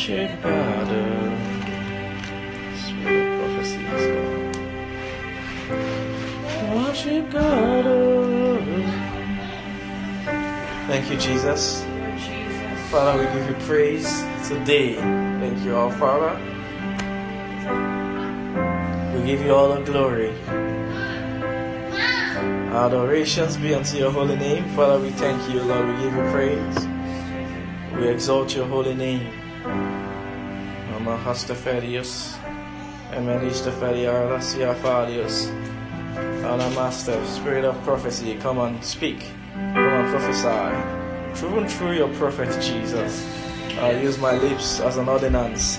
Is 0.00 0.30
gone. 0.42 0.88
Worship 6.72 7.30
God. 7.30 7.84
Thank 10.86 11.10
you, 11.10 11.16
Jesus. 11.18 11.84
Father, 12.90 13.18
we 13.18 13.26
give 13.38 13.48
you 13.50 13.66
praise 13.66 14.24
today. 14.46 14.94
Thank 14.94 15.64
you, 15.64 15.74
our 15.74 15.92
Father. 15.98 16.38
We 19.14 19.26
give 19.26 19.42
you 19.42 19.52
all 19.52 19.74
the 19.74 19.82
glory. 19.82 20.30
Adorations 22.72 23.56
be 23.56 23.74
unto 23.74 23.98
your 23.98 24.12
holy 24.12 24.36
name. 24.36 24.64
Father, 24.76 25.00
we 25.00 25.10
thank 25.10 25.52
you, 25.52 25.60
Lord. 25.60 25.88
We 25.88 25.94
give 26.04 26.14
you 26.14 26.30
praise. 26.30 26.86
We 27.98 28.08
exalt 28.08 28.54
your 28.54 28.66
holy 28.66 28.94
name. 28.94 29.47
Emenistafariaras 33.12 34.56
Yafarius. 34.56 35.52
Our 36.42 36.56
Master, 36.70 37.22
Spirit 37.26 37.66
of 37.66 37.76
prophecy, 37.84 38.36
come 38.36 38.58
and 38.58 38.82
speak. 38.82 39.26
Come 39.52 39.76
and 39.76 40.08
prophesy. 40.08 41.38
Through 41.38 41.58
and 41.58 41.70
through 41.70 41.92
your 41.92 42.08
prophet 42.14 42.48
Jesus. 42.62 43.28
I 43.78 44.00
use 44.00 44.18
my 44.18 44.38
lips 44.38 44.80
as 44.80 44.96
an 44.96 45.08
ordinance 45.08 45.76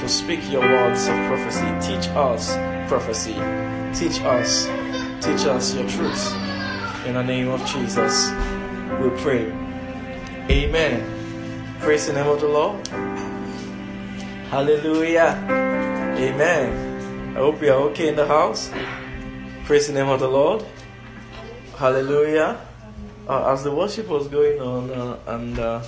to 0.00 0.08
speak 0.08 0.40
your 0.48 0.62
words 0.62 1.08
of 1.08 1.16
prophecy. 1.26 1.66
Teach 1.80 2.08
us 2.10 2.54
prophecy. 2.86 3.34
Teach 3.92 4.20
us. 4.22 4.66
Teach 5.20 5.46
us 5.46 5.74
your 5.74 5.88
truth. 5.88 6.32
In 7.06 7.14
the 7.14 7.24
name 7.24 7.48
of 7.48 7.64
Jesus, 7.66 8.30
we 9.00 9.10
pray. 9.20 9.50
Amen. 10.48 11.02
Praise 11.80 12.06
the 12.06 12.12
name 12.12 12.28
of 12.28 12.40
the 12.40 12.46
Lord. 12.46 13.01
Hallelujah. 14.52 15.34
Amen. 15.48 17.34
I 17.34 17.38
hope 17.38 17.62
you 17.62 17.72
are 17.72 17.88
okay 17.88 18.08
in 18.08 18.16
the 18.16 18.26
house. 18.26 18.70
Praise 19.64 19.86
the 19.86 19.94
name 19.94 20.10
of 20.10 20.20
the 20.20 20.28
Lord. 20.28 20.62
Hallelujah. 21.78 22.60
Uh, 23.26 23.50
as 23.50 23.64
the 23.64 23.74
worship 23.74 24.08
was 24.08 24.28
going 24.28 24.60
on, 24.60 24.90
uh, 24.90 25.16
and 25.28 25.58
uh, 25.58 25.80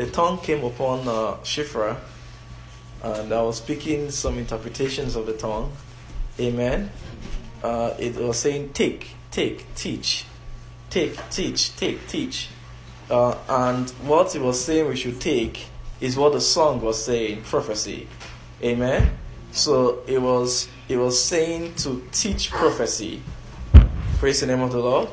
a 0.00 0.06
tongue 0.06 0.38
came 0.38 0.64
upon 0.64 1.06
uh, 1.06 1.36
Shifra, 1.44 1.96
and 3.04 3.32
I 3.32 3.40
was 3.40 3.58
speaking 3.58 4.10
some 4.10 4.36
interpretations 4.36 5.14
of 5.14 5.26
the 5.26 5.34
tongue. 5.34 5.70
Amen. 6.40 6.90
Uh, 7.62 7.94
it 8.00 8.16
was 8.16 8.36
saying, 8.36 8.72
Take, 8.72 9.10
take, 9.30 9.72
teach. 9.76 10.24
Take, 10.90 11.16
teach, 11.30 11.76
take, 11.76 12.04
teach. 12.08 12.48
Uh, 13.08 13.36
and 13.48 13.88
what 14.08 14.34
it 14.34 14.42
was 14.42 14.60
saying 14.60 14.88
we 14.88 14.96
should 14.96 15.20
take 15.20 15.66
is 16.02 16.16
what 16.16 16.32
the 16.32 16.40
song 16.40 16.80
was 16.80 17.02
saying, 17.02 17.42
prophecy. 17.44 18.08
Amen. 18.62 19.16
So 19.52 20.02
it 20.06 20.20
was 20.20 20.68
it 20.88 20.96
was 20.96 21.22
saying 21.22 21.76
to 21.76 22.04
teach 22.10 22.50
prophecy. 22.50 23.22
Praise 24.18 24.40
the 24.40 24.48
name 24.48 24.60
of 24.60 24.72
the 24.72 24.80
Lord. 24.80 25.08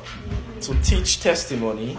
To 0.62 0.74
teach 0.82 1.20
testimony, 1.20 1.96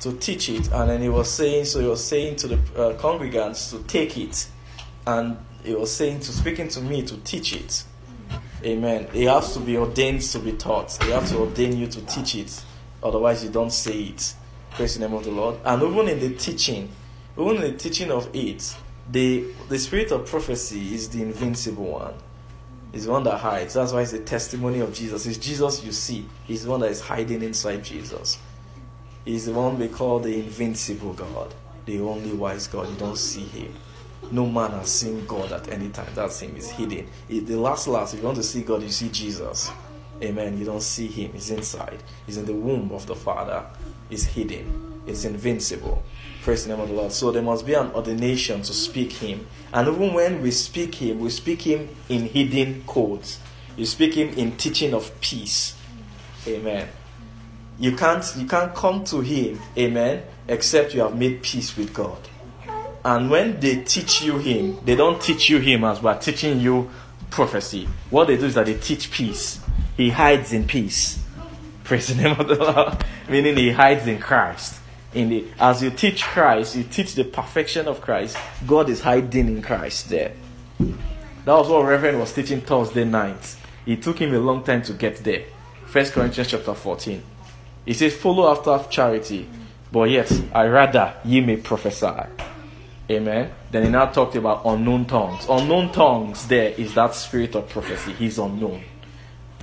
to 0.00 0.12
teach 0.14 0.48
it, 0.48 0.70
and 0.72 0.88
then 0.88 1.02
he 1.02 1.08
was 1.08 1.30
saying 1.30 1.66
so 1.66 1.80
he 1.80 1.86
was 1.86 2.02
saying 2.02 2.36
to 2.36 2.48
the 2.48 2.54
uh, 2.54 2.98
congregants 2.98 3.70
to 3.70 3.82
take 3.84 4.16
it, 4.16 4.46
and 5.06 5.36
he 5.64 5.74
was 5.74 5.92
saying 5.92 6.20
to 6.20 6.32
speaking 6.32 6.68
to 6.68 6.80
me 6.80 7.02
to 7.02 7.16
teach 7.18 7.52
it. 7.52 7.84
Amen. 8.64 9.08
It 9.12 9.28
has 9.28 9.52
to 9.54 9.60
be 9.60 9.76
ordained 9.76 10.22
to 10.22 10.38
be 10.38 10.52
taught. 10.52 10.96
They 11.00 11.10
have 11.10 11.28
to 11.30 11.38
ordain 11.38 11.76
you 11.76 11.88
to 11.88 12.00
teach 12.06 12.36
it. 12.36 12.64
Otherwise, 13.02 13.44
you 13.44 13.50
don't 13.50 13.72
say 13.72 14.04
it. 14.04 14.34
Praise 14.70 14.94
the 14.94 15.06
name 15.06 15.14
of 15.14 15.24
the 15.24 15.30
Lord. 15.30 15.56
And 15.64 15.82
even 15.82 16.08
in 16.08 16.20
the 16.20 16.34
teaching, 16.34 16.88
even 17.38 17.56
in 17.56 17.62
the 17.62 17.72
teaching 17.78 18.10
of 18.10 18.28
it, 18.34 18.76
the 19.10 19.44
the 19.68 19.78
spirit 19.78 20.10
of 20.12 20.26
prophecy 20.26 20.94
is 20.94 21.08
the 21.08 21.22
invincible 21.22 21.84
one. 21.84 22.14
It's 22.92 23.06
the 23.06 23.10
one 23.10 23.24
that 23.24 23.38
hides. 23.38 23.74
That's 23.74 23.92
why 23.92 24.02
it's 24.02 24.12
the 24.12 24.20
testimony 24.20 24.78
of 24.78 24.94
Jesus. 24.94 25.26
It's 25.26 25.38
Jesus 25.38 25.84
you 25.84 25.90
see. 25.90 26.26
He's 26.44 26.62
the 26.62 26.70
one 26.70 26.80
that 26.80 26.90
is 26.90 27.00
hiding 27.00 27.42
inside 27.42 27.82
Jesus. 27.82 28.38
He's 29.24 29.46
the 29.46 29.52
one 29.52 29.78
we 29.78 29.88
call 29.88 30.20
the 30.20 30.34
invincible 30.34 31.12
God, 31.12 31.52
the 31.86 32.00
only 32.00 32.32
wise 32.32 32.68
God. 32.68 32.88
You 32.88 32.96
don't 32.96 33.18
see 33.18 33.44
him. 33.44 33.74
No 34.30 34.46
man 34.46 34.70
has 34.70 34.90
seen 34.90 35.26
God 35.26 35.50
at 35.50 35.68
any 35.68 35.88
time. 35.88 36.06
That's 36.14 36.40
him. 36.40 36.54
He's 36.54 36.70
hidden. 36.70 37.08
The 37.28 37.56
last, 37.56 37.88
last, 37.88 38.14
if 38.14 38.20
you 38.20 38.26
want 38.26 38.36
to 38.36 38.44
see 38.44 38.62
God, 38.62 38.82
you 38.82 38.90
see 38.90 39.08
Jesus. 39.08 39.70
Amen. 40.22 40.56
You 40.58 40.64
don't 40.64 40.82
see 40.82 41.08
him. 41.08 41.32
He's 41.32 41.50
inside. 41.50 42.02
He's 42.26 42.36
in 42.36 42.46
the 42.46 42.54
womb 42.54 42.92
of 42.92 43.06
the 43.06 43.16
Father. 43.16 43.66
He's 44.08 44.24
hidden. 44.24 45.02
It's 45.06 45.24
invincible. 45.24 46.02
Praise 46.44 46.66
the 46.66 46.74
name 46.74 46.82
of 46.82 46.90
the 46.90 46.94
Lord. 46.94 47.10
So 47.10 47.30
there 47.30 47.40
must 47.40 47.64
be 47.64 47.72
an 47.72 47.90
ordination 47.92 48.60
to 48.60 48.72
speak 48.74 49.12
him. 49.12 49.46
And 49.72 49.88
even 49.88 50.12
when 50.12 50.42
we 50.42 50.50
speak 50.50 50.96
him, 50.96 51.20
we 51.20 51.30
speak 51.30 51.62
him 51.62 51.88
in 52.10 52.26
hidden 52.26 52.84
codes. 52.86 53.40
You 53.78 53.86
speak 53.86 54.12
him 54.12 54.28
in 54.28 54.54
teaching 54.58 54.92
of 54.92 55.18
peace. 55.22 55.74
Amen. 56.46 56.86
You 57.78 57.96
can't 57.96 58.22
you 58.36 58.46
can't 58.46 58.74
come 58.74 59.04
to 59.04 59.22
him, 59.22 59.58
amen, 59.78 60.22
except 60.46 60.92
you 60.92 61.00
have 61.00 61.16
made 61.16 61.42
peace 61.42 61.74
with 61.78 61.94
God. 61.94 62.18
And 63.06 63.30
when 63.30 63.58
they 63.58 63.76
teach 63.82 64.22
you 64.22 64.36
him, 64.36 64.78
they 64.84 64.96
don't 64.96 65.22
teach 65.22 65.48
you 65.48 65.60
him 65.60 65.82
as 65.82 66.02
we're 66.02 66.18
teaching 66.18 66.60
you 66.60 66.90
prophecy. 67.30 67.88
What 68.10 68.26
they 68.26 68.36
do 68.36 68.44
is 68.44 68.54
that 68.56 68.66
they 68.66 68.74
teach 68.74 69.10
peace. 69.10 69.62
He 69.96 70.10
hides 70.10 70.52
in 70.52 70.66
peace. 70.66 71.24
Praise 71.84 72.08
the 72.08 72.22
name 72.22 72.38
of 72.38 72.48
the 72.48 72.56
Lord. 72.56 73.02
Meaning 73.30 73.56
he 73.56 73.70
hides 73.70 74.06
in 74.06 74.18
Christ. 74.18 74.82
In 75.14 75.28
the, 75.28 75.46
as 75.60 75.82
you 75.82 75.90
teach 75.90 76.24
Christ, 76.24 76.74
you 76.74 76.82
teach 76.82 77.14
the 77.14 77.24
perfection 77.24 77.86
of 77.86 78.00
Christ. 78.00 78.36
God 78.66 78.90
is 78.90 79.00
hiding 79.00 79.48
in 79.48 79.62
Christ 79.62 80.08
there. 80.08 80.32
That 80.78 81.52
was 81.52 81.68
what 81.68 81.84
Reverend 81.86 82.18
was 82.18 82.32
teaching 82.32 82.60
Thursday 82.60 83.04
night. 83.04 83.56
It 83.86 84.02
took 84.02 84.18
him 84.18 84.34
a 84.34 84.38
long 84.38 84.64
time 84.64 84.82
to 84.82 84.92
get 84.92 85.18
there. 85.18 85.44
First 85.86 86.14
Corinthians 86.14 86.50
chapter 86.50 86.74
14. 86.74 87.22
He 87.84 87.92
says, 87.92 88.16
Follow 88.16 88.50
after 88.50 88.90
charity, 88.90 89.48
but 89.92 90.10
yet 90.10 90.32
I 90.52 90.66
rather 90.66 91.14
ye 91.24 91.40
may 91.40 91.58
prophesy. 91.58 92.24
Amen. 93.10 93.52
Then 93.70 93.84
he 93.84 93.90
now 93.90 94.06
talked 94.06 94.34
about 94.34 94.62
unknown 94.64 95.04
tongues. 95.04 95.46
Unknown 95.48 95.92
tongues, 95.92 96.48
there 96.48 96.70
is 96.70 96.94
that 96.94 97.14
spirit 97.14 97.54
of 97.54 97.68
prophecy. 97.68 98.12
He's 98.14 98.38
unknown. 98.38 98.82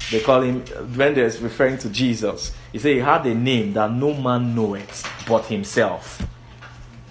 They 0.09 0.19
call 0.19 0.41
him, 0.41 0.61
when 0.95 1.13
they're 1.13 1.31
referring 1.39 1.77
to 1.79 1.89
Jesus, 1.89 2.53
he 2.71 2.79
said 2.79 2.93
he 2.93 2.99
had 2.99 3.25
a 3.25 3.35
name 3.35 3.73
that 3.73 3.91
no 3.91 4.13
man 4.13 4.55
knoweth 4.55 5.07
but 5.27 5.45
himself. 5.45 6.25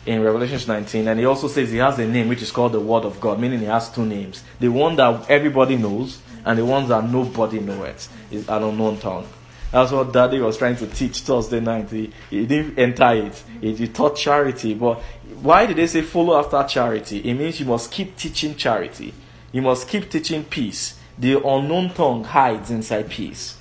In 0.07 0.23
Revelation 0.23 0.61
19, 0.67 1.09
and 1.09 1.21
he 1.21 1.27
also 1.27 1.47
says 1.47 1.71
he 1.71 1.77
has 1.77 1.99
a 1.99 2.07
name 2.07 2.29
which 2.29 2.43
is 2.43 2.51
called 2.51 2.73
the 2.73 2.81
Word 2.81 3.05
of 3.05 3.21
God, 3.21 3.39
meaning 3.39 3.61
he 3.61 3.67
has 3.67 3.91
two 3.91 4.05
names. 4.05 4.43
The 4.59 4.69
one 4.69 4.97
that 4.97 5.31
everybody 5.31 5.77
knows, 5.77 6.21
and 6.45 6.59
the 6.59 6.65
ones 6.65 6.89
that 6.89 7.09
nobody 7.09 7.61
knows 7.61 8.09
is 8.31 8.49
an 8.49 8.63
unknown 8.63 8.99
tongue. 8.99 9.27
That's 9.71 9.93
what 9.93 10.13
Daddy 10.13 10.41
was 10.41 10.57
trying 10.57 10.77
to 10.77 10.87
teach 10.87 11.21
Thursday 11.21 11.61
night. 11.61 11.91
He, 11.91 12.13
he 12.29 12.45
didn't 12.47 12.79
enter 12.79 13.13
it. 13.13 13.43
He, 13.61 13.75
he 13.75 13.89
taught 13.89 14.17
charity. 14.17 14.75
But 14.75 15.01
why 15.43 15.67
did 15.67 15.77
they 15.77 15.87
say 15.87 16.03
follow 16.03 16.37
after 16.39 16.63
charity? 16.65 17.19
It 17.19 17.35
means 17.35 17.61
you 17.61 17.67
must 17.67 17.93
keep 17.93 18.17
teaching 18.17 18.57
charity. 18.57 19.15
You 19.53 19.63
must 19.63 19.89
keep 19.89 20.11
teaching 20.11 20.45
peace. 20.45 20.99
The 21.21 21.37
unknown 21.47 21.91
tongue 21.91 22.25
hides 22.25 22.71
inside 22.71 23.11
peace. 23.11 23.59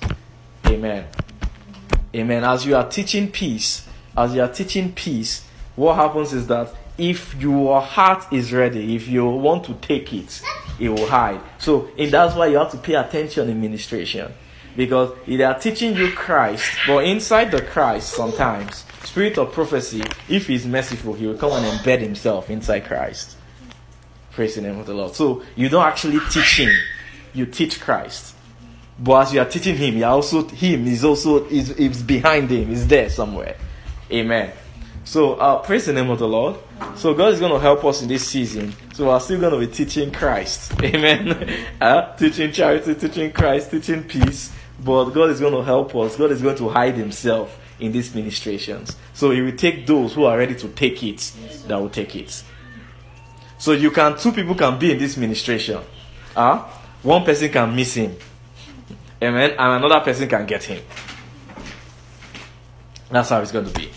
Amen. 0.66 1.06
Amen. 2.14 2.42
As 2.42 2.64
you 2.64 2.74
are 2.74 2.88
teaching 2.88 3.30
peace, 3.30 3.86
as 4.16 4.34
you 4.34 4.40
are 4.40 4.48
teaching 4.48 4.92
peace, 4.92 5.46
what 5.76 5.96
happens 5.96 6.32
is 6.32 6.46
that 6.46 6.74
if 6.96 7.34
your 7.34 7.82
heart 7.82 8.32
is 8.32 8.54
ready, 8.54 8.96
if 8.96 9.06
you 9.08 9.26
want 9.26 9.64
to 9.64 9.74
take 9.74 10.10
it, 10.14 10.40
it 10.78 10.88
will 10.88 11.06
hide. 11.06 11.42
So, 11.58 11.90
and 11.98 12.10
that's 12.10 12.34
why 12.34 12.46
you 12.46 12.56
have 12.56 12.70
to 12.70 12.78
pay 12.78 12.94
attention 12.94 13.50
in 13.50 13.60
ministration. 13.60 14.32
Because 14.74 15.12
they 15.26 15.42
are 15.42 15.58
teaching 15.58 15.94
you 15.94 16.12
Christ, 16.12 16.72
but 16.86 17.04
inside 17.04 17.50
the 17.50 17.60
Christ, 17.60 18.14
sometimes, 18.14 18.86
spirit 19.04 19.36
of 19.36 19.52
prophecy, 19.52 20.02
if 20.30 20.46
he's 20.46 20.64
merciful, 20.64 21.12
he 21.12 21.26
will 21.26 21.36
come 21.36 21.52
and 21.52 21.66
embed 21.66 22.00
himself 22.00 22.48
inside 22.48 22.86
Christ. 22.86 23.36
Praise 24.32 24.54
the 24.54 24.62
name 24.62 24.78
of 24.78 24.86
the 24.86 24.94
Lord. 24.94 25.14
So, 25.14 25.42
you 25.56 25.68
don't 25.68 25.84
actually 25.84 26.20
teach 26.30 26.58
him, 26.58 26.70
you 27.34 27.46
teach 27.46 27.80
Christ. 27.80 28.34
But 28.98 29.28
as 29.28 29.34
you 29.34 29.40
are 29.40 29.46
teaching 29.46 29.76
him, 29.76 29.96
you 29.96 30.04
are 30.04 30.12
also 30.12 30.46
him 30.46 30.86
is 30.86 31.04
also 31.04 31.46
is, 31.46 31.70
is 31.70 32.02
behind 32.02 32.50
him, 32.50 32.70
is 32.70 32.86
there 32.86 33.08
somewhere. 33.08 33.56
Amen. 34.12 34.52
So, 35.04 35.34
uh, 35.34 35.62
praise 35.62 35.86
the 35.86 35.92
name 35.92 36.10
of 36.10 36.18
the 36.18 36.28
Lord. 36.28 36.56
So, 36.96 37.14
God 37.14 37.32
is 37.32 37.40
going 37.40 37.52
to 37.52 37.58
help 37.58 37.84
us 37.84 38.02
in 38.02 38.08
this 38.08 38.28
season. 38.28 38.74
So, 38.94 39.08
we're 39.08 39.18
still 39.20 39.40
going 39.40 39.52
to 39.52 39.66
be 39.66 39.72
teaching 39.72 40.12
Christ. 40.12 40.72
Amen. 40.82 41.66
uh, 41.80 42.14
teaching 42.16 42.52
charity, 42.52 42.94
teaching 42.94 43.32
Christ, 43.32 43.70
teaching 43.70 44.04
peace. 44.04 44.52
But 44.84 45.10
God 45.10 45.30
is 45.30 45.40
going 45.40 45.54
to 45.54 45.62
help 45.62 45.94
us. 45.96 46.16
God 46.16 46.30
is 46.30 46.42
going 46.42 46.56
to 46.58 46.68
hide 46.68 46.94
Himself 46.94 47.58
in 47.80 47.92
these 47.92 48.14
ministrations. 48.14 48.96
So, 49.14 49.30
He 49.30 49.40
will 49.40 49.56
take 49.56 49.86
those 49.86 50.12
who 50.14 50.24
are 50.24 50.36
ready 50.36 50.54
to 50.56 50.68
take 50.68 51.02
it 51.02 51.32
that 51.66 51.80
will 51.80 51.90
take 51.90 52.14
it. 52.14 52.44
So, 53.58 53.72
you 53.72 53.90
can, 53.90 54.18
two 54.18 54.32
people 54.32 54.54
can 54.54 54.78
be 54.78 54.92
in 54.92 54.98
this 54.98 55.16
ministration. 55.16 55.80
Uh, 56.36 56.68
one 57.02 57.24
person 57.24 57.50
can 57.50 57.74
miss 57.74 57.94
Him. 57.94 58.16
Amen. 59.22 59.50
And 59.50 59.84
another 59.84 60.04
person 60.04 60.28
can 60.28 60.46
get 60.46 60.64
Him. 60.64 60.82
That's 63.10 63.28
how 63.28 63.40
it's 63.40 63.52
going 63.52 63.66
to 63.66 63.78
be. 63.78 63.90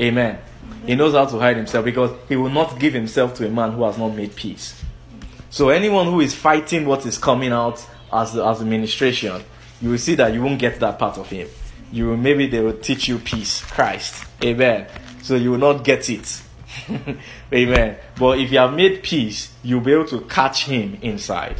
Amen. 0.00 0.38
He 0.86 0.94
knows 0.94 1.14
how 1.14 1.24
to 1.24 1.38
hide 1.38 1.56
himself 1.56 1.84
because 1.84 2.10
he 2.28 2.36
will 2.36 2.50
not 2.50 2.78
give 2.78 2.92
himself 2.92 3.34
to 3.34 3.46
a 3.46 3.50
man 3.50 3.72
who 3.72 3.84
has 3.84 3.96
not 3.96 4.10
made 4.10 4.36
peace. 4.36 4.82
So 5.48 5.70
anyone 5.70 6.06
who 6.06 6.20
is 6.20 6.34
fighting 6.34 6.84
what 6.84 7.06
is 7.06 7.16
coming 7.16 7.52
out 7.52 7.84
as 8.12 8.36
as 8.36 8.60
administration, 8.60 9.42
you 9.80 9.90
will 9.90 9.98
see 9.98 10.14
that 10.16 10.34
you 10.34 10.42
won't 10.42 10.58
get 10.58 10.78
that 10.80 10.98
part 10.98 11.16
of 11.16 11.30
him. 11.30 11.48
You 11.90 12.08
will 12.08 12.16
maybe 12.16 12.48
they 12.48 12.60
will 12.60 12.76
teach 12.76 13.08
you 13.08 13.18
peace, 13.18 13.62
Christ. 13.62 14.26
Amen. 14.42 14.86
So 15.22 15.36
you 15.36 15.52
will 15.52 15.58
not 15.58 15.84
get 15.84 16.10
it. 16.10 16.42
Amen. 17.52 17.96
But 18.18 18.38
if 18.38 18.52
you 18.52 18.58
have 18.58 18.74
made 18.74 19.02
peace, 19.02 19.52
you'll 19.62 19.80
be 19.80 19.92
able 19.92 20.06
to 20.06 20.20
catch 20.22 20.64
him 20.66 20.98
inside. 21.02 21.56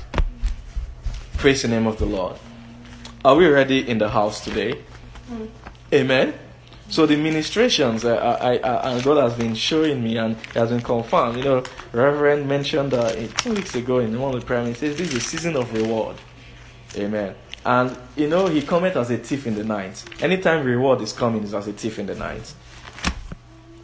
Praise 1.38 1.62
the 1.62 1.68
name 1.68 1.86
of 1.86 1.98
the 1.98 2.06
Lord. 2.06 2.36
Are 3.24 3.36
we 3.36 3.46
ready 3.46 3.88
in 3.88 3.98
the 3.98 4.10
house 4.10 4.44
today? 4.44 4.82
Amen. 5.92 6.34
So 6.88 7.06
the 7.06 7.16
ministrations, 7.16 8.04
uh, 8.04 8.16
I, 8.16 8.56
I, 8.56 8.96
I, 8.96 9.00
God 9.00 9.16
has 9.16 9.38
been 9.38 9.54
showing 9.54 10.04
me 10.04 10.18
and 10.18 10.36
has 10.54 10.68
been 10.70 10.82
confirmed. 10.82 11.38
You 11.38 11.44
know, 11.44 11.64
Reverend 11.92 12.46
mentioned 12.46 12.92
uh, 12.92 13.10
two 13.38 13.54
weeks 13.54 13.74
ago 13.74 14.00
in 14.00 14.18
one 14.20 14.34
of 14.34 14.40
the 14.40 14.46
prayer 14.46 14.66
he 14.66 14.74
says 14.74 14.96
this 14.96 15.08
is 15.08 15.14
a 15.14 15.20
season 15.20 15.56
of 15.56 15.72
reward. 15.72 16.16
Amen. 16.96 17.34
And 17.64 17.96
you 18.16 18.28
know, 18.28 18.46
he 18.46 18.60
cometh 18.60 18.96
as 18.96 19.10
a 19.10 19.16
thief 19.16 19.46
in 19.46 19.54
the 19.54 19.64
night. 19.64 20.04
Anytime 20.20 20.66
reward 20.66 21.00
is 21.00 21.12
coming, 21.12 21.42
is 21.42 21.54
as 21.54 21.66
a 21.66 21.72
thief 21.72 21.98
in 21.98 22.06
the 22.06 22.14
night. 22.14 22.54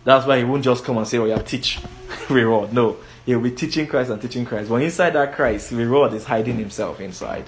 That's 0.05 0.27
why 0.27 0.39
he 0.39 0.45
won't 0.45 0.65
just 0.65 0.85
come 0.85 0.99
and 0.99 1.07
say, 1.07 1.19
"Oh, 1.19 1.27
yeah, 1.27 1.39
teach 1.39 1.79
reward." 2.31 2.73
No, 2.73 2.97
he'll 3.27 3.41
be 3.41 3.51
teaching 3.51 3.87
Christ 3.87 4.11
and 4.11 4.21
teaching 4.21 4.45
Christ. 4.45 4.69
But 4.69 4.83
inside 4.83 5.11
that 5.11 5.35
Christ, 5.35 5.73
reward 5.73 6.15
is 6.15 6.25
hiding 6.25 6.57
himself 6.57 7.01
inside. 7.01 7.45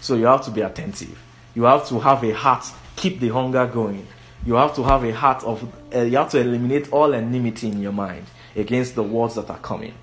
So 0.00 0.16
you 0.16 0.26
have 0.26 0.44
to 0.44 0.50
be 0.50 0.60
attentive. 0.60 1.18
You 1.54 1.62
have 1.64 1.88
to 1.88 2.00
have 2.00 2.22
a 2.24 2.32
heart, 2.34 2.64
keep 2.96 3.20
the 3.20 3.28
hunger 3.28 3.66
going 3.66 4.06
you 4.46 4.54
have 4.54 4.74
to 4.74 4.82
have 4.82 5.04
a 5.04 5.12
heart 5.12 5.42
of, 5.44 5.66
uh, 5.94 6.00
you 6.00 6.16
have 6.18 6.30
to 6.30 6.40
eliminate 6.40 6.92
all 6.92 7.14
enmity 7.14 7.68
in 7.68 7.80
your 7.80 7.92
mind 7.92 8.26
against 8.54 8.94
the 8.94 9.02
words 9.02 9.36
that 9.36 9.48
are 9.48 9.58
coming. 9.58 9.94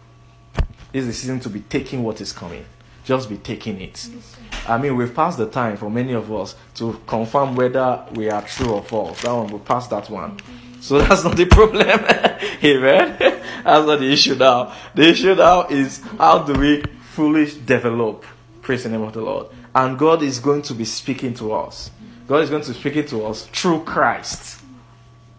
This 0.91 1.03
is 1.03 1.07
the 1.07 1.13
season 1.13 1.39
to 1.41 1.49
be 1.49 1.61
taking 1.61 2.03
what 2.03 2.19
is 2.21 2.33
coming. 2.33 2.65
Just 3.03 3.29
be 3.29 3.37
taking 3.37 3.79
it. 3.79 4.09
I 4.67 4.77
mean, 4.77 4.95
we've 4.95 5.13
passed 5.13 5.37
the 5.37 5.49
time 5.49 5.77
for 5.77 5.89
many 5.89 6.13
of 6.13 6.31
us 6.31 6.55
to 6.75 6.99
confirm 7.07 7.55
whether 7.55 8.03
we 8.13 8.29
are 8.29 8.41
true 8.41 8.71
or 8.73 8.83
false. 8.83 9.21
That 9.21 9.31
one, 9.31 9.47
we 9.47 9.59
passed 9.59 9.89
that 9.91 10.09
one. 10.09 10.37
So 10.81 10.99
that's 10.99 11.23
not 11.23 11.37
the 11.37 11.45
problem. 11.45 11.87
Amen. 12.63 13.15
that's 13.19 13.85
not 13.85 13.99
the 13.99 14.11
issue 14.11 14.35
now. 14.35 14.73
The 14.95 15.09
issue 15.09 15.35
now 15.35 15.67
is 15.67 16.01
how 16.17 16.39
do 16.39 16.59
we 16.59 16.81
fully 17.13 17.45
develop? 17.65 18.25
Praise 18.63 18.83
the 18.83 18.89
name 18.89 19.03
of 19.03 19.13
the 19.13 19.21
Lord. 19.21 19.47
And 19.75 19.97
God 19.97 20.23
is 20.23 20.39
going 20.39 20.63
to 20.63 20.73
be 20.73 20.85
speaking 20.85 21.35
to 21.35 21.53
us. 21.53 21.91
God 22.27 22.41
is 22.41 22.49
going 22.49 22.63
to 22.63 22.73
speak 22.73 22.95
it 22.95 23.07
to 23.09 23.25
us 23.25 23.45
through 23.47 23.83
Christ. 23.83 24.61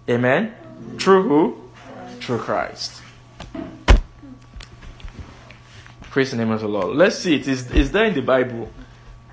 Amen? 0.08 0.54
Through 0.98 1.28
who? 1.28 1.70
Through 2.20 2.38
Christ. 2.38 3.02
Praise 6.02 6.30
the 6.30 6.36
name 6.36 6.50
of 6.50 6.60
the 6.60 6.68
Lord. 6.68 6.96
Let's 6.96 7.18
see 7.18 7.36
it. 7.36 7.48
Is 7.48 7.70
is 7.72 7.90
there 7.90 8.04
in 8.04 8.14
the 8.14 8.22
Bible? 8.22 8.70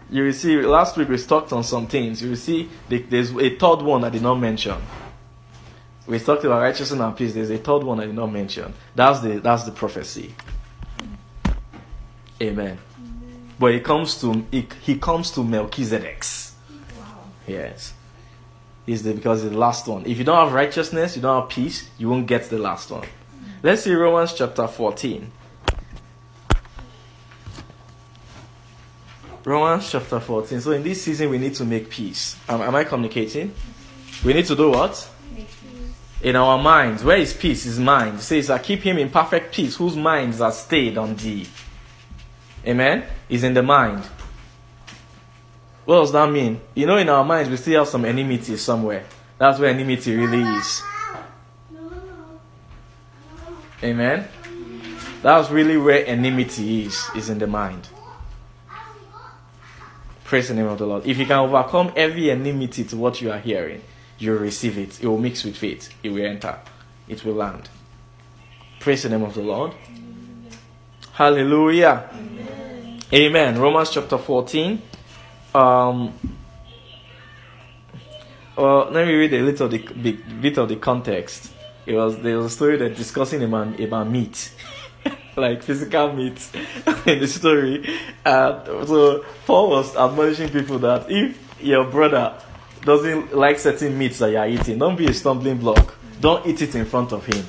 You 0.10 0.24
will 0.24 0.34
see, 0.34 0.60
last 0.62 0.98
week 0.98 1.10
we 1.10 1.18
talked 1.20 1.54
on 1.54 1.64
some 1.64 1.86
things. 1.86 2.22
You 2.22 2.30
will 2.30 2.36
see 2.36 2.68
there's 2.88 3.32
a 3.32 3.56
third 3.58 3.84
one 3.84 4.04
I 4.04 4.10
did 4.10 4.24
not 4.24 4.36
mention. 4.36 4.78
We 6.10 6.18
talked 6.18 6.44
about 6.44 6.64
righteousness 6.64 7.00
and 7.00 7.16
peace. 7.16 7.36
There's 7.36 7.52
a 7.52 7.60
third 7.60 7.84
one 7.84 8.00
I 8.00 8.08
did 8.08 8.16
not 8.16 8.32
mention. 8.32 8.74
That's 8.96 9.20
the 9.20 9.40
that's 9.40 9.64
the 9.66 9.72
prophecy. 9.72 10.34
Amen. 12.42 12.80
But 13.60 13.74
he 13.74 13.80
comes 13.80 14.20
to 14.22 14.44
he, 14.50 14.68
he 14.82 14.98
comes 14.98 15.30
to 15.32 15.44
Melchizedek's. 15.44 16.56
Yes. 17.46 17.94
Is 18.88 19.04
the 19.04 19.14
because 19.14 19.44
it's 19.44 19.54
the 19.54 19.60
last 19.60 19.88
one. 19.88 20.04
If 20.08 20.18
you 20.18 20.24
don't 20.24 20.44
have 20.44 20.52
righteousness, 20.52 21.16
you 21.16 21.22
don't 21.22 21.42
have 21.42 21.50
peace, 21.52 21.88
you 22.00 22.10
won't 22.10 22.26
get 22.26 22.50
the 22.50 22.58
last 22.58 22.90
one. 22.90 23.08
Let's 23.62 23.84
see 23.84 23.94
Romans 23.94 24.34
chapter 24.34 24.68
14. 24.68 25.32
Romans 29.46 29.92
chapter 29.92 30.20
14. 30.20 30.60
So 30.60 30.72
in 30.72 30.82
this 30.82 31.04
season 31.04 31.30
we 31.30 31.38
need 31.38 31.54
to 31.54 31.66
make 31.66 31.88
peace. 31.88 32.36
Am, 32.50 32.64
am 32.64 32.74
I 32.74 32.84
communicating? 32.84 33.54
We 34.26 34.34
need 34.34 34.48
to 34.48 34.56
do 34.56 34.72
what? 34.72 35.08
In 36.22 36.36
our 36.36 36.62
minds. 36.62 37.04
Where 37.04 37.18
is 37.18 37.34
peace? 37.34 37.64
His 37.64 37.80
mind. 37.80 38.20
Says, 38.22 38.50
I 38.50 38.60
keep 38.60 38.82
him 38.82 38.98
in 38.98 39.10
perfect 39.10 39.54
peace, 39.54 39.76
whose 39.76 39.96
minds 39.96 40.42
are 40.42 40.52
stayed 40.52 40.98
on 40.98 41.16
thee. 41.16 41.48
Amen? 42.66 43.06
Is 43.30 43.44
in 43.44 43.54
the 43.54 43.64
mind. 43.64 44.04
What 45.86 46.02
does 46.02 46.12
that 46.12 46.30
mean? 46.30 46.60
You 46.76 46.86
know, 46.86 46.98
in 46.98 47.10
our 47.10 47.24
minds, 47.24 47.50
we 47.50 47.58
still 47.58 47.80
have 47.80 47.88
some 47.88 48.06
enmity 48.06 48.58
somewhere. 48.58 49.06
That's 49.38 49.60
where 49.60 49.70
enmity 49.70 50.16
really 50.16 50.44
is. 50.58 50.84
Amen? 53.82 54.28
That's 55.22 55.50
really 55.50 55.78
where 55.78 56.06
enmity 56.06 56.86
is, 56.86 57.10
is 57.16 57.30
in 57.30 57.40
the 57.40 57.48
mind. 57.48 57.88
Praise 60.26 60.50
the 60.50 60.54
name 60.54 60.68
of 60.68 60.78
the 60.78 60.86
Lord. 60.86 61.06
If 61.06 61.18
you 61.18 61.26
can 61.26 61.40
overcome 61.40 61.92
every 61.96 62.30
enmity 62.30 62.84
to 62.84 62.98
what 62.98 63.20
you 63.20 63.32
are 63.32 63.40
hearing, 63.40 63.82
you 64.20 64.38
receive 64.38 64.78
it. 64.78 65.02
It 65.02 65.08
will 65.08 65.18
mix 65.18 65.44
with 65.44 65.58
faith. 65.58 65.90
It 66.04 66.10
will 66.10 66.26
enter. 66.26 66.60
It 67.08 67.24
will 67.24 67.36
land. 67.36 67.70
Praise 68.80 69.04
the 69.04 69.10
name 69.10 69.24
of 69.24 69.34
the 69.34 69.42
Lord. 69.42 69.74
Hallelujah. 71.14 72.10
Amen. 72.14 73.00
Amen. 73.14 73.60
Romans 73.60 73.90
chapter 73.90 74.18
14. 74.18 74.82
Um, 75.56 76.14
well, 78.56 78.90
let 78.92 79.08
me 79.08 79.14
read 79.14 79.34
a 79.34 79.42
little 79.42 79.70
the, 79.70 79.80
bit 79.80 80.58
of 80.58 80.70
the 80.70 80.76
context. 80.76 81.54
It 81.86 81.96
was 81.96 82.20
there 82.20 82.38
was 82.38 82.46
a 82.46 82.50
story 82.50 82.78
that 82.78 82.96
discussing 82.96 83.42
about, 83.42 83.80
about 83.80 84.10
meat, 84.10 84.54
like 85.36 85.64
physical 85.64 86.14
meat, 86.14 86.48
in 87.06 87.20
the 87.20 87.28
story. 87.28 87.90
And 88.24 88.88
so 88.88 89.26
Paul 89.46 89.70
was 89.72 89.96
admonishing 89.96 90.50
people 90.50 90.78
that 90.80 91.10
if 91.10 91.38
your 91.62 91.86
brother 91.86 92.36
doesn't 92.84 93.36
like 93.36 93.60
certain 93.60 93.98
meats 93.98 94.20
that 94.20 94.32
you 94.32 94.38
are 94.38 94.48
eating, 94.48 94.78
don't 94.78 94.98
be 94.98 95.08
a 95.08 95.14
stumbling 95.14 95.58
block. 95.58 95.96
Don't 96.20 96.46
eat 96.46 96.62
it 96.62 96.76
in 96.76 96.86
front 96.86 97.12
of 97.12 97.26
him. 97.26 97.46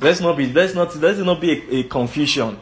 Let's 0.00 0.20
not 0.20 0.36
be 0.36 0.52
let's 0.52 0.74
not 0.74 0.94
let's 0.96 1.18
not 1.18 1.40
be 1.40 1.52
a, 1.52 1.80
a 1.80 1.82
confusion 1.84 2.58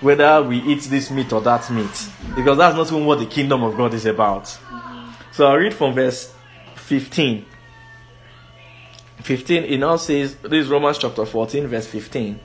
whether 0.00 0.42
we 0.42 0.58
eat 0.58 0.82
this 0.84 1.10
meat 1.10 1.32
or 1.32 1.40
that 1.42 1.70
meat. 1.70 2.08
Because 2.34 2.58
that's 2.58 2.76
not 2.76 2.86
even 2.86 3.04
what 3.04 3.18
the 3.18 3.26
kingdom 3.26 3.62
of 3.62 3.76
God 3.76 3.94
is 3.94 4.06
about. 4.06 4.46
So 5.32 5.46
I'll 5.46 5.56
read 5.56 5.74
from 5.74 5.94
verse 5.94 6.34
15. 6.76 7.44
15, 9.22 9.64
it 9.64 9.78
now 9.78 9.96
says, 9.96 10.36
this 10.36 10.64
is 10.64 10.68
Romans 10.68 10.96
chapter 10.98 11.26
14, 11.26 11.66
verse 11.66 11.86
15. 11.86 12.40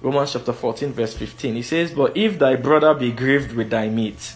Romans 0.00 0.32
chapter 0.32 0.54
14, 0.54 0.92
verse 0.92 1.14
15. 1.14 1.58
It 1.58 1.64
says, 1.64 1.92
But 1.92 2.16
if 2.16 2.38
thy 2.38 2.56
brother 2.56 2.94
be 2.94 3.12
grieved 3.12 3.52
with 3.52 3.68
thy 3.68 3.90
meat, 3.90 4.34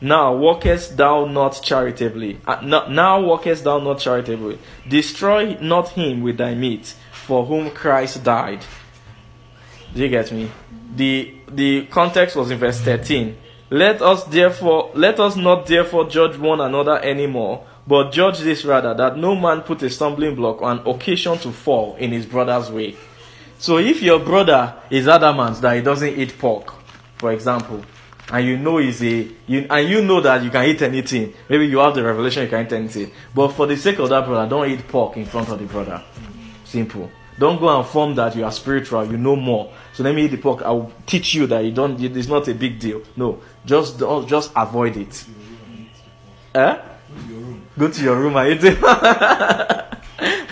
now 0.00 0.34
walkest 0.34 0.96
thou 0.96 1.26
not 1.26 1.60
charitably. 1.62 2.40
Uh, 2.46 2.60
now 2.88 3.20
walkest 3.20 3.64
thou 3.64 3.78
not 3.78 3.98
charitably. 3.98 4.58
Destroy 4.88 5.58
not 5.60 5.90
him 5.90 6.22
with 6.22 6.38
thy 6.38 6.54
meat, 6.54 6.94
for 7.12 7.44
whom 7.44 7.70
Christ 7.70 8.24
died. 8.24 8.64
Do 9.94 10.02
you 10.02 10.08
get 10.08 10.32
me? 10.32 10.50
The 10.96 11.34
the 11.48 11.86
context 11.86 12.36
was 12.36 12.50
in 12.50 12.58
verse 12.58 12.80
13. 12.80 13.36
Let 13.70 14.02
us 14.02 14.24
therefore 14.24 14.90
let 14.94 15.20
us 15.20 15.36
not 15.36 15.66
therefore 15.66 16.08
judge 16.08 16.36
one 16.36 16.60
another 16.60 16.98
anymore, 16.98 17.66
but 17.86 18.10
judge 18.10 18.40
this 18.40 18.64
rather 18.64 18.94
that 18.94 19.16
no 19.16 19.34
man 19.34 19.62
put 19.62 19.82
a 19.82 19.90
stumbling 19.90 20.34
block 20.34 20.62
on 20.62 20.86
occasion 20.86 21.36
to 21.38 21.52
fall 21.52 21.96
in 21.96 22.10
his 22.12 22.24
brother's 22.24 22.70
way. 22.70 22.96
So 23.58 23.76
if 23.76 24.02
your 24.02 24.18
brother 24.18 24.74
is 24.88 25.06
adamant 25.06 25.60
that 25.60 25.76
he 25.76 25.82
doesn't 25.82 26.18
eat 26.18 26.38
pork, 26.38 26.72
for 27.18 27.30
example, 27.30 27.84
and 28.32 28.46
you 28.46 28.56
know 28.56 28.78
he's 28.78 29.02
a 29.02 29.28
you 29.46 29.66
and 29.68 29.88
you 29.88 30.02
know 30.02 30.20
that 30.20 30.42
you 30.42 30.50
can 30.50 30.64
eat 30.64 30.82
anything, 30.82 31.34
maybe 31.48 31.66
you 31.66 31.78
have 31.78 31.94
the 31.94 32.02
revelation 32.02 32.44
you 32.44 32.48
can 32.48 32.66
eat 32.66 32.72
anything. 32.72 33.10
But 33.34 33.48
for 33.48 33.66
the 33.66 33.76
sake 33.76 33.98
of 33.98 34.08
that 34.10 34.26
brother, 34.26 34.48
don't 34.48 34.70
eat 34.70 34.86
pork 34.88 35.16
in 35.16 35.26
front 35.26 35.48
of 35.48 35.58
the 35.58 35.66
brother. 35.66 36.02
Simple. 36.64 37.10
Don't 37.38 37.58
go 37.58 37.74
and 37.78 37.88
form 37.88 38.14
that 38.16 38.36
you 38.36 38.44
are 38.44 38.52
spiritual, 38.52 39.10
you 39.10 39.16
know 39.16 39.34
more. 39.34 39.72
So 39.94 40.02
let 40.02 40.14
me 40.14 40.26
eat 40.26 40.30
the 40.30 40.36
pork. 40.36 40.62
I 40.62 40.70
will 40.70 40.92
teach 41.06 41.34
you 41.34 41.46
that 41.46 41.64
you 41.64 41.72
don't. 41.72 42.00
It's 42.00 42.28
not 42.28 42.46
a 42.48 42.54
big 42.54 42.78
deal. 42.78 43.02
No, 43.16 43.40
just 43.64 43.98
don't, 43.98 44.28
just 44.28 44.52
avoid 44.54 44.96
it. 44.96 45.24
Eh? 46.54 46.78
Go 47.78 47.90
to 47.90 48.02
your 48.02 48.16
room 48.16 48.36
and 48.36 48.52
eat 48.52 48.60
it. 48.62 49.86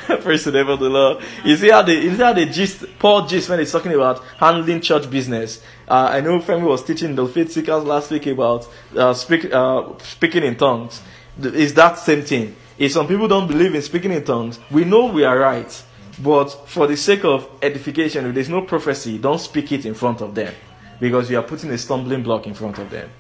Praise 0.23 0.45
the 0.45 0.53
name 0.53 0.69
of 0.69 0.81
the 0.81 0.89
Lord. 0.89 1.23
You 1.45 1.55
see 1.57 1.69
how 1.69 1.83
the 1.83 1.93
you 1.93 2.17
see 2.17 2.23
how 2.23 2.33
the 2.33 2.47
gist 2.47 2.87
Paul 2.99 3.27
gist 3.27 3.51
when 3.51 3.59
he's 3.59 3.71
talking 3.71 3.93
about 3.93 4.25
handling 4.39 4.81
church 4.81 5.11
business. 5.11 5.63
Uh, 5.87 6.09
I 6.13 6.21
know 6.21 6.39
Femi 6.39 6.63
was 6.63 6.83
teaching 6.83 7.15
the 7.15 7.27
faith 7.27 7.53
seekers 7.53 7.85
last 7.85 8.11
week 8.11 8.27
about 8.27 8.67
uh, 8.97 9.13
speak, 9.13 9.53
uh, 9.53 9.99
speaking 9.99 10.45
in 10.45 10.57
tongues. 10.57 11.03
Is 11.43 11.75
that 11.75 11.99
same 11.99 12.23
thing? 12.23 12.57
If 12.79 12.93
some 12.93 13.07
people 13.07 13.29
don't 13.29 13.47
believe 13.47 13.75
in 13.75 13.83
speaking 13.83 14.13
in 14.13 14.25
tongues, 14.25 14.59
we 14.71 14.85
know 14.85 15.07
we 15.07 15.25
are 15.25 15.39
right. 15.39 15.85
But 16.23 16.49
for 16.67 16.87
the 16.87 16.97
sake 16.97 17.25
of 17.25 17.47
edification, 17.61 18.25
if 18.27 18.35
there's 18.35 18.49
no 18.49 18.63
prophecy, 18.63 19.19
don't 19.19 19.39
speak 19.39 19.73
it 19.73 19.85
in 19.85 19.93
front 19.93 20.23
of 20.23 20.35
them. 20.35 20.55
Because 21.01 21.31
you 21.31 21.39
are 21.39 21.45
putting 21.45 21.71
a 21.71 21.79
stumbling 21.79 22.23
block 22.23 22.47
in 22.47 22.55
front 22.55 22.79
of 22.79 22.91
them. 22.91 23.11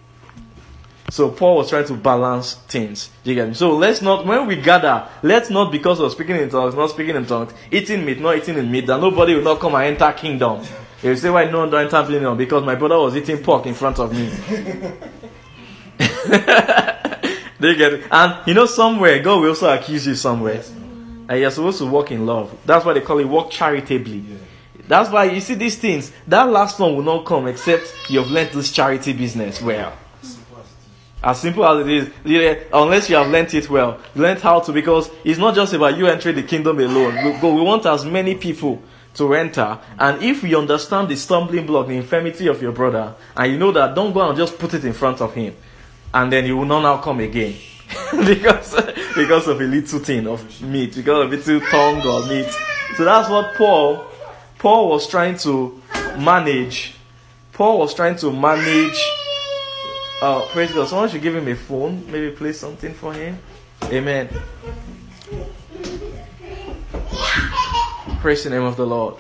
So 1.11 1.31
Paul 1.31 1.57
was 1.57 1.71
trying 1.71 1.87
to 1.87 1.95
balance 1.95 2.55
things. 2.55 3.11
You 3.25 3.35
get 3.35 3.49
me? 3.49 3.55
So 3.55 3.77
let's 3.77 4.03
not, 4.03 4.27
when 4.27 4.47
we 4.47 4.57
gather, 4.57 5.09
let's 5.23 5.49
not 5.49 5.73
because 5.73 6.01
of 6.01 6.13
speaking 6.13 6.37
in 6.37 6.51
tongues, 6.51 6.75
not 6.75 6.91
speaking 6.91 7.17
in 7.17 7.25
tongues, 7.25 7.53
eating 7.71 8.05
meat, 8.05 8.21
not 8.21 8.37
eating 8.37 8.59
in 8.59 8.71
meat, 8.71 8.87
that 8.87 9.01
nobody 9.01 9.35
will 9.35 9.43
not 9.43 9.59
come 9.59 9.75
and 9.75 9.85
enter 9.85 10.13
kingdom. 10.13 10.63
You 11.03 11.17
say 11.17 11.31
why 11.31 11.45
no 11.51 11.61
one 11.61 11.71
don't 11.71 11.85
enter 11.85 12.07
kingdom? 12.07 12.37
Because 12.37 12.63
my 12.65 12.75
brother 12.75 12.99
was 12.99 13.17
eating 13.17 13.39
pork 13.39 13.65
in 13.67 13.75
front 13.75 13.99
of 13.99 14.13
me. 14.13 14.27
they 17.59 17.75
get 17.75 17.95
it. 17.95 18.05
And 18.11 18.47
you 18.47 18.53
know 18.53 18.67
somewhere, 18.67 19.23
God 19.23 19.41
will 19.41 19.49
also 19.49 19.73
accuse 19.73 20.07
you 20.07 20.15
somewhere. 20.15 20.63
And 21.29 21.41
you're 21.41 21.51
supposed 21.51 21.79
to 21.79 21.87
walk 21.87 22.11
in 22.11 22.27
love. 22.27 22.55
That's 22.67 22.85
why 22.85 22.93
they 22.93 23.01
call 23.01 23.19
it 23.19 23.25
walk 23.25 23.51
charitably. 23.51 24.25
That's 24.87 25.11
why 25.11 25.25
you 25.25 25.41
see 25.41 25.55
these 25.55 25.79
things. 25.79 26.13
That 26.27 26.51
last 26.51 26.79
one 26.79 26.97
will 26.97 27.03
not 27.03 27.25
come 27.25 27.47
except 27.47 27.95
you've 28.09 28.31
learned 28.31 28.51
this 28.51 28.73
charity 28.73 29.13
business 29.13 29.63
well. 29.63 29.93
As 31.23 31.41
simple 31.41 31.67
as 31.67 31.87
it 31.87 31.91
is, 31.91 32.69
unless 32.73 33.11
you 33.11 33.17
have 33.17 33.29
learnt 33.29 33.53
it 33.53 33.69
well, 33.69 33.99
learned 34.15 34.41
how 34.41 34.61
to, 34.61 34.73
because 34.73 35.11
it's 35.25 35.39
not 35.39 35.55
just 35.55 35.73
about 35.73 35.97
you 35.97 36.07
entering 36.07 36.37
the 36.37 36.45
kingdom 36.45 36.79
alone. 36.79 37.39
But 37.41 37.53
we 37.53 37.61
want 37.61 37.87
as 37.87 38.05
many 38.05 38.37
people 38.37 38.81
to 39.15 39.35
enter. 39.35 39.79
And 39.99 40.23
if 40.23 40.45
we 40.45 40.55
understand 40.55 41.09
the 41.09 41.17
stumbling 41.17 41.67
block, 41.67 41.89
the 41.89 41.97
infirmity 41.97 42.47
of 42.47 42.63
your 42.63 42.71
brother, 42.71 43.15
and 43.37 43.53
you 43.53 43.59
know 43.59 43.73
that, 43.73 43.97
don't 43.97 44.13
go 44.13 44.29
and 44.29 44.39
just 44.39 44.59
put 44.59 44.75
it 44.75 44.85
in 44.85 44.93
front 44.93 45.21
of 45.21 45.35
him, 45.35 45.57
and 46.15 46.33
then 46.33 46.45
he 46.45 46.53
will 46.53 46.65
not 46.65 46.83
now 46.83 46.99
come 46.99 47.19
again. 47.21 47.57
because 48.27 48.77
because 49.17 49.49
of 49.49 49.61
a 49.61 49.65
little 49.65 49.99
thing 49.99 50.27
of 50.27 50.63
meat, 50.63 50.95
because 50.95 51.25
of 51.25 51.33
a 51.33 51.37
little 51.37 51.61
tongue 51.69 52.07
or 52.07 52.27
meat. 52.27 52.49
So 52.97 53.05
that's 53.05 53.29
what 53.29 53.55
Paul 53.55 54.07
Paul 54.59 54.91
was 54.91 55.09
trying 55.09 55.39
to 55.39 55.81
manage. 56.19 56.95
Paul 57.53 57.79
was 57.79 57.95
trying 57.95 58.17
to 58.17 58.31
manage 58.31 59.01
uh, 60.23 60.47
praise 60.49 60.73
God. 60.73 60.89
Someone 60.89 61.09
should 61.09 61.23
give 61.23 61.37
him 61.37 61.49
a 61.49 61.55
phone. 61.55 62.11
Maybe 62.11 62.31
play 62.31 62.53
something 62.53 62.95
for 62.95 63.13
him. 63.13 63.39
Amen. 63.85 64.29
Praise 68.21 68.45
the 68.45 68.51
name 68.51 68.65
of 68.65 68.77
the 68.77 68.87
Lord. 68.87 69.15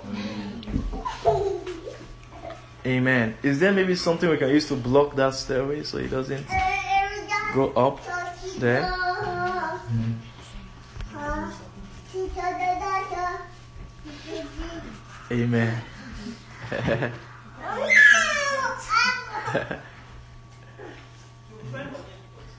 Amen. 2.84 3.36
Is 3.42 3.60
there 3.60 3.72
maybe 3.72 3.94
something 3.94 4.28
we 4.28 4.38
can 4.38 4.48
use 4.48 4.66
to 4.68 4.74
block 4.74 5.14
that 5.16 5.34
stairway 5.34 5.82
so 5.82 5.98
he 5.98 6.08
doesn't 6.08 6.46
go 7.54 7.70
up 7.72 8.00
there? 8.58 8.92
Amen. 15.30 15.82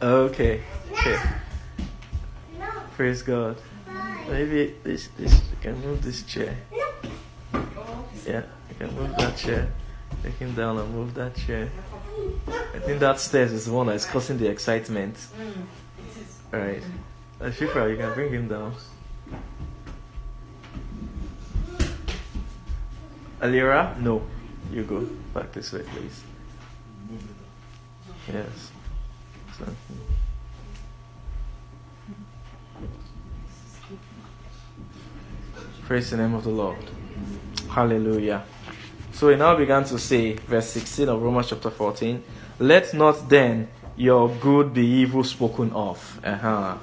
okay. 0.01 0.61
Okay. 0.91 1.19
Praise 2.95 3.21
God. 3.21 3.57
Maybe 4.29 4.75
this 4.83 5.09
this 5.17 5.33
you 5.33 5.57
can 5.61 5.81
move 5.81 6.03
this 6.03 6.23
chair. 6.23 6.55
Yeah, 8.25 8.43
you 8.69 8.75
can 8.77 8.95
move 8.95 9.15
that 9.17 9.37
chair. 9.37 9.71
Take 10.23 10.37
him 10.37 10.53
down 10.53 10.77
and 10.77 10.93
move 10.93 11.13
that 11.15 11.35
chair. 11.35 11.69
I 12.47 12.79
think 12.79 12.99
that 12.99 13.19
stairs 13.19 13.51
is 13.51 13.65
the 13.65 13.73
one 13.73 13.87
that's 13.87 14.05
causing 14.05 14.37
the 14.37 14.47
excitement. 14.47 15.15
Alright. 16.53 16.83
Uh, 17.39 17.45
Shifra, 17.45 17.89
you 17.89 17.97
can 17.97 18.13
bring 18.13 18.33
him 18.33 18.47
down. 18.47 18.73
Alira? 23.41 23.99
No. 23.99 24.21
You 24.71 24.83
go. 24.83 25.07
Back 25.33 25.53
this 25.53 25.71
way, 25.71 25.83
please. 25.83 26.23
Yes. 28.27 28.68
Praise 35.85 36.11
the 36.11 36.17
name 36.17 36.35
of 36.35 36.43
the 36.43 36.49
Lord. 36.49 36.77
Hallelujah. 37.69 38.43
So 39.11 39.29
he 39.29 39.35
now 39.35 39.55
began 39.55 39.83
to 39.85 39.97
say, 39.97 40.33
verse 40.33 40.69
16 40.69 41.09
of 41.09 41.21
Romans 41.21 41.49
chapter 41.49 41.69
14, 41.71 42.23
Let 42.59 42.93
not 42.93 43.27
then 43.27 43.67
your 43.97 44.29
good 44.29 44.73
be 44.73 44.85
evil 44.85 45.23
spoken 45.23 45.71
of. 45.73 46.19
Uh-huh. 46.23 46.77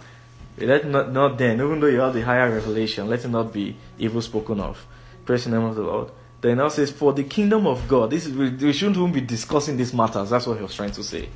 Let 0.58 0.86
not, 0.86 1.12
not 1.12 1.38
then, 1.38 1.60
even 1.60 1.80
though 1.80 1.86
you 1.86 2.00
have 2.00 2.14
the 2.14 2.22
higher 2.22 2.50
revelation, 2.50 3.08
let 3.08 3.24
it 3.24 3.28
not 3.28 3.52
be 3.52 3.76
evil 3.98 4.20
spoken 4.20 4.60
of. 4.60 4.84
Praise 5.24 5.44
the 5.44 5.50
name 5.50 5.62
of 5.62 5.76
the 5.76 5.82
Lord. 5.82 6.10
Then 6.40 6.58
now 6.58 6.68
says, 6.68 6.90
For 6.90 7.12
the 7.12 7.24
kingdom 7.24 7.66
of 7.66 7.86
God, 7.88 8.10
this 8.10 8.26
is, 8.26 8.34
we, 8.34 8.50
we 8.50 8.72
shouldn't 8.72 8.96
even 8.96 9.12
be 9.12 9.20
discussing 9.20 9.76
these 9.76 9.94
matters. 9.94 10.30
That's 10.30 10.46
what 10.46 10.56
he 10.56 10.62
was 10.62 10.74
trying 10.74 10.92
to 10.92 11.02
say. 11.02 11.28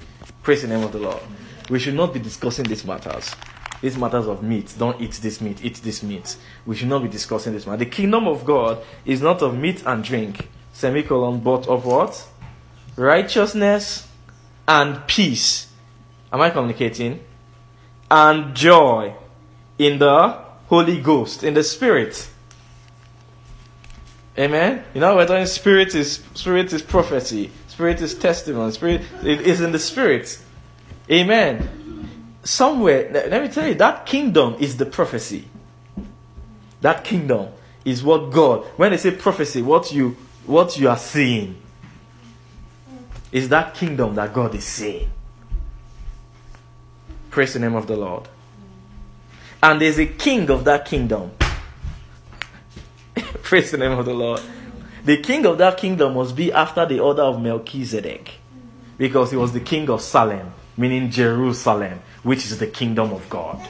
Praise 0.42 0.62
the 0.62 0.68
name 0.68 0.82
of 0.82 0.92
the 0.92 0.98
Lord. 0.98 1.20
We 1.68 1.78
should 1.78 1.94
not 1.94 2.14
be 2.14 2.20
discussing 2.20 2.64
these 2.64 2.84
matters. 2.84 3.34
These 3.80 3.96
matters 3.96 4.26
of 4.26 4.42
meat. 4.42 4.74
Don't 4.78 5.00
eat 5.00 5.12
this 5.12 5.40
meat, 5.40 5.64
eat 5.64 5.76
this 5.76 6.02
meat. 6.02 6.36
We 6.66 6.76
should 6.76 6.88
not 6.88 7.02
be 7.02 7.08
discussing 7.08 7.52
this 7.52 7.66
matter. 7.66 7.78
The 7.78 7.90
kingdom 7.90 8.26
of 8.26 8.44
God 8.44 8.78
is 9.04 9.22
not 9.22 9.42
of 9.42 9.56
meat 9.56 9.82
and 9.86 10.02
drink, 10.04 10.48
semicolon, 10.72 11.40
but 11.40 11.66
of 11.66 11.84
what? 11.84 12.26
Righteousness 12.96 14.08
and 14.66 15.06
peace. 15.06 15.68
Am 16.32 16.40
I 16.40 16.50
communicating? 16.50 17.24
And 18.10 18.54
joy 18.54 19.14
in 19.78 19.98
the 19.98 20.38
Holy 20.66 21.00
Ghost, 21.00 21.42
in 21.42 21.54
the 21.54 21.62
Spirit. 21.62 22.28
Amen. 24.38 24.84
You 24.94 25.00
know, 25.00 25.16
we're 25.16 25.26
talking 25.26 25.44
spirit 25.46 25.94
is 25.94 26.22
spirit 26.34 26.72
is 26.72 26.82
prophecy, 26.82 27.50
spirit 27.80 28.02
is 28.02 28.14
testimony, 28.14 28.70
spirit 28.72 29.00
it 29.24 29.40
is 29.40 29.62
in 29.62 29.72
the 29.72 29.78
spirit. 29.78 30.38
Amen. 31.10 32.06
Somewhere, 32.44 33.10
let 33.10 33.40
me 33.40 33.48
tell 33.48 33.66
you, 33.66 33.74
that 33.76 34.04
kingdom 34.04 34.56
is 34.60 34.76
the 34.76 34.84
prophecy. 34.84 35.48
That 36.82 37.04
kingdom 37.04 37.48
is 37.86 38.02
what 38.02 38.32
God. 38.32 38.66
When 38.76 38.90
they 38.90 38.98
say 38.98 39.12
prophecy, 39.12 39.62
what 39.62 39.92
you 39.92 40.18
what 40.44 40.78
you 40.78 40.90
are 40.90 40.98
seeing 40.98 41.56
is 43.32 43.48
that 43.48 43.72
kingdom 43.72 44.14
that 44.16 44.34
God 44.34 44.54
is 44.54 44.64
seeing. 44.64 45.10
Praise 47.30 47.54
the 47.54 47.60
name 47.60 47.76
of 47.76 47.86
the 47.86 47.96
Lord. 47.96 48.28
And 49.62 49.80
there's 49.80 49.98
a 49.98 50.06
king 50.06 50.50
of 50.50 50.64
that 50.64 50.84
kingdom. 50.84 51.30
Praise 53.42 53.70
the 53.70 53.78
name 53.78 53.92
of 53.92 54.04
the 54.04 54.12
Lord. 54.14 54.42
The 55.04 55.16
king 55.18 55.46
of 55.46 55.58
that 55.58 55.78
kingdom 55.78 56.14
must 56.14 56.36
be 56.36 56.52
after 56.52 56.84
the 56.86 57.00
order 57.00 57.22
of 57.22 57.40
Melchizedek 57.40 58.32
because 58.98 59.30
he 59.30 59.36
was 59.36 59.52
the 59.52 59.60
king 59.60 59.88
of 59.88 60.02
Salem, 60.02 60.52
meaning 60.76 61.10
Jerusalem, 61.10 62.00
which 62.22 62.44
is 62.44 62.58
the 62.58 62.66
kingdom 62.66 63.12
of 63.12 63.28
God. 63.30 63.66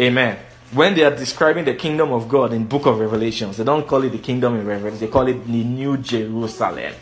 Amen. 0.00 0.38
When 0.72 0.94
they 0.94 1.04
are 1.04 1.14
describing 1.14 1.64
the 1.64 1.74
kingdom 1.74 2.12
of 2.12 2.28
God 2.28 2.52
in 2.52 2.66
book 2.66 2.86
of 2.86 2.98
Revelations, 2.98 3.56
they 3.56 3.64
don't 3.64 3.86
call 3.86 4.02
it 4.04 4.10
the 4.10 4.18
kingdom 4.18 4.56
in 4.56 4.66
Revelation, 4.66 5.00
they 5.00 5.08
call 5.08 5.28
it 5.28 5.46
the 5.46 5.64
new 5.64 5.96
Jerusalem. 5.98 6.94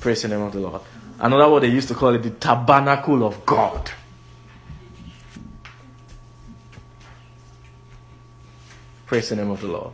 Praise 0.00 0.22
the 0.22 0.28
name 0.28 0.42
of 0.42 0.52
the 0.52 0.60
Lord. 0.60 0.82
Another 1.18 1.50
word 1.50 1.60
they 1.60 1.68
used 1.68 1.88
to 1.88 1.94
call 1.94 2.14
it 2.14 2.22
the 2.22 2.30
tabernacle 2.30 3.24
of 3.24 3.46
God. 3.46 3.90
Praise 9.06 9.30
the 9.30 9.36
name 9.36 9.50
of 9.50 9.60
the 9.60 9.68
Lord. 9.68 9.92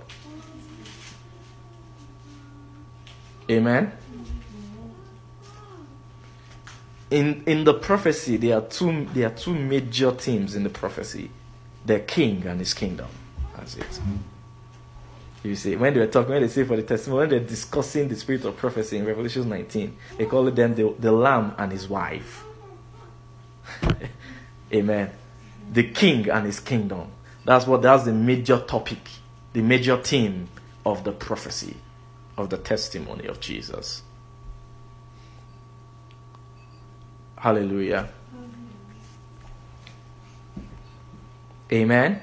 Amen. 3.51 3.93
In 7.11 7.43
in 7.47 7.65
the 7.65 7.75
prophecy, 7.75 8.37
there 8.37 8.59
are 8.59 8.63
two 8.63 9.07
there 9.13 9.27
are 9.27 9.35
two 9.35 9.53
major 9.53 10.13
themes 10.13 10.55
in 10.55 10.63
the 10.63 10.71
prophecy: 10.71 11.31
the 11.85 11.99
king 11.99 12.47
and 12.47 12.61
his 12.61 12.73
kingdom. 12.73 13.09
That's 13.57 13.77
it. 13.77 14.01
You 15.43 15.57
see, 15.57 15.75
when 15.75 15.95
they 15.95 16.01
were 16.01 16.07
talking, 16.07 16.33
when 16.33 16.43
they 16.43 16.49
say 16.49 16.65
for 16.65 16.77
the 16.77 16.83
testimony, 16.83 17.21
when 17.21 17.29
they're 17.31 17.41
discussing 17.41 18.09
the 18.09 18.17
spirit 18.17 18.45
of 18.45 18.57
prophecy 18.57 18.99
in 18.99 19.07
Revelation 19.07 19.49
19, 19.49 19.97
they 20.19 20.27
call 20.27 20.47
it 20.49 20.55
them 20.55 20.75
the, 20.75 20.95
the 20.99 21.11
lamb 21.11 21.55
and 21.57 21.73
his 21.73 21.89
wife. 21.89 22.45
Amen. 24.75 25.11
The 25.73 25.85
king 25.85 26.29
and 26.29 26.45
his 26.45 26.61
kingdom. 26.61 27.11
That's 27.45 27.67
what 27.67 27.81
that's 27.81 28.05
the 28.05 28.13
major 28.13 28.59
topic, 28.59 28.99
the 29.55 29.63
major 29.63 29.97
theme 29.97 30.49
of 30.85 31.05
the 31.05 31.13
prophecy, 31.13 31.75
of 32.41 32.51
the 32.51 32.59
testimony 32.59 33.27
of 33.27 33.41
Jesus. 33.41 34.03
Hallelujah. 37.37 38.09
Amen. 41.73 42.21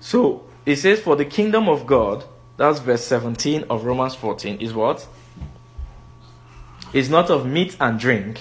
So 0.00 0.44
it 0.64 0.76
says, 0.76 1.00
For 1.00 1.16
the 1.16 1.24
kingdom 1.24 1.68
of 1.68 1.86
God, 1.86 2.24
that's 2.56 2.78
verse 2.80 3.04
17 3.04 3.64
of 3.70 3.84
Romans 3.84 4.14
14, 4.14 4.60
is 4.60 4.74
what? 4.74 5.06
Is 6.92 7.10
not 7.10 7.30
of 7.30 7.46
meat 7.46 7.76
and 7.80 7.98
drink, 7.98 8.40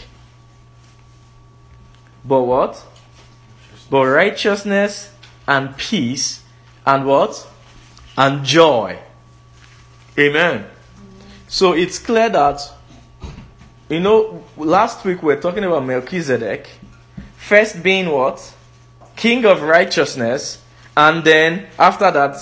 but 2.24 2.43
what? 2.43 2.84
But 3.89 4.05
righteousness 4.05 5.12
and 5.48 5.75
peace 5.77 6.43
and 6.86 7.05
what? 7.05 7.48
And 8.17 8.45
joy. 8.45 9.00
Amen. 10.17 10.65
So 11.48 11.74
it's 11.74 12.00
clear 12.00 12.29
that, 12.29 12.62
you 13.89 14.00
know, 14.00 14.43
last 14.55 15.03
week 15.03 15.22
we 15.22 15.36
were 15.36 15.41
talking 15.41 15.63
about 15.63 15.86
Melchizedek, 15.86 16.69
first 17.36 17.84
being 17.84 18.10
what? 18.10 18.53
King 19.15 19.45
of 19.45 19.62
righteousness, 19.62 20.62
and 20.95 21.24
then 21.24 21.67
after 21.77 22.10
that, 22.12 22.38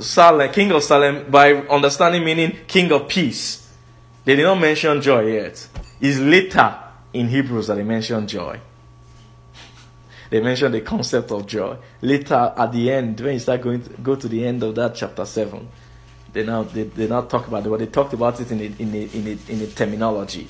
Salem, 0.00 0.50
King 0.52 0.72
of 0.72 0.82
Salem, 0.82 1.30
by 1.30 1.54
understanding 1.54 2.24
meaning 2.24 2.56
King 2.66 2.90
of 2.92 3.08
peace. 3.08 3.70
They 4.24 4.36
did 4.36 4.44
not 4.44 4.60
mention 4.60 5.02
joy 5.02 5.32
yet. 5.32 5.68
It's 6.00 6.18
later 6.18 6.74
in 7.12 7.28
Hebrews 7.28 7.66
that 7.66 7.74
they 7.74 7.82
mention 7.82 8.26
joy. 8.26 8.60
They 10.30 10.40
mention 10.40 10.72
the 10.72 10.82
concept 10.82 11.32
of 11.32 11.46
joy. 11.46 11.76
Later 12.02 12.52
at 12.56 12.72
the 12.72 12.90
end, 12.92 13.20
when 13.20 13.34
you 13.34 13.38
start 13.38 13.62
going 13.62 13.82
to 13.82 13.90
go 14.02 14.14
to 14.14 14.28
the 14.28 14.46
end 14.46 14.62
of 14.62 14.74
that 14.74 14.94
chapter 14.94 15.24
7, 15.24 15.66
they 16.32 16.44
now 16.44 16.62
they, 16.62 16.84
they 16.84 17.06
now 17.06 17.22
talk 17.22 17.48
about 17.48 17.64
it, 17.64 17.68
but 17.68 17.78
they 17.78 17.86
talked 17.86 18.12
about 18.12 18.40
it 18.40 18.50
in 18.50 18.60
a, 18.60 18.64
in 18.64 18.94
a, 18.94 19.16
in 19.16 19.26
a, 19.26 19.52
in 19.52 19.60
a 19.62 19.66
terminology. 19.66 20.48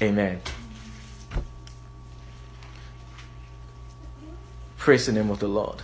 Amen. 0.00 0.40
Praise 4.76 5.06
the 5.06 5.12
name 5.12 5.30
of 5.30 5.40
the 5.40 5.48
Lord. 5.48 5.82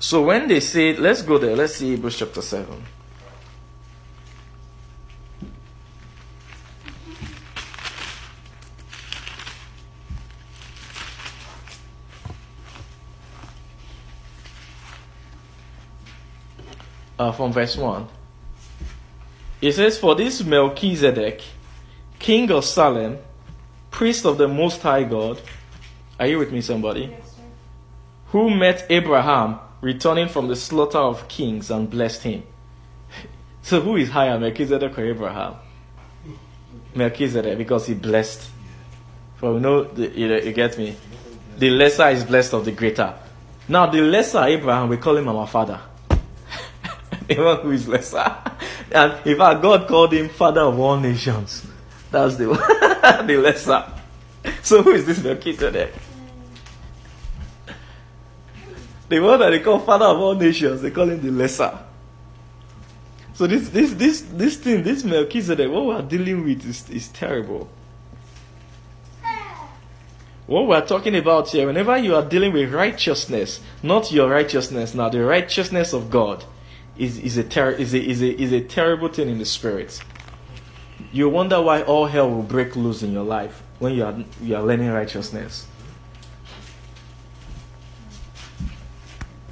So 0.00 0.22
when 0.22 0.48
they 0.48 0.60
say, 0.60 0.96
let's 0.96 1.22
go 1.22 1.36
there, 1.38 1.54
let's 1.54 1.74
see 1.74 1.90
Hebrews 1.90 2.18
chapter 2.18 2.40
7. 2.40 2.82
Uh, 17.20 17.30
from 17.30 17.52
verse 17.52 17.76
1. 17.76 18.08
It 19.60 19.72
says, 19.72 19.98
For 19.98 20.14
this 20.14 20.42
Melchizedek, 20.42 21.42
king 22.18 22.50
of 22.50 22.64
Salem, 22.64 23.18
priest 23.90 24.24
of 24.24 24.38
the 24.38 24.48
Most 24.48 24.80
High 24.80 25.04
God, 25.04 25.38
are 26.18 26.26
you 26.26 26.38
with 26.38 26.50
me, 26.50 26.62
somebody? 26.62 27.14
Who 28.28 28.48
met 28.48 28.86
Abraham 28.88 29.58
returning 29.82 30.28
from 30.28 30.48
the 30.48 30.56
slaughter 30.56 30.96
of 30.96 31.28
kings 31.28 31.70
and 31.70 31.90
blessed 31.90 32.22
him. 32.22 32.42
So, 33.62 33.82
who 33.82 33.96
is 33.96 34.08
higher, 34.08 34.38
Melchizedek 34.38 34.98
or 34.98 35.04
Abraham? 35.04 35.56
Melchizedek, 36.94 37.58
because 37.58 37.86
he 37.86 37.92
blessed. 37.92 38.48
For 39.36 39.52
we 39.52 39.60
know, 39.60 39.84
the, 39.84 40.08
you, 40.08 40.28
know, 40.28 40.38
you 40.38 40.54
get 40.54 40.78
me? 40.78 40.96
The 41.58 41.68
lesser 41.68 42.08
is 42.08 42.24
blessed 42.24 42.54
of 42.54 42.64
the 42.64 42.72
greater. 42.72 43.14
Now, 43.68 43.84
the 43.84 44.00
lesser 44.00 44.42
Abraham, 44.44 44.88
we 44.88 44.96
call 44.96 45.18
him 45.18 45.28
our 45.28 45.46
father. 45.46 45.82
The 47.36 47.42
one 47.42 47.60
who 47.60 47.70
is 47.70 47.86
lesser. 47.86 48.36
And 48.90 49.26
in 49.26 49.36
fact, 49.36 49.62
God 49.62 49.86
called 49.86 50.12
him 50.12 50.28
father 50.28 50.62
of 50.62 50.78
all 50.78 50.98
nations. 50.98 51.66
That's 52.10 52.36
the, 52.36 52.46
the 53.26 53.36
lesser. 53.36 53.84
So, 54.62 54.82
who 54.82 54.90
is 54.90 55.06
this 55.06 55.22
Melchizedek? 55.22 55.92
The 59.08 59.20
one 59.20 59.40
that 59.40 59.50
they 59.50 59.60
call 59.60 59.80
father 59.80 60.06
of 60.06 60.18
all 60.18 60.34
nations, 60.34 60.82
they 60.82 60.90
call 60.90 61.08
him 61.08 61.20
the 61.20 61.30
lesser. 61.30 61.78
So 63.34 63.46
this 63.46 63.70
this 63.70 63.94
this 63.94 64.20
this 64.20 64.56
thing, 64.56 64.82
this 64.82 65.02
Melchizedek, 65.02 65.70
what 65.70 65.86
we're 65.86 66.02
dealing 66.02 66.44
with 66.44 66.64
is, 66.66 66.88
is 66.90 67.08
terrible. 67.08 67.68
What 70.46 70.66
we're 70.66 70.84
talking 70.84 71.16
about 71.16 71.48
here, 71.48 71.66
whenever 71.66 71.96
you 71.96 72.16
are 72.16 72.24
dealing 72.24 72.52
with 72.52 72.72
righteousness, 72.72 73.60
not 73.82 74.12
your 74.12 74.28
righteousness 74.28 74.94
now, 74.94 75.08
the 75.08 75.24
righteousness 75.24 75.92
of 75.92 76.10
God 76.10 76.44
is, 77.00 77.18
is, 77.18 77.38
a, 77.38 77.44
ter- 77.44 77.70
is, 77.70 77.94
a, 77.94 77.98
is, 77.98 78.20
a, 78.22 78.40
is 78.40 78.52
a 78.52 78.60
terrible 78.60 79.08
thing 79.08 79.30
in 79.30 79.38
the 79.38 79.46
spirit. 79.46 80.02
You 81.12 81.30
wonder 81.30 81.60
why 81.60 81.82
all 81.82 82.06
hell 82.06 82.30
will 82.30 82.42
break 82.42 82.76
loose 82.76 83.02
in 83.02 83.12
your 83.12 83.24
life 83.24 83.62
when 83.78 83.94
you 83.94 84.04
are, 84.04 84.14
you 84.42 84.54
are 84.54 84.62
learning 84.62 84.90
righteousness. 84.90 85.66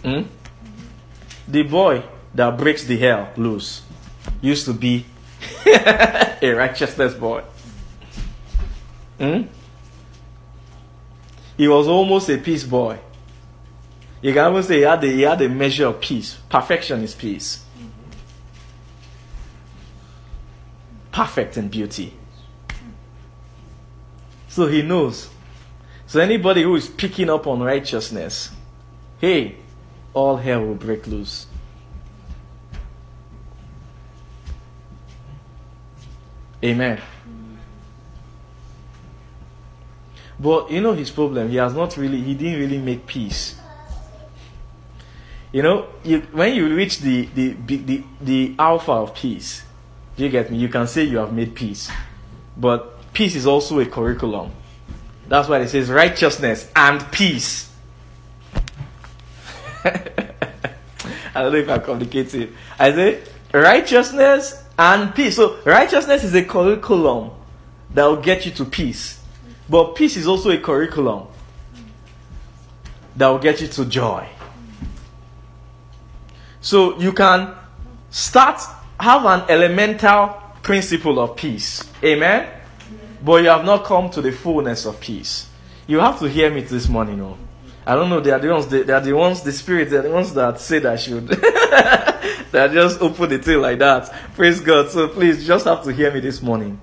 Hmm? 0.04 0.22
The 1.48 1.62
boy 1.62 2.04
that 2.34 2.58
breaks 2.58 2.84
the 2.84 2.98
hell 2.98 3.30
loose 3.36 3.82
used 4.42 4.66
to 4.66 4.74
be 4.74 5.06
a 5.66 6.52
righteousness 6.54 7.14
boy. 7.14 7.42
Hmm? 9.18 9.42
He 11.56 11.66
was 11.66 11.88
almost 11.88 12.28
a 12.28 12.36
peace 12.36 12.64
boy. 12.64 12.98
You 14.20 14.32
can 14.32 14.44
almost 14.44 14.68
say 14.68 14.78
he 14.78 14.82
had, 14.82 15.04
a, 15.04 15.06
he 15.06 15.22
had 15.22 15.40
a 15.42 15.48
measure 15.48 15.86
of 15.86 16.00
peace. 16.00 16.38
Perfection 16.48 17.02
is 17.02 17.14
peace. 17.14 17.64
Perfect 21.12 21.56
in 21.56 21.68
beauty. 21.68 22.14
So 24.48 24.66
he 24.66 24.82
knows. 24.82 25.28
So 26.06 26.20
anybody 26.20 26.62
who 26.62 26.74
is 26.74 26.88
picking 26.88 27.30
up 27.30 27.46
on 27.46 27.60
righteousness, 27.60 28.50
hey, 29.20 29.56
all 30.14 30.36
hell 30.36 30.64
will 30.64 30.74
break 30.74 31.06
loose. 31.06 31.46
Amen. 36.64 37.00
But 40.40 40.70
you 40.70 40.80
know 40.80 40.92
his 40.92 41.10
problem, 41.10 41.50
he 41.50 41.56
has 41.56 41.74
not 41.74 41.96
really, 41.96 42.20
he 42.20 42.34
didn't 42.34 42.58
really 42.58 42.78
make 42.78 43.06
peace. 43.06 43.56
You 45.52 45.62
know, 45.62 45.86
you, 46.04 46.20
when 46.32 46.54
you 46.54 46.74
reach 46.74 47.00
the, 47.00 47.26
the, 47.34 47.54
the, 47.66 48.04
the 48.20 48.54
alpha 48.58 48.92
of 48.92 49.14
peace, 49.14 49.62
do 50.16 50.24
you 50.24 50.28
get 50.28 50.50
me? 50.50 50.58
You 50.58 50.68
can 50.68 50.86
say 50.86 51.04
you 51.04 51.18
have 51.18 51.32
made 51.32 51.54
peace. 51.54 51.90
But 52.56 53.12
peace 53.12 53.34
is 53.34 53.46
also 53.46 53.78
a 53.80 53.86
curriculum. 53.86 54.50
That's 55.28 55.48
why 55.48 55.60
it 55.60 55.68
says 55.68 55.90
righteousness 55.90 56.70
and 56.74 57.10
peace. 57.12 57.72
I 59.84 61.42
don't 61.42 61.52
know 61.52 61.58
if 61.58 61.68
I'm 61.68 61.82
communicating. 61.82 62.54
I 62.78 62.92
say 62.92 63.22
righteousness 63.52 64.62
and 64.78 65.14
peace. 65.14 65.36
So 65.36 65.58
righteousness 65.64 66.24
is 66.24 66.34
a 66.34 66.44
curriculum 66.44 67.30
that 67.94 68.04
will 68.04 68.20
get 68.20 68.44
you 68.44 68.52
to 68.52 68.64
peace. 68.64 69.22
But 69.68 69.94
peace 69.94 70.16
is 70.16 70.26
also 70.26 70.50
a 70.50 70.58
curriculum 70.58 71.28
that 73.16 73.28
will 73.28 73.38
get 73.38 73.60
you 73.60 73.68
to 73.68 73.84
joy. 73.84 74.28
So 76.60 76.98
you 76.98 77.12
can 77.12 77.54
start, 78.10 78.60
have 78.98 79.24
an 79.24 79.42
elemental 79.48 80.34
principle 80.62 81.18
of 81.20 81.36
peace. 81.36 81.84
Amen? 82.02 82.48
But 83.24 83.42
you 83.42 83.48
have 83.48 83.64
not 83.64 83.84
come 83.84 84.10
to 84.10 84.22
the 84.22 84.32
fullness 84.32 84.86
of 84.86 85.00
peace. 85.00 85.48
You 85.86 86.00
have 86.00 86.18
to 86.20 86.28
hear 86.28 86.50
me 86.50 86.60
this 86.62 86.88
morning, 86.88 87.18
no? 87.18 87.38
I 87.86 87.94
don't 87.94 88.10
know. 88.10 88.20
They 88.20 88.30
are 88.30 88.38
the 88.38 88.52
ones. 88.52 88.66
They, 88.66 88.82
they 88.82 88.92
are 88.92 89.00
the 89.00 89.14
ones. 89.14 89.40
The 89.40 89.52
spirit. 89.52 89.88
They 89.88 89.96
are 89.96 90.02
the 90.02 90.10
ones 90.10 90.34
that 90.34 90.60
said 90.60 90.84
I 90.84 90.96
should. 90.96 91.26
that 92.52 92.70
just 92.72 93.00
open 93.00 93.30
the 93.30 93.38
thing 93.38 93.62
like 93.62 93.78
that. 93.78 94.12
Praise 94.34 94.60
God. 94.60 94.90
So 94.90 95.08
please, 95.08 95.46
just 95.46 95.64
have 95.64 95.82
to 95.84 95.92
hear 95.92 96.12
me 96.12 96.20
this 96.20 96.42
morning. 96.42 96.78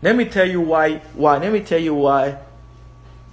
Let 0.00 0.16
me 0.16 0.24
tell 0.24 0.48
you 0.48 0.62
why. 0.62 0.96
Why? 1.12 1.36
Let 1.36 1.52
me 1.52 1.60
tell 1.60 1.78
you 1.78 1.94
why. 1.94 2.38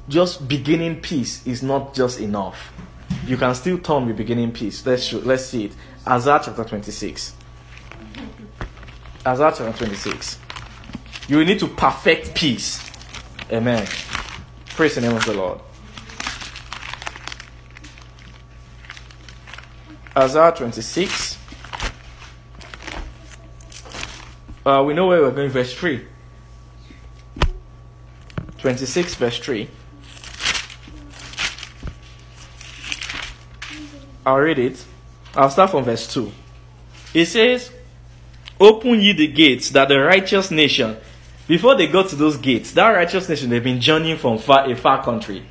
Just 0.09 0.45
beginning 0.49 0.99
peace 0.99 1.47
is 1.47 1.63
not 1.63 1.93
just 1.93 2.19
enough. 2.19 2.73
You 3.25 3.37
can 3.37 3.53
still 3.55 3.77
turn 3.77 4.07
with 4.07 4.17
beginning 4.17 4.51
peace. 4.51 4.85
Let's 4.85 5.03
show, 5.03 5.19
let's 5.19 5.45
see 5.45 5.65
it. 5.65 5.73
Isaiah 6.07 6.41
chapter 6.43 6.63
twenty 6.63 6.91
six. 6.91 7.35
Isaiah 9.25 9.53
chapter 9.55 9.73
twenty 9.77 9.95
six. 9.95 10.39
You 11.27 11.43
need 11.45 11.59
to 11.59 11.67
perfect 11.67 12.35
peace. 12.35 12.89
Amen. 13.51 13.87
Praise 14.69 14.95
the 14.95 15.01
name 15.01 15.15
of 15.15 15.23
the 15.25 15.33
Lord. 15.33 15.59
Isaiah 20.17 20.53
26. 20.55 21.37
Uh, 24.65 24.83
we 24.85 24.93
know 24.93 25.07
where 25.07 25.21
we're 25.21 25.31
going, 25.31 25.49
verse 25.49 25.73
3. 25.73 26.05
26, 28.57 29.15
verse 29.15 29.39
3. 29.39 29.69
I'll 34.25 34.39
read 34.39 34.59
it. 34.59 34.85
I'll 35.35 35.49
start 35.49 35.71
from 35.71 35.83
verse 35.83 36.11
2. 36.13 36.31
It 37.13 37.25
says, 37.25 37.71
Open 38.59 39.01
ye 39.01 39.13
the 39.13 39.27
gates 39.27 39.71
that 39.71 39.87
the 39.87 39.99
righteous 39.99 40.51
nation, 40.51 40.97
before 41.47 41.75
they 41.75 41.87
got 41.87 42.09
to 42.09 42.15
those 42.15 42.37
gates, 42.37 42.71
that 42.73 42.89
righteous 42.89 43.27
nation, 43.27 43.49
they've 43.49 43.63
been 43.63 43.81
journeying 43.81 44.17
from 44.17 44.37
far, 44.37 44.69
a 44.69 44.75
far 44.75 45.03
country. 45.03 45.43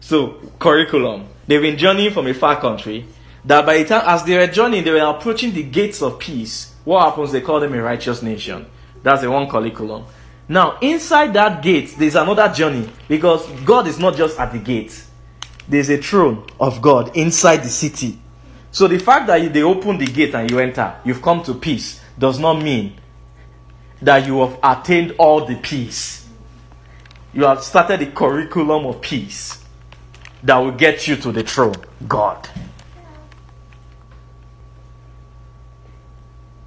So, 0.00 0.40
curriculum. 0.58 1.28
They've 1.46 1.60
been 1.60 1.76
journeying 1.76 2.12
from 2.12 2.26
a 2.26 2.34
far 2.34 2.60
country. 2.60 3.06
That 3.44 3.66
by 3.66 3.78
the 3.78 3.84
time, 3.86 4.02
as 4.06 4.22
they 4.24 4.36
were 4.36 4.46
journeying, 4.46 4.84
they 4.84 4.92
were 4.92 4.98
approaching 4.98 5.52
the 5.52 5.62
gates 5.62 6.02
of 6.02 6.18
peace. 6.18 6.74
What 6.84 7.04
happens? 7.04 7.32
They 7.32 7.40
call 7.40 7.60
them 7.60 7.74
a 7.74 7.82
righteous 7.82 8.22
nation. 8.22 8.66
That's 9.02 9.22
the 9.22 9.30
one 9.30 9.48
curriculum. 9.48 10.04
Now, 10.48 10.78
inside 10.80 11.32
that 11.34 11.62
gate, 11.62 11.94
there's 11.98 12.16
another 12.16 12.52
journey 12.52 12.88
because 13.08 13.46
God 13.62 13.86
is 13.86 13.98
not 13.98 14.16
just 14.16 14.38
at 14.38 14.52
the 14.52 14.58
gate. 14.58 15.04
There's 15.68 15.90
a 15.90 15.98
throne 15.98 16.46
of 16.58 16.82
God 16.82 17.16
inside 17.16 17.58
the 17.58 17.68
city. 17.68 18.18
So 18.72 18.86
the 18.86 18.98
fact 18.98 19.26
that 19.26 19.52
they 19.52 19.62
open 19.62 19.98
the 19.98 20.06
gate 20.06 20.34
and 20.34 20.50
you 20.50 20.58
enter, 20.58 20.96
you've 21.04 21.22
come 21.22 21.42
to 21.44 21.54
peace, 21.54 22.00
does 22.18 22.38
not 22.38 22.62
mean 22.62 22.94
that 24.02 24.26
you 24.26 24.40
have 24.40 24.58
attained 24.62 25.14
all 25.18 25.44
the 25.44 25.56
peace. 25.56 26.28
You 27.32 27.44
have 27.44 27.62
started 27.62 28.00
the 28.00 28.06
curriculum 28.06 28.86
of 28.86 29.00
peace 29.00 29.64
that 30.42 30.56
will 30.56 30.72
get 30.72 31.06
you 31.06 31.16
to 31.16 31.32
the 31.32 31.42
throne, 31.42 31.74
God. 32.06 32.48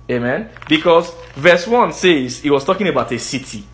Amen. 0.10 0.49
Because 0.67 1.13
verse 1.36 1.65
1 1.65 1.93
says 1.93 2.39
he 2.39 2.49
was 2.49 2.65
talking 2.65 2.88
about 2.88 3.12
a 3.12 3.19
city. 3.19 3.65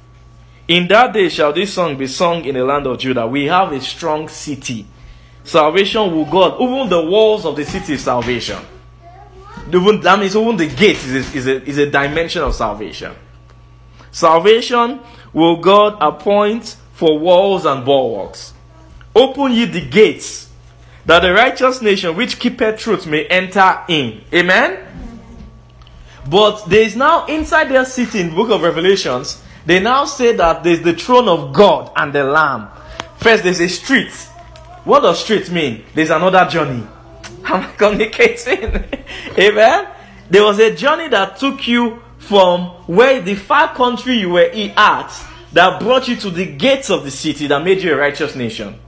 In 0.68 0.88
that 0.88 1.14
day 1.14 1.30
shall 1.30 1.52
this 1.52 1.74
song 1.74 1.98
be 1.98 2.08
sung 2.08 2.46
in 2.46 2.56
the 2.56 2.64
land 2.64 2.86
of 2.86 3.00
Judah. 3.00 3.26
We 3.26 3.46
have 3.46 3.72
a 3.72 3.82
strong 3.82 4.30
city. 4.30 4.86
Salvation 5.50 6.16
will 6.16 6.26
God. 6.26 6.62
Even 6.62 6.90
the 6.90 7.02
walls 7.02 7.44
of 7.44 7.56
the 7.56 7.66
city 7.66 7.94
is 7.94 8.04
salvation. 8.04 8.64
Even, 9.68 10.00
that 10.02 10.20
means 10.20 10.36
even 10.36 10.56
the 10.56 10.68
gate 10.68 10.98
is 10.98 11.12
a, 11.12 11.38
is, 11.38 11.48
a, 11.48 11.64
is 11.68 11.78
a 11.80 11.90
dimension 11.90 12.44
of 12.44 12.54
salvation. 12.54 13.16
Salvation 14.12 15.00
will 15.34 15.58
God 15.58 15.98
appoint 16.02 16.76
for 16.94 17.18
walls 17.18 17.66
and 17.66 17.84
bulwarks. 17.84 18.54
Open 19.16 19.52
ye 19.52 19.66
the 19.66 19.90
gates, 19.90 20.50
that 21.08 21.22
the 21.22 21.34
righteous 21.34 21.82
nation 21.82 22.16
which 22.16 22.38
keepeth 22.38 22.80
truth 22.80 23.08
may 23.08 23.26
enter 23.26 23.84
in. 23.88 24.22
Amen? 24.32 24.86
But 26.30 26.66
there 26.66 26.84
is 26.84 26.96
now 26.96 27.26
inside 27.26 27.70
their 27.70 27.86
city 27.86 28.20
in 28.20 28.30
the 28.30 28.36
book 28.36 28.52
of 28.52 28.62
Revelations, 28.62 29.42
they 29.66 29.80
now 29.80 30.06
say 30.06 30.36
that 30.36 30.64
there's 30.64 30.82
the 30.82 30.94
throne 30.94 31.28
of 31.28 31.54
God 31.54 31.92
and 31.96 32.14
the 32.14 32.24
Lamb. 32.24 32.70
First, 33.18 33.44
there's 33.44 33.60
a 33.60 33.68
street. 33.68 34.14
What 34.84 35.02
does 35.02 35.24
street 35.24 35.50
mean? 35.52 35.84
There's 35.94 36.10
another 36.10 36.46
journey. 36.50 36.86
I'm 37.44 37.72
communicating. 37.76 38.84
Amen. 39.38 39.88
There 40.30 40.44
was 40.44 40.60
a 40.60 40.76
journey 40.76 41.08
that 41.10 41.38
took 41.38 41.68
you 41.68 42.02
from 42.20 42.68
where 42.88 43.22
the 43.22 43.36
far 43.36 43.74
country 43.74 44.16
you 44.20 44.30
were 44.30 44.50
at 44.54 45.26
that 45.54 45.80
brought 45.80 46.08
you 46.08 46.16
to 46.18 46.30
the 46.30 46.46
gates 46.46 46.90
of 46.90 47.04
the 47.04 47.12
city 47.12 47.48
that 47.48 47.64
made 47.64 47.82
you 47.82 47.94
a 47.94 47.98
righteous 47.98 48.36
nation. 48.36 48.80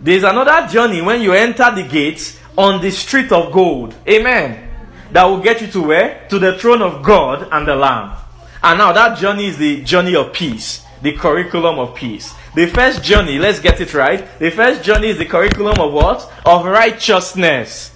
There's 0.00 0.24
another 0.24 0.66
journey 0.66 1.02
when 1.02 1.20
you 1.22 1.32
enter 1.32 1.70
the 1.74 1.86
gates 1.86 2.38
on 2.56 2.80
the 2.80 2.90
street 2.90 3.30
of 3.30 3.52
gold. 3.52 3.94
Amen. 4.08 4.68
That 5.12 5.24
will 5.24 5.40
get 5.40 5.60
you 5.60 5.66
to 5.68 5.82
where? 5.82 6.26
To 6.30 6.38
the 6.38 6.58
throne 6.58 6.82
of 6.82 7.02
God 7.02 7.48
and 7.52 7.66
the 7.66 7.76
Lamb. 7.76 8.16
And 8.62 8.78
now 8.78 8.92
that 8.92 9.18
journey 9.18 9.46
is 9.46 9.58
the 9.58 9.82
journey 9.82 10.14
of 10.16 10.32
peace, 10.32 10.84
the 11.02 11.12
curriculum 11.12 11.78
of 11.78 11.94
peace. 11.94 12.32
The 12.54 12.66
first 12.66 13.04
journey, 13.04 13.38
let's 13.38 13.60
get 13.60 13.80
it 13.80 13.94
right. 13.94 14.26
The 14.38 14.50
first 14.50 14.82
journey 14.82 15.08
is 15.08 15.18
the 15.18 15.26
curriculum 15.26 15.78
of 15.78 15.92
what? 15.92 16.30
Of 16.44 16.64
righteousness. 16.64 17.92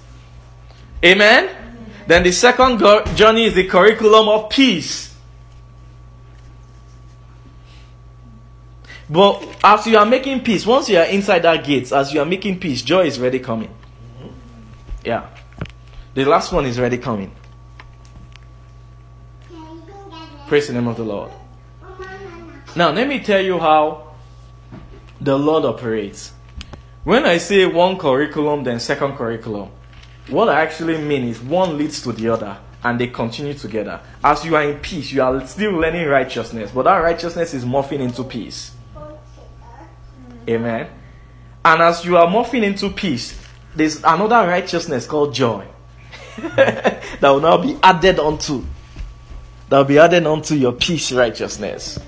Amen? 1.04 1.50
Then 2.06 2.22
the 2.22 2.32
second 2.32 2.78
go- 2.78 3.04
journey 3.14 3.46
is 3.46 3.54
the 3.54 3.66
curriculum 3.66 4.28
of 4.28 4.50
peace. 4.50 5.14
But 9.10 9.44
as 9.62 9.86
you 9.86 9.98
are 9.98 10.06
making 10.06 10.44
peace, 10.44 10.64
once 10.64 10.88
you 10.88 10.98
are 10.98 11.04
inside 11.04 11.40
that 11.40 11.64
gate, 11.64 11.92
as 11.92 12.12
you 12.14 12.20
are 12.20 12.26
making 12.26 12.60
peace, 12.60 12.82
joy 12.82 13.06
is 13.06 13.18
ready 13.18 13.38
coming. 13.38 13.74
Yeah. 15.04 15.28
The 16.14 16.24
last 16.24 16.52
one 16.52 16.64
is 16.64 16.78
ready 16.78 16.96
coming. 16.98 17.34
Praise 20.46 20.68
the 20.68 20.74
name 20.74 20.86
of 20.86 20.96
the 20.96 21.04
Lord. 21.04 21.30
Now, 22.76 22.90
let 22.90 23.08
me 23.08 23.20
tell 23.20 23.40
you 23.40 23.58
how 23.58 24.13
the 25.20 25.38
Lord 25.38 25.64
operates. 25.64 26.32
When 27.04 27.26
I 27.26 27.38
say 27.38 27.66
one 27.66 27.98
curriculum, 27.98 28.64
then 28.64 28.80
second 28.80 29.16
curriculum, 29.16 29.70
what 30.28 30.48
I 30.48 30.62
actually 30.62 30.98
mean 30.98 31.24
is 31.24 31.40
one 31.40 31.76
leads 31.76 32.02
to 32.02 32.12
the 32.12 32.28
other 32.30 32.56
and 32.82 33.00
they 33.00 33.08
continue 33.08 33.54
together. 33.54 34.00
As 34.22 34.44
you 34.44 34.56
are 34.56 34.62
in 34.62 34.78
peace, 34.78 35.12
you 35.12 35.22
are 35.22 35.46
still 35.46 35.72
learning 35.72 36.06
righteousness, 36.08 36.70
but 36.70 36.84
that 36.84 36.98
righteousness 36.98 37.54
is 37.54 37.64
morphing 37.64 38.00
into 38.00 38.24
peace. 38.24 38.72
Amen. 40.48 40.88
And 41.64 41.82
as 41.82 42.04
you 42.04 42.16
are 42.18 42.26
morphing 42.26 42.62
into 42.62 42.90
peace, 42.90 43.40
there's 43.74 43.98
another 43.98 44.46
righteousness 44.46 45.06
called 45.06 45.34
joy 45.34 45.66
that 46.36 47.02
will 47.22 47.40
now 47.40 47.56
be 47.56 47.78
added 47.82 48.18
onto. 48.18 48.64
That 49.70 49.78
will 49.78 49.84
be 49.84 49.98
added 49.98 50.26
onto 50.26 50.54
your 50.54 50.72
peace 50.72 51.10
righteousness. 51.10 51.98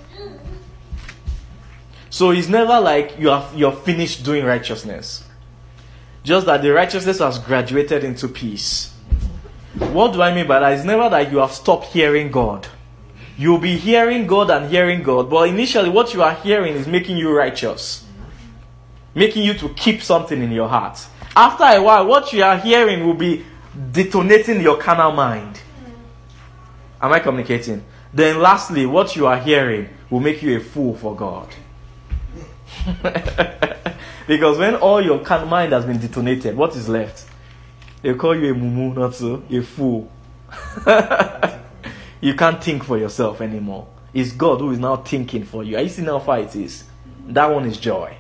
So 2.17 2.31
it's 2.31 2.49
never 2.49 2.81
like 2.81 3.19
you 3.19 3.31
are 3.31 3.47
you're 3.55 3.77
finished 3.77 4.25
doing 4.25 4.43
righteousness. 4.43 5.23
Just 6.25 6.47
that 6.47 6.63
the 6.63 6.73
righteousness 6.73 7.19
has 7.19 7.39
graduated 7.39 8.05
into 8.05 8.27
peace. 8.27 8.91
What 9.93 10.15
do 10.15 10.23
I 10.23 10.35
mean 10.35 10.47
by 10.47 10.61
that? 10.61 10.73
It's 10.73 10.85
never 10.87 11.11
that 11.11 11.31
you 11.31 11.37
have 11.41 11.53
stopped 11.53 11.89
hearing 11.89 12.31
God. 12.31 12.69
You'll 13.37 13.59
be 13.59 13.77
hearing 13.77 14.27
God 14.27 14.49
and 14.49 14.71
hearing 14.71 15.03
God, 15.03 15.29
but 15.29 15.51
initially 15.51 15.91
what 15.91 16.15
you 16.15 16.23
are 16.23 16.33
hearing 16.37 16.77
is 16.77 16.87
making 16.87 17.19
you 17.19 17.37
righteous. 17.37 18.07
Making 19.15 19.43
you 19.43 19.53
to 19.53 19.69
keep 19.75 20.01
something 20.01 20.43
in 20.43 20.53
your 20.53 20.71
heart. 20.71 20.99
After 21.37 21.65
a 21.65 21.83
while, 21.83 22.07
what 22.07 22.33
you 22.33 22.43
are 22.43 22.57
hearing 22.57 23.05
will 23.05 23.13
be 23.13 23.45
detonating 23.93 24.63
your 24.63 24.79
carnal 24.79 25.13
mind. 25.13 25.61
Am 26.99 27.13
I 27.13 27.19
communicating? 27.19 27.85
Then 28.15 28.41
lastly, 28.41 28.87
what 28.87 29.17
you 29.17 29.27
are 29.27 29.39
hearing 29.39 29.91
will 30.09 30.21
make 30.21 30.43
you 30.43 30.57
a 30.57 30.61
fool 30.61 30.97
for 30.97 31.15
God. 31.15 31.55
because 34.27 34.59
when 34.59 34.77
all 34.77 35.01
your 35.01 35.23
mind 35.47 35.73
has 35.73 35.85
been 35.85 35.99
detonated, 35.99 36.57
what 36.57 36.77
is 36.77 36.89
left? 36.89 37.27
They 38.03 38.15
call 38.15 38.37
you 38.37 38.53
a 38.53 38.55
mumu, 38.55 38.95
not 38.95 39.15
so, 39.15 39.43
a 39.51 39.63
fool. 39.63 40.11
you 42.21 42.35
can't 42.35 42.63
think 42.63 42.85
for 42.85 42.99
yourself 42.99 43.41
anymore. 43.41 43.89
It's 44.15 44.33
God 44.33 44.61
who 44.61 44.71
is 44.71 44.79
now 44.79 44.97
thinking 44.97 45.45
for 45.45 45.65
you. 45.65 45.77
Are 45.77 45.83
you 45.83 45.89
seeing 45.89 46.07
how 46.07 46.21
far 46.21 46.39
it 46.39 46.55
is? 46.55 46.85
That 47.27 47.47
one 47.47 47.67
is 47.67 47.79
joy. 47.79 48.17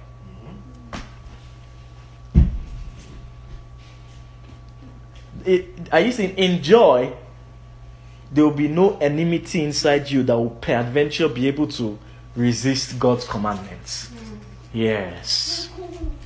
It, 5.44 5.88
are 5.92 6.00
you 6.00 6.10
seeing 6.10 6.36
in 6.36 6.62
joy? 6.62 7.14
There 8.32 8.42
will 8.44 8.50
be 8.50 8.66
no 8.66 8.98
enmity 8.98 9.62
inside 9.62 10.10
you 10.10 10.24
that 10.24 10.36
will 10.36 10.50
peradventure 10.50 11.28
be 11.28 11.46
able 11.46 11.68
to 11.68 11.96
resist 12.34 12.98
God's 12.98 13.24
commandments. 13.24 14.10
Yes. 14.76 15.70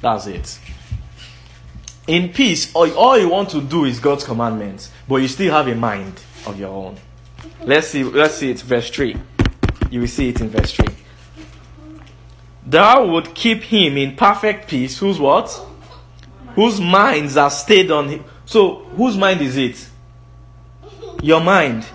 That's 0.00 0.26
it. 0.26 0.58
In 2.08 2.30
peace, 2.30 2.74
all, 2.74 3.16
you 3.16 3.28
want 3.28 3.50
to 3.50 3.60
do 3.60 3.84
is 3.84 4.00
God's 4.00 4.24
commandments, 4.24 4.90
but 5.06 5.16
you 5.16 5.28
still 5.28 5.52
have 5.52 5.68
a 5.68 5.74
mind 5.76 6.20
of 6.46 6.58
your 6.58 6.70
own. 6.70 6.96
Let's 7.62 7.86
see, 7.86 8.02
let's 8.02 8.34
see 8.34 8.50
it, 8.50 8.60
verse 8.62 8.90
3. 8.90 9.14
You 9.92 10.00
will 10.00 10.08
see 10.08 10.30
it 10.30 10.40
in 10.40 10.48
verse 10.48 10.72
3. 10.72 10.84
Thou 12.66 13.06
would 13.06 13.36
keep 13.36 13.62
him 13.62 13.96
in 13.96 14.16
perfect 14.16 14.68
peace, 14.68 14.98
whose 14.98 15.20
what? 15.20 15.48
Whose 16.56 16.80
minds 16.80 17.36
are 17.36 17.50
stayed 17.50 17.92
on 17.92 18.08
him. 18.08 18.24
So, 18.46 18.82
whose 18.96 19.16
mind 19.16 19.42
is 19.42 19.56
it? 19.56 19.88
Your 21.22 21.40
mind. 21.40 21.86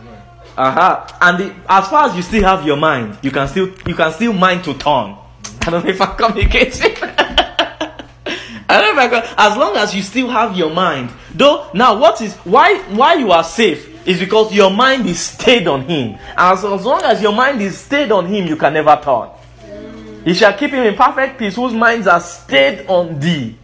Uh-huh. 0.58 1.06
And 1.20 1.38
the, 1.38 1.56
as 1.68 1.90
far 1.90 2.08
as 2.08 2.16
you 2.16 2.22
still 2.22 2.44
have 2.44 2.66
your 2.66 2.78
mind, 2.78 3.18
you 3.22 3.32
can 3.32 3.46
still 3.50 3.74
you 3.86 3.94
can 3.94 4.14
still 4.14 4.32
mind 4.32 4.64
to 4.64 4.74
turn. 4.74 5.18
I 5.66 5.72
don't 5.72 5.84
know 5.84 5.90
if 5.90 6.02
I'm 6.02 6.16
communicating. 6.16 6.96
I 8.68 8.82
don't 8.82 8.96
know 8.96 9.04
if 9.06 9.14
I 9.14 9.34
as 9.50 9.58
long 9.58 9.76
as 9.78 9.96
you 9.96 10.04
still 10.04 10.30
have 10.30 10.56
your 10.56 10.70
mind. 10.70 11.12
Though 11.34 11.70
now 11.74 11.98
what 12.00 12.22
is 12.22 12.36
why 12.38 12.80
why 12.90 13.16
you 13.16 13.32
are 13.32 13.44
safe 13.44 14.08
is 14.08 14.20
because 14.20 14.54
your 14.54 14.70
mind 14.70 15.08
is 15.08 15.20
stayed 15.20 15.68
on 15.68 15.82
him. 15.82 16.18
As, 16.38 16.64
as 16.64 16.86
long 16.86 17.02
as 17.04 17.22
your 17.22 17.34
mind 17.34 17.62
is 17.62 17.78
stayed 17.78 18.12
on 18.12 18.28
him, 18.28 18.46
you 18.46 18.56
can 18.56 18.74
never 18.74 19.00
turn. 19.04 19.30
He 20.24 20.34
shall 20.34 20.54
keep 20.54 20.72
him 20.72 20.84
in 20.84 20.96
perfect 20.96 21.40
peace, 21.40 21.56
whose 21.56 21.74
minds 21.74 22.06
are 22.08 22.20
stayed 22.20 22.86
on 22.88 23.20
thee. 23.20 23.58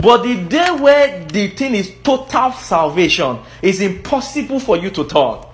But 0.00 0.22
the 0.22 0.42
day 0.44 0.70
where 0.70 1.24
the 1.24 1.48
thing 1.48 1.74
is 1.74 1.92
total 2.02 2.52
salvation, 2.52 3.38
it's 3.60 3.80
impossible 3.80 4.60
for 4.60 4.78
you 4.78 4.90
to 4.90 5.04
turn. 5.04 5.44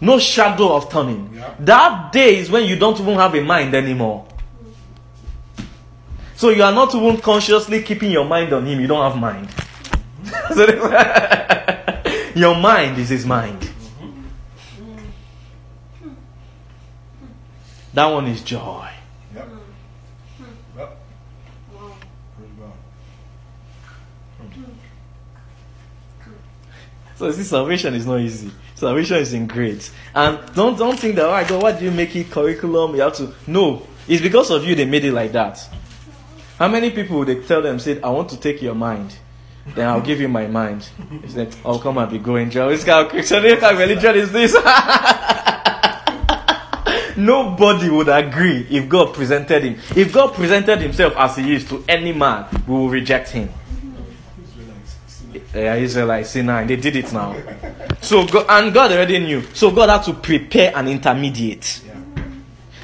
No 0.00 0.18
shadow 0.18 0.74
of 0.74 0.90
turning. 0.90 1.30
Yeah. 1.34 1.54
That 1.60 2.12
day 2.12 2.38
is 2.38 2.50
when 2.50 2.64
you 2.64 2.76
don't 2.76 2.98
even 3.00 3.14
have 3.14 3.34
a 3.34 3.42
mind 3.42 3.74
anymore. 3.74 4.25
So 6.36 6.50
you 6.50 6.62
are 6.62 6.72
not 6.72 6.94
even 6.94 7.16
consciously 7.18 7.82
keeping 7.82 8.10
your 8.10 8.26
mind 8.26 8.52
on 8.52 8.66
him. 8.66 8.78
You 8.78 8.86
don't 8.86 9.10
have 9.10 9.18
mind. 9.18 9.48
your 12.36 12.54
mind 12.54 12.98
is 12.98 13.08
his 13.08 13.24
mind. 13.24 13.70
That 17.94 18.06
one 18.06 18.26
is 18.26 18.42
joy. 18.42 18.90
Yep. 19.34 19.48
Yep. 20.76 20.98
So 27.16 27.32
see, 27.32 27.42
salvation 27.42 27.94
is 27.94 28.06
not 28.06 28.20
easy. 28.20 28.50
Salvation 28.74 29.16
is 29.16 29.32
in 29.32 29.46
grades, 29.46 29.90
and 30.14 30.38
don't 30.54 30.78
don't 30.78 30.98
think 30.98 31.16
that. 31.16 31.24
All 31.24 31.32
right, 31.32 31.48
God, 31.48 31.62
why 31.62 31.72
do 31.72 31.86
you 31.86 31.90
make 31.90 32.14
it 32.14 32.30
curriculum? 32.30 32.94
You 32.94 33.00
have 33.00 33.14
to. 33.14 33.32
No, 33.46 33.86
it's 34.06 34.20
because 34.20 34.50
of 34.50 34.66
you 34.66 34.74
they 34.74 34.84
made 34.84 35.06
it 35.06 35.12
like 35.12 35.32
that. 35.32 35.66
How 36.58 36.68
many 36.68 36.90
people 36.90 37.18
would 37.18 37.28
they 37.28 37.42
tell 37.42 37.60
them, 37.60 37.78
say, 37.78 38.00
I 38.00 38.08
want 38.08 38.30
to 38.30 38.40
take 38.40 38.62
your 38.62 38.74
mind. 38.74 39.14
Then 39.74 39.88
I'll 39.88 40.00
give 40.00 40.20
you 40.20 40.28
my 40.28 40.46
mind. 40.46 40.88
He 41.22 41.28
said, 41.28 41.54
Oh 41.64 41.78
come 41.78 41.98
and 41.98 42.10
be 42.10 42.18
going 42.18 42.50
jail. 42.50 42.68
This 42.68 42.84
kind 42.84 43.04
of 43.04 43.10
Christian 43.10 43.42
kind 43.42 43.74
of 43.74 43.78
religion 43.78 44.16
is 44.16 44.32
this? 44.32 44.54
Nobody 47.16 47.90
would 47.90 48.08
agree 48.08 48.66
if 48.70 48.88
God 48.88 49.14
presented 49.14 49.64
him. 49.64 49.78
If 49.96 50.12
God 50.12 50.34
presented 50.34 50.80
himself 50.80 51.14
as 51.16 51.36
he 51.36 51.54
is 51.54 51.68
to 51.68 51.82
any 51.88 52.12
man, 52.12 52.46
we 52.66 52.74
will 52.74 52.90
reject 52.90 53.30
him. 53.30 53.48
Yeah, 55.54 55.74
Israelites, 55.76 56.30
see 56.30 56.42
now, 56.42 56.64
they 56.64 56.76
did 56.76 56.96
it 56.96 57.12
now. 57.12 57.34
So, 58.02 58.26
God, 58.26 58.46
and 58.48 58.74
God 58.74 58.92
already 58.92 59.18
knew. 59.18 59.42
So, 59.54 59.70
God 59.70 59.88
had 59.88 60.02
to 60.02 60.12
prepare 60.12 60.76
an 60.76 60.88
intermediate 60.88 61.82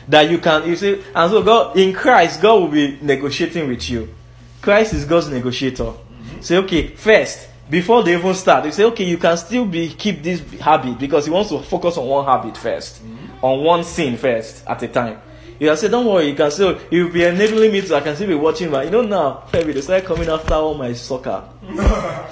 that 0.09 0.31
you 0.31 0.39
can, 0.39 0.69
you 0.69 0.77
see, 0.77 1.03
and 1.15 1.31
so 1.31 1.43
God, 1.43 1.77
in 1.77 1.93
Christ, 1.93 2.41
God 2.43 2.61
will 2.61 2.69
be 2.69 2.99
negotiating 3.01 3.69
with 3.69 3.89
you. 3.89 4.13
Christ 4.61 4.95
is 4.95 5.05
God's 5.05 5.29
negotiator. 5.29 5.93
Say, 6.41 6.57
okay, 6.59 6.89
first, 6.89 7.49
before 7.71 8.03
they 8.03 8.15
even 8.17 8.35
start, 8.35 8.65
you 8.65 8.73
say, 8.73 8.85
okay, 8.85 9.05
you 9.05 9.17
can 9.19 9.37
still 9.37 9.65
be 9.65 9.89
keep 9.89 10.23
this 10.23 10.41
habit 10.61 10.99
because 10.99 11.25
he 11.27 11.31
wants 11.31 11.51
to 11.51 11.61
focus 11.61 11.97
on 11.97 12.07
one 12.07 12.25
habit 12.25 12.55
1st 12.55 13.01
on 13.43 13.65
one 13.65 13.83
sin 13.85 14.17
first 14.17 14.67
at 14.67 14.83
a 14.83 14.89
time. 14.89 15.21
You 15.59 15.69
can 15.69 15.77
say, 15.77 15.89
don't 15.89 16.07
worry, 16.07 16.29
you 16.29 16.35
can 16.35 16.51
still, 16.51 16.79
you'll 16.91 17.11
be 17.11 17.25
enabling 17.25 17.73
me 17.73 17.81
to, 17.83 17.95
I 17.95 18.01
can 18.01 18.15
still 18.15 18.29
be 18.29 18.35
watching, 18.35 18.71
but 18.71 18.85
you 18.85 18.91
know 18.91 19.03
now, 19.03 19.45
February, 19.47 19.75
they 19.75 19.81
start 19.81 20.05
coming 20.05 20.29
after 20.29 20.55
all 20.55 20.75
my 20.75 20.93
soccer. 20.93 21.45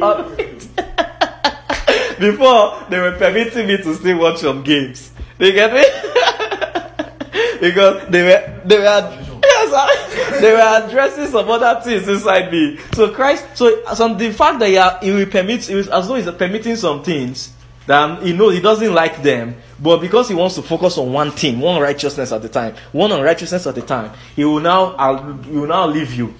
Ah. 0.00 0.28
Before, 2.18 2.84
they 2.90 2.98
were 2.98 3.16
permitting 3.18 3.66
me 3.66 3.76
to 3.78 3.94
still 3.94 4.18
watch 4.18 4.38
some 4.38 4.62
games. 4.62 5.10
They 5.38 5.52
get 5.52 5.72
me? 5.72 5.84
because 7.60 8.08
they 8.08 8.22
were, 8.22 8.60
they 8.64 8.78
were, 8.78 9.40
yes, 9.44 10.40
they 10.40 10.52
were 10.52 10.86
addressing 10.86 11.26
some 11.28 11.48
other 11.48 11.80
things 11.80 12.08
inside 12.08 12.52
me. 12.52 12.78
So 12.94 13.12
Christ, 13.12 13.46
so 13.54 13.84
some 13.94 14.18
the 14.18 14.32
fact 14.32 14.58
that 14.60 14.68
he, 14.68 14.76
are, 14.76 14.98
he 15.00 15.12
will 15.12 15.26
permit, 15.26 15.68
it 15.70 15.76
was 15.76 15.88
as 15.88 16.08
though 16.08 16.16
he's 16.16 16.30
permitting 16.30 16.76
some 16.76 17.02
things 17.02 17.52
that 17.86 18.22
he 18.22 18.32
knows 18.34 18.54
he 18.54 18.60
doesn't 18.60 18.92
like 18.92 19.22
them, 19.22 19.56
but 19.80 20.00
because 20.00 20.28
he 20.28 20.34
wants 20.34 20.56
to 20.56 20.62
focus 20.62 20.98
on 20.98 21.12
one 21.12 21.30
thing, 21.30 21.58
one 21.58 21.80
righteousness 21.80 22.32
at 22.32 22.44
a 22.44 22.48
time, 22.48 22.74
one 22.92 23.10
unrighteousness 23.10 23.66
at 23.66 23.78
a 23.78 23.82
time, 23.82 24.12
he 24.36 24.44
will 24.44 24.60
now, 24.60 24.92
I'll, 24.96 25.32
he 25.38 25.56
will 25.56 25.66
now 25.66 25.86
leave 25.86 26.12
you. 26.14 26.34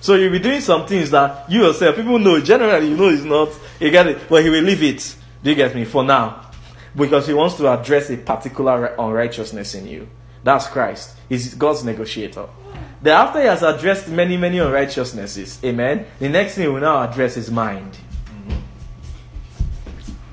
So 0.00 0.14
you'll 0.14 0.30
be 0.30 0.38
doing 0.38 0.60
some 0.60 0.86
things 0.86 1.10
that 1.10 1.50
you 1.50 1.64
yourself, 1.64 1.96
people 1.96 2.18
know, 2.20 2.40
generally 2.40 2.90
you 2.90 2.96
know 2.96 3.08
it's 3.08 3.24
not, 3.24 3.48
you 3.80 3.90
get 3.90 4.06
it, 4.06 4.28
but 4.28 4.44
he 4.44 4.50
will 4.50 4.62
leave 4.62 4.82
it. 4.82 5.16
Do 5.42 5.50
you 5.50 5.56
get 5.56 5.74
me? 5.74 5.84
For 5.84 6.04
now. 6.04 6.45
Because 6.96 7.26
he 7.26 7.34
wants 7.34 7.56
to 7.56 7.68
address 7.68 8.10
a 8.10 8.16
particular 8.16 8.94
unrighteousness 8.98 9.74
in 9.74 9.86
you. 9.86 10.08
That's 10.42 10.66
Christ. 10.66 11.16
He's 11.28 11.54
God's 11.54 11.84
negotiator. 11.84 12.46
Then 13.02 13.14
after 13.14 13.40
he 13.40 13.46
has 13.46 13.62
addressed 13.62 14.08
many, 14.08 14.36
many 14.36 14.58
unrighteousnesses, 14.58 15.62
amen, 15.62 16.06
the 16.18 16.28
next 16.28 16.54
thing 16.54 16.64
he 16.64 16.68
will 16.68 16.80
now 16.80 17.02
address 17.02 17.36
is 17.36 17.50
mind. 17.50 17.98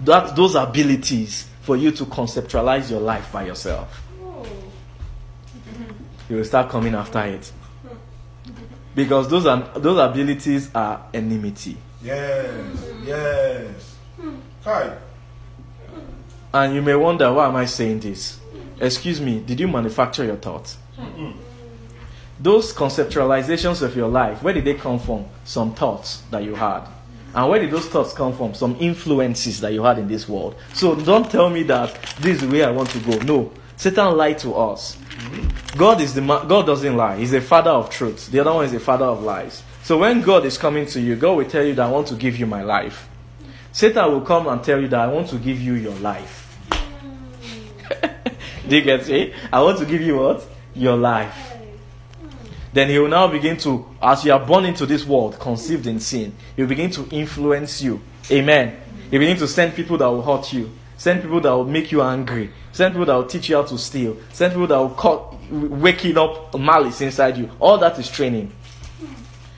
That 0.05 0.35
those 0.35 0.55
abilities 0.55 1.47
for 1.61 1.75
you 1.75 1.91
to 1.91 2.05
conceptualize 2.05 2.89
your 2.89 3.01
life 3.01 3.31
by 3.31 3.45
yourself. 3.45 4.01
You 6.29 6.37
will 6.37 6.45
start 6.45 6.69
coming 6.69 6.93
after 6.95 7.19
it. 7.25 7.51
Because 8.95 9.27
those 9.27 9.45
are 9.45 9.71
those 9.79 9.97
abilities 9.97 10.69
are 10.73 11.07
enmity. 11.13 11.77
Yes, 12.01 12.85
yes. 13.05 13.95
Kai. 14.63 14.97
And 16.53 16.75
you 16.75 16.81
may 16.81 16.95
wonder, 16.95 17.31
why 17.33 17.47
am 17.47 17.55
I 17.55 17.65
saying 17.65 18.01
this? 18.01 18.39
Excuse 18.79 19.19
me, 19.19 19.39
did 19.39 19.59
you 19.59 19.67
manufacture 19.67 20.23
your 20.23 20.35
thoughts? 20.35 20.77
Hmm. 20.97 21.31
Those 22.39 22.73
conceptualizations 22.73 23.81
of 23.81 23.95
your 23.95 24.09
life, 24.09 24.43
where 24.43 24.53
did 24.53 24.65
they 24.65 24.73
come 24.73 24.99
from? 24.99 25.25
Some 25.45 25.73
thoughts 25.73 26.21
that 26.29 26.43
you 26.43 26.55
had. 26.55 26.87
And 27.33 27.49
where 27.49 27.59
did 27.59 27.71
those 27.71 27.87
thoughts 27.87 28.13
come 28.13 28.33
from? 28.33 28.53
Some 28.53 28.75
influences 28.79 29.61
that 29.61 29.73
you 29.73 29.83
had 29.83 29.97
in 29.97 30.07
this 30.07 30.29
world. 30.29 30.55
So 30.73 30.95
don't 30.95 31.29
tell 31.29 31.49
me 31.49 31.63
that 31.63 31.93
this 32.19 32.35
is 32.35 32.41
the 32.41 32.47
way 32.47 32.63
I 32.63 32.69
want 32.69 32.89
to 32.91 32.99
go. 32.99 33.17
No. 33.19 33.51
Satan 33.75 34.15
lied 34.15 34.37
to 34.39 34.53
us. 34.53 34.97
God 35.75 36.01
is 36.01 36.13
the 36.13 36.21
ma- 36.21 36.43
God 36.45 36.67
doesn't 36.67 36.95
lie. 36.95 37.17
He's 37.17 37.33
a 37.33 37.41
father 37.41 37.71
of 37.71 37.89
truth. 37.89 38.29
The 38.29 38.39
other 38.39 38.53
one 38.53 38.65
is 38.65 38.73
a 38.73 38.79
father 38.79 39.05
of 39.05 39.23
lies. 39.23 39.63
So 39.83 39.97
when 39.97 40.21
God 40.21 40.45
is 40.45 40.57
coming 40.57 40.85
to 40.87 41.01
you, 41.01 41.15
God 41.15 41.37
will 41.37 41.49
tell 41.49 41.63
you 41.63 41.73
that 41.73 41.87
I 41.87 41.89
want 41.89 42.07
to 42.07 42.15
give 42.15 42.37
you 42.37 42.45
my 42.45 42.61
life. 42.61 43.09
Satan 43.71 44.11
will 44.11 44.21
come 44.21 44.47
and 44.47 44.63
tell 44.63 44.79
you 44.79 44.87
that 44.89 44.99
I 44.99 45.07
want 45.07 45.29
to 45.29 45.37
give 45.37 45.59
you 45.59 45.73
your 45.73 45.95
life. 45.95 46.42
Do 48.67 48.75
you 48.75 48.81
get 48.81 49.09
it? 49.09 49.33
I 49.51 49.61
want 49.61 49.79
to 49.79 49.85
give 49.85 50.01
you 50.01 50.17
what? 50.17 50.45
Your 50.73 50.95
life. 50.95 51.53
Then 52.71 52.89
he 52.89 52.97
will 52.97 53.07
now 53.09 53.27
begin 53.27 53.57
to, 53.57 53.85
as 54.01 54.25
you 54.25 54.33
are 54.33 54.43
born 54.43 54.65
into 54.65 54.85
this 54.85 55.05
world, 55.05 55.39
conceived 55.39 55.85
in 55.85 55.99
sin, 55.99 56.33
he 56.55 56.63
will 56.63 56.69
begin 56.69 56.89
to 56.91 57.07
influence 57.11 57.81
you. 57.81 58.01
Amen. 58.31 58.75
He 59.11 59.17
will 59.17 59.25
begin 59.25 59.37
to 59.37 59.47
send 59.47 59.75
people 59.75 59.97
that 59.97 60.07
will 60.07 60.23
hurt 60.23 60.51
you, 60.53 60.71
send 60.97 61.21
people 61.21 61.39
that 61.41 61.51
will 61.51 61.65
make 61.65 61.91
you 61.91 62.01
angry, 62.01 62.51
send 62.71 62.93
people 62.93 63.05
that 63.05 63.13
will 63.13 63.27
teach 63.27 63.49
you 63.49 63.57
how 63.57 63.63
to 63.63 63.77
steal, 63.77 64.17
send 64.31 64.53
people 64.53 64.67
that 64.67 64.77
will 64.77 64.89
call, 64.89 65.39
waking 65.51 66.17
up 66.17 66.57
malice 66.57 67.01
inside 67.01 67.37
you. 67.37 67.51
All 67.59 67.77
that 67.77 67.99
is 67.99 68.09
training. 68.09 68.51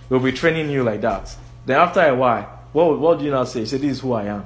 He'll 0.09 0.19
be 0.19 0.33
training 0.33 0.69
you 0.69 0.83
like 0.83 1.01
that. 1.01 1.33
Then 1.65 1.79
after 1.79 2.01
a 2.01 2.13
while, 2.13 2.43
what, 2.73 2.99
what 2.99 3.19
do 3.19 3.25
you 3.25 3.31
now 3.31 3.45
say? 3.45 3.63
Say, 3.63 3.77
This 3.77 3.91
is 3.91 3.99
who 4.01 4.11
I 4.11 4.25
am. 4.25 4.45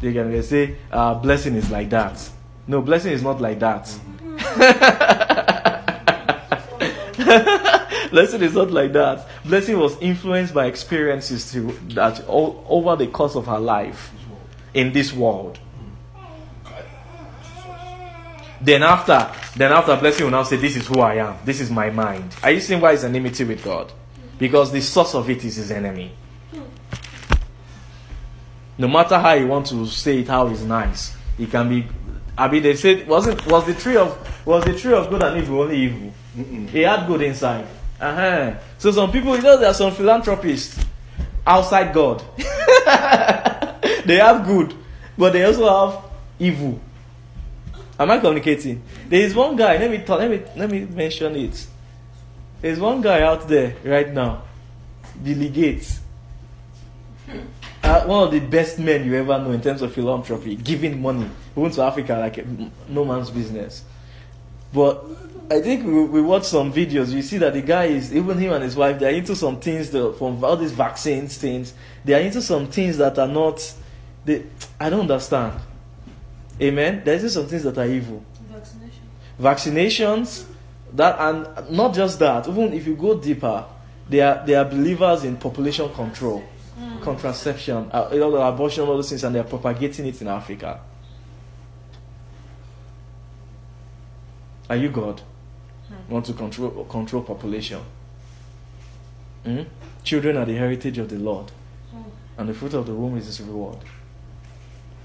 They 0.00 0.14
can 0.14 0.42
say, 0.42 0.78
uh, 0.90 1.14
blessing 1.14 1.54
is 1.54 1.70
like 1.70 1.90
that. 1.90 2.30
No, 2.70 2.80
blessing 2.80 3.12
is 3.12 3.20
not 3.20 3.40
like 3.40 3.58
that. 3.58 3.92
blessing 8.12 8.42
is 8.42 8.54
not 8.54 8.70
like 8.70 8.92
that. 8.92 9.26
Blessing 9.44 9.76
was 9.76 10.00
influenced 10.00 10.54
by 10.54 10.66
experiences 10.66 11.50
to, 11.50 11.72
that 11.94 12.24
all, 12.28 12.64
over 12.68 12.94
the 12.94 13.08
course 13.08 13.34
of 13.34 13.46
her 13.46 13.58
life 13.58 14.12
in 14.72 14.92
this 14.92 15.12
world. 15.12 15.58
Then 18.60 18.84
after, 18.84 19.28
then 19.56 19.72
after 19.72 19.96
blessing 19.96 20.26
will 20.26 20.30
now 20.30 20.44
say, 20.44 20.54
"This 20.54 20.76
is 20.76 20.86
who 20.86 21.00
I 21.00 21.14
am. 21.14 21.38
This 21.44 21.60
is 21.60 21.72
my 21.72 21.90
mind." 21.90 22.36
Are 22.40 22.52
you 22.52 22.60
seeing 22.60 22.80
why 22.80 22.92
it's 22.92 23.02
an 23.02 23.16
enmity 23.16 23.42
with 23.42 23.64
God? 23.64 23.92
Because 24.38 24.70
the 24.70 24.80
source 24.80 25.16
of 25.16 25.28
it 25.28 25.44
is 25.44 25.56
his 25.56 25.72
enemy. 25.72 26.12
No 28.78 28.86
matter 28.86 29.18
how 29.18 29.32
you 29.32 29.48
want 29.48 29.66
to 29.66 29.86
say 29.86 30.20
it, 30.20 30.28
how 30.28 30.46
it's 30.46 30.62
nice, 30.62 31.16
it 31.36 31.50
can 31.50 31.68
be. 31.68 31.84
I 32.40 32.48
mean, 32.48 32.62
they 32.62 32.74
said, 32.74 33.06
wasn't 33.06 33.46
was 33.46 33.66
the 33.66 33.74
tree 33.74 33.98
of 33.98 34.16
was 34.46 34.64
the 34.64 34.72
tree 34.72 34.94
of 34.94 35.10
good 35.10 35.22
and 35.22 35.36
evil 35.42 35.60
only 35.60 35.76
evil? 35.76 36.10
It 36.72 36.86
had 36.86 37.06
good 37.06 37.20
inside. 37.20 37.66
Uh-huh. 38.00 38.54
So 38.78 38.90
some 38.92 39.12
people, 39.12 39.36
you 39.36 39.42
know, 39.42 39.58
there 39.58 39.68
are 39.68 39.74
some 39.74 39.92
philanthropists 39.92 40.82
outside 41.46 41.92
God. 41.92 42.24
they 44.06 44.16
have 44.16 44.46
good, 44.46 44.72
but 45.18 45.34
they 45.34 45.44
also 45.44 45.68
have 45.68 46.02
evil. 46.38 46.80
Am 47.98 48.10
I 48.10 48.18
communicating? 48.18 48.82
There 49.06 49.20
is 49.20 49.34
one 49.34 49.54
guy. 49.54 49.76
Let 49.76 49.90
me 49.90 49.98
talk, 49.98 50.20
let 50.20 50.30
me 50.30 50.42
let 50.56 50.70
me 50.70 50.86
mention 50.86 51.36
it. 51.36 51.66
There's 52.62 52.80
one 52.80 53.02
guy 53.02 53.20
out 53.20 53.48
there 53.48 53.76
right 53.84 54.10
now, 54.10 54.44
Billy 55.22 55.50
Gates. 55.50 56.00
Uh, 57.82 58.04
one 58.04 58.24
of 58.24 58.30
the 58.30 58.40
best 58.40 58.78
men 58.78 59.04
you 59.04 59.14
ever 59.14 59.38
know 59.38 59.50
in 59.52 59.60
terms 59.60 59.82
of 59.82 59.92
philanthropy, 59.92 60.56
giving 60.56 61.02
money, 61.02 61.28
even 61.60 61.72
to 61.72 61.82
Africa 61.82 62.14
like 62.14 62.38
a, 62.38 62.46
no 62.88 63.04
man's 63.04 63.30
business. 63.30 63.84
But 64.72 65.04
I 65.50 65.60
think 65.60 65.84
we, 65.84 66.04
we 66.04 66.22
watch 66.22 66.44
some 66.44 66.72
videos. 66.72 67.10
You 67.10 67.22
see 67.22 67.38
that 67.38 67.54
the 67.54 67.62
guy 67.62 67.86
is 67.86 68.14
even 68.14 68.38
him 68.38 68.52
and 68.52 68.62
his 68.62 68.76
wife. 68.76 69.00
They 69.00 69.06
are 69.06 69.16
into 69.16 69.34
some 69.34 69.58
things 69.58 69.90
from 69.90 70.44
all 70.44 70.56
these 70.56 70.72
vaccines 70.72 71.36
things. 71.36 71.74
They 72.04 72.14
are 72.14 72.20
into 72.20 72.40
some 72.40 72.68
things 72.68 72.98
that 72.98 73.18
are 73.18 73.28
not. 73.28 73.74
They, 74.24 74.44
I 74.78 74.90
don't 74.90 75.00
understand. 75.00 75.60
Amen. 76.60 77.02
There's 77.04 77.22
just 77.22 77.34
some 77.34 77.46
things 77.46 77.64
that 77.64 77.76
are 77.78 77.86
evil. 77.86 78.22
Vaccination. 78.48 79.02
Vaccinations, 79.40 80.44
that 80.92 81.16
and 81.18 81.70
not 81.70 81.94
just 81.94 82.18
that. 82.20 82.46
Even 82.46 82.72
if 82.72 82.86
you 82.86 82.94
go 82.94 83.18
deeper, 83.18 83.64
they 84.08 84.20
are 84.20 84.46
they 84.46 84.54
are 84.54 84.64
believers 84.64 85.24
in 85.24 85.36
population 85.36 85.92
control, 85.94 86.44
contraception, 87.00 87.90
uh, 87.92 88.08
abortion, 88.12 88.84
all 88.84 88.96
those 88.96 89.08
things, 89.08 89.24
and 89.24 89.34
they 89.34 89.40
are 89.40 89.44
propagating 89.44 90.06
it 90.06 90.20
in 90.20 90.28
Africa. 90.28 90.80
Are 94.70 94.76
you 94.76 94.88
God? 94.88 95.20
Hmm. 95.88 96.12
Want 96.12 96.26
to 96.26 96.32
control 96.32 96.84
control 96.84 97.22
population? 97.24 97.80
Hmm? 99.44 99.62
Children 100.04 100.36
are 100.36 100.44
the 100.44 100.54
heritage 100.54 100.98
of 100.98 101.10
the 101.10 101.16
Lord, 101.16 101.50
hmm. 101.90 102.02
and 102.38 102.48
the 102.48 102.54
fruit 102.54 102.74
of 102.74 102.86
the 102.86 102.94
womb 102.94 103.18
is 103.18 103.26
His 103.26 103.40
reward. 103.40 103.78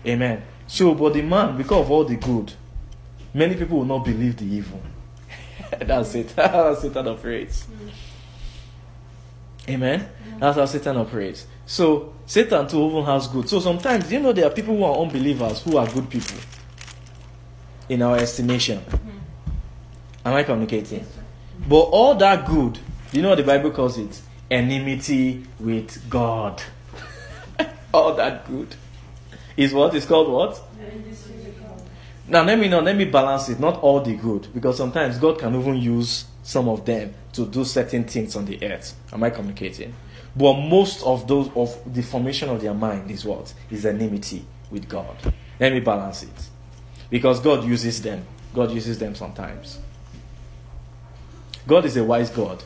Amen. 0.05 0.43
So, 0.67 0.93
but 0.93 1.13
the 1.13 1.23
man, 1.23 1.57
because 1.57 1.83
of 1.83 1.89
all 1.91 2.05
the 2.05 2.15
good, 2.15 2.53
many 3.33 3.55
people 3.55 3.79
will 3.79 3.85
not 3.85 4.05
believe 4.05 4.37
the 4.37 4.45
evil. 4.45 4.79
That's 5.79 6.13
it. 6.13 6.27
That's 6.35 6.53
how 6.53 6.75
Satan 6.75 7.07
operates. 7.07 7.63
Hmm. 7.63 7.89
Amen. 9.67 10.07
That's 10.37 10.57
how 10.57 10.65
Satan 10.67 10.97
operates. 10.97 11.47
So 11.65 12.13
Satan 12.27 12.67
too 12.67 12.87
even 12.87 13.03
has 13.05 13.27
good. 13.27 13.49
So 13.49 13.59
sometimes 13.59 14.11
you 14.11 14.19
know 14.19 14.31
there 14.31 14.45
are 14.45 14.51
people 14.51 14.77
who 14.77 14.83
are 14.83 14.95
unbelievers 14.95 15.63
who 15.63 15.77
are 15.77 15.87
good 15.87 16.07
people 16.07 16.37
in 17.89 18.03
our 18.03 18.17
estimation. 18.17 18.83
Am 20.25 20.33
I 20.33 20.43
communicating? 20.43 21.05
But 21.69 21.81
all 21.81 22.15
that 22.15 22.47
good, 22.47 22.79
you 23.11 23.21
know 23.21 23.29
what 23.29 23.37
the 23.37 23.43
Bible 23.43 23.69
calls 23.69 23.97
it? 23.99 24.21
Enmity 24.49 25.43
with 25.59 26.09
God. 26.09 26.63
all 27.93 28.15
that 28.15 28.47
good 28.47 28.75
is 29.55 29.73
what 29.73 29.93
is 29.93 30.05
called 30.05 30.31
what? 30.31 30.61
Now 32.27 32.43
let 32.43 32.57
me 32.57 32.67
know, 32.67 32.79
let 32.79 32.95
me 32.95 33.05
balance 33.05 33.49
it. 33.49 33.59
Not 33.59 33.79
all 33.81 34.01
the 34.01 34.15
good, 34.15 34.47
because 34.53 34.77
sometimes 34.77 35.19
God 35.19 35.37
can 35.37 35.53
even 35.59 35.75
use 35.75 36.25
some 36.41 36.67
of 36.69 36.83
them 36.85 37.13
to 37.33 37.45
do 37.45 37.63
certain 37.63 38.03
things 38.05 38.35
on 38.35 38.45
the 38.45 38.63
earth. 38.65 38.95
Am 39.13 39.23
I 39.23 39.29
communicating? 39.29 39.93
But 40.35 40.53
most 40.53 41.03
of 41.03 41.27
those 41.27 41.49
of 41.55 41.77
the 41.93 42.01
formation 42.01 42.49
of 42.49 42.61
their 42.61 42.73
mind 42.73 43.11
is 43.11 43.25
what? 43.25 43.53
Is 43.69 43.85
enmity 43.85 44.43
with 44.71 44.89
God. 44.89 45.15
Let 45.59 45.71
me 45.71 45.79
balance 45.81 46.23
it. 46.23 46.49
Because 47.11 47.39
God 47.39 47.63
uses 47.63 48.01
them. 48.01 48.25
God 48.53 48.71
uses 48.71 48.97
them 48.97 49.13
sometimes. 49.13 49.79
God 51.67 51.85
is 51.85 51.97
a 51.97 52.03
wise 52.03 52.29
God. 52.29 52.63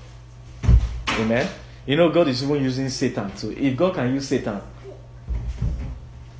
Amen. 1.10 1.50
You 1.86 1.96
know, 1.96 2.10
God 2.10 2.28
is 2.28 2.44
even 2.44 2.64
using 2.64 2.90
Satan 2.90 3.32
too. 3.36 3.52
If 3.58 3.76
God 3.76 3.96
can 3.96 4.14
use 4.14 4.28
Satan, 4.28 4.62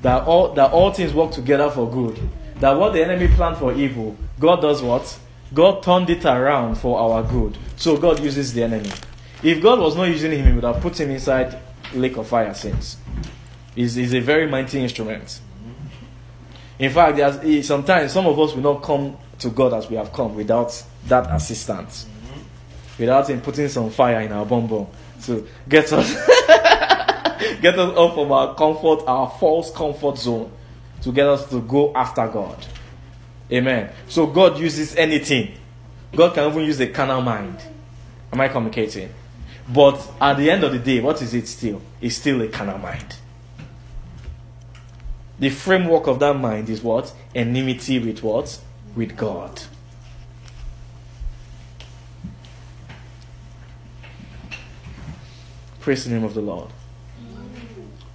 that 0.02 0.22
all 0.24 0.52
that 0.54 0.70
all 0.70 0.92
things 0.92 1.12
work 1.12 1.32
together 1.32 1.70
for 1.70 1.90
good. 1.90 2.18
That 2.60 2.72
what 2.72 2.92
the 2.92 3.02
enemy 3.02 3.28
planned 3.34 3.56
for 3.56 3.72
evil, 3.72 4.16
God 4.38 4.60
does 4.60 4.82
what? 4.82 5.18
God 5.52 5.82
turned 5.82 6.10
it 6.10 6.24
around 6.24 6.76
for 6.76 6.98
our 6.98 7.22
good. 7.22 7.58
So 7.76 7.96
God 7.96 8.20
uses 8.20 8.52
the 8.52 8.62
enemy. 8.62 8.90
If 9.42 9.62
God 9.62 9.80
was 9.80 9.96
not 9.96 10.04
using 10.04 10.32
him, 10.32 10.46
he 10.46 10.52
would 10.52 10.64
have 10.64 10.80
put 10.80 11.00
him 11.00 11.10
inside 11.10 11.58
lake 11.94 12.16
of 12.16 12.28
fire 12.28 12.54
since. 12.54 12.98
He's, 13.74 13.94
he's 13.94 14.14
a 14.14 14.20
very 14.20 14.46
mighty 14.46 14.80
instrument. 14.80 15.40
In 16.78 16.90
fact, 16.90 17.18
sometimes 17.64 18.12
some 18.12 18.26
of 18.26 18.38
us 18.38 18.54
will 18.54 18.62
not 18.62 18.82
come 18.82 19.16
to 19.38 19.50
God 19.50 19.72
as 19.74 19.88
we 19.88 19.96
have 19.96 20.12
come 20.12 20.34
without 20.34 20.82
that 21.06 21.34
assistance. 21.34 22.06
Without 23.00 23.30
him 23.30 23.40
putting 23.40 23.66
some 23.68 23.88
fire 23.88 24.20
in 24.20 24.30
our 24.30 24.44
bum 24.44 24.66
bum. 24.66 24.86
So 25.20 25.46
get 25.66 25.90
us 25.90 26.12
get 27.62 27.78
us 27.78 27.96
up 27.96 28.14
from 28.14 28.30
our 28.30 28.54
comfort, 28.54 29.04
our 29.06 29.30
false 29.40 29.70
comfort 29.70 30.18
zone 30.18 30.52
to 31.00 31.10
get 31.10 31.26
us 31.26 31.48
to 31.48 31.62
go 31.62 31.94
after 31.94 32.28
God. 32.28 32.66
Amen. 33.50 33.90
So 34.06 34.26
God 34.26 34.58
uses 34.58 34.94
anything. 34.96 35.54
God 36.14 36.34
can 36.34 36.50
even 36.50 36.62
use 36.62 36.78
a 36.80 36.88
carnal 36.88 37.22
mind. 37.22 37.58
Am 38.34 38.38
I 38.38 38.48
communicating? 38.48 39.08
But 39.66 40.06
at 40.20 40.36
the 40.36 40.50
end 40.50 40.62
of 40.62 40.72
the 40.72 40.78
day, 40.78 41.00
what 41.00 41.22
is 41.22 41.32
it 41.32 41.48
still? 41.48 41.80
It's 42.02 42.16
still 42.16 42.42
a 42.42 42.48
carnal 42.48 42.78
mind. 42.78 43.16
The 45.38 45.48
framework 45.48 46.06
of 46.06 46.18
that 46.18 46.36
mind 46.36 46.68
is 46.68 46.82
what? 46.82 47.14
Enmity 47.34 47.98
with 47.98 48.22
what? 48.22 48.60
With 48.94 49.16
God. 49.16 49.62
Praise 55.90 56.04
the 56.04 56.10
name 56.10 56.22
of 56.22 56.34
the 56.34 56.40
Lord. 56.40 56.68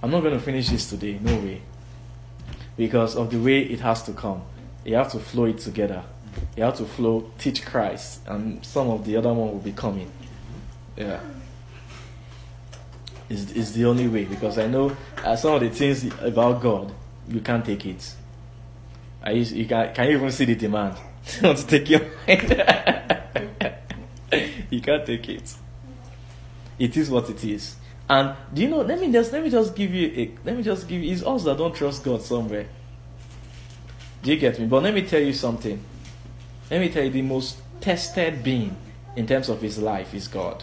I'm 0.02 0.10
not 0.10 0.22
going 0.22 0.32
to 0.32 0.40
finish 0.40 0.70
this 0.70 0.88
today, 0.88 1.18
no 1.20 1.36
way. 1.36 1.60
Because 2.74 3.14
of 3.16 3.30
the 3.30 3.36
way 3.36 3.64
it 3.64 3.80
has 3.80 4.02
to 4.04 4.14
come. 4.14 4.40
You 4.82 4.94
have 4.94 5.12
to 5.12 5.18
flow 5.18 5.44
it 5.44 5.58
together. 5.58 6.02
You 6.56 6.62
have 6.62 6.78
to 6.78 6.86
flow, 6.86 7.30
teach 7.36 7.66
Christ, 7.66 8.22
and 8.26 8.64
some 8.64 8.88
of 8.88 9.04
the 9.04 9.16
other 9.16 9.28
one 9.28 9.52
will 9.52 9.58
be 9.58 9.72
coming. 9.72 10.10
Yeah. 10.96 11.20
It's, 13.28 13.52
it's 13.52 13.72
the 13.72 13.84
only 13.84 14.08
way 14.08 14.24
because 14.24 14.56
I 14.56 14.68
know 14.68 14.96
uh, 15.22 15.36
some 15.36 15.56
of 15.56 15.60
the 15.60 15.68
things 15.68 16.02
about 16.22 16.62
God, 16.62 16.94
you 17.28 17.42
can't 17.42 17.62
take 17.62 17.84
it. 17.84 18.14
I 19.22 19.32
used, 19.32 19.54
you 19.54 19.66
can, 19.66 19.92
can 19.92 20.08
you 20.08 20.16
even 20.16 20.32
see 20.32 20.46
the 20.46 20.54
demand? 20.54 20.96
to 21.26 21.54
take 21.54 21.90
your 21.90 22.00
mind? 22.26 23.22
you 24.70 24.80
can't 24.80 25.04
take 25.04 25.28
it. 25.28 25.54
It 26.78 26.96
is 26.96 27.10
what 27.10 27.30
it 27.30 27.42
is. 27.44 27.76
And 28.08 28.36
do 28.52 28.62
you 28.62 28.68
know? 28.68 28.82
Let 28.82 29.00
me 29.00 29.10
just 29.10 29.32
let 29.32 29.42
me 29.42 29.50
just 29.50 29.74
give 29.74 29.92
you 29.92 30.12
a 30.16 30.30
let 30.44 30.56
me 30.56 30.62
just 30.62 30.86
give 30.86 31.02
you. 31.02 31.12
It's 31.12 31.24
us 31.24 31.44
that 31.44 31.58
don't 31.58 31.74
trust 31.74 32.04
God 32.04 32.22
somewhere. 32.22 32.66
Do 34.22 34.30
you 34.30 34.38
get 34.38 34.58
me? 34.58 34.66
But 34.66 34.82
let 34.82 34.94
me 34.94 35.02
tell 35.02 35.20
you 35.20 35.32
something. 35.32 35.80
Let 36.70 36.80
me 36.80 36.88
tell 36.88 37.04
you 37.04 37.10
the 37.10 37.22
most 37.22 37.58
tested 37.80 38.42
being 38.42 38.76
in 39.16 39.26
terms 39.26 39.48
of 39.48 39.60
his 39.60 39.78
life 39.78 40.14
is 40.14 40.28
God. 40.28 40.62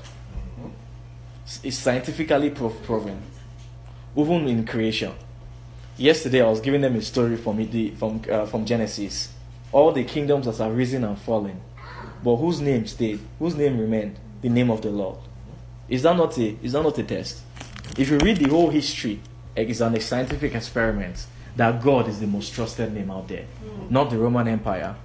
It's 1.64 1.78
scientifically 1.78 2.50
proven, 2.50 3.22
even 4.16 4.48
in 4.48 4.66
creation. 4.66 5.14
Yesterday, 5.98 6.42
I 6.42 6.50
was 6.50 6.62
giving 6.62 6.82
them 6.82 6.96
a 6.96 7.02
story 7.02 7.36
from 7.36 7.58
the, 7.70 7.92
from 7.92 8.22
uh, 8.32 8.46
from 8.46 8.66
Genesis. 8.66 9.34
All 9.72 9.92
the 9.92 10.04
kingdoms 10.04 10.46
that 10.46 10.58
have 10.58 10.76
risen 10.76 11.04
and 11.04 11.18
fallen, 11.18 11.60
but 12.24 12.38
whose 12.38 12.62
name 12.62 12.86
stayed? 12.88 13.20
Whose 13.40 13.56
name 13.56 13.80
remained? 13.80 14.18
The 14.42 14.50
name 14.50 14.70
of 14.70 14.82
the 14.82 14.90
Lord. 14.90 15.18
Is 15.90 16.04
that 16.04 16.16
not 16.16 16.38
a 16.38 16.58
is 16.64 16.74
that 16.74 16.84
not 16.84 16.98
a 16.98 17.04
test? 17.04 17.42
If 17.98 18.10
you 18.10 18.18
read 18.20 18.38
the 18.38 18.50
whole 18.50 18.70
history, 18.70 19.20
eh, 19.56 19.64
it's 19.64 19.82
an 19.82 19.96
a 19.96 20.00
scientific 20.00 20.56
experiment 20.56 21.26
that 21.56 21.82
God 21.84 22.08
is 22.08 22.20
the 22.20 22.28
most 22.28 22.54
trusted 22.54 22.94
name 22.94 23.12
out 23.12 23.28
there, 23.28 23.44
hmm. 23.44 23.94
not 23.94 24.10
the 24.10 24.18
Roman 24.18 24.48
Empire. 24.48 24.96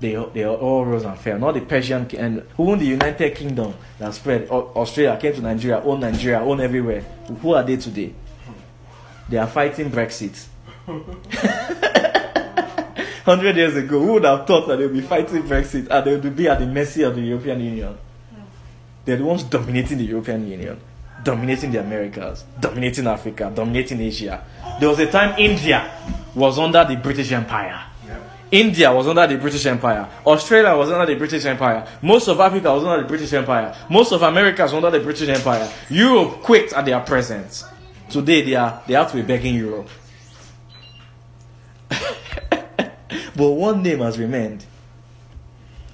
They, 0.00 0.14
they 0.34 0.44
all 0.44 0.84
rose 0.84 1.04
and 1.04 1.16
fell. 1.16 1.38
Not 1.38 1.54
the 1.54 1.60
Persian 1.60 2.08
and 2.18 2.42
even 2.58 2.78
the 2.80 2.86
United 2.86 3.36
Kingdom 3.36 3.72
that 4.00 4.12
spread. 4.12 4.48
Australia 4.50 5.16
came 5.20 5.32
to 5.34 5.40
Nigeria, 5.40 5.80
own 5.80 6.00
Nigeria, 6.00 6.40
own 6.40 6.60
everywhere. 6.60 7.02
Who 7.40 7.54
are 7.54 7.62
they 7.62 7.76
today? 7.76 8.12
They 9.28 9.36
are 9.36 9.46
fighting 9.46 9.92
Brexit. 9.92 10.44
Hundred 13.24 13.56
years 13.56 13.76
ago, 13.76 14.00
who 14.00 14.14
would 14.14 14.24
have 14.24 14.44
thought 14.44 14.66
that 14.66 14.78
they 14.78 14.86
would 14.86 14.92
be 14.92 15.02
fighting 15.02 15.44
Brexit 15.44 15.86
and 15.88 16.04
they 16.04 16.16
would 16.16 16.34
be 16.34 16.48
at 16.48 16.58
the 16.58 16.66
mercy 16.66 17.04
of 17.04 17.14
the 17.14 17.22
European 17.22 17.60
Union? 17.60 17.96
They're 19.04 19.16
the 19.16 19.24
ones 19.24 19.42
dominating 19.44 19.98
the 19.98 20.04
European 20.04 20.48
Union, 20.48 20.80
dominating 21.24 21.72
the 21.72 21.80
Americas, 21.80 22.44
dominating 22.60 23.06
Africa, 23.06 23.52
dominating 23.54 24.00
Asia. 24.00 24.44
There 24.78 24.88
was 24.88 24.98
a 25.00 25.10
time 25.10 25.38
India 25.38 25.90
was 26.34 26.58
under 26.58 26.84
the 26.84 26.96
British 26.96 27.32
Empire. 27.32 27.86
India 28.52 28.92
was 28.92 29.08
under 29.08 29.26
the 29.26 29.38
British 29.38 29.64
Empire. 29.64 30.06
Australia 30.26 30.76
was 30.76 30.90
under 30.90 31.06
the 31.06 31.18
British 31.18 31.44
Empire. 31.46 31.88
Most 32.02 32.28
of 32.28 32.38
Africa 32.38 32.70
was 32.74 32.84
under 32.84 33.02
the 33.02 33.08
British 33.08 33.32
Empire. 33.32 33.74
Most 33.88 34.12
of 34.12 34.22
America 34.22 34.62
was 34.62 34.74
under 34.74 34.90
the 34.90 35.00
British 35.00 35.28
Empire. 35.28 35.72
Europe 35.88 36.42
quit 36.42 36.70
at 36.74 36.84
their 36.84 37.00
presence. 37.00 37.64
Today 38.10 38.42
they 38.42 38.54
are 38.54 38.82
they 38.86 38.92
have 38.92 39.10
to 39.10 39.16
be 39.16 39.22
begging 39.22 39.54
Europe. 39.54 39.88
but 41.88 43.50
one 43.50 43.82
name 43.82 44.00
has 44.00 44.18
remained. 44.18 44.66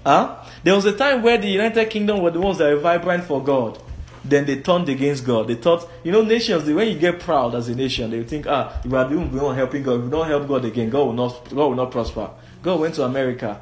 Huh? 0.05 0.43
There 0.69 0.75
was 0.75 0.85
a 0.85 0.93
time 0.95 1.23
where 1.23 1.39
the 1.39 1.49
United 1.49 1.89
Kingdom 1.89 2.21
were 2.21 2.31
the 2.31 2.43
ones 2.43 2.59
that 2.59 2.71
were 2.71 2.79
vibrant 2.79 3.25
for 3.25 3.43
God. 3.43 3.83
Then 4.23 4.45
they 4.45 4.61
turned 4.61 4.87
against 4.91 5.25
God. 5.25 5.49
They 5.49 5.55
thought, 5.55 5.89
you 6.05 6.13
know, 6.13 6.21
nations, 6.21 6.69
when 6.71 6.89
you 6.89 6.99
get 6.99 7.21
proud 7.21 7.55
as 7.55 7.71
a 7.71 7.75
nation, 7.75 8.11
they 8.11 8.23
think, 8.23 8.47
ah, 8.47 8.79
if 8.85 8.91
we 8.91 8.99
are 8.99 9.09
doing, 9.09 9.33
we 9.33 9.41
not 9.41 9.57
helping 9.57 9.83
God, 9.83 10.01
if 10.01 10.05
we 10.05 10.11
don't 10.11 10.27
help 10.27 10.47
God 10.47 10.67
again, 10.67 10.91
God 10.91 11.05
will 11.07 11.15
not, 11.15 11.49
God 11.49 11.69
will 11.69 11.75
not 11.75 11.91
prosper. 11.91 12.29
God 12.63 12.81
went 12.81 12.95
to 12.97 13.05
America, 13.05 13.59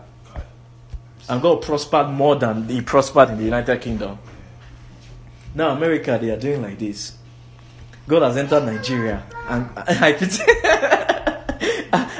and 1.28 1.40
God 1.40 1.62
prospered 1.62 2.08
more 2.08 2.34
than 2.34 2.68
he 2.68 2.80
prospered 2.80 3.30
in 3.30 3.38
the 3.38 3.44
United 3.44 3.80
Kingdom. 3.80 4.18
Now 5.54 5.76
America, 5.76 6.18
they 6.20 6.30
are 6.30 6.40
doing 6.40 6.60
like 6.60 6.80
this. 6.80 7.16
God 8.08 8.22
has 8.22 8.36
entered 8.36 8.64
Nigeria, 8.64 9.22
and 9.48 9.72
pity. 10.18 10.42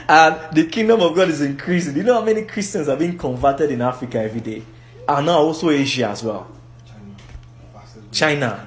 and 0.09 0.55
the 0.55 0.69
kingdom 0.71 1.01
of 1.01 1.17
God 1.17 1.29
is 1.29 1.41
increasing. 1.41 1.97
You 1.97 2.05
know 2.05 2.15
how 2.15 2.25
many 2.25 2.43
Christians 2.43 2.89
are 2.89 2.97
being 2.97 3.19
converted 3.19 3.73
in 3.73 3.83
Africa 3.83 4.23
every 4.23 4.41
day? 4.41 4.63
And 5.09 5.27
now 5.27 5.39
also 5.39 5.71
Asia 5.71 6.09
as 6.09 6.23
well. 6.23 6.51
China, 8.13 8.67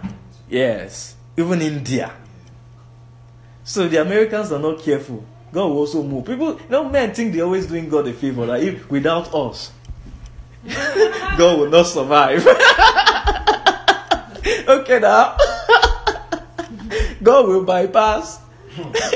yes, 0.50 1.16
even 1.36 1.62
India. 1.62 2.12
So 3.64 3.88
the 3.88 4.02
Americans 4.02 4.52
are 4.52 4.60
not 4.60 4.80
careful. 4.80 5.24
God 5.52 5.66
will 5.68 5.78
also 5.78 6.04
move. 6.04 6.26
People, 6.26 6.54
you 6.54 6.70
know, 6.70 6.88
men 6.88 7.14
think 7.14 7.34
they're 7.34 7.44
always 7.44 7.66
doing 7.68 7.90
God 7.90 8.08
a 8.08 8.14
favor. 8.14 8.46
Like 8.46 8.64
if 8.64 8.90
without 8.90 9.34
us, 9.34 9.72
God 11.38 11.60
will 11.60 11.70
not 11.70 11.88
survive. 11.88 12.46
okay, 14.68 15.00
now 15.00 15.36
God 17.24 17.48
will 17.48 17.64
bypass 17.64 18.42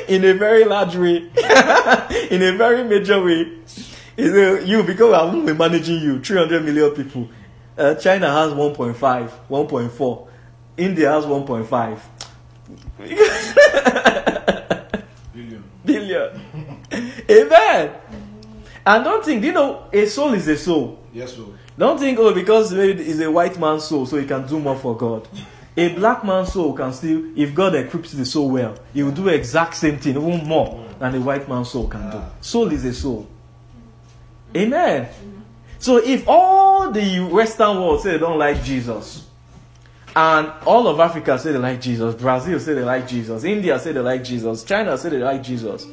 in 0.07 0.23
a 0.25 0.33
very 0.33 0.65
large 0.65 0.95
way, 0.95 1.17
in 2.31 2.41
a 2.41 2.57
very 2.57 2.83
major 2.83 3.23
way. 3.23 3.51
You 4.17 4.83
because 4.83 5.13
I'm 5.13 5.57
managing 5.57 6.01
you, 6.01 6.19
300 6.19 6.63
million 6.63 6.91
people. 6.91 7.29
Uh, 7.77 7.95
China 7.95 8.31
has 8.31 8.51
1.5, 8.53 8.95
1.4. 9.49 10.27
India 10.77 11.11
has 11.11 11.25
1.5. 11.25 11.99
Billion. 15.33 15.63
billion. 15.83 16.41
Amen. 17.29 17.95
And 18.85 19.03
don't 19.03 19.25
think, 19.25 19.43
you 19.43 19.51
know, 19.51 19.85
a 19.91 20.05
soul 20.05 20.33
is 20.33 20.47
a 20.47 20.57
soul. 20.57 20.99
Yes, 21.11 21.33
sir. 21.33 21.45
Don't 21.77 21.99
think, 21.99 22.19
oh, 22.19 22.33
because 22.33 22.71
maybe 22.71 23.01
it's 23.03 23.19
a 23.19 23.31
white 23.31 23.57
man's 23.59 23.85
soul, 23.85 24.05
so 24.05 24.17
he 24.17 24.27
can 24.27 24.45
do 24.45 24.59
more 24.59 24.75
for 24.75 24.95
God. 24.95 25.27
A 25.75 25.89
black 25.95 26.23
man's 26.23 26.53
soul 26.53 26.73
can 26.73 26.93
still, 26.93 27.31
if 27.35 27.55
God 27.55 27.73
equips 27.73 28.11
the 28.11 28.25
soul 28.25 28.51
well, 28.51 28.75
he 28.93 29.01
will 29.01 29.11
do 29.11 29.27
exact 29.29 29.75
same 29.75 29.97
thing, 29.97 30.15
even 30.15 30.45
more 30.45 30.85
than 30.99 31.15
a 31.15 31.19
white 31.21 31.49
man's 31.49 31.71
soul 31.71 31.87
can 31.87 32.11
do. 32.11 32.21
Soul 32.41 32.71
is 32.71 32.85
a 32.85 32.93
soul. 32.93 33.27
Amen. 34.55 35.09
So 35.79 35.97
if 35.97 36.27
all 36.27 36.91
the 36.91 37.19
Western 37.19 37.77
world 37.77 38.01
say 38.01 38.11
they 38.11 38.17
don't 38.19 38.39
like 38.39 38.63
Jesus, 38.63 39.27
and 40.15 40.51
all 40.65 40.87
of 40.87 40.99
Africa 40.99 41.37
say 41.39 41.51
they 41.51 41.57
like 41.57 41.81
Jesus, 41.81 42.15
Brazil 42.15 42.59
say 42.59 42.73
they 42.75 42.83
like 42.83 43.07
Jesus, 43.07 43.43
India 43.43 43.79
say 43.79 43.91
they 43.91 43.99
like 43.99 44.23
Jesus, 44.23 44.63
China 44.63 44.97
say 44.97 45.09
they 45.09 45.17
like 45.17 45.41
Jesus, 45.43 45.87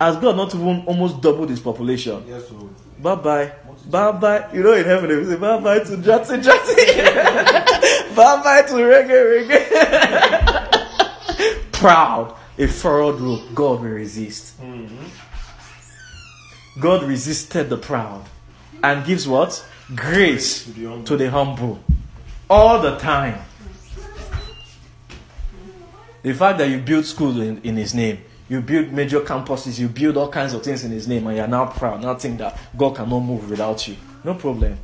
has 0.00 0.16
God 0.16 0.36
not 0.36 0.54
even 0.54 0.84
almost 0.86 1.20
doubled 1.20 1.50
his 1.50 1.60
population? 1.60 2.24
Yes, 2.26 2.48
so 2.48 2.68
Bye 2.98 3.14
bye. 3.16 3.52
Bye 3.90 4.12
bye. 4.12 4.48
You 4.52 4.62
know 4.62 4.72
in 4.72 4.84
heaven 4.84 5.08
they 5.10 5.24
say 5.24 5.36
bye 5.36 5.60
bye 5.60 5.80
to 5.80 5.96
Jatsi 5.98 6.42
Jatsi. 6.42 8.16
bye 8.16 8.42
bye 8.42 8.62
to 8.62 8.74
reggae 8.74 9.46
reggae. 9.46 9.62
Proud. 11.72 12.34
A 12.56 12.66
furrowed 12.66 13.20
rope. 13.20 13.42
God 13.54 13.80
will 13.82 13.90
resist. 13.90 14.60
Mm-hmm. 14.62 15.04
God 16.80 17.04
resisted 17.04 17.68
the 17.70 17.76
proud 17.76 18.24
and 18.82 19.04
gives 19.06 19.26
what? 19.28 19.64
Grace 19.94 20.64
to 20.64 20.70
the 20.72 20.84
humble. 20.86 21.04
to 21.04 21.16
the 21.16 21.30
humble. 21.30 21.78
All 22.50 22.80
the 22.80 22.96
time. 22.98 23.38
The 26.22 26.32
fact 26.34 26.58
that 26.58 26.68
you 26.70 26.78
build 26.78 27.04
schools 27.04 27.36
in, 27.36 27.60
in 27.62 27.76
his 27.76 27.94
name, 27.94 28.18
you 28.48 28.60
build 28.60 28.92
major 28.92 29.20
campuses, 29.20 29.78
you 29.78 29.88
build 29.88 30.16
all 30.16 30.30
kinds 30.30 30.54
of 30.54 30.62
things 30.62 30.84
in 30.84 30.90
his 30.90 31.06
name, 31.06 31.26
and 31.26 31.36
you're 31.36 31.46
now 31.46 31.66
proud, 31.66 32.00
now 32.02 32.14
think 32.14 32.38
that 32.38 32.58
God 32.76 32.96
cannot 32.96 33.20
move 33.20 33.48
without 33.50 33.86
you. 33.86 33.96
No 34.22 34.34
problem. 34.34 34.78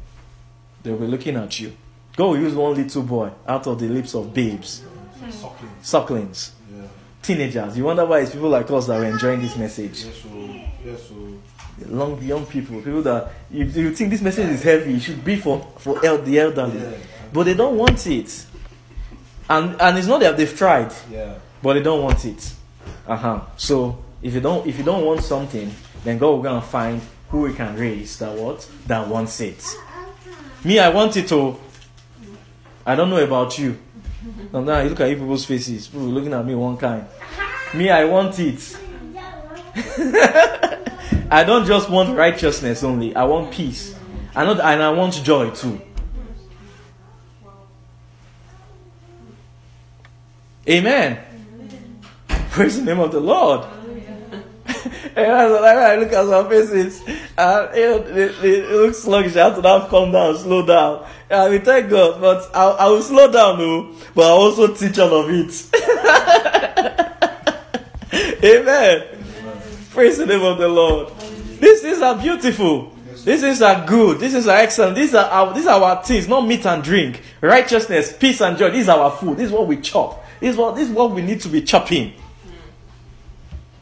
They'll 0.83 0.97
be 0.99 1.07
looking 1.07 1.37
at 1.37 1.59
you. 1.61 1.73
God 2.17 2.27
will 2.27 2.39
use 2.39 2.55
one 2.55 2.75
little 2.75 3.03
boy 3.03 3.31
out 3.47 3.67
of 3.67 3.79
the 3.81 3.89
lips 3.89 4.15
of 4.15 4.35
babes, 4.35 4.83
suckling. 5.31 5.71
sucklings, 5.83 6.53
Yeah. 6.71 6.83
teenagers. 7.23 7.77
You 7.77 7.85
wonder 7.85 8.05
why 8.05 8.21
it's 8.21 8.33
people 8.33 8.49
like 8.51 8.71
us 8.71 8.87
that 8.89 9.01
are 9.01 9.05
enjoying 9.05 9.41
this 9.41 9.57
message. 9.57 10.05
Yes, 10.05 10.17
so 10.23 10.29
yes, 10.85 11.09
so 11.09 11.15
Long 11.87 12.23
young 12.23 12.45
people, 12.47 12.77
people 12.83 13.03
that 13.03 13.33
if 13.53 13.75
you 13.77 13.95
think 13.95 14.11
this 14.11 14.21
message 14.21 14.51
is 14.51 14.63
heavy, 14.63 14.95
it 14.95 15.01
should 15.01 15.25
be 15.25 15.37
for, 15.37 15.67
for 15.79 16.05
el- 16.05 16.19
the 16.19 16.39
elderly. 16.39 16.79
yeah, 16.79 16.91
But 17.33 17.45
they 17.45 17.55
don't 17.55 17.77
want 17.79 18.07
it. 18.07 18.47
And 19.49 19.81
and 19.81 19.97
it's 19.99 20.07
not 20.07 20.21
that 20.21 20.37
they've 20.37 20.57
tried. 20.57 20.93
yeah. 21.11 21.35
but 21.63 21.75
they 21.75 21.83
don't 21.83 22.03
want 22.03 22.25
it. 22.25 22.53
Uh 23.07 23.17
huh. 23.17 23.41
So 23.57 23.99
if 24.23 24.35
you 24.35 24.41
don't 24.41 24.67
if 24.67 24.77
you 24.79 24.85
don't 24.85 25.05
want 25.05 25.23
something, 25.25 25.71
then 26.05 26.19
God 26.19 26.29
will 26.31 26.43
gonna 26.43 26.61
find 26.63 27.01
who 27.31 27.43
we 27.43 27.55
can 27.55 27.77
raise 27.77 28.19
that 28.19 28.33
what 28.37 28.69
that 28.87 29.09
wants 29.09 29.41
it. 29.41 29.65
Me, 30.65 30.79
I 30.79 30.91
want 30.91 31.17
it 31.17 31.29
to. 31.29 31.57
I 32.85 32.95
don't 32.95 33.09
know 33.11 33.23
about 33.25 33.59
you. 33.59 33.79
Sometimes 34.53 34.69
I 34.69 34.85
look 34.89 35.01
at 35.01 35.09
you 35.11 35.17
people's 35.17 35.45
faces. 35.47 35.89
People 35.89 36.09
looking 36.09 36.33
at 36.35 36.45
me 36.45 36.55
one 36.55 36.77
kind. 36.77 37.07
Me, 37.75 37.89
I 37.89 38.05
want 38.05 38.39
it. 38.39 38.77
I 41.31 41.45
don't 41.45 41.65
just 41.65 41.89
want 41.89 42.17
righteousness 42.17 42.83
only. 42.83 43.15
I 43.15 43.23
want 43.25 43.53
peace. 43.53 43.95
I 44.35 44.45
know, 44.45 44.53
and 44.53 44.83
I 44.83 44.91
want 44.91 45.15
joy 45.23 45.51
too. 45.51 45.81
Amen. 50.69 51.19
Praise 52.51 52.79
the 52.79 52.85
name 52.85 52.99
of 52.99 53.13
the 53.13 53.21
Lord. 53.21 53.65
and 55.17 55.33
I, 55.33 55.97
look 55.97 56.13
at 56.13 56.27
some 56.27 56.49
faces, 56.49 57.01
and 57.39 57.77
you 57.77 57.83
know, 57.83 57.99
they, 57.99 58.29
they 58.29 58.63
look 58.63 58.95
sluggish. 58.95 59.37
I 59.37 59.45
have 59.45 59.57
to 59.57 59.63
now 59.63 59.87
calm 59.87 60.13
down, 60.13 60.37
slow 60.37 60.67
down. 60.67 61.07
And 61.29 61.53
we 61.53 61.59
thank 61.59 61.91
God, 61.91 62.21
but 62.21 62.51
I, 62.55 62.71
I 62.71 62.89
will 62.89 63.03
slow 63.03 63.31
down, 63.31 63.59
no, 63.59 63.95
but 64.15 64.25
I 64.27 64.31
also 64.31 64.75
teach 64.75 64.99
all 64.99 65.15
of 65.15 65.31
it. 65.31 65.67
Amen. 68.45 69.20
Praise 69.91 70.19
the 70.19 70.27
name 70.27 70.43
of 70.43 70.59
the 70.59 70.69
Lord. 70.69 71.13
These 71.59 71.83
things 71.83 72.01
are 72.01 72.17
beautiful. 72.17 72.97
These 73.25 73.41
things 73.41 73.61
are 73.61 73.85
good. 73.85 74.21
These 74.21 74.33
things 74.33 74.47
are 74.47 74.57
excellent. 74.57 74.95
These 74.95 75.15
are 75.15 75.27
our, 75.27 75.53
these 75.53 75.67
are 75.67 75.83
our 75.83 76.03
things, 76.03 76.29
not 76.29 76.47
meat 76.47 76.65
and 76.65 76.83
drink. 76.83 77.21
Righteousness, 77.41 78.17
peace 78.17 78.41
and 78.41 78.57
joy. 78.57 78.71
These 78.71 78.89
are 78.89 78.99
our 78.99 79.11
food. 79.11 79.37
This 79.37 79.47
is 79.47 79.53
what 79.53 79.67
we 79.67 79.77
chop. 79.79 80.25
This 80.39 80.53
is 80.53 80.57
what 80.57 80.77
this 80.77 80.89
is 80.89 80.95
what 80.95 81.11
we 81.11 81.23
need 81.23 81.41
to 81.41 81.49
be 81.49 81.61
chopping. 81.63 82.15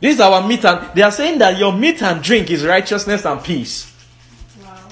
This 0.01 0.15
is 0.15 0.21
our 0.21 0.47
meat 0.47 0.65
and 0.65 0.95
they 0.95 1.03
are 1.03 1.13
saying 1.13 1.39
that 1.41 1.59
your 1.59 1.73
meat 1.73 2.03
and 2.03 2.23
drink 2.23 2.51
is 2.51 2.65
righteousness 2.65 3.25
and 3.27 3.43
peace. 3.43 3.93
Wow. 4.63 4.89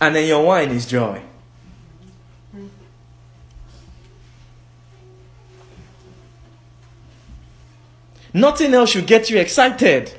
And 0.00 0.14
then 0.14 0.28
your 0.28 0.44
wine 0.44 0.70
is 0.70 0.86
joy. 0.86 1.22
Mm-hmm. 2.54 2.66
Nothing 8.32 8.74
else 8.74 8.90
should 8.90 9.06
get 9.06 9.28
you 9.28 9.38
excited. 9.38 10.12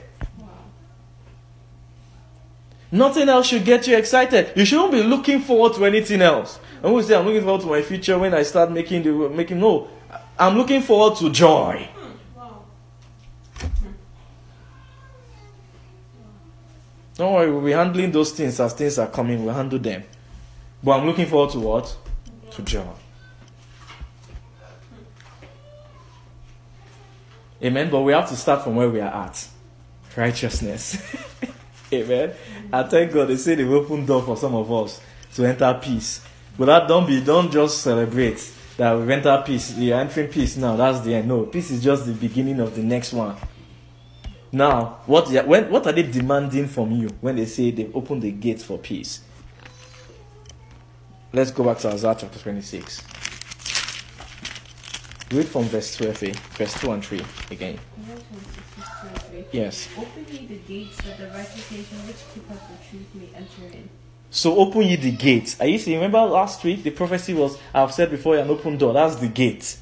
Nothing 2.91 3.27
else 3.27 3.47
should 3.47 3.65
get 3.65 3.85
you 3.87 3.97
excited. 3.97 4.53
You 4.55 4.63
shouldn't 4.63 4.91
be 4.91 5.03
looking 5.03 5.41
forward 5.41 5.73
to 5.75 5.85
anything 5.85 6.21
else. 6.21 6.59
And 6.81 6.93
we 6.93 7.03
say, 7.03 7.15
I'm 7.15 7.25
looking 7.25 7.41
forward 7.43 7.61
to 7.61 7.67
my 7.67 7.81
future 7.81 8.17
when 8.17 8.33
I 8.33 8.43
start 8.43 8.71
making 8.71 9.03
the 9.03 9.29
making. 9.29 9.59
No, 9.59 9.89
I'm 10.39 10.55
looking 10.57 10.81
forward 10.81 11.17
to 11.17 11.29
joy. 11.29 11.89
Don't 17.15 17.33
worry, 17.33 17.51
we'll 17.51 17.61
be 17.61 17.71
handling 17.71 18.11
those 18.11 18.31
things 18.31 18.59
as 18.59 18.73
things 18.73 18.99
are 18.99 19.07
coming. 19.07 19.43
We'll 19.43 19.55
handle 19.55 19.79
them. 19.79 20.03
But 20.83 20.99
I'm 20.99 21.07
looking 21.07 21.25
forward 21.25 21.51
to 21.53 21.59
what? 21.59 21.97
To 22.51 22.61
joy. 22.61 22.85
Amen. 27.63 27.89
But 27.89 28.01
we 28.01 28.13
have 28.13 28.29
to 28.29 28.35
start 28.35 28.63
from 28.63 28.75
where 28.75 28.87
we 28.87 29.01
are 29.01 29.25
at 29.25 29.47
righteousness. 30.15 31.01
Amen. 31.93 32.33
I 32.71 32.83
thank 32.83 33.13
God 33.13 33.29
they 33.29 33.37
say 33.37 33.55
they 33.55 33.63
open 33.63 34.05
door 34.05 34.21
for 34.21 34.35
some 34.35 34.55
of 34.55 34.71
us 34.71 35.01
to 35.35 35.45
enter 35.45 35.79
peace. 35.81 36.21
But 36.57 36.65
that 36.65 36.87
don't 36.87 37.05
be, 37.05 37.21
don't 37.21 37.51
just 37.51 37.81
celebrate 37.81 38.51
that 38.77 38.93
we 38.93 39.11
enter 39.11 39.41
peace. 39.45 39.75
We 39.75 39.91
are 39.93 40.01
entering 40.01 40.29
peace 40.29 40.57
now. 40.57 40.75
That's 40.75 41.01
the 41.01 41.15
end. 41.15 41.27
No, 41.27 41.43
peace 41.43 41.71
is 41.71 41.83
just 41.83 42.05
the 42.05 42.13
beginning 42.13 42.59
of 42.59 42.75
the 42.75 42.83
next 42.83 43.13
one. 43.13 43.35
Now, 44.51 44.99
what 45.05 45.29
when 45.45 45.69
what 45.69 45.85
are 45.87 45.91
they 45.91 46.03
demanding 46.03 46.67
from 46.67 46.91
you 46.91 47.09
when 47.21 47.35
they 47.35 47.45
say 47.45 47.71
they've 47.71 47.93
opened 47.95 48.21
the 48.21 48.31
gates 48.31 48.63
for 48.63 48.77
peace? 48.77 49.21
Let's 51.33 51.51
go 51.51 51.63
back 51.65 51.79
to 51.79 51.89
Isaiah 51.89 52.15
chapter 52.17 52.39
26. 52.39 53.03
Read 55.31 55.45
from 55.45 55.63
verse 55.63 55.97
12, 55.97 56.23
eh? 56.23 56.33
verse 56.57 56.79
2 56.79 56.91
and 56.91 57.05
3 57.05 57.21
again. 57.51 57.77
Yes. 59.51 59.87
Open 59.97 60.25
ye 60.31 60.45
the 60.45 60.57
gates 60.67 60.97
that 60.97 61.17
the 61.17 61.27
righteous 61.27 61.71
nation 61.71 61.97
which 62.07 62.17
keepeth 62.33 62.61
the 62.67 62.89
truth 62.89 63.07
may 63.15 63.29
enter 63.35 63.75
in. 63.75 63.89
So 64.29 64.57
open 64.57 64.81
ye 64.83 64.95
the 64.95 65.11
gates. 65.11 65.59
Are 65.61 65.67
you 65.67 65.77
see? 65.77 65.95
Remember 65.95 66.19
last 66.19 66.63
week 66.63 66.83
the 66.83 66.91
prophecy 66.91 67.33
was 67.33 67.57
I've 67.73 67.93
said 67.93 68.11
before 68.11 68.37
an 68.37 68.49
open 68.49 68.77
door. 68.77 68.93
That's 68.93 69.15
the 69.15 69.27
gate. 69.27 69.77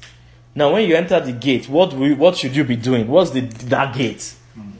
Now 0.54 0.72
when 0.72 0.88
you 0.88 0.96
enter 0.96 1.20
the 1.20 1.32
gate, 1.32 1.68
what 1.68 1.92
will 1.92 2.08
you, 2.08 2.16
what 2.16 2.36
should 2.36 2.56
you 2.56 2.64
be 2.64 2.76
doing? 2.76 3.08
What's 3.08 3.30
the 3.30 3.40
that 3.40 3.94
gate? 3.94 4.34
Hmm. 4.54 4.70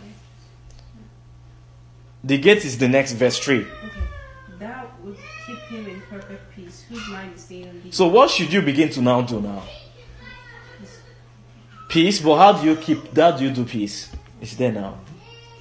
The 2.24 2.38
gate 2.38 2.64
is 2.64 2.78
the 2.78 2.88
next 2.88 3.12
verse 3.12 3.38
3. 3.38 3.58
Okay. 3.58 3.68
Thou 4.58 4.88
would 5.04 5.16
keep 5.46 5.58
him 5.58 5.86
in 5.86 6.00
perfect 6.02 6.54
peace, 6.54 6.84
whose 6.88 7.06
mind 7.08 7.34
is 7.34 7.42
stayed 7.42 7.68
on 7.68 7.82
thee. 7.82 7.90
So 7.90 8.06
what 8.06 8.30
should 8.30 8.52
you 8.52 8.62
begin 8.62 8.88
to 8.90 9.02
now 9.02 9.20
do 9.20 9.40
now? 9.40 9.62
Peace, 11.88 12.20
but 12.20 12.36
how 12.36 12.52
do 12.52 12.66
you 12.66 12.76
keep 12.76 13.12
that? 13.12 13.38
do 13.38 13.44
you 13.44 13.50
do 13.50 13.64
peace? 13.64 14.10
It's 14.40 14.54
there 14.56 14.72
now. 14.72 14.98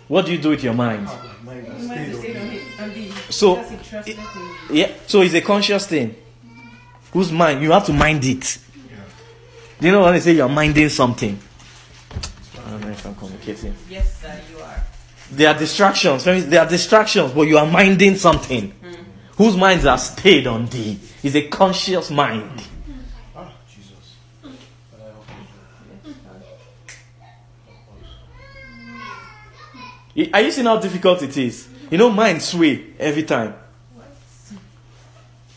What 0.07 0.26
do 0.26 0.32
you 0.32 0.38
do 0.38 0.49
with 0.49 0.63
your 0.63 0.73
mind? 0.73 1.07
Ah, 1.09 1.36
my 1.43 1.55
Whose 1.55 1.88
mind 1.88 2.11
is 2.11 2.19
stayed 2.19 2.38
on 2.38 2.47
him 2.47 2.61
on 2.80 2.93
thee. 2.93 3.11
So, 3.30 3.55
because 3.55 3.71
he 3.71 3.78
trusted 3.89 4.17
in 4.17 4.23
thee. 4.69 4.80
Yeah, 4.82 4.91
so 5.07 5.21
it's 5.21 5.34
a 5.34 5.41
conscious 5.41 5.88
thing. 5.88 6.15
Whose 7.13 7.32
mind? 7.32 7.61
You 7.63 7.71
have 7.71 7.86
to 7.86 7.93
mind 7.93 8.23
it. 8.26 8.59
Do 9.80 9.88
you 9.88 9.91
know 9.91 10.03
when 10.03 10.13
they 10.13 10.19
say 10.19 10.34
you're 10.34 10.47
minding 10.49 10.89
something? 10.89 11.38
I 12.65 12.69
don't 12.71 12.82
know 12.82 12.89
if 12.89 13.05
I'm 13.05 13.15
communicating. 13.15 13.76
Yes, 13.89 14.21
sir, 14.21 14.39
you 14.51 14.59
are. 14.63 14.84
There 15.32 15.47
are 15.53 15.57
distractions. 15.57 16.23
There 16.23 16.59
are 16.61 16.69
distractions, 16.69 17.32
but 17.34 17.43
you 17.43 17.57
are 17.57 17.65
minding 17.65 18.15
something. 18.15 18.71
Hmm. 18.71 18.93
Whose 19.38 19.57
minds 19.57 19.86
are 19.86 19.97
stayed 19.97 20.47
on 20.47 20.67
thee? 20.67 20.99
Is 21.23 21.36
a 21.36 21.47
conscious 21.47 22.09
mind. 22.11 22.61
Ah, 23.36 23.51
Jesus. 23.69 24.15
Can 24.41 24.51
I 25.01 25.03
help 25.03 25.26
you? 26.05 26.13
Y- 29.76 29.91
Are 30.34 30.41
you 30.41 30.51
seeing 30.51 30.68
how 30.68 30.78
difficult 30.78 31.22
it 31.24 31.36
is? 31.38 31.68
You 31.91 31.97
know, 31.97 32.09
mind 32.09 32.41
sway 32.41 32.93
every 32.97 33.24
time. 33.24 33.53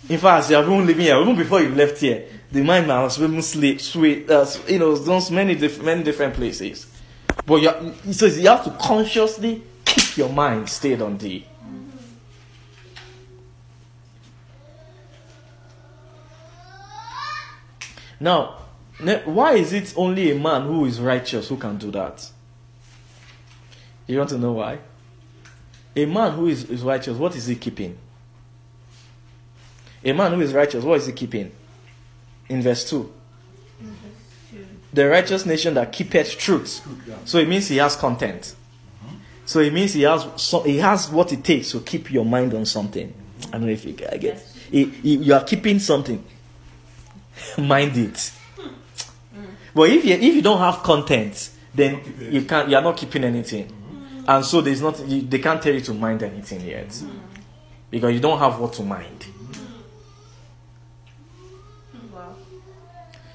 In 0.08 0.18
fact, 0.18 0.50
you 0.50 0.56
have 0.56 0.66
been 0.66 0.86
living 0.86 1.04
here, 1.04 1.20
even 1.20 1.36
before 1.36 1.60
you 1.60 1.68
left 1.74 1.98
here, 1.98 2.26
the 2.50 2.62
mind 2.62 2.86
has 2.86 3.18
been 3.18 3.40
sleep, 3.42 3.80
sway, 3.80 4.26
uh, 4.26 4.46
you 4.66 4.78
know, 4.78 4.96
those 4.96 5.30
many, 5.30 5.54
diff- 5.54 5.82
many 5.82 6.02
different 6.02 6.34
places. 6.34 6.86
But 7.44 7.56
you, 7.56 7.70
it 8.06 8.14
says 8.14 8.38
you 8.38 8.48
have 8.48 8.64
to 8.64 8.70
consciously 8.70 9.62
keep 9.84 10.16
your 10.16 10.30
mind 10.30 10.68
stayed 10.68 11.02
on 11.02 11.18
thee. 11.18 11.46
Now, 18.18 18.56
why 19.26 19.54
is 19.54 19.72
it 19.72 19.94
only 19.96 20.32
a 20.32 20.38
man 20.38 20.62
who 20.62 20.84
is 20.86 21.00
righteous 21.00 21.48
who 21.48 21.56
can 21.56 21.76
do 21.76 21.90
that? 21.92 22.28
You 24.08 24.18
want 24.18 24.30
to 24.30 24.38
know 24.38 24.52
why? 24.52 24.78
A 25.94 26.04
man 26.06 26.32
who 26.32 26.46
is, 26.48 26.64
is 26.70 26.82
righteous, 26.82 27.16
what 27.16 27.36
is 27.36 27.46
he 27.46 27.54
keeping? 27.54 27.96
A 30.04 30.12
man 30.12 30.32
who 30.32 30.40
is 30.40 30.52
righteous, 30.52 30.82
what 30.82 30.98
is 30.98 31.06
he 31.06 31.12
keeping? 31.12 31.52
In 32.48 32.62
verse 32.62 32.88
2. 32.88 33.12
The 34.92 35.08
righteous 35.08 35.44
nation 35.44 35.74
that 35.74 35.92
keepeth 35.92 36.38
truth. 36.38 36.86
So 37.24 37.38
it 37.38 37.48
means 37.48 37.68
he 37.68 37.76
has 37.76 37.94
content. 37.94 38.54
So 39.44 39.60
it 39.60 39.72
means 39.72 39.94
he 39.94 40.02
has 40.02 40.26
so, 40.36 40.62
he 40.62 40.78
has 40.78 41.10
what 41.10 41.32
it 41.32 41.44
takes 41.44 41.70
to 41.72 41.80
keep 41.80 42.10
your 42.10 42.24
mind 42.24 42.52
on 42.54 42.66
something. 42.66 43.12
I 43.48 43.52
don't 43.52 43.62
know 43.62 43.68
if 43.72 43.84
you 43.84 43.96
I 44.10 44.16
get. 44.16 44.38
He- 44.70 44.84
you 45.02 45.32
are 45.34 45.44
keeping 45.44 45.78
something. 45.78 46.22
Mind 47.58 47.96
it. 47.96 48.32
But 49.74 49.90
if 49.90 50.04
you 50.04 50.14
if 50.14 50.34
you 50.34 50.42
don't 50.42 50.58
have 50.58 50.82
content, 50.82 51.50
then 51.74 52.00
you 52.30 52.42
can't. 52.42 52.68
You 52.68 52.76
are 52.76 52.82
not 52.82 52.96
keeping 52.96 53.24
anything, 53.24 53.72
and 54.28 54.44
so 54.44 54.60
there's 54.60 54.82
not. 54.82 55.00
You, 55.08 55.22
they 55.22 55.38
can't 55.38 55.60
tell 55.60 55.72
you 55.72 55.80
to 55.80 55.94
mind 55.94 56.22
anything 56.22 56.60
yet, 56.60 56.92
hmm. 56.94 57.18
because 57.90 58.12
you 58.12 58.20
don't 58.20 58.38
have 58.38 58.60
what 58.60 58.74
to 58.74 58.82
mind. 58.82 59.26
Wow. 62.12 62.36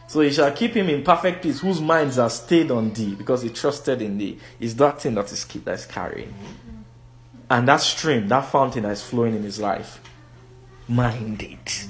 So 0.07 0.21
you 0.21 0.31
shall 0.31 0.51
keep 0.51 0.73
him 0.75 0.89
in 0.89 1.03
perfect 1.03 1.41
peace, 1.41 1.59
whose 1.59 1.81
minds 1.81 2.19
are 2.19 2.29
stayed 2.29 2.69
on 2.69 2.93
thee, 2.93 3.15
because 3.15 3.41
he 3.41 3.49
trusted 3.49 4.03
in 4.03 4.19
thee. 4.19 4.37
Is 4.59 4.75
that 4.75 5.01
thing 5.01 5.15
that 5.15 5.31
is 5.31 5.43
keep 5.43 5.65
that 5.65 5.79
is 5.79 5.87
carrying, 5.87 6.29
hmm. 6.29 6.81
and 7.49 7.67
that 7.67 7.81
stream, 7.81 8.27
that 8.27 8.45
fountain 8.45 8.83
that 8.83 8.91
is 8.91 9.01
flowing 9.01 9.35
in 9.35 9.41
his 9.41 9.59
life. 9.59 9.99
Mind 10.87 11.41
it 11.41 11.87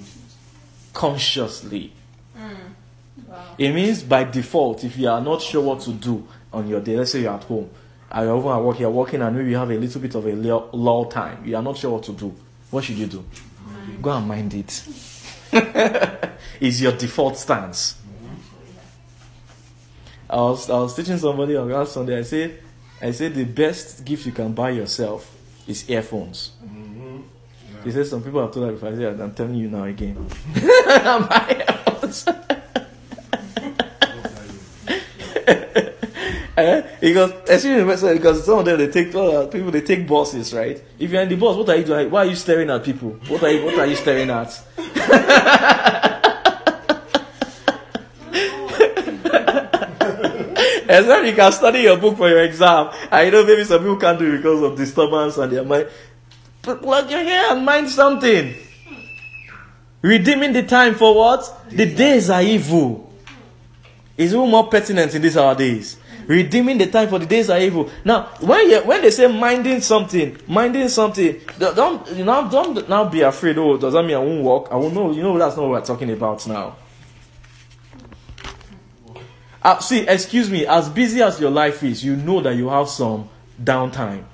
consciously. 0.93 1.91
Hmm. 2.37 2.53
Wow. 3.27 3.55
It 3.57 3.73
means 3.73 4.01
by 4.01 4.23
default, 4.23 4.85
if 4.85 4.97
you 4.97 5.09
are 5.09 5.19
not 5.19 5.41
sure 5.41 5.61
what 5.61 5.81
to 5.81 5.91
do 5.91 6.25
on 6.53 6.69
your 6.69 6.79
day, 6.79 6.95
let's 6.95 7.11
say 7.11 7.21
you're 7.21 7.33
at 7.33 7.43
home, 7.43 7.69
you're 8.21 8.31
over 8.31 8.53
at 8.53 8.61
work, 8.61 8.79
you're 8.79 8.89
working, 8.89 9.21
and 9.21 9.35
maybe 9.35 9.49
you 9.49 9.57
have 9.57 9.71
a 9.71 9.77
little 9.77 10.01
bit 10.01 10.15
of 10.15 10.25
a 10.25 10.35
lull 10.35 11.05
time, 11.05 11.45
you 11.45 11.55
are 11.55 11.63
not 11.63 11.77
sure 11.77 11.91
what 11.91 12.03
to 12.03 12.11
do. 12.13 12.33
What 12.69 12.83
should 12.83 12.97
you 12.97 13.07
do? 13.07 13.23
Go 14.01 14.11
and 14.11 14.27
mind 14.27 14.53
it. 14.53 14.87
is 16.59 16.81
your 16.81 16.91
default 16.93 17.37
stance. 17.37 17.99
I 20.29 20.37
was, 20.37 20.69
I 20.69 20.79
was 20.79 20.95
teaching 20.95 21.17
somebody 21.17 21.55
on 21.55 21.69
last 21.69 21.93
Sunday. 21.93 22.17
I 22.17 22.23
said, 22.23 22.59
I 23.01 23.11
said 23.11 23.35
the 23.35 23.43
best 23.43 24.03
gift 24.03 24.25
you 24.25 24.31
can 24.31 24.53
buy 24.53 24.71
yourself 24.71 25.29
is 25.67 25.89
earphones. 25.89 26.51
Mm-hmm. 26.63 27.19
He 27.83 27.91
said 27.91 28.07
some 28.07 28.23
people 28.23 28.41
have 28.41 28.51
told 28.51 28.69
that 28.69 28.73
before. 28.73 28.89
I 28.89 28.95
said, 28.95 29.19
I'm 29.19 29.33
telling 29.33 29.55
you 29.55 29.69
now 29.69 29.83
again. 29.83 30.15
Buy 30.55 31.65
earphones. 31.69 32.25
Eh? 36.55 36.83
Because 37.01 37.31
especially 37.49 38.17
because 38.17 38.45
some 38.45 38.59
of 38.59 38.65
them 38.65 38.77
they 38.77 38.87
take 38.87 39.13
uh, 39.15 39.47
people 39.47 39.71
they 39.71 39.81
take 39.81 40.07
bosses, 40.07 40.53
right. 40.53 40.81
If 40.99 41.11
you're 41.11 41.21
in 41.21 41.29
the 41.29 41.35
bus, 41.35 41.57
what 41.57 41.69
are 41.69 41.75
you 41.75 41.83
doing? 41.83 42.11
Why 42.11 42.25
are 42.25 42.29
you 42.29 42.35
staring 42.35 42.69
at 42.69 42.83
people? 42.83 43.11
What 43.27 43.41
are 43.43 43.49
you 43.49 43.65
What 43.65 43.79
are 43.79 43.87
you 43.87 43.95
staring 43.95 44.29
at? 44.29 44.61
As 50.93 51.07
well, 51.07 51.25
you 51.25 51.33
can 51.33 51.51
study 51.51 51.79
your 51.79 51.97
book 51.97 52.17
for 52.17 52.29
your 52.29 52.43
exam. 52.43 52.91
I 53.11 53.31
know 53.31 53.43
maybe 53.43 53.63
some 53.63 53.79
people 53.79 53.97
can't 53.97 54.19
do 54.19 54.31
it 54.31 54.37
because 54.37 54.61
of 54.61 54.77
disturbance 54.77 55.37
and 55.37 55.51
their 55.51 55.63
mind. 55.63 55.87
But 56.61 56.83
plug 56.83 57.09
your 57.09 57.23
hair 57.23 57.51
and 57.51 57.65
mind 57.65 57.89
something. 57.89 58.53
Redeeming 60.03 60.53
the 60.53 60.61
time 60.61 60.93
for 60.93 61.15
what? 61.15 61.69
The 61.69 61.87
days 61.91 62.29
are 62.29 62.43
evil. 62.43 63.11
Is 64.17 64.35
even 64.35 64.51
more 64.51 64.67
pertinent 64.67 65.15
in 65.15 65.23
these 65.23 65.35
our 65.35 65.55
days. 65.55 65.97
Redeeming 66.27 66.77
the 66.77 66.87
time 66.87 67.09
for 67.09 67.19
the 67.19 67.25
days 67.25 67.49
are 67.49 67.59
evil. 67.59 67.89
Now, 68.05 68.25
when 68.39 68.69
you, 68.69 68.79
when 68.83 69.01
they 69.01 69.11
say 69.11 69.27
minding 69.27 69.81
something, 69.81 70.37
minding 70.47 70.89
something, 70.89 71.41
don't 71.57 72.07
you 72.11 72.23
know, 72.23 72.49
don't 72.49 72.87
now 72.87 73.05
be 73.05 73.21
afraid. 73.21 73.57
Oh, 73.57 73.77
does 73.77 73.93
that 73.93 74.03
mean 74.03 74.15
I 74.15 74.19
won't 74.19 74.43
walk? 74.43 74.67
I 74.71 74.75
won't 74.75 74.93
know. 74.93 75.11
You 75.11 75.21
know 75.23 75.37
that's 75.37 75.55
not 75.55 75.63
what 75.63 75.71
we're 75.71 75.85
talking 75.85 76.11
about 76.11 76.47
now. 76.47 76.75
Uh, 79.61 79.79
see, 79.79 80.07
excuse 80.07 80.49
me. 80.49 80.65
As 80.65 80.89
busy 80.89 81.21
as 81.21 81.39
your 81.39 81.51
life 81.51 81.83
is, 81.83 82.03
you 82.03 82.15
know 82.15 82.41
that 82.41 82.55
you 82.55 82.67
have 82.69 82.89
some 82.89 83.29
downtime. 83.61 84.25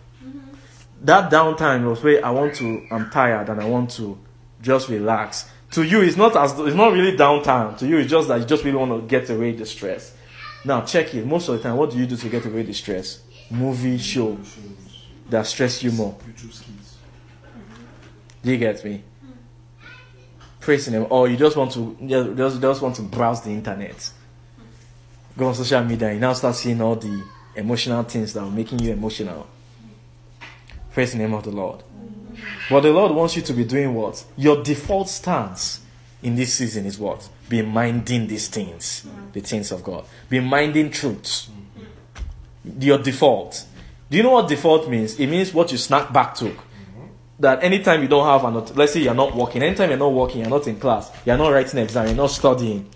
That 1.02 1.32
downtime 1.32 1.88
was 1.88 2.04
where 2.04 2.26
I 2.26 2.32
want 2.32 2.56
to. 2.56 2.88
I'm 2.92 3.10
tired 3.10 3.50
and 3.50 3.62
I 3.62 3.66
want 3.66 3.92
to 3.92 4.18
just 4.62 4.90
relax. 4.90 5.50
To 5.72 5.84
you, 5.84 6.02
it's 6.02 6.18
not 6.18 6.36
as 6.36 6.60
it's 6.60 6.76
not 6.76 6.94
really 6.94 7.16
downtime. 7.16 7.78
To 7.78 7.88
you, 7.88 7.98
it's 8.00 8.10
just 8.10 8.28
that 8.28 8.40
you 8.40 8.46
just 8.46 8.64
really 8.64 8.78
want 8.78 8.92
to 8.92 9.08
get 9.08 9.30
away 9.30 9.52
the 9.52 9.66
stress. 9.66 10.16
Now, 10.66 10.82
check 10.82 11.14
it. 11.14 11.26
Most 11.26 11.48
of 11.48 11.58
the 11.58 11.64
time, 11.64 11.78
what 11.78 11.92
do 11.92 11.98
you 11.98 12.06
do 12.06 12.18
to 12.18 12.30
get 12.30 12.46
away 12.46 12.64
the 12.64 12.74
stress? 12.74 13.22
Movie, 13.50 13.98
show 13.98 14.38
that 15.30 15.46
stress 15.48 15.82
you 15.84 15.92
more. 15.92 16.16
Do 18.44 18.52
you 18.52 18.58
get 18.58 18.84
me? 18.84 19.04
Praising 20.60 20.94
him, 20.94 21.08
or 21.10 21.28
you 21.28 21.38
just 21.38 21.56
want 21.56 21.72
to 21.72 21.98
just, 22.36 22.62
just 22.62 22.82
want 22.82 22.96
to 22.96 23.02
browse 23.02 23.42
the 23.42 23.50
internet. 23.50 24.12
Go 25.38 25.48
on 25.48 25.56
social 25.56 25.84
media, 25.84 26.14
you 26.14 26.20
now 26.20 26.34
start 26.34 26.56
seeing 26.56 26.82
all 26.82 26.96
the 26.96 27.24
emotional 27.56 28.04
things 28.04 28.34
that 28.34 28.42
are 28.42 28.52
making 28.52 28.80
you 28.80 28.92
emotional. 28.92 29.48
Praise 30.92 31.14
the 31.14 31.18
name 31.18 31.34
of 31.34 31.44
the 31.44 31.52
Lord. 31.52 31.84
But 32.70 32.82
the 32.82 32.92
Lord 32.92 33.14
wants 33.14 33.36
you 33.36 33.42
to 33.44 33.54
be 33.54 33.64
doing 33.64 33.94
what? 33.94 34.24
Your 34.38 34.64
default 34.64 35.10
stance 35.10 35.82
in 36.22 36.36
this 36.36 36.54
season 36.54 36.86
is 36.86 36.98
what? 36.98 37.28
Be 37.50 37.64
minding 37.64 38.28
these 38.28 38.48
things, 38.48 39.06
mm-hmm. 39.06 39.32
the 39.34 39.42
things 39.42 39.72
of 39.72 39.84
God. 39.84 40.06
Be 40.30 40.40
minding 40.40 40.92
truths. 40.92 41.50
Mm-hmm. 41.50 42.82
Your 42.82 43.00
default. 43.00 43.66
Do 44.10 44.18
you 44.18 44.24
know 44.24 44.32
what 44.32 44.48
default 44.48 44.90
means? 44.90 45.20
It 45.20 45.28
means 45.28 45.54
what 45.54 45.72
you 45.72 45.78
snack 45.78 46.14
back 46.14 46.36
to 46.36 46.46
mm-hmm. 46.46 47.06
that 47.40 47.64
anytime 47.64 48.02
you 48.04 48.08
don't 48.08 48.26
have 48.26 48.46
an 48.46 48.76
let's 48.76 48.94
say 48.94 49.02
you're 49.02 49.16
not 49.16 49.36
working, 49.36 49.64
anytime 49.64 49.90
you're 49.90 50.00
not 50.00 50.14
working, 50.14 50.42
you're 50.42 50.50
not 50.50 50.68
in 50.68 50.80
class, 50.80 51.12
you're 51.26 51.38
not 51.38 51.50
writing 51.50 51.80
exam, 51.80 52.06
you're 52.06 52.16
not 52.16 52.32
studying. 52.32 52.90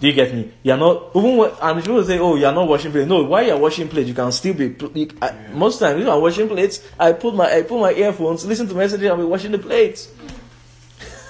Do 0.00 0.06
you 0.06 0.14
get 0.14 0.34
me? 0.34 0.50
You're 0.62 0.78
not 0.78 1.10
even 1.14 1.36
when, 1.36 1.50
and 1.60 1.80
people 1.84 2.02
say, 2.02 2.18
"Oh, 2.18 2.34
you're 2.34 2.52
not 2.52 2.66
washing 2.66 2.90
plates." 2.90 3.06
No, 3.06 3.22
while 3.24 3.44
you're 3.44 3.58
washing 3.58 3.86
plates, 3.86 4.08
you 4.08 4.14
can 4.14 4.32
still 4.32 4.54
be. 4.54 4.74
You, 4.94 5.08
I, 5.20 5.34
most 5.52 5.78
times, 5.78 6.00
if 6.00 6.08
I'm 6.08 6.22
washing 6.22 6.48
plates, 6.48 6.82
I 6.98 7.12
put 7.12 7.34
my 7.34 7.52
I 7.52 7.62
put 7.62 7.78
my 7.78 7.92
earphones, 7.92 8.46
listen 8.46 8.66
to 8.68 8.74
messages, 8.74 9.06
I'll 9.06 9.18
be 9.18 9.24
washing 9.24 9.52
the 9.52 9.58
plates. 9.58 10.08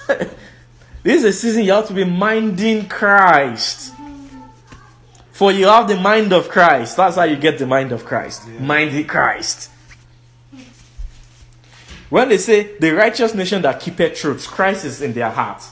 this 1.03 1.23
is 1.23 1.23
a 1.23 1.33
season 1.33 1.63
you 1.63 1.73
have 1.73 1.87
to 1.87 1.93
be 1.93 2.03
minding 2.03 2.87
Christ. 2.87 3.93
For 5.31 5.51
you 5.51 5.65
have 5.67 5.87
the 5.87 5.95
mind 5.97 6.33
of 6.33 6.49
Christ. 6.49 6.97
That's 6.97 7.15
how 7.15 7.23
you 7.23 7.35
get 7.35 7.57
the 7.57 7.65
mind 7.65 7.91
of 7.91 8.05
Christ. 8.05 8.47
Minding 8.47 9.07
Christ. 9.07 9.71
When 12.09 12.29
they 12.29 12.37
say 12.37 12.77
the 12.77 12.91
righteous 12.91 13.33
nation 13.33 13.61
that 13.61 13.79
keepeth 13.79 14.15
truth, 14.15 14.47
Christ 14.47 14.85
is 14.85 15.01
in 15.01 15.13
their 15.13 15.29
heart. 15.29 15.63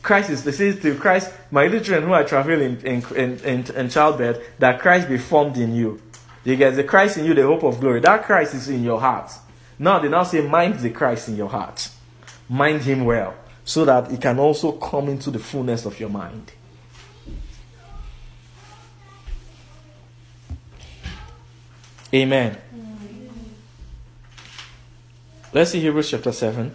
Christ 0.00 0.30
is, 0.30 0.44
they 0.44 0.52
say 0.52 0.72
to 0.72 0.94
Christ, 0.94 1.32
my 1.50 1.64
little 1.64 1.80
children 1.80 2.04
who 2.04 2.12
are 2.12 2.24
traveling 2.24 2.80
in, 2.82 3.04
in, 3.14 3.38
in, 3.40 3.66
in 3.74 3.88
childbirth, 3.90 4.42
that 4.60 4.80
Christ 4.80 5.08
be 5.08 5.18
formed 5.18 5.56
in 5.58 5.74
you. 5.74 6.00
You 6.44 6.56
get 6.56 6.76
the 6.76 6.84
Christ 6.84 7.18
in 7.18 7.24
you, 7.24 7.34
the 7.34 7.42
hope 7.42 7.64
of 7.64 7.80
glory. 7.80 8.00
That 8.00 8.24
Christ 8.24 8.54
is 8.54 8.68
in 8.68 8.84
your 8.84 9.00
heart. 9.00 9.30
Now 9.78 9.98
they 9.98 10.08
now 10.08 10.22
say, 10.22 10.40
mind 10.40 10.78
the 10.78 10.90
Christ 10.90 11.28
in 11.28 11.36
your 11.36 11.50
heart. 11.50 11.90
Mind 12.48 12.82
him 12.82 13.04
well, 13.04 13.34
so 13.68 13.84
that 13.84 14.10
it 14.10 14.18
can 14.18 14.38
also 14.38 14.72
come 14.72 15.10
into 15.10 15.30
the 15.30 15.38
fullness 15.38 15.84
of 15.84 16.00
your 16.00 16.08
mind. 16.08 16.52
Amen. 22.14 22.56
Let's 25.52 25.72
see 25.72 25.80
Hebrews 25.80 26.10
chapter 26.10 26.32
7. 26.32 26.74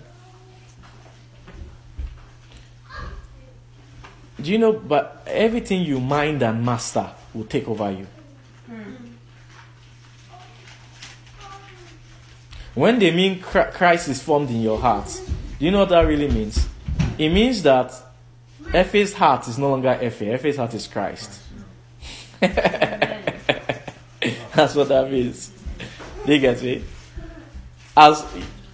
Do 4.39 4.51
you 4.51 4.59
know, 4.59 4.73
but 4.73 5.23
everything 5.25 5.81
you 5.81 5.99
mind 5.99 6.43
and 6.43 6.63
master 6.63 7.09
will 7.33 7.45
take 7.45 7.67
over 7.67 7.89
you. 7.89 8.05
When 12.75 12.99
they 12.99 13.09
mean 13.09 13.41
Christ 13.41 14.09
is 14.09 14.21
formed 14.21 14.51
in 14.51 14.61
your 14.61 14.77
heart, 14.77 15.07
do 15.57 15.65
you 15.65 15.71
know 15.71 15.79
what 15.79 15.89
that 15.89 16.01
really 16.01 16.27
means? 16.27 16.67
It 17.17 17.29
means 17.29 17.63
that 17.63 17.93
Efe's 18.65 19.13
heart 19.13 19.47
is 19.47 19.57
no 19.57 19.69
longer 19.69 19.97
Efe, 20.01 20.37
Efe's 20.37 20.57
heart 20.57 20.73
is 20.73 20.87
Christ. 20.87 21.39
That's 22.39 22.55
what 24.75 24.89
that 24.89 25.11
means. 25.11 25.51
Do 26.25 26.33
you 26.33 26.39
get 26.39 26.61
me? 26.61 26.83
As 27.95 28.25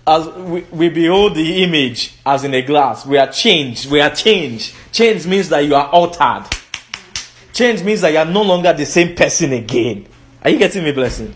as 0.08 0.28
we, 0.28 0.62
we 0.72 0.90
behold 0.90 1.36
the 1.36 1.64
image 1.64 2.16
as 2.26 2.44
in 2.44 2.54
a 2.54 2.62
glass, 2.62 3.06
we 3.06 3.18
are 3.18 3.32
changed. 3.32 3.92
We 3.92 4.02
are 4.02 4.10
changed. 4.10 4.74
Change 4.92 5.28
means 5.28 5.50
that 5.50 5.60
you 5.60 5.76
are 5.76 5.88
altered. 5.90 6.46
Change 7.54 7.84
means 7.84 8.02
that 8.02 8.14
you 8.14 8.18
are 8.18 8.26
no 8.26 8.42
longer 8.42 8.74
the 8.74 8.86
same 8.86 9.16
person 9.16 9.54
again. 9.54 10.08
Are 10.44 10.50
you 10.50 10.58
getting 10.58 10.84
me, 10.84 10.94
blessing? 10.94 11.36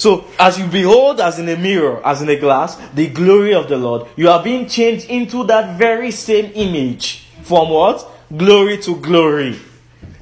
So, 0.00 0.24
as 0.38 0.58
you 0.58 0.66
behold, 0.66 1.20
as 1.20 1.38
in 1.38 1.48
a 1.48 1.56
mirror, 1.56 2.00
as 2.06 2.22
in 2.22 2.28
a 2.30 2.36
glass, 2.36 2.76
the 2.94 3.08
glory 3.08 3.52
of 3.52 3.68
the 3.68 3.76
Lord, 3.76 4.08
you 4.16 4.30
are 4.30 4.42
being 4.42 4.66
changed 4.66 5.10
into 5.10 5.44
that 5.44 5.76
very 5.76 6.10
same 6.10 6.50
image. 6.54 7.26
From 7.42 7.68
what? 7.68 8.08
glory 8.36 8.78
to 8.78 8.96
glory. 8.96 9.58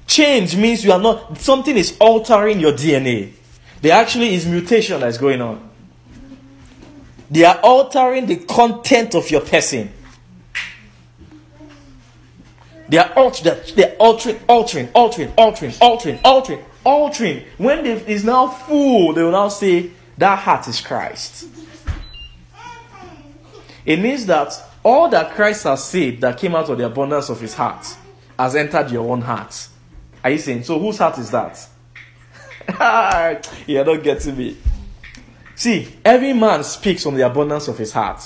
Change 0.06 0.56
means 0.56 0.84
you 0.84 0.92
are 0.92 1.00
not, 1.00 1.38
something 1.38 1.76
is 1.76 1.96
altering 2.00 2.60
your 2.60 2.72
DNA. 2.72 3.32
There 3.82 3.92
actually 3.92 4.34
is 4.34 4.46
mutation 4.46 5.00
that's 5.00 5.18
going 5.18 5.40
on. 5.40 5.68
They 7.30 7.44
are 7.44 7.60
altering 7.62 8.26
the 8.26 8.36
content 8.36 9.14
of 9.14 9.30
your 9.30 9.42
person. 9.42 9.92
They 12.88 12.96
are 12.96 13.12
altering, 13.12 13.60
they're 13.76 13.96
altering, 13.98 14.40
altering, 14.48 14.88
altering, 14.94 15.32
altering, 15.36 15.74
altering, 15.80 16.20
altering, 16.24 16.64
altering. 16.88 17.44
When 17.58 17.84
it 17.84 18.08
is 18.08 18.24
now 18.24 18.48
full, 18.48 19.12
they 19.12 19.22
will 19.22 19.32
now 19.32 19.48
say, 19.48 19.90
That 20.16 20.38
heart 20.38 20.66
is 20.68 20.80
Christ. 20.80 21.48
It 23.84 23.98
means 24.00 24.26
that 24.26 24.52
all 24.82 25.08
that 25.08 25.34
Christ 25.34 25.64
has 25.64 25.84
said 25.84 26.20
that 26.20 26.38
came 26.38 26.54
out 26.54 26.68
of 26.68 26.78
the 26.78 26.86
abundance 26.86 27.28
of 27.28 27.40
his 27.40 27.54
heart 27.54 27.86
has 28.38 28.54
entered 28.54 28.90
your 28.90 29.10
own 29.10 29.20
heart. 29.20 29.68
Are 30.22 30.30
you 30.30 30.38
saying? 30.38 30.64
So 30.64 30.78
whose 30.78 30.98
heart 30.98 31.18
is 31.18 31.30
that? 31.30 31.68
You're 33.66 33.84
not 33.84 34.02
getting 34.02 34.36
me. 34.36 34.56
See, 35.54 35.88
every 36.04 36.32
man 36.34 36.62
speaks 36.64 37.02
from 37.02 37.16
the 37.16 37.26
abundance 37.26 37.66
of 37.68 37.78
his 37.78 37.92
heart. 37.92 38.22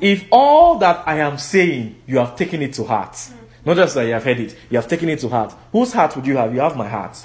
If 0.00 0.24
all 0.30 0.78
that 0.78 1.06
I 1.06 1.16
am 1.16 1.36
saying, 1.38 1.96
you 2.06 2.18
have 2.18 2.36
taken 2.36 2.62
it 2.62 2.74
to 2.74 2.84
heart, 2.84 3.16
not 3.64 3.76
just 3.76 3.94
that 3.94 4.04
you 4.06 4.12
have 4.12 4.24
heard 4.24 4.40
it, 4.40 4.56
you 4.70 4.76
have 4.76 4.88
taken 4.88 5.08
it 5.08 5.18
to 5.20 5.28
heart. 5.28 5.54
Whose 5.72 5.92
heart 5.92 6.14
would 6.16 6.26
you 6.26 6.36
have? 6.36 6.54
You 6.54 6.60
have 6.60 6.76
my 6.76 6.88
heart. 6.88 7.20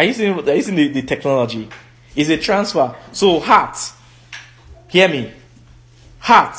Are 0.00 0.04
you 0.04 0.14
seeing, 0.14 0.48
are 0.48 0.54
you 0.54 0.62
seeing 0.62 0.76
the, 0.76 0.88
the 0.88 1.02
technology? 1.02 1.68
It's 2.16 2.30
a 2.30 2.38
transfer. 2.38 2.96
So, 3.12 3.38
heart, 3.38 3.76
hear 4.88 5.06
me. 5.10 5.30
Heart, 6.20 6.56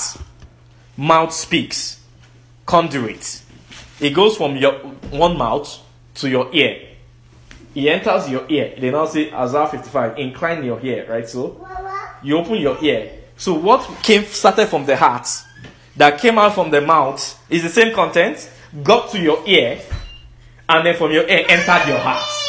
mouth 0.96 1.34
speaks, 1.34 2.04
conduit. 2.68 3.42
It 4.00 4.12
goes 4.12 4.38
from 4.38 4.58
your 4.58 4.74
one 5.10 5.40
mouth 5.40 5.76
to 6.16 6.30
your 6.30 6.54
ear. 6.54 6.90
It 7.74 7.88
enters 7.88 8.30
your 8.30 8.46
ear. 8.48 8.76
They 8.80 8.92
now 8.92 9.08
say 9.08 9.34
Isaiah 9.34 9.68
55, 9.70 10.20
incline 10.20 10.64
your 10.64 10.80
ear, 10.86 11.08
right? 11.10 11.28
So, 11.28 11.68
you 12.22 12.38
open 12.38 12.58
your 12.58 12.78
ear. 12.84 13.12
So, 13.38 13.56
what 13.56 13.90
came 14.04 14.24
started 14.26 14.68
from 14.68 14.86
the 14.86 14.96
heart, 14.96 15.28
that 15.98 16.22
came 16.22 16.38
out 16.38 16.54
from 16.54 16.70
the 16.70 16.82
mouth, 16.82 17.44
is 17.50 17.64
the 17.64 17.70
same 17.70 17.92
content, 17.92 18.52
got 18.84 19.10
to 19.14 19.20
your 19.20 19.42
ear, 19.48 19.82
and 20.70 20.86
then 20.86 20.96
from 20.96 21.12
your 21.12 21.28
ear 21.28 21.44
entered 21.50 21.88
your 21.88 21.98
heart. 21.98 22.41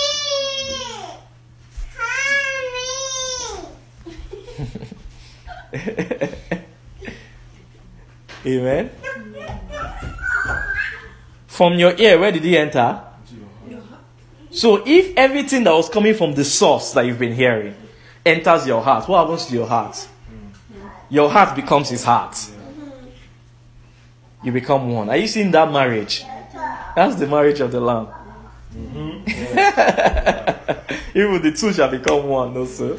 Amen. 8.46 8.90
From 11.46 11.74
your 11.74 11.94
ear, 11.96 12.18
where 12.18 12.32
did 12.32 12.44
he 12.44 12.56
enter? 12.56 13.00
So, 14.50 14.82
if 14.86 15.16
everything 15.16 15.64
that 15.64 15.72
was 15.72 15.88
coming 15.88 16.14
from 16.14 16.34
the 16.34 16.44
source 16.44 16.92
that 16.92 17.06
you've 17.06 17.18
been 17.18 17.34
hearing 17.34 17.74
enters 18.24 18.66
your 18.66 18.82
heart, 18.82 19.08
what 19.08 19.22
happens 19.22 19.46
to 19.46 19.54
your 19.54 19.66
heart? 19.66 20.06
Your 21.08 21.30
heart 21.30 21.56
becomes 21.56 21.88
his 21.88 22.04
heart. 22.04 22.36
You 24.42 24.52
become 24.52 24.92
one. 24.92 25.08
Are 25.08 25.16
you 25.16 25.26
seeing 25.26 25.50
that 25.52 25.72
marriage? 25.72 26.24
That's 26.94 27.16
the 27.16 27.26
marriage 27.26 27.60
of 27.60 27.72
the 27.72 27.80
Lamb. 27.80 28.08
Mm-hmm. 28.74 29.30
Even 31.18 31.42
the 31.42 31.52
two 31.52 31.72
shall 31.72 31.90
become 31.90 32.26
one, 32.26 32.52
no, 32.54 32.66
sir. 32.66 32.98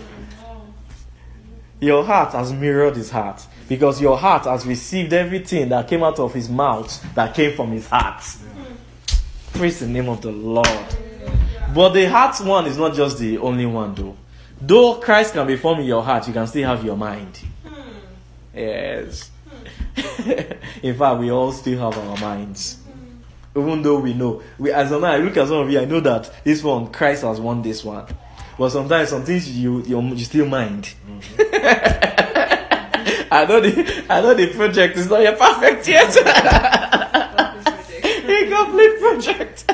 Your 1.84 2.06
heart 2.06 2.32
has 2.32 2.54
mirrored 2.54 2.96
his 2.96 3.10
heart 3.10 3.46
because 3.68 4.00
your 4.00 4.18
heart 4.18 4.46
has 4.46 4.66
received 4.66 5.12
everything 5.12 5.68
that 5.68 5.86
came 5.86 6.02
out 6.02 6.18
of 6.18 6.34
his 6.34 6.50
mouth 6.50 7.14
that 7.14 7.36
came 7.36 7.54
from 7.58 7.74
his 7.74 7.90
heart. 7.90 8.24
Praise 9.52 9.82
the 9.82 9.88
name 9.88 10.08
of 10.08 10.22
the 10.22 10.32
Lord. 10.32 10.66
But 11.76 11.90
the 11.90 12.06
heart 12.06 12.40
one 12.40 12.68
is 12.68 12.78
not 12.78 12.96
just 12.96 13.18
the 13.18 13.38
only 13.38 13.66
one, 13.66 13.94
though. 13.96 14.16
Though 14.62 14.96
Christ 14.96 15.34
can 15.34 15.46
be 15.46 15.58
formed 15.58 15.82
in 15.82 15.88
your 15.88 16.02
heart, 16.02 16.26
you 16.26 16.32
can 16.32 16.48
still 16.48 16.66
have 16.70 16.86
your 16.86 16.96
mind. 16.96 17.42
Yes. 18.56 19.30
in 20.82 20.96
fact, 20.96 21.20
we 21.20 21.32
all 21.32 21.52
still 21.52 21.80
have 21.80 21.98
our 21.98 22.18
minds. 22.18 22.78
Even 23.58 23.82
though 23.82 24.00
we 24.00 24.14
know, 24.14 24.42
we 24.58 24.72
as 24.72 24.94
I 24.94 25.18
look 25.18 25.36
at 25.36 25.50
some 25.50 25.58
of 25.58 25.70
you, 25.70 25.82
I 25.82 25.86
know 25.86 26.00
that 26.00 26.32
this 26.46 26.64
one, 26.64 26.94
Christ 26.94 27.24
has 27.24 27.42
won 27.42 27.62
this 27.62 27.84
one. 27.84 28.06
But 28.58 28.70
sometimes 28.70 29.10
some 29.10 29.24
things 29.24 29.50
you 29.50 29.82
you, 29.84 29.98
um, 30.00 30.10
you 30.10 30.24
still 30.26 30.46
mind. 30.46 30.94
Mm-hmm. 31.08 31.42
I 33.32 33.46
know 33.46 33.60
the 33.60 34.06
I 34.10 34.22
know 34.22 34.34
the 34.36 34.48
project 34.54 34.98
is 34.98 35.10
not 35.10 35.22
yet 35.22 35.40
perfect 35.40 35.88
yet. 35.88 36.16
Incomplete 38.24 39.00
project. 39.00 39.66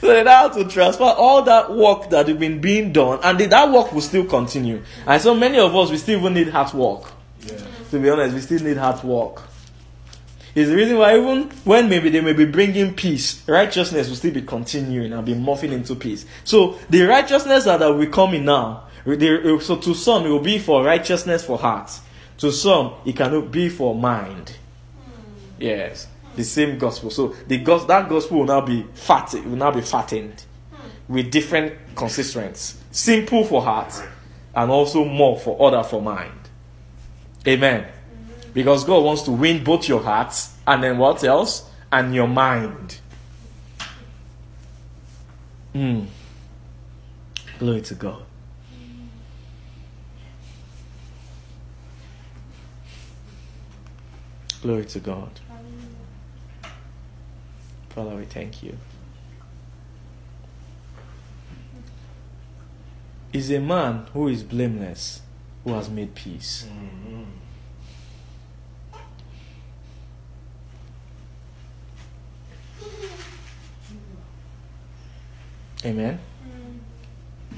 so 0.00 0.06
they 0.08 0.24
now 0.24 0.48
have 0.48 0.54
to 0.56 0.64
transfer 0.64 1.04
all 1.04 1.42
that 1.42 1.72
work 1.72 2.10
that 2.10 2.26
has 2.28 2.36
been 2.36 2.60
being 2.60 2.92
done, 2.92 3.20
and 3.22 3.38
that 3.38 3.70
work 3.70 3.92
will 3.92 4.00
still 4.00 4.24
continue. 4.24 4.82
And 5.06 5.22
so 5.22 5.34
many 5.34 5.58
of 5.58 5.74
us 5.76 5.90
we 5.90 5.98
still 5.98 6.18
even 6.18 6.34
need 6.34 6.48
hard 6.48 6.72
work. 6.74 7.12
Yeah. 7.46 7.58
To 7.90 7.98
be 8.00 8.10
honest, 8.10 8.34
we 8.34 8.40
still 8.40 8.62
need 8.62 8.76
hard 8.76 9.02
work. 9.04 9.42
Is 10.54 10.68
the 10.68 10.76
reason 10.76 10.98
why 10.98 11.18
even 11.18 11.50
when 11.64 11.88
maybe 11.88 12.10
they 12.10 12.20
may 12.20 12.32
be 12.32 12.44
bringing 12.44 12.94
peace, 12.94 13.42
righteousness 13.48 14.08
will 14.08 14.16
still 14.16 14.32
be 14.32 14.42
continuing 14.42 15.12
and 15.12 15.24
be 15.26 15.34
morphing 15.34 15.72
into 15.72 15.96
peace. 15.96 16.26
So 16.44 16.78
the 16.90 17.02
righteousness 17.02 17.64
that 17.64 17.80
will 17.80 17.98
be 17.98 18.06
coming 18.06 18.44
now, 18.44 18.84
so 19.04 19.76
to 19.76 19.94
some 19.94 20.26
it 20.26 20.28
will 20.28 20.38
be 20.38 20.58
for 20.60 20.84
righteousness 20.84 21.44
for 21.44 21.58
heart. 21.58 21.90
To 22.38 22.52
some 22.52 22.94
it 23.04 23.16
cannot 23.16 23.50
be 23.50 23.68
for 23.68 23.94
mind. 23.96 24.56
Yes, 25.58 26.06
the 26.36 26.44
same 26.44 26.78
gospel. 26.78 27.10
So 27.10 27.34
the 27.48 27.58
gos- 27.58 27.86
that 27.86 28.08
gospel 28.08 28.38
will 28.38 28.46
now 28.46 28.60
be 28.60 28.86
fat. 28.94 29.34
It 29.34 29.44
will 29.44 29.56
now 29.56 29.72
be 29.72 29.80
fattened 29.80 30.44
with 31.08 31.30
different 31.30 31.74
consistencies. 31.96 32.80
Simple 32.92 33.44
for 33.44 33.62
heart, 33.62 33.92
and 34.54 34.70
also 34.70 35.04
more 35.04 35.38
for 35.38 35.60
other 35.66 35.82
for 35.82 36.00
mind. 36.00 36.30
Amen. 37.46 37.86
Because 38.54 38.84
God 38.84 39.04
wants 39.04 39.22
to 39.22 39.32
win 39.32 39.62
both 39.64 39.88
your 39.88 40.00
hearts 40.00 40.54
and 40.66 40.82
then 40.82 40.96
what 40.96 41.22
else? 41.24 41.68
And 41.92 42.14
your 42.14 42.28
mind. 42.28 42.98
Hmm. 45.72 46.04
Glory 47.58 47.82
to 47.82 47.94
God. 47.94 48.22
Glory 54.62 54.84
to 54.86 54.98
God. 55.00 55.40
Father, 57.90 58.16
we 58.16 58.24
thank 58.24 58.62
you. 58.62 58.76
Is 63.32 63.50
a 63.50 63.60
man 63.60 64.06
who 64.12 64.28
is 64.28 64.42
blameless 64.42 65.22
who 65.64 65.72
has 65.74 65.90
made 65.90 66.14
peace. 66.14 66.66
Mhm. 66.68 66.93
Amen. 75.84 76.18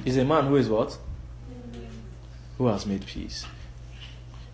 Is 0.05 0.17
a 0.17 0.25
man 0.25 0.47
who 0.47 0.57
is 0.57 0.69
what? 0.69 0.97
Who 2.59 2.67
has 2.67 2.87
made 2.87 3.07
peace. 3.07 3.47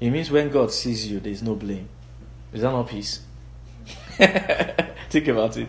It 0.00 0.10
means 0.10 0.30
when 0.30 0.50
God 0.50 0.72
sees 0.72 1.10
you, 1.10 1.20
there 1.20 1.32
is 1.32 1.42
no 1.42 1.54
blame. 1.54 1.88
Is 2.52 2.62
that 2.62 2.72
not 2.72 2.88
peace? 2.88 3.20
Think 5.10 5.28
about 5.28 5.56
it. 5.56 5.68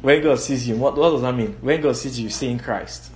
When 0.00 0.22
God 0.22 0.38
sees 0.38 0.66
you, 0.66 0.76
what, 0.76 0.96
what 0.96 1.10
does 1.10 1.22
that 1.22 1.34
mean? 1.34 1.56
When 1.60 1.80
God 1.80 1.96
sees 1.96 2.18
you, 2.18 2.30
seeing 2.30 2.58
Christ. 2.58 3.10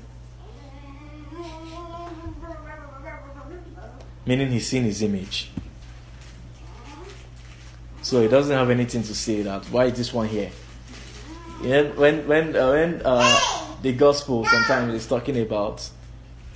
Meaning 4.24 4.50
he's 4.50 4.66
seeing 4.66 4.84
his 4.84 5.02
image. 5.02 5.50
So 8.02 8.22
he 8.22 8.28
doesn't 8.28 8.54
have 8.54 8.70
anything 8.70 9.02
to 9.02 9.14
say 9.14 9.42
that. 9.42 9.64
Why 9.66 9.86
is 9.86 9.96
this 9.98 10.12
one 10.12 10.28
here? 10.28 10.50
Yeah, 11.62 11.82
when 11.82 12.26
when 12.28 12.56
uh, 12.56 12.70
when 12.70 13.02
uh, 13.04 13.74
the 13.82 13.92
gospel 13.92 14.44
sometimes 14.46 14.94
is 14.94 15.06
talking 15.06 15.40
about 15.40 15.88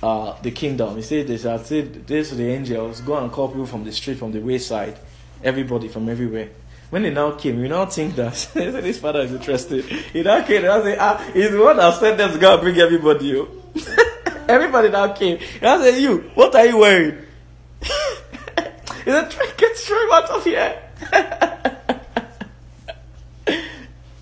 uh, 0.01 0.35
the 0.41 0.51
kingdom, 0.51 0.95
he 0.95 1.01
said 1.01 1.27
this. 1.27 1.45
I 1.45 1.57
said 1.57 2.07
this 2.07 2.29
to 2.29 2.35
the 2.35 2.47
angels: 2.47 3.01
go 3.01 3.17
and 3.17 3.31
call 3.31 3.49
people 3.49 3.65
from 3.65 3.83
the 3.83 3.91
street, 3.91 4.17
from 4.17 4.31
the 4.31 4.39
wayside, 4.39 4.97
everybody 5.43 5.89
from 5.89 6.07
everywhere. 6.07 6.49
When 6.89 7.01
they 7.01 7.09
now 7.09 7.31
came, 7.31 7.59
we 7.59 7.67
now 7.67 7.87
think 7.87 8.15
that 8.15 8.35
said, 8.35 8.73
this 8.83 8.99
father 8.99 9.21
is 9.21 9.33
interested. 9.33 9.83
He 9.83 10.21
now 10.21 10.43
came 10.43 10.63
I 10.63 10.81
say, 10.83 10.97
ah, 10.99 11.17
he's 11.33 11.51
the 11.51 11.59
one 11.59 11.77
that 11.77 11.99
them 11.99 12.31
to 12.31 12.37
go 12.37 12.53
and 12.53 12.61
bring 12.61 12.77
everybody. 12.77 13.25
yo." 13.27 13.47
everybody 14.47 14.89
now 14.89 15.11
came. 15.13 15.39
And 15.61 15.65
I 15.65 15.83
said, 15.83 16.01
you, 16.01 16.29
what 16.35 16.55
are 16.55 16.65
you 16.65 16.77
wearing? 16.77 17.17
he 17.81 19.11
said, 19.11 19.31
"Try- 19.31 19.53
get 19.57 19.75
straight 19.77 20.11
out 20.11 20.29
of 20.29 20.43
here. 20.43 21.39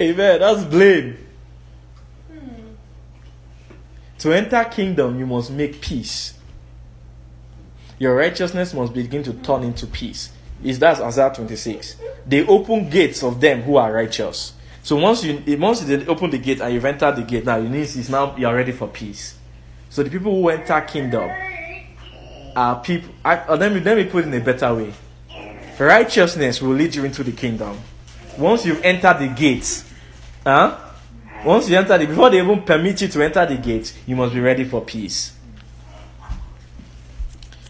Amen. 0.02 0.40
That's 0.40 0.64
blame. 0.64 1.18
To 4.20 4.34
enter 4.34 4.64
kingdom, 4.66 5.18
you 5.20 5.26
must 5.26 5.52
make 5.52 5.82
peace. 5.82 6.36
your 8.02 8.16
righteousness 8.16 8.74
must 8.74 8.94
begin 8.94 9.22
to 9.22 9.34
turn 9.34 9.64
into 9.64 9.86
peace. 9.86 10.32
Is 10.64 10.80
that's 10.80 11.00
Isaiah 11.00 11.32
26. 11.36 11.98
They 12.26 12.46
open 12.48 12.90
gates 12.90 13.24
of 13.24 13.40
them 13.40 13.62
who 13.62 13.78
are 13.78 13.94
righteous. 13.94 14.54
So 14.82 14.96
once 14.96 15.24
you 15.24 15.44
once 15.60 15.88
you 15.88 16.04
open 16.08 16.32
the 16.32 16.40
gate 16.40 16.62
and 16.62 16.74
you've 16.74 16.86
entered 16.86 17.16
the 17.16 17.22
gate, 17.22 17.46
now 17.46 17.58
you 17.58 17.70
need 17.70 17.82
is 17.82 18.10
now 18.10 18.36
you 18.38 18.48
are 18.48 18.56
ready 18.56 18.72
for 18.72 18.88
peace. 18.88 19.36
So 19.90 20.02
the 20.02 20.10
people 20.10 20.34
who 20.34 20.50
enter 20.50 20.82
kingdom 20.82 21.30
are 22.56 22.80
people. 22.82 23.12
I, 23.24 23.38
uh, 23.38 23.56
let 23.58 23.72
me 23.72 23.80
let 23.82 23.98
me 23.98 24.06
put 24.06 24.26
it 24.26 24.30
in 24.30 24.34
a 24.34 24.44
better 24.44 24.74
way. 24.74 24.94
Righteousness 25.80 26.60
will 26.60 26.74
lead 26.74 26.96
you 26.96 27.06
into 27.06 27.24
the 27.24 27.32
kingdom. 27.32 27.78
Once 28.38 28.66
you've 28.66 28.84
entered 28.84 29.20
the 29.20 29.28
gates, 29.28 29.91
huh? 30.44 30.78
Once 31.44 31.70
you 31.70 31.78
enter 31.78 31.98
the 31.98 32.06
before 32.06 32.30
they 32.30 32.40
even 32.40 32.62
permit 32.62 33.02
you 33.02 33.08
to 33.08 33.24
enter 33.24 33.46
the 33.46 33.58
gate, 33.58 33.98
you 34.06 34.16
must 34.16 34.34
be 34.34 34.40
ready 34.40 34.64
for 34.64 34.82
peace. 34.82 35.36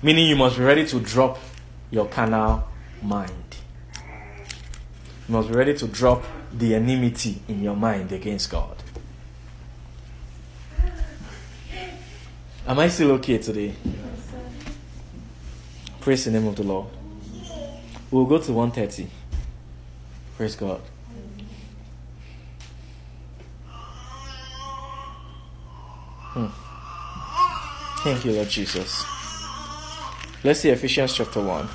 Meaning 0.03 0.27
you 0.27 0.35
must 0.35 0.57
be 0.57 0.63
ready 0.63 0.85
to 0.87 0.99
drop 0.99 1.37
your 1.89 2.07
carnal 2.07 2.67
mind. 3.01 3.55
You 5.27 5.35
must 5.35 5.49
be 5.49 5.55
ready 5.55 5.73
to 5.77 5.87
drop 5.87 6.23
the 6.51 6.75
enmity 6.75 7.41
in 7.47 7.63
your 7.63 7.75
mind 7.75 8.11
against 8.11 8.49
God. 8.49 8.75
Am 12.67 12.77
I 12.77 12.89
still 12.89 13.11
okay 13.11 13.37
today? 13.37 13.73
Praise 16.01 16.25
the 16.25 16.31
name 16.31 16.47
of 16.47 16.55
the 16.55 16.63
Lord. 16.63 16.87
We'll 18.09 18.25
go 18.25 18.37
to 18.37 18.51
130. 18.51 19.09
Praise 20.35 20.55
God. 20.55 20.81
Hmm. 26.33 26.47
Thank 28.03 28.25
you, 28.25 28.31
Lord 28.31 28.49
Jesus. 28.49 29.05
Let's 30.43 30.61
see 30.61 30.69
Ephesians 30.69 31.13
chapter 31.13 31.41
1. 31.41 31.67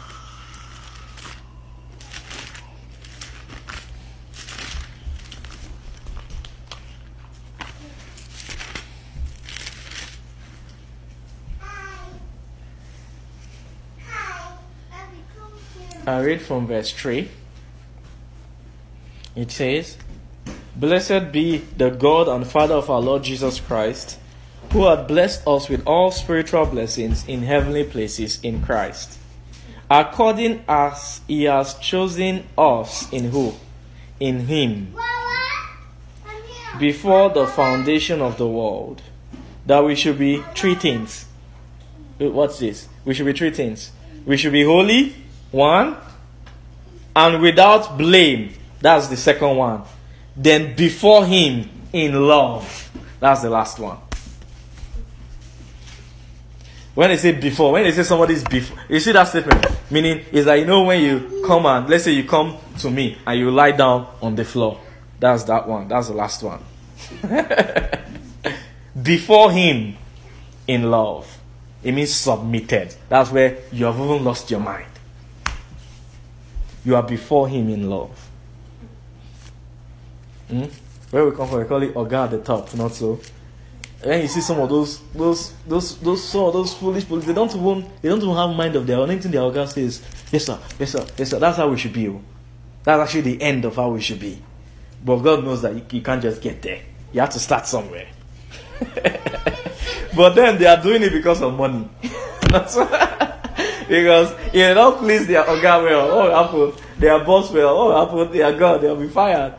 I 16.07 16.21
read 16.23 16.41
from 16.41 16.67
verse 16.69 16.93
3. 16.93 17.29
It 19.35 19.51
says, 19.51 19.99
Blessed 20.75 21.33
be 21.33 21.59
the 21.77 21.91
God 21.91 22.29
and 22.29 22.47
Father 22.47 22.75
of 22.75 22.89
our 22.89 23.01
Lord 23.01 23.25
Jesus 23.25 23.61
Christ, 23.61 24.19
who 24.77 24.85
hath 24.85 25.09
blessed 25.09 25.41
us 25.49 25.71
with 25.71 25.83
all 25.87 26.11
spiritual 26.11 26.67
blessings 26.67 27.27
in 27.27 27.41
heavenly 27.41 27.83
places 27.83 28.39
in 28.43 28.63
Christ, 28.63 29.19
according 29.91 30.63
as 30.69 31.23
he 31.27 31.45
has 31.45 31.73
chosen 31.77 32.47
us 32.59 33.11
in 33.11 33.31
who? 33.31 33.55
In 34.21 34.41
him, 34.41 34.95
before 36.79 37.31
the 37.31 37.47
foundation 37.47 38.21
of 38.21 38.37
the 38.37 38.47
world, 38.47 39.01
that 39.65 39.83
we 39.83 39.95
should 39.95 40.19
be 40.19 40.43
three 40.55 40.75
things. 40.75 41.25
Uh, 42.21 42.29
What's 42.29 42.59
this? 42.59 42.87
We 43.07 43.15
should 43.15 43.25
be 43.25 43.33
three 43.33 43.53
things. 43.53 43.93
We 44.27 44.37
should 44.37 44.53
be 44.53 44.65
holy, 44.65 45.17
one, 45.53 45.97
and 47.15 47.41
without 47.41 47.97
blame. 47.97 48.53
That's 48.83 49.09
the 49.09 49.17
second 49.17 49.57
one. 49.57 49.85
Then 50.37 50.77
before 50.77 51.25
him 51.25 51.71
in 51.95 52.29
love. 52.29 52.91
That's 53.21 53.41
the 53.41 53.49
last 53.49 53.79
one. 53.79 53.97
When 56.97 57.11
they 57.11 57.19
say 57.19 57.33
before, 57.33 57.73
when 57.73 57.83
they 57.85 57.93
say 57.93 58.05
somebody's 58.05 58.43
before, 58.43 58.79
you 58.89 59.01
see 59.01 59.13
that 59.13 59.25
statement? 59.25 59.67
Meaning 59.91 60.25
is 60.33 60.47
that 60.47 60.55
you 60.55 60.65
know 60.65 60.83
when 60.83 61.03
you 61.03 61.43
come 61.47 61.67
and 61.67 61.87
let's 61.91 62.05
say 62.05 62.13
you 62.13 62.25
come 62.25 62.57
to 62.79 62.91
me 62.91 63.19
and 63.27 63.39
you 63.39 63.51
lie 63.51 63.73
down 63.73 64.07
on 64.23 64.35
the 64.35 64.47
floor. 64.47 64.81
That's 65.21 65.45
that 65.45 65.69
one. 65.69 65.89
That's 65.89 66.09
the 66.09 66.15
last 66.15 66.43
one. 66.43 66.61
before 69.03 69.53
him 69.53 69.99
in 70.67 70.91
love. 70.91 71.31
It 71.85 71.93
means 71.93 72.15
submitted. 72.15 72.95
That's 73.11 73.31
where 73.31 73.59
you 73.73 73.85
have 73.85 73.97
even 73.97 74.25
lost 74.25 74.51
your 74.51 74.61
mind. 74.61 74.89
You 76.83 76.97
are 76.97 77.03
before 77.03 77.47
him 77.47 77.69
in 77.69 77.91
love. 77.91 78.31
Hmm? 80.49 80.65
Where 81.11 81.27
we 81.27 81.37
come 81.37 81.47
from, 81.47 81.59
we 81.59 81.67
call 81.67 81.83
it 81.83 81.93
Oga 81.93 82.25
at 82.25 82.31
the 82.31 82.39
top, 82.39 82.75
not 82.75 82.93
so. 82.93 83.21
When 84.07 84.23
you 84.23 84.29
see 84.29 84.41
some 84.41 84.61
of 84.61 84.69
those 84.69 85.01
those 85.15 85.53
those 85.67 85.99
those 85.99 86.23
some 86.23 86.43
of 86.45 86.53
those 86.53 86.73
foolish 86.75 87.07
police, 87.07 87.25
they 87.25 87.35
don't 87.35 87.53
even 87.55 87.91
they 88.01 88.09
don't 88.09 88.23
even 88.23 88.37
have 88.37 88.55
mind 88.55 88.77
of 88.77 88.87
their 88.87 88.99
own. 88.99 89.11
Anything 89.11 89.33
their 89.33 89.41
Oga 89.41 89.67
says, 89.67 90.01
yes 90.31 90.45
sir, 90.47 90.59
yes 90.79 90.93
sir, 90.93 91.05
yes 91.19 91.31
sir. 91.31 91.39
That's 91.41 91.57
how 91.57 91.69
we 91.69 91.77
should 91.77 91.93
be. 91.93 92.09
oh. 92.09 92.23
That's 92.85 93.03
actually 93.03 93.33
the 93.33 93.43
end 93.43 93.65
of 93.65 93.75
how 93.75 93.91
we 93.91 94.01
should 94.01 94.21
be. 94.21 94.41
But 95.05 95.17
God 95.19 95.43
knows 95.43 95.63
that 95.63 95.75
you, 95.75 95.83
you 95.91 96.03
can't 96.03 96.23
just 96.23 96.41
get 96.41 96.63
there. 96.63 96.83
You 97.13 97.21
have 97.21 97.31
to 97.31 97.41
start 97.41 97.67
somewhere. 97.67 98.07
but 100.15 100.35
then 100.37 100.59
they 100.59 100.67
are 100.67 100.81
doing 100.81 101.03
it 101.03 101.11
because 101.11 101.43
of 101.43 101.55
money. 101.55 101.89
Because 103.89 104.33
if 104.47 104.53
they 104.53 104.75
don't 104.75 104.99
please 104.99 105.27
their 105.27 105.49
oh, 105.49 105.57
Oga 105.57 105.85
well, 105.85 106.11
oh 106.11 106.45
Apple, 106.45 106.75
their 106.99 107.25
boss 107.25 107.53
well, 107.53 107.69
oh 107.79 108.03
Apple, 108.05 108.25
their 108.27 108.53
God, 108.59 108.81
they'll 108.81 108.97
be 108.97 109.09
fired. 109.09 109.55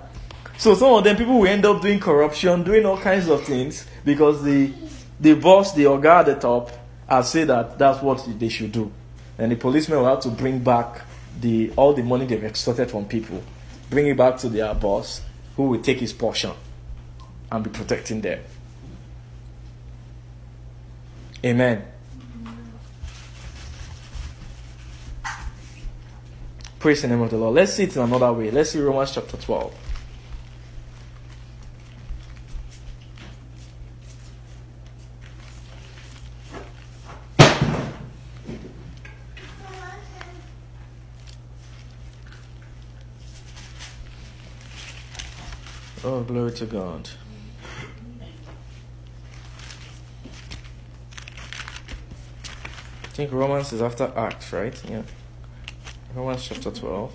So 0.58 0.74
some 0.74 0.94
of 0.94 1.04
them 1.04 1.16
people 1.16 1.40
will 1.40 1.48
end 1.48 1.66
up 1.66 1.82
doing 1.82 2.00
corruption, 2.00 2.64
doing 2.64 2.86
all 2.86 2.98
kinds 2.98 3.28
of 3.28 3.44
things 3.44 3.86
because 4.04 4.44
the 4.44 4.74
the 5.20 5.34
boss, 5.34 5.74
the 5.74 5.84
Oga 5.84 6.20
at 6.20 6.26
the 6.26 6.36
top, 6.36 6.72
has 7.08 7.32
said 7.32 7.48
that 7.48 7.78
that's 7.78 8.02
what 8.02 8.28
they 8.40 8.50
should 8.50 8.72
do. 8.72 8.92
And 9.38 9.52
the 9.52 9.56
policemen 9.56 10.00
will 10.00 10.08
have 10.08 10.22
to 10.22 10.30
bring 10.30 10.60
back 10.60 11.02
the 11.40 11.72
all 11.76 11.94
the 11.94 12.04
money 12.04 12.26
they've 12.26 12.44
extorted 12.44 12.90
from 12.90 13.06
people, 13.06 13.44
bring 13.90 14.08
it 14.08 14.18
back 14.18 14.38
to 14.38 14.50
their 14.50 14.74
boss, 14.74 15.22
who 15.56 15.68
will 15.68 15.82
take 15.82 16.00
his 16.00 16.14
portion 16.14 16.52
and 17.52 17.64
be 17.64 17.70
protecting 17.70 18.22
them. 18.22 18.40
Amen. 21.46 21.86
Praise 26.80 27.02
the 27.02 27.08
name 27.08 27.22
of 27.22 27.30
the 27.30 27.38
Lord. 27.38 27.56
Let's 27.56 27.74
see 27.74 27.84
it 27.84 27.96
in 27.96 28.02
another 28.02 28.34
way. 28.34 28.52
Let's 28.52 28.72
see 28.72 28.80
Romans 28.80 29.12
chapter 29.12 29.38
12. 29.38 29.74
Oh, 46.10 46.24
glory 46.24 46.47
to 46.58 46.66
God. 46.66 47.10
I 53.04 53.08
think 53.18 53.32
Romans 53.32 53.74
is 53.74 53.82
after 53.82 54.12
Acts, 54.16 54.52
right? 54.54 54.80
Yeah. 54.90 55.04
Romans 56.16 56.44
chapter 56.48 56.72
12. 56.72 57.14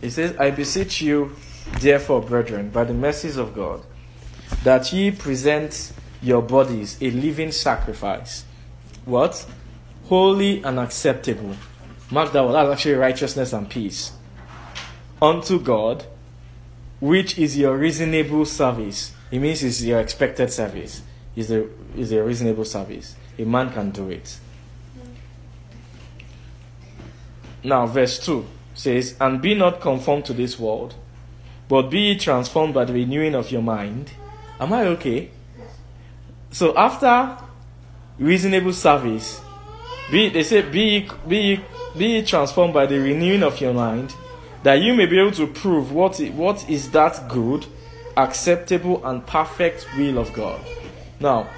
It 0.00 0.10
says, 0.10 0.36
I 0.38 0.50
beseech 0.52 1.00
you, 1.00 1.34
therefore, 1.80 2.22
brethren, 2.22 2.70
by 2.70 2.84
the 2.84 2.94
mercies 2.94 3.36
of 3.36 3.54
God, 3.54 3.82
that 4.62 4.92
ye 4.92 5.10
present 5.10 5.92
your 6.22 6.42
bodies 6.42 6.96
a 7.00 7.10
living 7.10 7.50
sacrifice. 7.50 8.44
What? 9.04 9.44
Holy 10.04 10.62
and 10.62 10.78
acceptable. 10.78 11.54
Mark 12.10 12.32
that 12.32 12.40
one. 12.40 12.52
That's 12.52 12.70
actually 12.70 12.94
righteousness 12.94 13.52
and 13.52 13.68
peace. 13.68 14.12
Unto 15.20 15.60
God, 15.60 16.04
which 17.00 17.38
is 17.38 17.58
your 17.58 17.76
reasonable 17.76 18.46
service. 18.46 19.12
It 19.30 19.40
means 19.40 19.62
it's 19.62 19.82
your 19.82 20.00
expected 20.00 20.50
service. 20.52 21.02
Is 21.36 21.50
a 21.50 21.68
is 21.96 22.12
a 22.12 22.22
reasonable 22.22 22.64
service. 22.64 23.14
A 23.38 23.44
man 23.44 23.72
can 23.72 23.90
do 23.90 24.08
it. 24.08 24.38
Now, 27.62 27.86
verse 27.86 28.18
2 28.18 28.46
says, 28.74 29.16
And 29.20 29.42
be 29.42 29.54
not 29.54 29.80
conformed 29.80 30.24
to 30.26 30.32
this 30.32 30.58
world, 30.58 30.94
but 31.68 31.90
be 31.90 32.16
transformed 32.16 32.74
by 32.74 32.84
the 32.84 32.92
renewing 32.92 33.34
of 33.34 33.50
your 33.50 33.62
mind. 33.62 34.12
Am 34.58 34.72
I 34.72 34.86
okay? 34.86 35.30
So 36.50 36.76
after 36.76 37.36
reasonable 38.18 38.72
service, 38.72 39.40
be 40.10 40.30
they 40.30 40.42
say 40.42 40.62
be 40.62 41.08
be 41.26 41.60
be 41.96 42.22
transformed 42.22 42.74
by 42.74 42.86
the 42.86 42.98
renewing 42.98 43.42
of 43.42 43.60
your 43.60 43.72
mind, 43.72 44.14
that 44.62 44.80
you 44.80 44.94
may 44.94 45.06
be 45.06 45.18
able 45.18 45.32
to 45.32 45.46
prove 45.46 45.92
what 45.92 46.18
what 46.34 46.68
is 46.68 46.90
that 46.90 47.28
good, 47.28 47.66
acceptable, 48.16 49.04
and 49.06 49.26
perfect 49.26 49.86
will 49.96 50.18
of 50.18 50.32
God. 50.32 50.60
Now, 51.20 51.48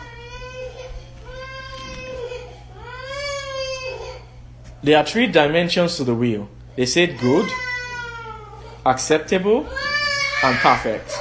there 4.82 4.98
are 4.98 5.04
three 5.04 5.26
dimensions 5.26 5.96
to 5.96 6.04
the 6.04 6.14
will. 6.14 6.48
They 6.76 6.86
said 6.86 7.18
good, 7.18 7.50
acceptable, 8.86 9.66
and 10.42 10.56
perfect. 10.58 11.18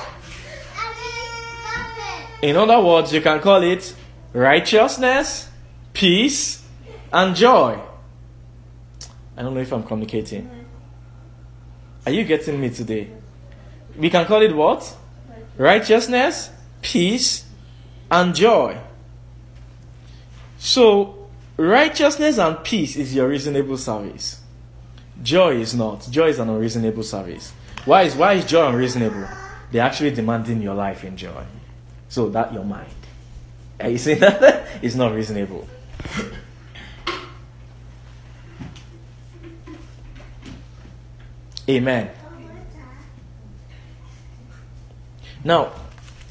In 2.41 2.55
other 2.55 2.79
words, 2.79 3.13
you 3.13 3.19
can 3.21 3.41
call 3.41 3.61
it 3.63 3.93
righteousness, 4.31 5.49
peace, 5.93 6.63
and 7.11 7.35
joy. 7.35 7.77
I 9.39 9.41
don't 9.41 9.53
know 9.53 9.61
if 9.61 9.71
I'm 9.71 9.83
communicating. 9.83 10.49
Are 12.05 12.11
you 12.11 12.25
getting 12.25 12.59
me 12.59 12.69
today? 12.71 13.09
We 13.97 14.09
can 14.09 14.25
call 14.25 14.41
it 14.41 14.53
what? 14.53 14.97
Righteousness, 15.57 16.49
peace, 16.81 17.45
and 18.11 18.35
joy. 18.35 18.77
So, 20.57 21.29
righteousness 21.55 22.37
and 22.37 22.61
peace 22.65 22.97
is 22.97 23.15
your 23.15 23.29
reasonable 23.29 23.77
service. 23.77 24.41
Joy 25.23 25.61
is 25.61 25.73
not. 25.73 26.09
Joy 26.11 26.27
is 26.27 26.39
an 26.39 26.49
unreasonable 26.49 27.03
service. 27.03 27.53
Why 27.85 28.03
is 28.03 28.15
why 28.15 28.33
is 28.33 28.45
joy 28.45 28.67
unreasonable? 28.67 29.25
They're 29.71 29.83
actually 29.83 30.11
demanding 30.11 30.61
your 30.61 30.75
life 30.75 31.05
in 31.05 31.15
joy. 31.15 31.45
So 32.09 32.27
that 32.29 32.53
your 32.53 32.65
mind. 32.65 32.91
Are 33.79 33.89
you 33.89 33.99
saying 33.99 34.19
that? 34.19 34.67
it's 34.81 34.95
not 34.95 35.13
reasonable. 35.13 35.65
Amen. 41.69 42.09
Now, 45.43 45.71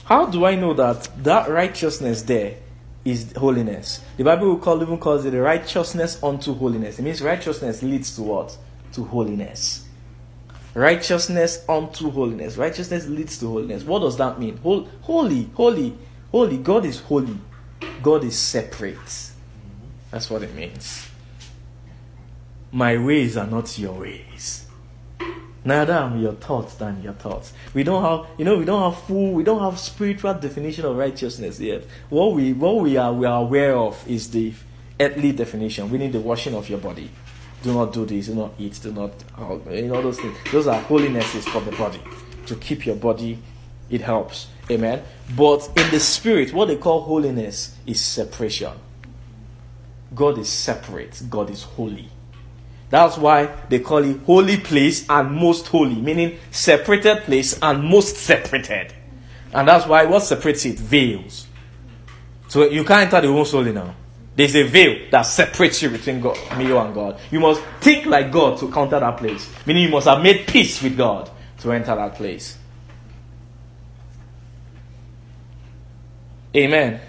how 0.05 0.26
do 0.26 0.45
I 0.45 0.57
know 0.57 0.74
that 0.74 1.09
that 1.22 1.49
righteousness 1.49 2.22
there 2.22 2.57
is 3.05 3.32
holiness? 3.36 4.03
The 4.16 4.24
Bible 4.24 4.49
will 4.49 4.59
call, 4.59 4.82
even 4.82 4.99
calls 4.99 5.24
it 5.24 5.39
righteousness 5.39 6.20
unto 6.22 6.55
holiness. 6.55 6.99
It 6.99 7.03
means 7.03 7.22
righteousness 7.22 7.82
leads 7.82 8.16
to 8.16 8.22
what? 8.22 8.57
To 8.95 9.05
holiness. 9.05 9.86
Righteousness 10.74 11.64
unto 11.68 12.11
holiness. 12.11 12.57
Righteousness 12.57 13.07
leads 13.07 13.39
to 13.39 13.47
holiness. 13.47 13.84
What 13.84 14.01
does 14.01 14.16
that 14.18 14.41
mean? 14.41 14.57
Hol- 14.59 14.89
holy, 15.03 15.51
holy, 15.55 15.97
holy. 16.32 16.59
God 16.59 16.84
is 16.84 17.01
holy. 17.01 17.39
God 18.03 18.24
is 18.24 18.36
separate. 18.36 19.30
That's 20.11 20.28
what 20.30 20.43
it 20.43 20.55
means. 20.55 21.09
My 22.72 22.99
ways 22.99 23.36
are 23.36 23.47
not 23.47 23.78
your 23.78 24.01
ways. 24.01 24.68
Neither 25.64 25.92
am 25.92 26.20
your 26.20 26.34
thoughts 26.34 26.74
than 26.76 27.02
your 27.02 27.14
thoughts. 27.14 27.52
We 27.74 27.82
don't 27.82 28.02
have, 28.02 28.38
you 28.38 28.44
know, 28.44 28.56
we 28.56 28.64
don't 28.64 28.92
have 28.92 29.02
full, 29.02 29.32
we 29.32 29.42
don't 29.42 29.61
have 29.61 29.78
spiritual 29.78 30.34
definition 30.34 30.84
of 30.84 30.96
righteousness 30.96 31.59
yet. 31.61 31.84
What 32.09 32.34
we, 32.34 32.52
what 32.52 32.76
we 32.76 32.96
are, 32.96 33.12
we 33.12 33.26
are 33.26 33.40
aware 33.42 33.76
of 33.76 34.02
is 34.09 34.30
the 34.30 34.52
earthly 35.00 35.32
definition. 35.32 35.90
We 35.90 35.98
need 35.98 36.12
the 36.12 36.20
washing 36.20 36.54
of 36.54 36.68
your 36.68 36.78
body. 36.78 37.11
Do 37.62 37.74
not 37.74 37.92
do 37.92 38.06
this. 38.06 38.26
Do 38.26 38.34
not 38.34 38.52
eat. 38.59 38.78
Do 38.82 38.92
not, 38.92 39.12
oh, 39.36 39.61
you 39.70 39.88
know, 39.88 40.00
those 40.00 40.20
things. 40.20 40.36
Those 40.52 40.68
are 40.68 40.80
holinesses 40.82 41.44
for 41.48 41.61
the 41.61 41.72
body 41.72 42.00
to 42.46 42.54
keep 42.56 42.86
your 42.86 42.96
body. 42.96 43.38
It 43.90 44.00
helps. 44.00 44.48
Amen. 44.70 45.02
But 45.36 45.68
in 45.76 45.90
the 45.90 45.98
spirit, 45.98 46.52
what 46.52 46.68
they 46.68 46.76
call 46.76 47.00
holiness 47.00 47.74
is 47.86 48.00
separation. 48.00 48.72
God 50.14 50.38
is 50.38 50.48
separate. 50.48 51.22
God 51.28 51.50
is 51.50 51.62
holy. 51.62 52.11
That's 52.91 53.18
why 53.18 53.47
they 53.68 53.80
call 53.80 54.05
it 54.05 54.20
holy 54.24 54.57
place 54.57 55.09
and 55.09 55.32
most 55.32 55.66
holy, 55.66 55.97
meaning 55.97 56.39
separated 56.51 57.24
place 57.24 57.59
and 57.61 57.84
most 57.84 58.16
separated. 58.16 58.95
And 59.53 59.68
that's 59.68 59.86
why 59.86 60.05
what 60.05 60.22
separates 60.22 60.64
it? 60.64 60.78
Veils. 60.78 61.47
So 62.49 62.68
you 62.68 62.84
can't 62.84 63.12
enter 63.12 63.26
the 63.26 63.32
most 63.32 63.53
holy 63.53 63.72
now. 63.72 63.95
There's 64.34 64.55
a 64.55 64.62
veil 64.62 65.11
that 65.11 65.22
separates 65.22 65.82
you 65.82 65.91
between 65.91 66.20
God, 66.20 66.39
me 66.57 66.70
and 66.70 66.95
God. 66.95 67.20
You 67.30 67.41
must 67.41 67.61
think 67.80 68.07
like 68.07 68.30
God 68.30 68.59
to 68.61 68.70
counter 68.70 69.01
that 69.01 69.16
place. 69.16 69.51
Meaning 69.66 69.84
you 69.84 69.89
must 69.91 70.07
have 70.07 70.22
made 70.22 70.47
peace 70.47 70.80
with 70.80 70.97
God 70.97 71.30
to 71.59 71.72
enter 71.72 71.95
that 71.95 72.14
place. 72.14 72.57
Amen. 76.57 77.01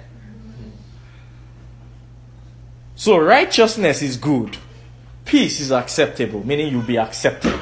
So 2.96 3.18
righteousness 3.18 4.02
is 4.02 4.18
good. 4.18 4.58
Peace 5.30 5.60
is 5.60 5.72
acceptable, 5.72 6.44
meaning 6.44 6.72
you'll 6.72 6.82
be 6.82 6.98
accepted. 6.98 7.60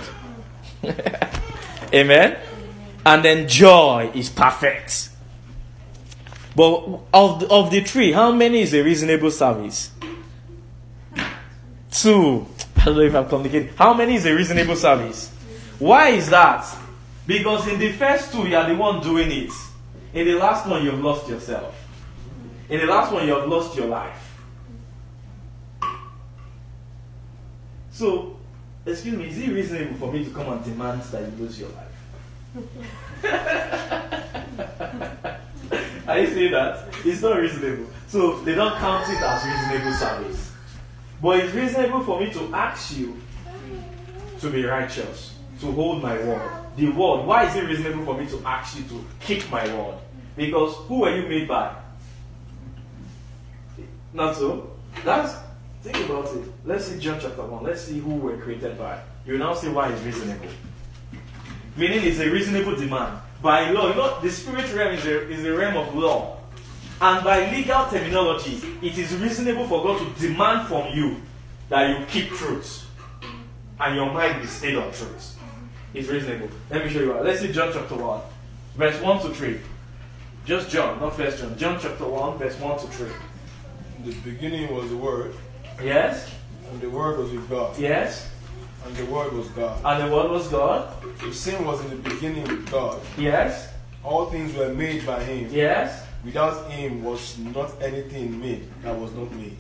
Amen. 1.94 2.38
And 3.06 3.26
then 3.26 3.46
joy 3.46 4.10
is 4.16 4.30
perfect. 4.30 5.10
But 6.56 7.02
of 7.14 7.42
the, 7.42 7.48
of 7.50 7.70
the 7.70 7.82
three, 7.82 8.14
how 8.14 8.32
many 8.32 8.62
is 8.62 8.74
a 8.74 8.82
reasonable 8.82 9.32
service? 9.32 9.92
Two. 11.92 12.48
I 12.78 12.86
don't 12.86 12.96
know 12.96 13.02
if 13.02 13.14
I'm 13.14 13.28
communicating. 13.28 13.76
How 13.76 13.94
many 13.94 14.16
is 14.16 14.26
a 14.26 14.34
reasonable 14.34 14.78
service? 14.78 15.30
Why 15.78 16.12
is 16.12 16.30
that? 16.30 16.66
Because 17.26 17.68
in 17.68 17.80
the 17.80 17.92
first 17.92 18.32
two, 18.32 18.48
you 18.48 18.56
are 18.56 18.66
the 18.66 18.76
one 18.76 19.04
doing 19.04 19.30
it. 19.30 19.52
In 20.14 20.26
the 20.26 20.36
last 20.36 20.66
one, 20.66 20.86
you've 20.86 21.04
lost 21.04 21.28
yourself. 21.28 21.76
In 22.70 22.80
the 22.80 22.86
last 22.86 23.12
one, 23.12 23.28
you 23.28 23.36
have 23.36 23.50
lost 23.50 23.76
your 23.76 23.88
life. 23.88 24.27
So, 27.98 28.38
excuse 28.86 29.18
me, 29.18 29.28
is 29.28 29.40
it 29.40 29.50
reasonable 29.50 29.96
for 29.96 30.14
me 30.14 30.24
to 30.24 30.30
come 30.30 30.54
and 30.54 30.64
demand 30.64 31.02
that 31.02 31.20
you 31.20 31.32
lose 31.40 31.60
your 31.60 31.70
life? 31.70 31.88
Are 36.08 36.20
you 36.20 36.28
saying 36.28 36.52
that? 36.52 36.90
It's 37.04 37.24
not 37.24 37.40
reasonable. 37.40 37.88
So 38.08 38.40
they 38.42 38.54
don't 38.54 38.78
count 38.78 39.10
it 39.10 39.20
as 39.20 39.44
reasonable 39.44 39.94
service. 39.98 40.52
But 41.20 41.40
it's 41.40 41.56
reasonable 41.56 42.04
for 42.04 42.20
me 42.20 42.32
to 42.34 42.54
ask 42.54 42.96
you 42.96 43.20
to 44.42 44.52
be 44.52 44.64
righteous, 44.64 45.34
to 45.62 45.72
hold 45.72 46.04
my 46.04 46.20
word. 46.20 46.52
The 46.76 46.90
word. 46.90 47.26
Why 47.26 47.48
is 47.50 47.56
it 47.56 47.64
reasonable 47.64 48.06
for 48.06 48.16
me 48.22 48.28
to 48.28 48.40
ask 48.46 48.78
you 48.78 48.84
to 48.90 49.04
keep 49.22 49.50
my 49.50 49.66
word? 49.76 49.98
Because 50.36 50.76
who 50.86 51.00
were 51.00 51.16
you 51.16 51.28
made 51.28 51.48
by? 51.48 51.74
Not 54.14 54.36
so. 54.36 54.70
That's 55.04 55.47
think 55.88 56.10
about 56.10 56.34
it. 56.36 56.44
Let's 56.66 56.86
see 56.86 57.00
John 57.00 57.20
chapter 57.22 57.44
1. 57.44 57.64
Let's 57.64 57.82
see 57.82 58.00
who 58.00 58.16
we're 58.16 58.38
created 58.38 58.78
by. 58.78 59.00
You 59.26 59.38
now 59.38 59.54
see 59.54 59.70
why 59.70 59.92
it's 59.92 60.02
reasonable. 60.02 60.48
Meaning 61.76 62.04
it's 62.04 62.20
a 62.20 62.30
reasonable 62.30 62.76
demand. 62.76 63.20
By 63.42 63.70
law, 63.72 63.90
you 63.90 63.96
know, 63.96 64.20
the 64.22 64.32
spirit 64.32 64.74
realm 64.74 64.96
is 64.96 65.06
a, 65.06 65.30
is 65.30 65.46
a 65.46 65.54
realm 65.54 65.78
of 65.78 65.96
law. 65.96 66.38
And 67.00 67.24
by 67.24 67.52
legal 67.52 67.86
terminology, 67.86 68.60
it 68.82 68.98
is 68.98 69.14
reasonable 69.16 69.68
for 69.68 69.84
God 69.84 70.00
to 70.00 70.28
demand 70.28 70.68
from 70.68 70.92
you 70.94 71.22
that 71.70 71.90
you 71.90 72.06
keep 72.08 72.30
truth. 72.30 72.86
And 73.80 73.96
your 73.96 74.12
mind 74.12 74.42
be 74.42 74.48
stayed 74.48 74.76
on 74.76 74.92
truth. 74.92 75.38
It's 75.94 76.08
reasonable. 76.08 76.50
Let 76.70 76.84
me 76.84 76.92
show 76.92 77.00
you. 77.00 77.14
What. 77.14 77.24
Let's 77.24 77.42
see 77.42 77.52
John 77.52 77.72
chapter 77.72 77.96
1, 77.96 78.22
verse 78.76 79.00
1 79.02 79.22
to 79.22 79.30
3. 79.30 79.60
Just 80.46 80.70
John, 80.70 81.00
not 81.00 81.16
first 81.16 81.40
John. 81.40 81.58
John 81.58 81.78
chapter 81.80 82.06
1, 82.08 82.38
verse 82.40 82.60
1 82.60 82.80
to 82.80 82.88
3. 82.88 83.10
In 83.98 84.10
the 84.10 84.16
beginning 84.22 84.74
was 84.74 84.90
the 84.90 84.98
Word, 84.98 85.36
Yes? 85.84 86.32
and 86.72 86.82
the 86.82 86.90
Word 86.90 87.18
was 87.20 87.32
with 87.32 87.50
God, 87.50 87.78
Yes? 87.78 88.30
and 88.86 88.96
the 88.96 89.06
Word 89.06 89.32
was 89.34 89.48
God. 89.50 89.80
And 89.86 90.08
the 90.10 90.16
word 90.16 90.32
was 90.32 90.48
God? 90.48 90.94
The 91.20 91.34
same 91.34 91.66
was 91.66 91.84
in 91.86 91.90
the 91.90 92.10
beginning 92.10 92.44
with 92.44 92.70
God. 92.72 93.00
Yes? 93.18 93.70
All 94.04 94.28
things 94.28 94.56
were 94.56 94.70
made 94.74 95.06
by 95.06 95.24
Him. 95.24 95.50
Yes? 95.52 96.04
Without 96.24 96.70
Him 96.72 97.04
was 97.04 97.38
not 97.38 97.72
anything 97.82 98.40
made 98.40 98.68
that 98.84 98.98
was 98.98 99.12
not 99.14 99.32
made. 99.34 99.58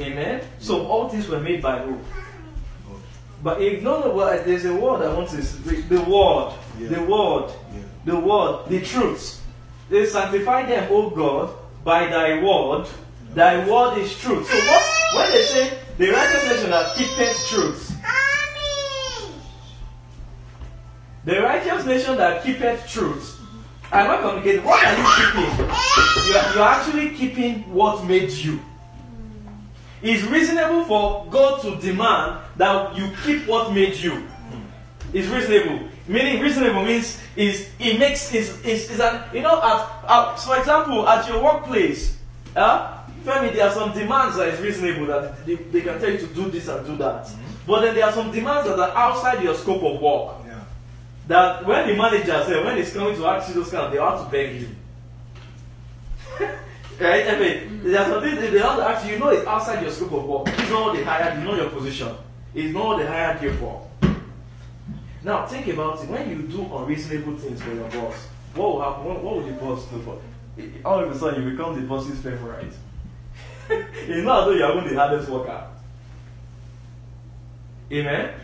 Amen. 0.00 0.40
So 0.58 0.86
all 0.86 1.08
things 1.08 1.28
were 1.28 1.40
made 1.40 1.62
by 1.62 1.78
who? 1.80 1.92
God. 1.92 3.00
But 3.42 3.62
ignore 3.62 4.02
the 4.02 4.10
word. 4.10 4.44
There's 4.44 4.64
a 4.64 4.74
word 4.74 5.02
I 5.02 5.14
want 5.14 5.28
to 5.30 5.36
read. 5.36 5.88
The 5.88 6.00
word. 6.00 6.52
Yeah. 6.78 6.88
The 6.88 7.02
word. 7.04 7.50
Yeah. 7.74 7.82
The 8.04 8.18
word. 8.18 8.68
The 8.68 8.80
truth. 8.80 9.42
They 9.88 10.06
sanctify 10.06 10.66
them, 10.66 10.88
O 10.90 11.10
God, 11.10 11.54
by 11.84 12.06
thy 12.06 12.42
word. 12.42 12.86
Thy 13.34 13.68
word 13.68 13.98
is 13.98 14.16
truth. 14.18 14.50
So 14.50 14.56
what 14.56 15.00
when 15.14 15.30
they 15.32 15.42
say 15.44 15.78
the 15.98 16.10
righteous 16.10 16.50
nation 16.50 16.70
that 16.70 16.96
keepeth 16.96 17.46
truth, 17.48 17.96
the 21.24 21.40
righteous 21.40 21.84
nation 21.84 22.16
that 22.16 22.42
keepeth 22.42 22.88
truth, 22.88 23.40
I'm 23.92 24.06
not 24.06 24.20
communicating. 24.20 24.64
What 24.64 24.84
are 24.84 24.96
you 24.96 25.06
keeping? 25.16 25.58
You 26.28 26.36
are, 26.36 26.54
you 26.54 26.62
are 26.62 26.68
actually 26.68 27.10
keeping 27.10 27.72
what 27.72 28.04
made 28.04 28.30
you. 28.30 28.60
It's 30.02 30.22
reasonable 30.24 30.84
for 30.84 31.26
God 31.30 31.60
to 31.62 31.76
demand 31.76 32.40
that 32.56 32.96
you 32.96 33.10
keep 33.24 33.46
what 33.46 33.72
made 33.72 33.96
you. 33.96 34.26
It's 35.12 35.28
reasonable. 35.28 35.88
Meaning 36.08 36.40
reasonable 36.40 36.84
means 36.84 37.20
is 37.36 37.68
it 37.78 37.98
makes 37.98 38.32
is 38.34 38.60
is, 38.64 38.90
is 38.90 39.00
an 39.00 39.22
you 39.32 39.42
know 39.42 39.60
at, 39.62 40.10
at 40.10 40.40
for 40.40 40.56
example 40.58 41.06
at 41.08 41.28
your 41.28 41.42
workplace, 41.42 42.16
uh, 42.56 42.99
Femi, 43.24 43.52
there 43.52 43.66
are 43.66 43.72
some 43.72 43.92
demands 43.92 44.36
that 44.36 44.48
is 44.48 44.60
reasonable 44.60 45.06
that 45.06 45.44
they, 45.46 45.54
they 45.54 45.80
can 45.82 46.00
tell 46.00 46.10
you 46.10 46.18
to 46.18 46.26
do 46.26 46.50
this 46.50 46.68
and 46.68 46.86
do 46.86 46.96
that. 46.96 47.24
Mm-hmm. 47.24 47.66
But 47.66 47.80
then 47.82 47.94
there 47.94 48.06
are 48.06 48.12
some 48.12 48.32
demands 48.32 48.68
that 48.68 48.78
are 48.78 48.96
outside 48.96 49.42
your 49.42 49.54
scope 49.54 49.82
of 49.82 50.00
work. 50.00 50.36
Yeah. 50.46 50.60
That 51.28 51.66
when 51.66 51.88
the 51.88 51.96
manager 51.96 52.42
said 52.46 52.64
when 52.64 52.76
he's 52.76 52.92
coming 52.92 53.14
to 53.16 53.26
ask 53.26 53.48
you 53.48 53.54
those 53.54 53.70
kind 53.70 53.86
of 53.86 53.92
they 53.92 53.98
have 53.98 54.24
to 54.24 54.30
beg 54.30 54.60
you. 54.62 54.68
right? 56.40 56.54
Eh, 57.00 57.34
I 57.34 57.38
mean, 57.38 57.80
mm. 57.80 57.82
there 57.84 58.00
are 58.02 58.10
some 58.10 58.22
things 58.22 58.38
they 58.38 58.58
have 58.58 58.76
to 58.76 58.82
ask 58.86 59.06
you, 59.06 59.14
you 59.14 59.18
know 59.18 59.30
it's 59.30 59.46
outside 59.46 59.80
your 59.82 59.90
scope 59.90 60.12
of 60.12 60.24
work. 60.26 60.48
It's 60.48 60.68
not 60.68 60.84
what 60.84 60.96
they 60.96 61.02
hired, 61.02 61.38
you 61.38 61.44
know 61.46 61.54
your 61.54 61.70
position. 61.70 62.14
It's 62.54 62.74
not 62.74 62.86
what 62.86 62.98
they 62.98 63.06
hired 63.06 63.42
you 63.42 63.54
for. 63.54 63.88
Now 65.22 65.46
think 65.46 65.66
about 65.68 66.02
it. 66.02 66.10
When 66.10 66.28
you 66.28 66.42
do 66.42 66.62
unreasonable 66.74 67.38
things 67.38 67.62
for 67.62 67.72
your 67.72 67.88
boss, 67.88 68.26
what 68.54 68.72
will 68.72 68.82
happen? 68.82 69.04
What, 69.04 69.22
what 69.22 69.36
will 69.36 69.46
the 69.46 69.52
boss 69.52 69.86
do 69.86 70.02
for? 70.02 70.20
all 70.84 71.02
of 71.02 71.10
a 71.10 71.18
sudden 71.18 71.42
you 71.42 71.50
become 71.50 71.80
the 71.80 71.86
boss's 71.86 72.18
favorite. 72.20 72.72
It's 73.70 74.24
not 74.24 74.40
as 74.40 74.44
though 74.46 74.52
you 74.52 74.64
are 74.64 74.76
even 74.76 74.94
the 74.94 75.00
hardest 75.00 75.28
worker. 75.28 75.66
Amen. 77.92 78.34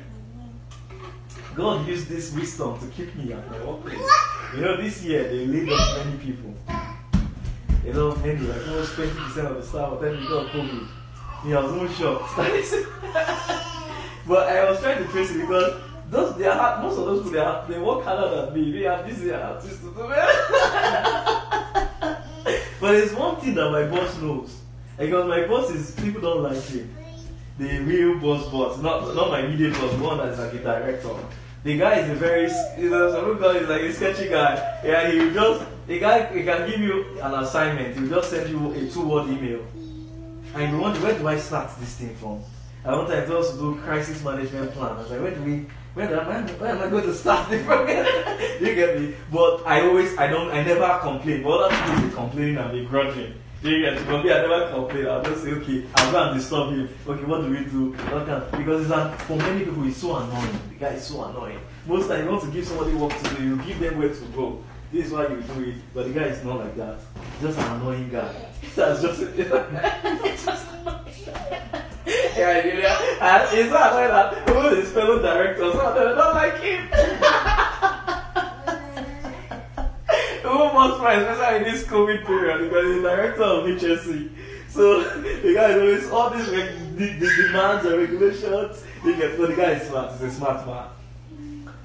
God 1.54 1.88
used 1.88 2.08
this 2.08 2.32
wisdom 2.32 2.78
to 2.78 2.86
keep 2.88 3.14
me 3.16 3.32
at 3.32 3.50
my 3.50 3.64
workplace. 3.64 3.98
You 4.54 4.60
know, 4.60 4.76
this 4.76 5.02
year 5.02 5.24
they 5.24 5.46
laid 5.46 5.70
off 5.70 6.04
many 6.04 6.18
people. 6.18 6.54
You 7.84 7.92
know, 7.92 8.14
many, 8.16 8.40
like 8.40 8.68
almost 8.68 8.92
20% 8.92 9.46
of 9.46 9.56
the 9.56 9.62
staff 9.62 10.00
telling 10.00 10.20
me 10.20 10.28
got 10.28 10.46
COVID. 10.48 10.88
Me, 11.44 11.54
I 11.54 11.60
was 11.60 11.72
almost 11.72 11.98
shocked. 11.98 12.36
but 14.26 14.48
I 14.48 14.70
was 14.70 14.80
trying 14.80 15.04
to 15.04 15.10
trace 15.10 15.30
it 15.30 15.40
because 15.40 15.80
those 16.10 16.36
they 16.36 16.46
are 16.46 16.82
most 16.82 16.98
of 16.98 17.06
those 17.06 17.22
people 17.22 17.32
they, 17.32 17.38
are, 17.38 17.66
they 17.68 17.78
work 17.78 18.04
harder 18.04 18.46
than 18.46 18.54
me. 18.54 18.72
They 18.72 18.82
have 18.84 19.06
this 19.06 19.20
year 19.20 19.40
artists 19.40 19.80
to 19.80 19.86
do 19.86 19.92
But 22.78 22.92
there's 22.92 23.14
one 23.14 23.36
thing 23.36 23.54
that 23.54 23.70
my 23.70 23.84
boss 23.84 24.20
knows. 24.20 24.60
Because 24.98 25.28
my 25.28 25.46
boss 25.46 25.70
is 25.70 25.90
people 25.92 26.20
don't 26.20 26.42
like 26.42 26.62
him. 26.62 26.94
The 27.58 27.78
real 27.80 28.18
boss 28.18 28.48
boss, 28.50 28.78
not 28.80 29.14
not 29.14 29.30
my 29.30 29.40
immediate 29.40 29.74
boss, 29.74 29.92
the 29.92 30.02
one 30.02 30.18
that's 30.18 30.38
like 30.38 30.54
a 30.54 30.58
director. 30.58 31.14
The 31.64 31.78
guy 31.78 31.98
is 31.98 32.10
a 32.10 32.14
very, 32.14 32.50
you 32.80 32.90
know, 32.90 33.34
guy 33.34 33.56
is 33.56 33.68
like 33.68 33.82
a 33.82 33.92
sketchy 33.92 34.28
guy. 34.28 34.80
Yeah, 34.84 35.10
he 35.10 35.18
will 35.18 35.32
just, 35.32 35.66
the 35.86 35.98
guy 35.98 36.26
he 36.32 36.44
can 36.44 36.70
give 36.70 36.80
you 36.80 37.18
an 37.20 37.34
assignment. 37.34 37.94
He 37.94 38.02
will 38.02 38.20
just 38.20 38.30
send 38.30 38.48
you 38.48 38.72
a 38.72 38.88
two-word 38.88 39.28
email, 39.28 39.66
and 40.54 40.72
you 40.72 40.78
wonder 40.78 41.00
where 41.00 41.18
do 41.18 41.26
I 41.26 41.36
start 41.38 41.70
this 41.80 41.96
thing 41.96 42.14
from? 42.16 42.42
I 42.84 42.94
want 42.94 43.08
to 43.08 43.36
us 43.36 43.52
do 43.58 43.74
crisis 43.82 44.22
management 44.22 44.70
plan. 44.72 44.92
I 44.92 44.98
was 44.98 45.10
like, 45.10 45.20
where 45.20 45.34
do 45.34 45.42
we, 45.42 45.66
where, 45.94 46.20
am 46.20 46.28
I, 46.28 46.52
where 46.52 46.70
am 46.70 46.82
I 46.82 46.88
going 46.88 47.02
to 47.02 47.14
start 47.14 47.50
it 47.52 47.64
from? 47.64 47.88
you 48.64 48.74
get 48.76 49.00
me? 49.00 49.16
But 49.32 49.66
I 49.66 49.80
always, 49.88 50.16
I 50.16 50.28
don't, 50.28 50.52
I 50.52 50.62
never 50.62 50.98
complain. 51.02 51.42
But 51.42 51.72
other 51.72 52.00
people 52.00 52.16
complaining 52.16 52.58
and 52.58 52.70
begrudging. 52.70 53.34
Me? 53.62 53.82
But 53.82 54.20
I 54.20 54.22
never 54.22 54.70
complain. 54.70 55.06
I'll 55.06 55.22
just 55.22 55.42
say, 55.42 55.50
okay, 55.52 55.84
I'll 55.96 56.12
go 56.12 56.22
and 56.24 56.38
disturb 56.38 56.70
him. 56.70 56.88
Okay, 57.06 57.24
what 57.24 57.42
do 57.42 57.50
we 57.50 57.64
do? 57.64 57.92
Can, 57.94 58.42
because 58.58 58.90
it's 58.90 59.22
for 59.24 59.36
many 59.36 59.64
people, 59.64 59.86
it's 59.88 59.96
so 59.96 60.16
annoying. 60.16 60.58
The 60.70 60.74
guy 60.76 60.88
is 60.88 61.04
so 61.04 61.24
annoying. 61.24 61.58
Most 61.86 62.08
times, 62.08 62.24
you 62.24 62.30
want 62.30 62.42
to 62.42 62.50
give 62.50 62.66
somebody 62.66 62.94
work 62.94 63.16
to 63.16 63.34
do, 63.36 63.42
you 63.44 63.56
give 63.62 63.80
them 63.80 63.98
where 63.98 64.10
to 64.10 64.24
go. 64.34 64.62
This 64.92 65.06
is 65.06 65.12
why 65.12 65.26
you 65.28 65.42
do 65.42 65.70
it. 65.70 65.74
But 65.94 66.06
the 66.06 66.12
guy 66.12 66.26
is 66.26 66.44
not 66.44 66.58
like 66.58 66.76
that. 66.76 66.98
Just 67.40 67.58
an 67.58 67.80
annoying 67.80 68.08
guy. 68.10 68.34
That's 68.74 69.02
just, 69.02 69.20
just 69.36 70.66
yeah, 72.36 72.60
know, 72.62 73.16
and 73.20 73.58
it's 73.58 73.70
not 73.72 73.94
like 73.94 74.10
that. 74.10 74.48
All 74.54 74.74
his 74.74 74.92
fellow 74.92 75.20
directors, 75.20 75.72
don't 75.72 76.34
like 76.34 76.60
him. 76.60 76.88
Who 80.56 80.72
must 80.72 80.98
find, 80.98 81.22
especially 81.22 81.56
in 81.56 81.72
this 81.72 81.84
COVID 81.84 82.26
period, 82.26 82.58
because 82.70 82.94
he's 82.94 83.02
director 83.02 83.42
of 83.42 83.64
HSC. 83.64 84.30
So 84.68 85.02
the 85.42 85.54
guy 85.54 85.70
is 85.70 85.76
always 85.76 86.10
all 86.10 86.30
these 86.30 86.48
reg- 86.48 86.96
the, 86.96 87.12
the 87.18 87.42
demands 87.42 87.84
and 87.84 87.98
regulations. 87.98 88.84
He 89.02 89.16
gets, 89.16 89.36
but 89.36 89.50
the 89.50 89.56
guy 89.56 89.72
is 89.72 89.88
smart. 89.88 90.12
He's 90.12 90.22
a 90.22 90.30
smart 90.30 90.66
man. 90.66 90.86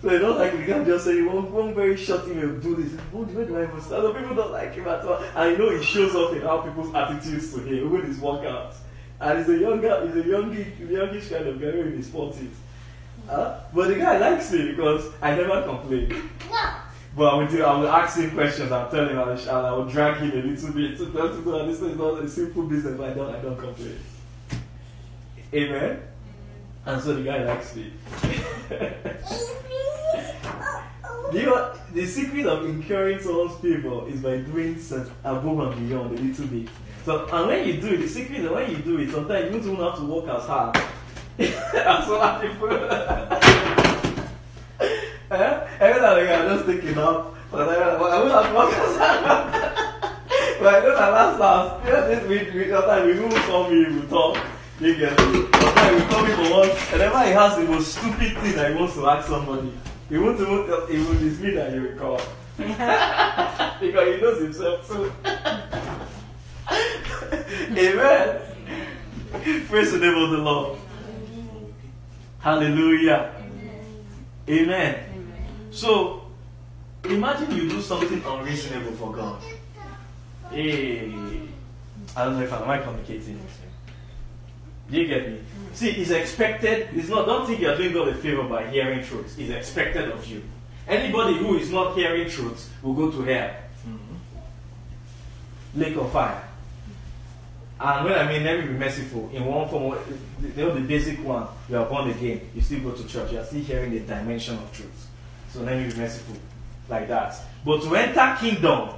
So 0.02 0.10
they 0.10 0.18
don't 0.20 0.40
like 0.40 0.54
the 0.54 0.64
guy 0.64 0.84
just 0.84 1.06
say 1.06 1.22
one, 1.22 1.52
one 1.52 1.76
very 1.76 1.96
short 1.96 2.28
email, 2.28 2.58
do 2.60 2.76
this. 2.76 2.92
What 3.12 3.28
where 3.28 3.46
do 3.46 3.58
I 3.58 3.64
even 3.64 3.82
start? 3.82 4.18
People 4.18 4.36
don't 4.36 4.52
like 4.52 4.74
him 4.74 4.88
at 4.88 5.06
all. 5.06 5.24
And 5.36 5.52
you 5.52 5.58
know 5.58 5.70
it 5.70 5.84
shows 5.84 6.16
up 6.16 6.34
in 6.34 6.42
how 6.42 6.62
people's 6.62 6.94
attitudes 6.96 7.54
to 7.54 7.60
him, 7.60 7.86
even 7.86 8.06
his 8.08 8.18
workouts. 8.18 8.76
And 9.20 9.38
he's 9.38 9.50
a 9.50 9.58
younger, 9.60 10.08
he's 10.08 10.26
a 10.26 10.28
youngish, 10.28 10.68
youngish 10.80 11.30
kind 11.30 11.48
of 11.48 11.62
guy 11.62 11.68
in 11.68 11.96
his 11.98 12.10
forties. 12.10 12.56
Uh, 13.30 13.60
but 13.74 13.90
the 13.90 13.96
guy 13.96 14.18
likes 14.18 14.52
me 14.52 14.72
because 14.72 15.06
I 15.22 15.36
never 15.36 15.62
complain. 15.62 16.30
But 17.16 17.34
I 17.34 17.38
will 17.38 17.48
do, 17.48 17.64
I 17.64 17.78
will 17.78 17.90
ask 17.90 18.18
him 18.18 18.32
questions. 18.32 18.72
I'll 18.72 18.90
tell 18.90 19.08
him, 19.08 19.20
and 19.20 19.32
I, 19.32 19.34
and 19.34 19.50
I 19.50 19.72
will 19.74 19.86
drag 19.86 20.18
him 20.22 20.32
a 20.32 20.48
little 20.48 20.72
bit 20.72 20.98
to 20.98 21.12
tell 21.12 21.28
him 21.28 21.44
that 21.44 21.66
this 21.68 21.82
is 21.82 21.98
not 21.98 22.24
a 22.24 22.30
simple 22.30 22.64
business. 22.64 22.98
But 22.98 23.10
I 23.10 23.14
don't, 23.14 23.36
I 23.36 23.40
don't 23.42 23.58
complain. 23.58 24.00
Amen. 25.54 26.02
And 26.86 27.02
so 27.02 27.14
the 27.16 27.24
guy 27.24 27.44
likes 27.44 27.76
me. 27.76 27.94
You 31.32 31.44
know, 31.44 31.74
the 31.94 32.06
secret 32.06 32.46
of 32.46 32.66
incurring 32.66 33.20
someone's 33.22 33.58
favor 33.62 34.06
is 34.10 34.20
by 34.20 34.40
doing 34.40 34.78
above 35.24 35.60
and 35.60 35.88
beyond 35.88 36.20
a 36.20 36.22
little 36.22 36.48
bit. 36.48 36.68
So, 37.06 37.26
and 37.26 37.48
when 37.48 37.66
you 37.66 37.80
do 37.80 37.94
it, 37.94 37.98
the 38.02 38.08
secret 38.10 38.42
is 38.42 38.50
when 38.50 38.70
you 38.70 38.78
do 38.80 39.00
it, 39.00 39.12
sometimes 39.12 39.56
you 39.56 39.62
don't 39.62 39.82
have 39.82 39.98
to 40.00 40.06
work 40.06 40.28
as 40.28 40.46
hard. 40.46 40.76
as 41.40 42.10
other 42.10 42.50
people. 42.50 43.38
Eh? 46.28 46.32
Like, 46.32 46.42
I'm 46.42 46.50
just 46.50 46.66
thinking 46.66 46.98
up, 46.98 47.36
but 47.52 47.70
I, 47.70 47.76
I 47.76 48.00
won't 48.00 48.32
have 48.32 48.48
to 48.48 48.56
work 48.56 48.74
as 48.74 48.98
hard. 48.98 49.52
but 50.60 50.76
I 50.76 50.80
know 50.80 50.96
that 50.96 51.12
last 51.12 51.40
last, 51.40 51.86
you 51.86 51.94
know, 51.94 52.08
this 52.08 52.28
week, 52.28 52.54
we, 52.54 52.70
sometimes 52.70 53.06
we 53.06 53.20
won't 53.20 53.36
call 53.46 53.70
me, 53.70 53.86
we 53.86 54.08
talk. 54.08 54.38
You 54.80 54.96
get 54.98 55.12
me? 55.12 55.48
Sometimes 55.54 56.02
we 56.02 56.10
call 56.10 56.24
me 56.26 56.34
for 56.34 56.52
once, 56.58 56.92
and 56.92 57.00
whenever 57.00 57.24
he 57.24 57.32
has 57.32 57.56
the 57.58 57.64
most 57.64 57.96
stupid 57.96 58.38
thing 58.38 58.56
that 58.56 58.72
he 58.72 58.78
wants 58.78 58.96
to 58.96 59.08
ask 59.08 59.28
somebody, 59.28 59.74
he 60.10 60.18
won't 60.18 60.40
even 60.40 60.66
tell, 60.66 60.86
he 60.88 60.98
will 60.98 61.28
it's 61.28 61.40
me 61.40 61.52
that 61.52 61.74
he 61.74 61.80
will 61.80 61.96
call. 61.98 62.22
because 62.58 64.16
he 64.16 64.22
knows 64.22 64.42
himself 64.42 64.88
too. 64.88 65.12
Amen. 67.78 68.42
Praise 69.68 69.92
the 69.92 69.98
name 69.98 70.16
of 70.16 70.32
the 70.32 70.38
Lord. 70.38 70.80
Hallelujah. 72.40 73.34
Amen. 74.50 75.11
So, 75.72 76.24
imagine 77.06 77.52
you 77.56 77.70
do 77.70 77.82
something 77.82 78.22
unreasonable 78.26 78.92
for 78.94 79.14
God. 79.14 79.42
Hey, 80.52 81.14
I 82.16 82.26
don't 82.26 82.38
know 82.38 82.44
if 82.44 82.52
I'm, 82.52 82.64
am 82.64 82.70
I 82.70 82.78
communicating. 82.80 83.40
Do 84.90 85.00
you 85.00 85.08
get 85.08 85.30
me? 85.30 85.40
See, 85.74 85.92
it's 85.92 86.12
expected. 86.12 86.90
It's 86.94 87.08
not. 87.08 87.26
Don't 87.26 87.48
think 87.48 87.62
you're 87.62 87.78
doing 87.78 87.94
God 87.94 88.10
a 88.10 88.16
favor 88.16 88.44
by 88.44 88.70
hearing 88.70 89.04
truths. 89.06 89.38
It's 89.38 89.50
expected 89.50 90.12
of 90.12 90.26
you. 90.28 90.44
Anybody 90.86 91.38
who 91.38 91.58
is 91.58 91.72
not 91.72 91.96
hearing 91.96 92.30
truths 92.30 92.70
will 92.84 92.94
go 92.94 93.10
to 93.10 93.22
hell. 93.22 93.56
Mm-hmm. 93.88 95.80
Lake 95.80 95.96
of 95.96 96.12
fire. 96.12 96.44
And 97.80 98.06
when 98.06 98.14
I 98.14 98.32
mean 98.32 98.44
let 98.44 98.60
me 98.60 98.68
be 98.68 98.74
merciful, 98.74 99.30
in 99.34 99.46
one 99.46 99.70
form, 99.70 99.98
you 100.42 100.54
know 100.56 100.74
the 100.74 100.82
basic 100.82 101.24
one, 101.24 101.48
you 101.70 101.78
are 101.78 101.86
born 101.86 102.10
again, 102.12 102.42
you 102.54 102.62
still 102.62 102.82
go 102.82 102.92
to 102.92 103.08
church, 103.08 103.32
you 103.32 103.40
are 103.40 103.46
still 103.46 103.62
hearing 103.62 103.92
the 103.92 104.02
dimension 104.02 104.56
of 104.56 104.72
truth. 104.72 105.08
So 105.54 105.62
let 105.62 105.78
me 105.78 105.90
be 105.90 105.98
merciful, 105.98 106.36
like 106.90 107.08
that. 107.10 107.36
But 107.66 107.84
to 107.84 107.96
enter 107.96 108.38
kingdom, 108.40 108.90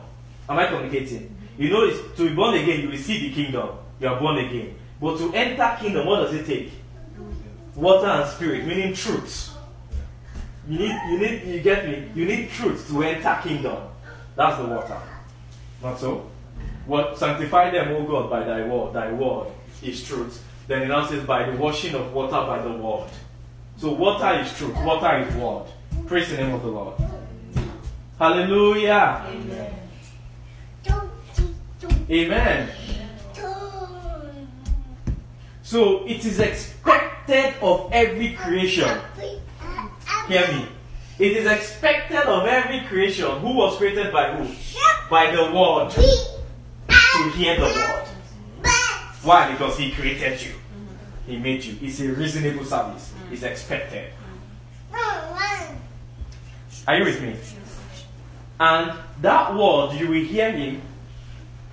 am 0.48 0.60
I 0.60 0.68
communicating? 0.68 1.36
You 1.58 1.70
know, 1.70 1.92
to 1.92 2.30
be 2.30 2.36
born 2.36 2.56
again, 2.56 2.82
you 2.82 2.90
receive 2.90 3.22
the 3.22 3.44
kingdom, 3.44 3.70
you 4.00 4.08
are 4.08 4.20
born 4.20 4.38
again. 4.38 4.76
But 5.02 5.18
to 5.18 5.34
enter 5.34 5.78
kingdom, 5.80 6.06
what 6.06 6.22
does 6.22 6.34
it 6.34 6.46
take? 6.46 6.72
Water 7.76 8.08
and 8.08 8.30
spirit, 8.30 8.66
meaning 8.66 8.94
truth. 8.94 9.50
You 10.68 10.80
need, 10.80 11.00
you 11.10 11.20
need, 11.20 11.44
you 11.44 11.60
get 11.62 11.88
me? 11.88 12.10
You 12.16 12.26
need 12.26 12.50
truth 12.50 12.88
to 12.90 13.04
enter 13.04 13.40
kingdom. 13.44 13.78
That's 14.36 14.58
the 14.58 14.66
water. 14.66 15.00
Not 15.82 16.00
so? 16.00 16.30
What 16.86 17.18
sanctify 17.18 17.72
them, 17.72 17.96
O 17.96 18.04
God, 18.06 18.30
by 18.30 18.44
thy 18.44 18.68
word. 18.68 18.94
Thy 18.94 19.12
word 19.12 19.48
is 19.82 20.04
truth. 20.08 20.44
Then 20.68 20.84
it 20.84 20.88
now 20.88 21.06
says, 21.06 21.24
by 21.26 21.50
the 21.50 21.58
washing 21.58 21.96
of 21.96 22.14
water 22.14 22.32
by 22.48 22.62
the 22.62 22.72
word. 22.72 23.10
So 23.78 23.92
water 23.92 24.40
is 24.40 24.56
truth, 24.58 24.76
water 24.84 25.18
is 25.20 25.36
word. 25.36 25.66
Praise 26.14 26.30
the 26.30 26.38
name 26.38 26.54
of 26.54 26.62
the 26.62 26.68
Lord. 26.68 26.94
Hallelujah. 28.20 29.26
Amen. 32.08 32.70
So 35.64 36.06
it 36.06 36.24
is 36.24 36.40
expected 36.40 37.56
of 37.64 37.90
every 37.92 38.34
creation. 38.34 38.96
Hear 40.28 40.48
me. 40.50 40.68
It 41.18 41.32
is 41.32 41.48
expected 41.48 42.28
of 42.28 42.46
every 42.46 42.82
creation 42.82 43.32
who 43.40 43.56
was 43.56 43.78
created 43.78 44.14
by 44.14 44.36
who? 44.36 44.54
By 45.10 45.36
the 45.36 45.52
word. 45.52 45.90
To 45.90 47.30
hear 47.32 47.56
the 47.56 47.64
word. 47.64 48.08
Why? 49.24 49.52
Because 49.52 49.80
he 49.80 49.92
created 49.92 50.40
you. 50.44 50.54
He 51.26 51.40
made 51.40 51.64
you. 51.64 51.76
It's 51.82 52.00
a 52.02 52.10
reasonable 52.10 52.66
service. 52.66 53.12
It's 53.32 53.42
expected. 53.42 54.14
Are 56.88 56.98
you 56.98 57.06
with 57.06 57.22
me? 57.22 57.36
And 58.60 58.98
that 59.22 59.56
word, 59.56 59.94
you 59.94 60.08
will 60.08 60.24
hear 60.24 60.52
him. 60.52 60.82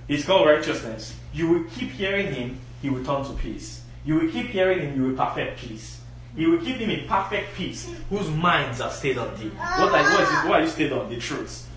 is 0.07 0.25
called 0.25 0.47
righteousness. 0.47 1.15
You 1.33 1.47
will 1.49 1.63
keep 1.71 1.91
hearing 1.91 2.33
him, 2.33 2.59
he 2.81 2.89
will 2.89 3.03
turn 3.03 3.23
to 3.25 3.33
peace. 3.33 3.83
You 4.05 4.15
will 4.15 4.31
keep 4.31 4.47
hearing 4.47 4.79
him, 4.79 4.95
you 4.95 5.07
will 5.09 5.17
perfect 5.17 5.59
peace. 5.59 6.01
You 6.35 6.51
will 6.51 6.59
keep 6.59 6.77
him 6.77 6.89
in 6.89 7.07
perfect 7.07 7.55
peace, 7.55 7.89
whose 8.09 8.29
minds 8.29 8.79
are 8.79 8.91
stayed 8.91 9.17
on 9.17 9.35
thee. 9.35 9.49
What, 9.49 9.93
I, 9.93 10.01
what 10.13 10.21
is 10.21 10.29
it? 10.29 10.51
Are 10.51 10.61
you 10.61 10.67
stayed 10.67 10.91
on? 10.93 11.09
The 11.09 11.17
truth. 11.17 11.67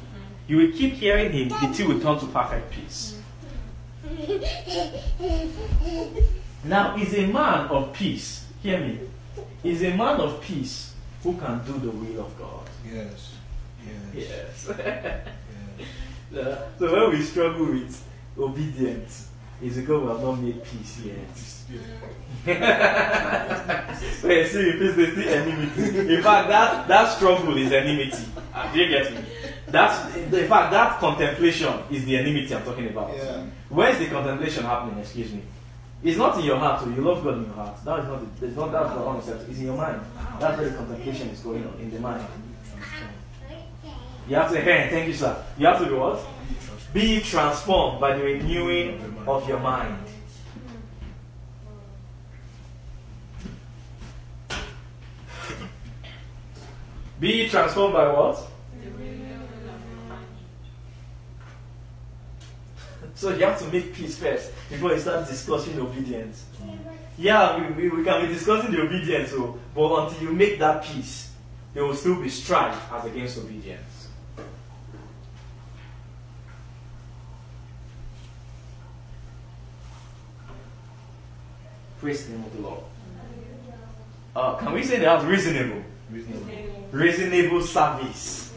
You 0.47 0.59
will 0.59 0.73
keep 0.73 0.95
hearing 0.95 1.33
him 1.33 1.53
until 1.61 1.89
will 1.89 2.01
turn 2.01 2.19
to 2.21 2.27
perfect 2.27 2.71
peace. 2.71 3.19
Now, 6.65 6.97
is 6.97 7.15
a 7.15 7.27
man 7.27 7.69
of 7.69 7.93
peace, 7.93 8.47
hear 8.63 8.81
me, 8.81 9.01
is 9.63 9.83
a 9.83 9.97
man 9.97 10.21
of 10.21 10.41
peace 10.41 10.95
who 11.23 11.37
can 11.37 11.65
do 11.65 11.73
the 11.73 11.91
will 11.91 12.25
of 12.25 12.39
God. 12.39 12.64
Yes. 12.93 13.35
Yes. 14.15 14.69
Yes. 14.69 14.71
yes. 16.33 16.59
So 16.79 16.93
when 16.93 17.11
we 17.17 17.23
struggle 17.23 17.67
with 17.67 18.03
obedience, 18.37 19.29
it's 19.63 19.77
because 19.77 20.03
we 20.03 20.09
have 20.09 20.21
not 20.21 20.33
made 20.41 20.65
peace 20.65 21.01
yet. 21.05 21.15
Wait, 24.25 24.47
see, 24.49 24.69
if 24.69 24.99
it's 24.99 25.13
still 25.13 25.29
enmity. 25.29 26.15
In 26.17 26.23
fact, 26.23 26.49
that, 26.49 26.89
that 26.89 27.17
struggle 27.17 27.57
is 27.57 27.71
enmity. 27.73 28.25
Do 28.73 28.79
you 28.81 28.89
get 28.89 29.13
me? 29.13 29.21
That's 29.69 30.15
in 30.17 30.49
fact 30.49 30.73
that 30.73 30.99
contemplation 30.99 31.73
is 31.91 32.05
the 32.05 32.17
enmity 32.17 32.55
I'm 32.55 32.65
talking 32.65 32.89
about. 32.89 33.17
Yeah. 33.17 33.45
Where 33.69 33.91
is 33.91 33.99
the 33.99 34.07
contemplation 34.09 34.65
happening? 34.65 34.99
Excuse 34.99 35.33
me. 35.33 35.43
It's 36.05 36.19
not 36.19 36.39
in 36.39 36.45
your 36.45 36.59
heart. 36.59 36.83
So 36.83 36.91
you 36.91 37.01
love 37.01 37.25
God 37.25 37.39
in 37.39 37.45
your 37.45 37.55
heart. 37.55 37.83
That 37.83 38.01
is 38.01 38.05
not. 38.05 38.23
It's 38.43 38.57
not 38.57 38.73
that's 38.73 38.91
the 38.91 39.01
wrong 39.01 39.23
concept. 39.23 39.49
It's 39.49 39.59
in 39.59 39.65
your 39.65 39.77
mind. 39.77 40.03
That's 40.39 40.59
where 40.59 40.69
the 40.69 40.77
contemplation 40.77 41.31
is 41.31 41.41
going 41.41 41.67
on 41.67 41.79
in 41.81 41.91
the 41.91 41.99
mind. 41.99 42.27
You 44.29 44.37
have 44.37 44.53
to. 44.53 44.61
Hey, 44.61 44.89
thank 44.91 45.09
you, 45.09 45.15
sir. 45.15 45.43
You 45.57 45.67
have 45.67 45.79
to 45.79 45.87
do 45.87 45.97
what? 45.97 46.21
Be 46.93 47.21
transformed 47.21 48.01
by 48.01 48.19
the 48.19 48.23
renewing 48.23 49.17
of 49.27 49.49
your 49.49 49.59
mind. 49.61 49.97
Be 57.19 57.49
transformed 57.49 57.95
by 57.95 58.13
what? 58.13 58.47
So 63.15 63.31
you 63.31 63.45
have 63.45 63.59
to 63.61 63.69
make 63.69 63.95
peace 63.95 64.19
first 64.19 64.51
before 64.69 64.93
you 64.93 64.99
start 64.99 65.29
discussing 65.29 65.79
obedience. 65.81 66.45
Yeah, 67.17 67.61
we, 67.61 67.89
we, 67.89 67.97
we 67.99 68.05
can 68.05 68.27
be 68.27 68.33
discussing 68.33 68.73
the 68.73 68.83
obedience, 68.83 69.31
so, 69.31 69.59
but 69.75 70.07
until 70.07 70.23
you 70.25 70.33
make 70.33 70.59
that 70.59 70.83
peace, 70.83 71.31
there 71.73 71.85
will 71.85 71.95
still 71.95 72.21
be 72.21 72.29
strife 72.29 72.77
as 72.93 73.05
against 73.05 73.39
obedience. 73.39 74.09
Praise 82.01 82.27
the 82.27 82.33
name 82.33 82.45
of 82.45 82.57
the 82.57 82.63
Lord. 82.63 82.85
Uh, 84.37 84.57
can 84.57 84.73
we 84.73 84.83
say 84.83 84.99
that's 84.99 85.25
reasonable? 85.25 85.83
Reasonable 86.91 87.63
service. 87.63 88.53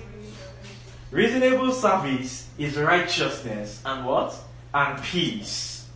Reasonable 1.12 1.72
service 1.72 2.50
is 2.58 2.76
righteousness 2.76 3.82
and 3.86 4.06
what? 4.06 4.36
And 4.78 5.02
peace. 5.02 5.88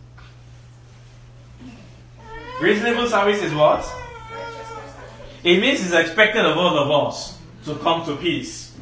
Reasonable 2.60 3.06
service 3.06 3.40
is 3.40 3.54
what? 3.54 3.88
It 5.44 5.60
means 5.60 5.84
it's 5.84 5.94
expected 5.94 6.44
of 6.44 6.58
all 6.58 6.76
of 6.76 6.90
us 7.06 7.38
to 7.64 7.76
come 7.76 8.04
to 8.06 8.16
peace. 8.16 8.76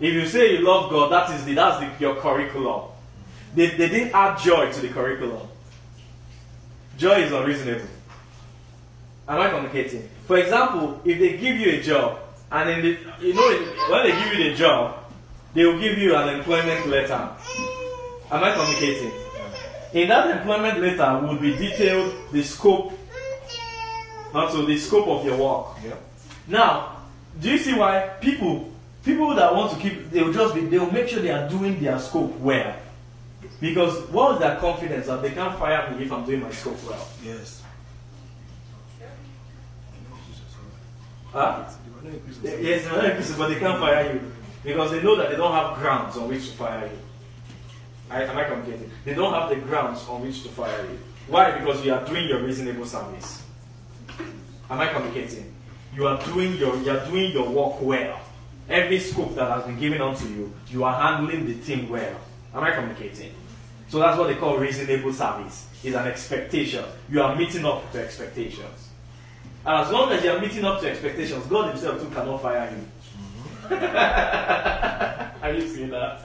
If 0.00 0.12
you 0.14 0.26
say 0.26 0.58
you 0.58 0.66
love 0.66 0.90
God, 0.90 1.12
that 1.12 1.30
is 1.38 1.44
the, 1.44 1.54
that's 1.54 1.78
the, 1.78 1.90
your 2.00 2.16
curriculum. 2.16 2.90
They, 3.54 3.68
they 3.68 3.88
didn't 3.88 4.12
add 4.12 4.36
joy 4.40 4.72
to 4.72 4.80
the 4.80 4.88
curriculum. 4.88 5.46
Joy 6.98 7.22
is 7.22 7.30
unreasonable. 7.30 7.86
Am 9.28 9.38
I 9.38 9.48
communicating? 9.48 10.08
For 10.26 10.38
example, 10.38 11.00
if 11.04 11.20
they 11.20 11.36
give 11.36 11.56
you 11.56 11.78
a 11.78 11.80
job, 11.80 12.18
and 12.50 12.68
in 12.68 12.82
the, 12.82 12.98
you 13.24 13.34
know, 13.34 13.48
when 13.90 14.02
they 14.02 14.10
give 14.10 14.38
you 14.38 14.50
the 14.50 14.56
job, 14.56 15.04
they 15.54 15.64
will 15.64 15.78
give 15.78 15.98
you 15.98 16.16
an 16.16 16.30
employment 16.30 16.88
letter. 16.88 17.30
Am 18.32 18.42
I 18.42 18.52
communicating? 18.54 19.12
In 19.92 20.08
that 20.08 20.38
employment 20.38 20.80
letter 20.80 21.26
will 21.26 21.36
be 21.36 21.54
detailed 21.54 22.14
the 22.32 22.42
scope, 22.42 22.98
not 24.32 24.50
so 24.50 24.64
the 24.64 24.78
scope 24.78 25.06
of 25.06 25.26
your 25.26 25.36
work. 25.36 25.76
Yeah. 25.84 25.96
Now, 26.48 26.96
do 27.38 27.50
you 27.50 27.58
see 27.58 27.74
why 27.74 28.08
people, 28.22 28.72
people 29.04 29.34
that 29.34 29.54
want 29.54 29.72
to 29.72 29.78
keep, 29.78 30.10
they 30.10 30.22
will 30.22 30.32
just 30.32 30.54
be, 30.54 30.62
they 30.62 30.78
will 30.78 30.90
make 30.90 31.08
sure 31.08 31.20
they 31.20 31.30
are 31.30 31.46
doing 31.46 31.78
their 31.78 31.98
scope 31.98 32.34
well. 32.38 32.74
Because 33.60 34.08
what 34.08 34.34
is 34.34 34.38
their 34.40 34.56
confidence 34.56 35.08
that 35.08 35.20
they 35.20 35.32
can't 35.32 35.58
fire 35.58 35.94
me 35.94 36.04
if 36.04 36.10
I'm 36.10 36.24
doing 36.24 36.40
my 36.40 36.50
scope 36.52 36.82
well? 36.88 37.06
Yes. 37.22 37.62
Huh? 41.32 41.64
Yes, 42.42 42.84
they're 42.84 42.92
not 42.92 43.04
inclusive, 43.04 43.38
but 43.38 43.48
they 43.48 43.58
can't 43.58 43.78
fire 43.78 44.14
you 44.14 44.32
because 44.64 44.90
they 44.90 45.02
know 45.02 45.16
that 45.16 45.30
they 45.30 45.36
don't 45.36 45.52
have 45.52 45.76
grounds 45.78 46.16
on 46.16 46.28
which 46.28 46.50
to 46.50 46.56
fire 46.56 46.86
you. 46.86 46.98
I, 48.12 48.24
am 48.24 48.36
I 48.36 48.44
communicating? 48.44 48.90
They 49.04 49.14
don't 49.14 49.32
have 49.32 49.48
the 49.48 49.56
grounds 49.56 50.06
on 50.08 50.22
which 50.22 50.42
to 50.42 50.50
fire 50.50 50.82
you. 50.82 50.98
Why? 51.28 51.58
Because 51.58 51.84
you 51.84 51.94
are 51.94 52.04
doing 52.04 52.28
your 52.28 52.42
reasonable 52.42 52.84
service. 52.84 53.42
Am 54.68 54.80
I 54.80 54.88
communicating? 54.92 55.54
You 55.94 56.06
are 56.06 56.22
doing 56.24 56.56
your 56.56 56.76
you 56.76 56.90
are 56.90 57.04
doing 57.06 57.32
your 57.32 57.48
work 57.48 57.80
well. 57.80 58.20
Every 58.68 58.98
scope 58.98 59.34
that 59.34 59.50
has 59.50 59.64
been 59.64 59.78
given 59.78 60.00
unto 60.00 60.26
you, 60.28 60.52
you 60.68 60.84
are 60.84 60.94
handling 60.94 61.46
the 61.46 61.54
thing 61.54 61.88
well. 61.88 62.16
Am 62.54 62.62
I 62.62 62.70
communicating? 62.72 63.34
So 63.88 63.98
that's 63.98 64.18
what 64.18 64.28
they 64.28 64.36
call 64.36 64.56
reasonable 64.56 65.12
service. 65.12 65.68
It's 65.82 65.96
an 65.96 66.06
expectation. 66.06 66.84
You 67.10 67.22
are 67.22 67.34
meeting 67.34 67.64
up 67.64 67.90
to 67.92 68.02
expectations. 68.02 68.88
And 69.64 69.84
as 69.84 69.92
long 69.92 70.10
as 70.12 70.24
you 70.24 70.30
are 70.30 70.40
meeting 70.40 70.64
up 70.64 70.80
to 70.80 70.90
expectations, 70.90 71.44
God 71.46 71.70
Himself 71.70 72.00
too 72.00 72.08
cannot 72.08 72.40
fire 72.40 72.70
you. 72.70 73.68
Mm-hmm. 73.68 73.74
Have 75.42 75.54
you 75.54 75.68
seen 75.68 75.90
that? 75.90 76.20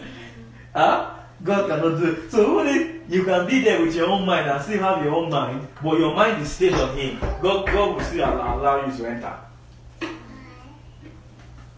Huh? 0.74 1.14
God 1.44 1.70
cannot 1.70 2.00
do 2.00 2.12
it. 2.12 2.32
So 2.32 2.60
only 2.60 3.02
you 3.10 3.24
can 3.24 3.48
be 3.48 3.62
there 3.62 3.82
with 3.82 3.96
your 3.96 4.08
own 4.08 4.26
mind 4.26 4.50
and 4.50 4.62
still 4.64 4.80
have 4.80 5.04
your 5.04 5.16
own 5.16 5.30
mind, 5.30 5.68
but 5.84 6.00
your 6.00 6.14
mind 6.14 6.42
is 6.42 6.52
stayed 6.52 6.74
on 6.74 6.98
Him. 6.98 7.20
God, 7.42 7.66
God 7.68 7.96
will 7.96 8.04
still 8.04 8.26
allow, 8.26 8.60
allow 8.60 8.86
you 8.86 8.98
to 8.98 9.06
enter. 9.06 9.38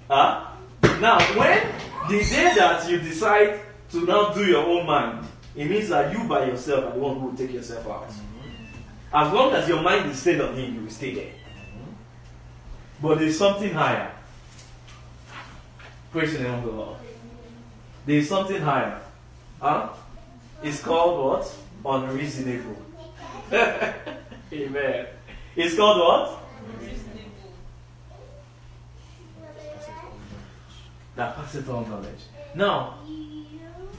Huh? 0.07 0.45
Now, 0.99 1.19
when 1.37 1.67
the 2.09 2.19
day 2.19 2.53
that 2.55 2.89
you 2.89 2.99
decide 2.99 3.59
to 3.91 4.05
now 4.05 4.33
do 4.33 4.45
your 4.45 4.65
own 4.65 4.85
mind, 4.85 5.27
it 5.55 5.69
means 5.69 5.89
that 5.89 6.11
you 6.13 6.23
by 6.27 6.45
yourself 6.45 6.85
are 6.85 6.93
the 6.93 6.99
one 6.99 7.19
who 7.19 7.27
will 7.27 7.35
take 7.35 7.53
yourself 7.53 7.85
out. 7.87 8.09
As 9.11 9.33
long 9.33 9.53
as 9.53 9.67
your 9.67 9.81
mind 9.81 10.09
is 10.09 10.19
stayed 10.19 10.41
on 10.41 10.55
Him, 10.55 10.75
you 10.75 10.81
will 10.81 10.89
stay 10.89 11.13
there. 11.13 11.33
But 13.01 13.19
there's 13.19 13.37
something 13.37 13.73
higher. 13.73 14.11
Praise 16.11 16.33
the 16.33 16.43
name 16.43 16.53
of 16.55 16.63
the 16.63 16.71
Lord. 16.71 16.97
There's 18.05 18.27
something 18.27 18.61
higher. 18.61 19.01
Huh? 19.59 19.89
It's 20.63 20.81
called 20.81 21.25
what? 21.25 21.55
Unreasonable. 21.85 22.77
Amen. 24.53 25.07
It's 25.55 25.75
called 25.75 25.99
what? 25.99 26.39
That 31.15 31.35
passes 31.35 31.67
all 31.67 31.85
knowledge. 31.85 32.21
Now, 32.55 32.99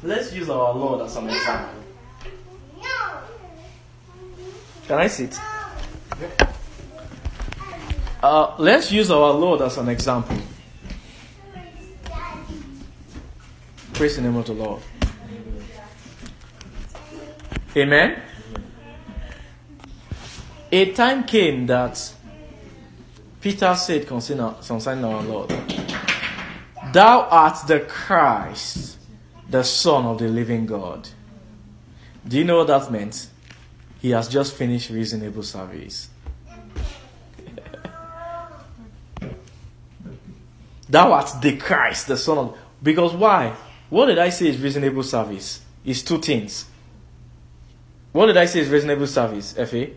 let's 0.03 0.33
use 0.33 0.49
our 0.49 0.75
Lord 0.75 1.03
as 1.03 1.17
an 1.17 1.29
example. 1.29 1.83
Can 4.87 4.99
I 4.99 5.07
sit? 5.07 5.39
Uh, 8.23 8.55
let's 8.59 8.91
use 8.91 9.11
our 9.11 9.33
Lord 9.33 9.61
as 9.61 9.77
an 9.77 9.89
example. 9.89 10.39
Praise 13.93 14.17
the 14.17 14.23
name 14.23 14.37
of 14.37 14.47
the 14.47 14.55
Lord. 14.55 14.83
Amen. 17.77 18.21
A 20.73 20.93
time 20.93 21.25
came 21.25 21.67
that 21.67 22.15
Peter 23.41 23.75
said 23.77 24.09
concerning 24.09 25.05
our 25.05 25.23
Lord, 25.23 25.51
Thou 26.93 27.29
art 27.31 27.69
the 27.69 27.79
Christ, 27.81 28.99
the 29.49 29.63
Son 29.63 30.05
of 30.05 30.19
the 30.19 30.27
living 30.27 30.67
God. 30.67 31.09
Do 32.27 32.39
you 32.39 32.45
know 32.45 32.57
what 32.59 32.67
that 32.67 32.91
meant? 32.91 33.29
He 34.01 34.11
has 34.11 34.29
just 34.29 34.55
finished 34.55 34.91
reasonable 34.91 35.45
service. 35.45 36.09
Thou 40.89 41.13
art 41.13 41.31
the 41.41 41.57
Christ, 41.57 42.09
the 42.09 42.17
Son 42.17 42.39
of. 42.39 42.59
Because 42.83 43.15
why? 43.15 43.55
What 43.91 44.07
did 44.07 44.19
I 44.19 44.31
say 44.31 44.49
is 44.49 44.61
reasonable 44.61 45.05
service? 45.05 45.61
It's 45.85 46.03
two 46.03 46.21
things. 46.21 46.65
What 48.13 48.27
did 48.27 48.37
I 48.37 48.47
say 48.47 48.61
is 48.61 48.69
reasonable 48.69 49.07
service, 49.07 49.53
Fa? 49.53 49.89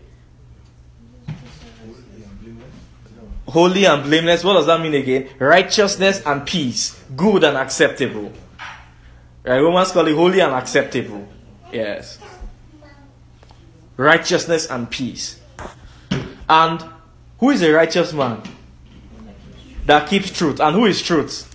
Holy 3.46 3.84
and 3.84 4.02
blameless. 4.02 4.42
What 4.42 4.54
does 4.54 4.66
that 4.66 4.80
mean 4.80 4.94
again? 4.94 5.28
Righteousness 5.38 6.22
and 6.24 6.46
peace. 6.46 7.00
Good 7.16 7.44
and 7.44 7.56
acceptable. 7.56 8.32
Right? 9.44 9.60
Romans 9.60 9.92
call 9.92 10.06
it 10.06 10.14
holy 10.14 10.40
and 10.40 10.52
acceptable. 10.52 11.28
Yes. 11.72 12.18
Righteousness 13.96 14.66
and 14.68 14.90
peace. 14.90 15.40
And 16.48 16.84
who 17.38 17.50
is 17.50 17.62
a 17.62 17.72
righteous 17.72 18.12
man? 18.12 18.42
That 19.86 20.08
keeps 20.08 20.30
truth. 20.30 20.60
And 20.60 20.74
who 20.74 20.86
is 20.86 21.02
truth? 21.02 21.54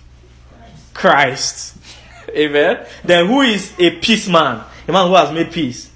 Christ. 0.94 1.76
Amen. 2.30 2.86
Then 3.04 3.26
who 3.26 3.40
is 3.40 3.74
a 3.78 3.98
peace 3.98 4.28
man? 4.28 4.64
A 4.86 4.92
man 4.92 5.08
who 5.08 5.14
has 5.16 5.32
made 5.32 5.50
peace. 5.52 5.89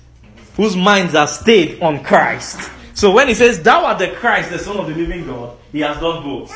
Whose 0.57 0.77
minds 0.77 1.15
are 1.15 1.27
stayed 1.27 1.83
on 1.83 2.05
Christ. 2.05 2.71
So 2.95 3.11
when 3.11 3.29
he 3.29 3.35
says, 3.35 3.63
Thou 3.63 3.85
art 3.85 3.99
the 3.99 4.09
Christ, 4.09 4.51
the 4.51 4.59
Son 4.59 4.77
of 4.77 4.87
the 4.87 4.95
living 4.95 5.27
God, 5.27 5.57
he 5.73 5.81
has 5.81 5.99
done 5.99 6.23
both. 6.23 6.55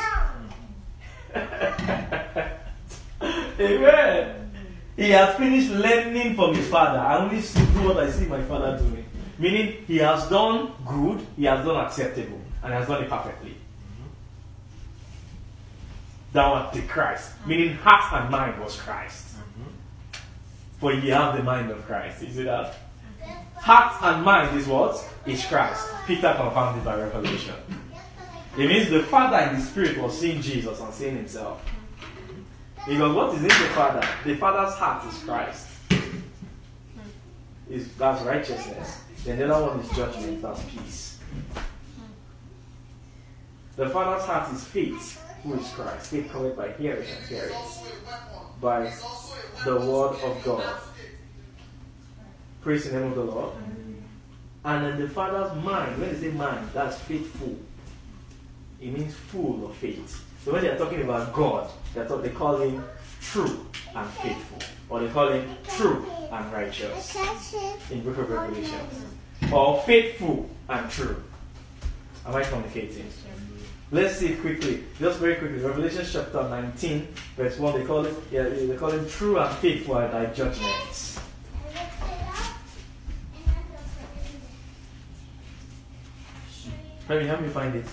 Amen. 3.61 4.51
He 4.97 5.11
has 5.11 5.37
finished 5.37 5.71
learning 5.71 6.37
from 6.37 6.55
his 6.55 6.69
father. 6.69 6.99
I 6.99 7.19
only 7.19 7.41
see, 7.41 7.65
do 7.67 7.89
what 7.89 7.99
I 7.99 8.11
see 8.11 8.27
my 8.27 8.43
father 8.45 8.79
doing. 8.79 9.05
Meaning, 9.39 9.85
he 9.87 9.99
has 9.99 10.29
done 10.29 10.73
good, 10.85 11.25
he 11.37 11.45
has 11.45 11.65
done 11.65 11.85
acceptable, 11.85 12.41
and 12.63 12.73
he 12.73 12.79
has 12.79 12.89
done 12.89 13.05
it 13.05 13.11
perfectly. 13.11 13.55
Thou 16.33 16.55
art 16.55 16.73
the 16.73 16.83
Christ. 16.83 17.33
Meaning, 17.47 17.77
heart 17.77 18.13
and 18.13 18.31
mind 18.31 18.61
was 18.61 18.81
Christ. 18.81 19.37
Mm-hmm. 19.37 19.71
For 20.81 20.93
ye 20.93 21.11
have 21.11 21.37
the 21.37 21.43
mind 21.43 21.71
of 21.71 21.85
Christ. 21.87 22.23
You 22.23 22.31
see 22.31 22.43
that? 22.45 22.77
Heart 23.61 24.03
and 24.03 24.25
mind 24.25 24.57
is 24.57 24.67
what? 24.67 25.05
Is 25.27 25.45
Christ. 25.45 25.87
Peter 26.07 26.35
confirmed 26.37 26.79
it 26.79 26.85
by 26.85 26.97
revelation. 26.97 27.55
It 28.57 28.67
means 28.69 28.91
the 28.91 29.03
Father 29.05 29.39
in 29.51 29.61
the 29.61 29.65
Spirit 29.65 29.99
was 29.99 30.19
seeing 30.19 30.41
Jesus 30.41 30.81
and 30.81 30.93
seeing 30.93 31.17
himself. 31.17 31.63
Because 32.87 33.15
what 33.15 33.35
is 33.35 33.43
in 33.43 33.49
the 33.49 33.75
Father? 33.75 34.07
The 34.25 34.37
Father's 34.37 34.75
heart 34.75 35.07
is 35.07 35.23
Christ. 35.23 35.67
Is 37.69 37.95
that's 37.95 38.23
righteousness. 38.23 39.03
Then 39.25 39.39
the 39.39 39.55
other 39.55 39.67
one 39.67 39.81
is 39.81 39.91
judgment, 39.95 40.41
that's 40.41 40.63
peace. 40.65 41.19
The 43.77 43.91
Father's 43.91 44.25
heart 44.25 44.53
is 44.55 44.65
faith, 44.65 45.23
who 45.43 45.55
is 45.55 45.69
Christ. 45.69 46.11
Faith 46.11 46.31
covered 46.33 46.57
by 46.57 46.73
hearing 46.73 47.07
and 47.07 47.27
hearing 47.27 47.55
by 48.61 48.93
the 49.65 49.77
word 49.77 50.17
of 50.23 50.45
God. 50.45 50.81
Praise 52.61 52.91
the 52.91 52.99
name 52.99 53.11
of 53.11 53.15
the 53.15 53.25
Lord. 53.25 53.55
And 54.65 54.85
then 54.85 55.01
the 55.01 55.09
Father's 55.09 55.55
mind, 55.63 55.99
when 55.99 56.13
they 56.13 56.21
say 56.21 56.31
mind, 56.31 56.69
that's 56.75 56.99
faithful. 56.99 57.57
It 58.81 58.93
means 58.93 59.15
full 59.15 59.67
of 59.67 59.75
faith. 59.77 60.25
So 60.45 60.53
when 60.53 60.63
they 60.63 60.71
are 60.71 60.79
talking 60.79 61.03
about 61.03 61.33
God, 61.33 61.71
they, 61.95 62.05
talk, 62.05 62.23
they 62.23 62.31
call 62.31 62.57
him 62.59 62.85
true 63.21 63.67
and 63.95 64.11
faithful. 64.11 64.59
Or 64.89 65.01
they 65.01 65.09
call 65.09 65.29
him 65.29 65.49
true 65.69 66.07
and 66.31 66.53
righteous 66.53 67.17
in 67.91 68.03
Book 68.03 68.19
of 68.19 68.31
Revelations. 68.31 69.05
Or 69.53 69.81
faithful 69.83 70.49
and 70.69 70.91
true. 70.91 71.23
Am 72.27 72.35
I 72.35 72.43
communicating? 72.43 73.07
Let's 73.91 74.17
see 74.17 74.35
quickly, 74.35 74.85
just 74.99 75.19
very 75.19 75.37
quickly. 75.37 75.61
Revelation 75.61 76.05
chapter 76.11 76.47
19, 76.47 77.09
verse 77.37 77.59
1, 77.59 77.81
they 77.81 77.87
call 77.87 78.05
it, 78.05 78.15
yeah, 78.31 78.43
they 78.43 78.77
call 78.77 78.91
him 78.91 79.09
true 79.09 79.39
and 79.39 79.57
faithful 79.57 79.95
are 79.95 80.09
thy 80.09 80.27
judgments. 80.27 81.19
Me 87.09 87.27
help 87.27 87.41
me 87.41 87.49
find 87.49 87.75
it. 87.75 87.87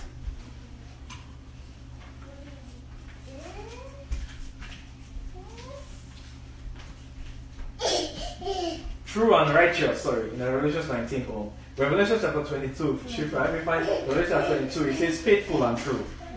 True 9.06 9.34
and 9.34 9.54
righteous, 9.54 10.02
sorry, 10.02 10.30
in 10.30 10.38
Revelation 10.38 10.86
19 10.88 11.24
form. 11.24 11.50
Revelation 11.78 12.18
chapter 12.20 12.42
22, 12.44 13.00
should 13.08 13.34
I 13.34 13.52
me 13.52 13.60
find 13.60 13.86
Revelation 13.86 14.30
chapter 14.30 14.58
22, 14.58 14.88
it 14.88 14.96
says 14.96 15.20
faithful 15.22 15.62
and 15.64 15.78
true. 15.78 16.04
So 16.26 16.32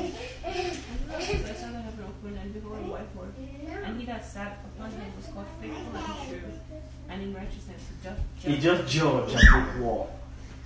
I 0.00 1.22
saw 1.54 1.70
the 1.70 1.80
heaven 1.80 2.04
open, 2.06 2.36
and 2.38 2.52
behold, 2.54 2.78
a 2.78 2.90
white 2.90 3.08
horse. 3.16 3.34
And 3.84 4.00
he 4.00 4.06
that 4.06 4.24
sat 4.24 4.58
upon 4.76 4.90
him 4.90 5.12
was 5.16 5.26
called 5.26 5.46
faithful 5.60 5.96
and 5.96 6.28
true, 6.28 6.52
and 7.08 7.22
in 7.22 7.34
righteousness 7.34 7.82
he 7.88 8.08
doth 8.08 8.18
He 8.38 8.52
judge. 8.58 8.62
just 8.62 8.92
judge 8.92 9.32
and 9.34 9.66
make 9.66 9.82
war. 9.84 10.08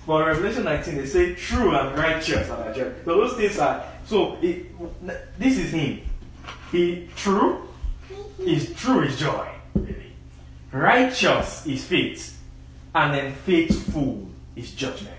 But 0.09 0.27
Revelation 0.27 0.65
19, 0.65 0.97
they 0.97 1.05
say 1.05 1.35
true 1.35 1.77
and 1.77 1.95
righteous 1.99 2.49
are 2.49 2.73
thy. 2.73 2.73
So 3.05 3.15
those 3.15 3.37
things 3.37 3.59
are, 3.59 3.85
so 4.07 4.39
it, 4.41 4.67
this 5.39 5.59
is 5.59 5.71
him. 5.71 6.01
He 6.73 7.11
true 7.15 7.69
is 8.39 8.73
true 8.73 9.03
is 9.03 9.19
joy. 9.19 9.47
Really. 9.75 10.15
Righteous 10.73 11.67
is 11.67 11.85
faith. 11.85 12.41
And 12.95 13.15
then 13.15 13.35
faithful 13.35 14.27
is 14.57 14.73
judgment. 14.73 15.15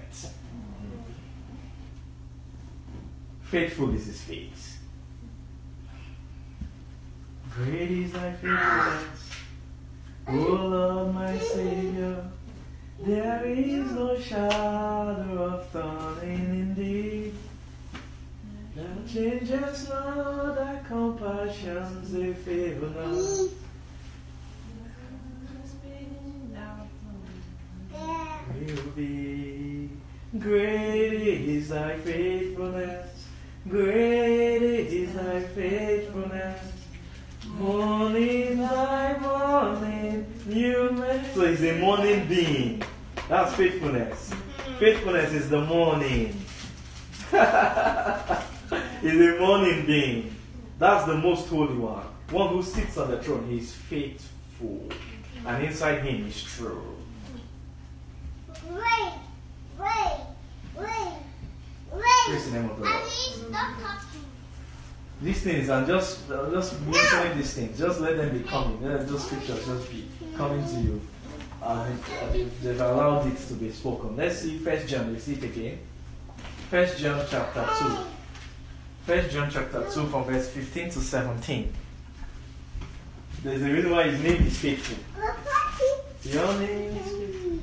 Faithful 3.44 3.94
is 3.94 4.08
his 4.08 4.22
faith. 4.22 4.80
Great 7.54 7.92
is 7.92 8.12
thy 8.12 8.32
faithfulness, 8.32 9.34
O 10.30 10.34
Lord 10.34 11.14
my 11.14 11.38
Savior. 11.38 12.26
There 13.02 13.46
is 13.46 13.92
no 13.94 14.20
shadow 14.20 15.44
of 15.46 15.72
turning 15.72 16.50
in 16.50 16.76
thee. 16.76 17.34
changes 19.08 19.88
not 19.90 20.56
thy 20.56 20.80
compassions, 20.86 22.12
they 22.12 22.34
fail 22.34 22.82
not. 22.90 23.50
Will 28.60 28.92
be 28.98 29.90
great 30.38 31.14
is 31.56 31.70
thy 31.70 31.98
faithfulness, 32.00 33.28
great 33.70 34.88
is 34.92 35.14
thy 35.14 35.42
faithfulness. 35.42 36.80
Morning 37.58 38.58
by 38.58 39.18
morning, 39.20 40.26
new 40.46 40.92
mercy. 40.92 41.34
So 41.34 41.42
it's 41.42 41.62
a 41.62 41.80
morning 41.80 42.28
being. 42.28 42.84
That's 43.30 43.54
faithfulness. 43.54 44.32
Mm-hmm. 44.32 44.80
Faithfulness 44.80 45.32
is 45.34 45.50
the 45.52 45.62
morning. 45.64 46.30
is 49.04 49.36
a 49.36 49.40
morning 49.40 49.86
being. 49.86 50.36
That's 50.80 51.06
the 51.06 51.14
most 51.16 51.48
holy 51.48 51.76
one. 51.76 52.06
One 52.32 52.50
who 52.50 52.64
sits 52.64 52.98
on 52.98 53.12
the 53.12 53.22
throne. 53.22 53.48
He 53.48 53.60
is 53.60 53.72
faithful. 53.72 54.90
And 55.46 55.64
inside 55.64 56.02
him 56.02 56.26
is 56.26 56.42
true. 56.42 56.96
Wait, 58.68 59.14
wait, 59.80 60.20
wait, 60.76 61.14
Praise 61.92 62.46
the 62.46 62.52
wait. 62.52 62.54
name 62.54 62.70
of 62.70 62.80
the 62.80 62.84
Lord. 62.84 63.04
stop 63.08 63.80
talking. 63.80 64.26
These 65.22 65.42
things, 65.42 65.70
I'm 65.70 65.86
just, 65.86 66.30
I'm 66.32 66.52
just 66.52 66.82
mentioning 66.82 67.38
these 67.38 67.54
things. 67.54 67.78
Just 67.78 68.00
let 68.00 68.18
them 68.18 68.36
be 68.36 68.44
coming. 68.44 68.82
Let 68.82 69.08
those 69.08 69.24
scriptures 69.24 69.66
just 69.66 69.92
be 69.92 70.08
coming 70.36 70.66
to 70.66 70.80
you. 70.82 71.02
And 71.62 72.00
they've 72.62 72.80
allowed 72.80 73.28
it 73.28 73.38
to 73.48 73.54
be 73.56 73.72
spoken. 73.72 74.16
Let's 74.16 74.40
see 74.40 74.58
First 74.60 74.88
John. 74.88 75.12
Let's 75.14 75.26
see 75.26 75.34
it 75.34 75.44
again. 75.44 75.80
First 76.70 76.98
John 77.00 77.26
chapter 77.30 77.68
two. 77.80 77.98
First 79.06 79.32
John 79.32 79.50
chapter 79.52 79.82
two, 79.92 80.08
from 80.08 80.24
verse 80.26 80.50
15 80.50 80.90
to 80.92 81.00
17. 81.00 81.74
There's 83.44 83.62
a 83.62 83.66
reason 83.66 83.92
why 83.92 84.04
his 84.10 84.22
name 84.22 84.44
is 84.48 84.58
faithful. 84.58 84.98
Your 86.24 86.54
name 86.60 86.96
is 86.98 87.08
faithful. 87.12 87.60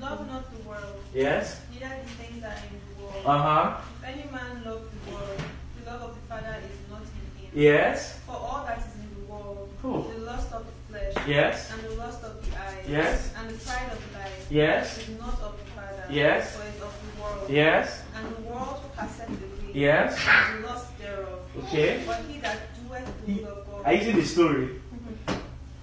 Love 0.00 0.26
not 0.26 0.44
the 0.50 0.68
world, 0.68 1.00
Yes. 1.14 1.60
neither 1.72 1.94
the 2.02 2.10
things 2.24 2.40
that 2.42 2.58
are 2.58 2.62
in 2.66 2.80
the 2.96 3.02
world. 3.02 3.26
Uh 3.26 3.38
huh. 3.42 3.76
If 4.02 4.08
any 4.08 4.30
man 4.32 4.62
love 4.64 4.82
the 5.04 5.12
world, 5.12 5.42
the 5.84 5.90
love 5.90 6.02
of 6.02 6.14
the 6.14 6.20
Father 6.28 6.56
is 6.64 6.90
not 6.90 7.00
in 7.02 7.42
him. 7.44 7.50
Yes. 7.54 8.18
For 8.26 8.32
all 8.32 8.64
that 8.66 8.78
is 8.78 8.84
in 8.94 9.08
the 9.26 9.32
world, 9.32 9.68
Who? 9.82 10.04
the 10.12 10.20
lust 10.24 10.52
of 10.52 10.64
the 10.66 10.72
flesh, 10.98 11.26
Yes. 11.28 11.70
and 11.72 11.82
the 11.82 11.94
lust 11.96 12.22
of 12.24 12.50
the 12.50 12.56
eyes, 12.58 12.84
Yes. 12.88 13.30
and 13.38 13.50
the 13.50 13.54
pride 13.64 13.92
of 13.92 14.14
life, 14.14 14.46
Yes. 14.50 14.98
is 14.98 15.08
not 15.18 15.40
of 15.42 15.54
the 15.58 15.70
Father, 15.74 16.04
Yes. 16.10 16.56
but 16.56 16.66
is 16.66 16.82
of 16.82 16.94
the 17.02 17.22
world. 17.22 17.50
Yes. 17.50 18.02
And 18.16 18.36
the 18.36 18.42
world 18.42 18.80
passeth 18.96 19.28
away, 19.28 19.72
Yes. 19.74 20.18
and 20.28 20.64
the 20.64 20.68
lust 20.68 20.98
thereof. 20.98 21.38
Okay. 21.64 22.02
But 22.06 22.20
he 22.28 22.38
that 22.40 22.58
doeth 22.88 23.26
the 23.26 23.32
will 23.32 23.48
of 23.48 23.66
God, 23.70 23.86
Are 23.86 23.92
you 23.94 24.02
seeing 24.02 24.16
the 24.16 24.26
story? 24.26 24.68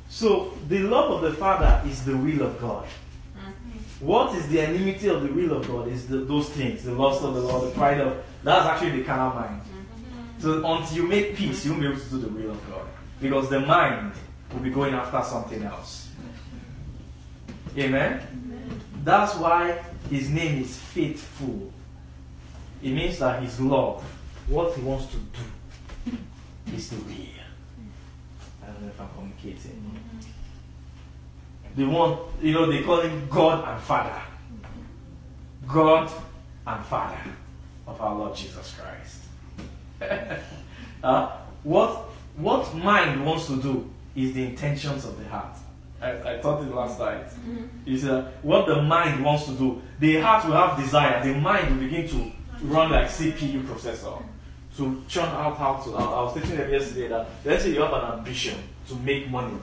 So 0.09 0.53
the 0.69 0.79
love 0.79 1.11
of 1.11 1.21
the 1.21 1.33
Father 1.33 1.81
is 1.89 2.05
the 2.05 2.15
will 2.15 2.41
of 2.43 2.59
God. 2.61 2.85
Mm-hmm. 2.85 4.05
What 4.05 4.33
is 4.35 4.47
the 4.47 4.61
enmity 4.61 5.07
of 5.09 5.23
the 5.23 5.27
will 5.33 5.51
of 5.57 5.67
God 5.67 5.89
is 5.89 6.07
the, 6.07 6.19
those 6.19 6.47
things, 6.49 6.83
the 6.83 6.93
lust 6.93 7.21
of 7.23 7.33
the 7.33 7.41
Lord, 7.41 7.69
the 7.69 7.75
pride 7.75 7.99
of 7.99 8.23
that's 8.43 8.65
actually 8.65 8.91
the 8.99 9.03
carnal 9.03 9.33
mind. 9.33 9.61
Mm-hmm. 9.61 10.41
So 10.41 10.65
until 10.65 10.95
you 10.97 11.07
make 11.07 11.35
peace, 11.35 11.65
you 11.65 11.71
won't 11.71 11.81
be 11.81 11.87
able 11.89 11.99
to 11.99 12.09
do 12.09 12.17
the 12.19 12.29
will 12.29 12.51
of 12.51 12.69
God. 12.69 12.85
Because 13.19 13.49
the 13.49 13.59
mind 13.59 14.13
will 14.53 14.59
be 14.61 14.69
going 14.69 14.93
after 14.93 15.21
something 15.23 15.63
else. 15.63 16.09
Amen? 17.77 18.21
That's 19.03 19.35
why 19.35 19.79
his 20.09 20.29
name 20.29 20.61
is 20.61 20.77
faithful. 20.77 21.71
It 22.81 22.91
means 22.91 23.19
that 23.19 23.41
his 23.41 23.59
love, 23.59 24.03
what 24.47 24.75
he 24.75 24.81
wants 24.81 25.07
to 25.07 25.17
do, 25.17 26.17
is 26.73 26.89
the 26.89 26.97
will. 26.97 27.13
I 28.63 28.67
don't 28.67 28.81
know 28.81 28.87
if 28.87 29.01
I'm 29.01 29.09
communicating. 29.15 29.99
They 31.75 31.83
want, 31.83 32.21
you 32.41 32.53
know, 32.53 32.71
they 32.71 32.83
call 32.83 33.01
him 33.01 33.27
God 33.29 33.67
and 33.67 33.81
Father. 33.81 34.21
God 35.67 36.09
and 36.65 36.85
Father 36.85 37.19
of 37.87 37.99
our 37.99 38.15
Lord 38.15 38.35
Jesus 38.35 38.75
Christ. 38.79 39.21
uh, 41.03 41.37
what, 41.63 41.91
what 42.37 42.73
mind 42.75 43.25
wants 43.25 43.47
to 43.47 43.61
do 43.61 43.89
is 44.15 44.33
the 44.33 44.45
intentions 44.45 45.05
of 45.05 45.17
the 45.17 45.27
heart. 45.29 45.57
I, 46.01 46.35
I 46.35 46.37
taught 46.37 46.63
it 46.63 46.73
last 46.73 46.99
night. 46.99 47.25
Is 47.85 48.05
uh, 48.05 48.31
what 48.41 48.67
the 48.67 48.81
mind 48.81 49.23
wants 49.23 49.45
to 49.45 49.51
do. 49.53 49.81
The 49.99 50.19
heart 50.19 50.45
will 50.45 50.53
have 50.53 50.77
desire. 50.77 51.23
The 51.23 51.39
mind 51.39 51.69
will 51.71 51.87
begin 51.87 52.07
to 52.09 52.31
run 52.63 52.91
like 52.91 53.07
CPU 53.07 53.63
processor 53.63 54.21
to 54.77 55.03
churn 55.07 55.25
out 55.29 55.57
how 55.57 55.75
to. 55.83 55.95
I, 55.95 56.03
I 56.03 56.21
was 56.23 56.33
teaching 56.33 56.57
them 56.57 56.71
yesterday 56.71 57.07
that 57.07 57.27
let's 57.43 57.63
say 57.63 57.71
you 57.71 57.81
have 57.81 57.93
an 57.93 58.19
ambition 58.19 58.57
to 58.87 58.95
make 58.97 59.29
money. 59.29 59.57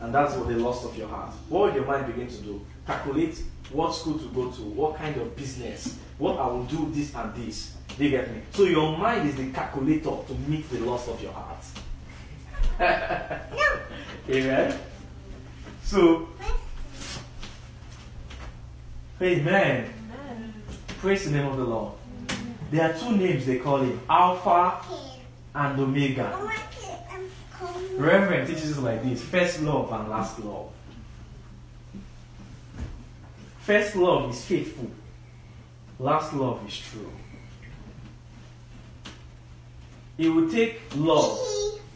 And 0.00 0.14
that's 0.14 0.34
what 0.36 0.48
the 0.48 0.54
lust 0.54 0.84
of 0.84 0.96
your 0.96 1.08
heart. 1.08 1.34
What 1.48 1.68
will 1.68 1.74
your 1.74 1.86
mind 1.86 2.06
begin 2.06 2.28
to 2.28 2.36
do? 2.42 2.64
Calculate 2.86 3.42
what 3.70 3.92
school 3.92 4.18
to 4.18 4.28
go 4.28 4.50
to, 4.50 4.62
what 4.62 4.96
kind 4.96 5.16
of 5.16 5.36
business, 5.36 5.98
what 6.18 6.38
I 6.38 6.46
will 6.46 6.64
do 6.64 6.88
this 6.92 7.14
and 7.14 7.34
this. 7.34 7.74
Do 7.96 8.04
you 8.04 8.10
get 8.10 8.32
me? 8.32 8.40
So 8.52 8.62
your 8.62 8.96
mind 8.96 9.28
is 9.28 9.36
the 9.36 9.50
calculator 9.50 10.16
to 10.26 10.34
meet 10.46 10.70
the 10.70 10.78
lust 10.80 11.08
of 11.08 11.20
your 11.20 11.32
heart. 11.32 11.57
Amen. 14.30 14.78
So, 15.82 16.28
Amen. 19.20 19.92
Praise 21.00 21.24
the 21.24 21.30
name 21.32 21.46
of 21.46 21.56
the 21.56 21.64
Lord. 21.64 21.94
There 22.70 22.88
are 22.88 22.96
two 22.96 23.16
names 23.16 23.46
they 23.46 23.58
call 23.58 23.78
him 23.78 24.00
Alpha 24.08 24.78
and 25.54 25.80
Omega. 25.80 26.52
Reverend 27.96 28.46
teaches 28.46 28.78
like 28.78 29.02
this 29.02 29.22
first 29.22 29.60
love 29.62 29.90
and 29.90 30.08
last 30.08 30.38
love. 30.38 30.70
First 33.60 33.96
love 33.96 34.30
is 34.30 34.44
faithful, 34.44 34.90
last 35.98 36.32
love 36.32 36.64
is 36.66 36.78
true. 36.78 37.10
It 40.16 40.28
will 40.28 40.50
take 40.50 40.80
love 40.96 41.38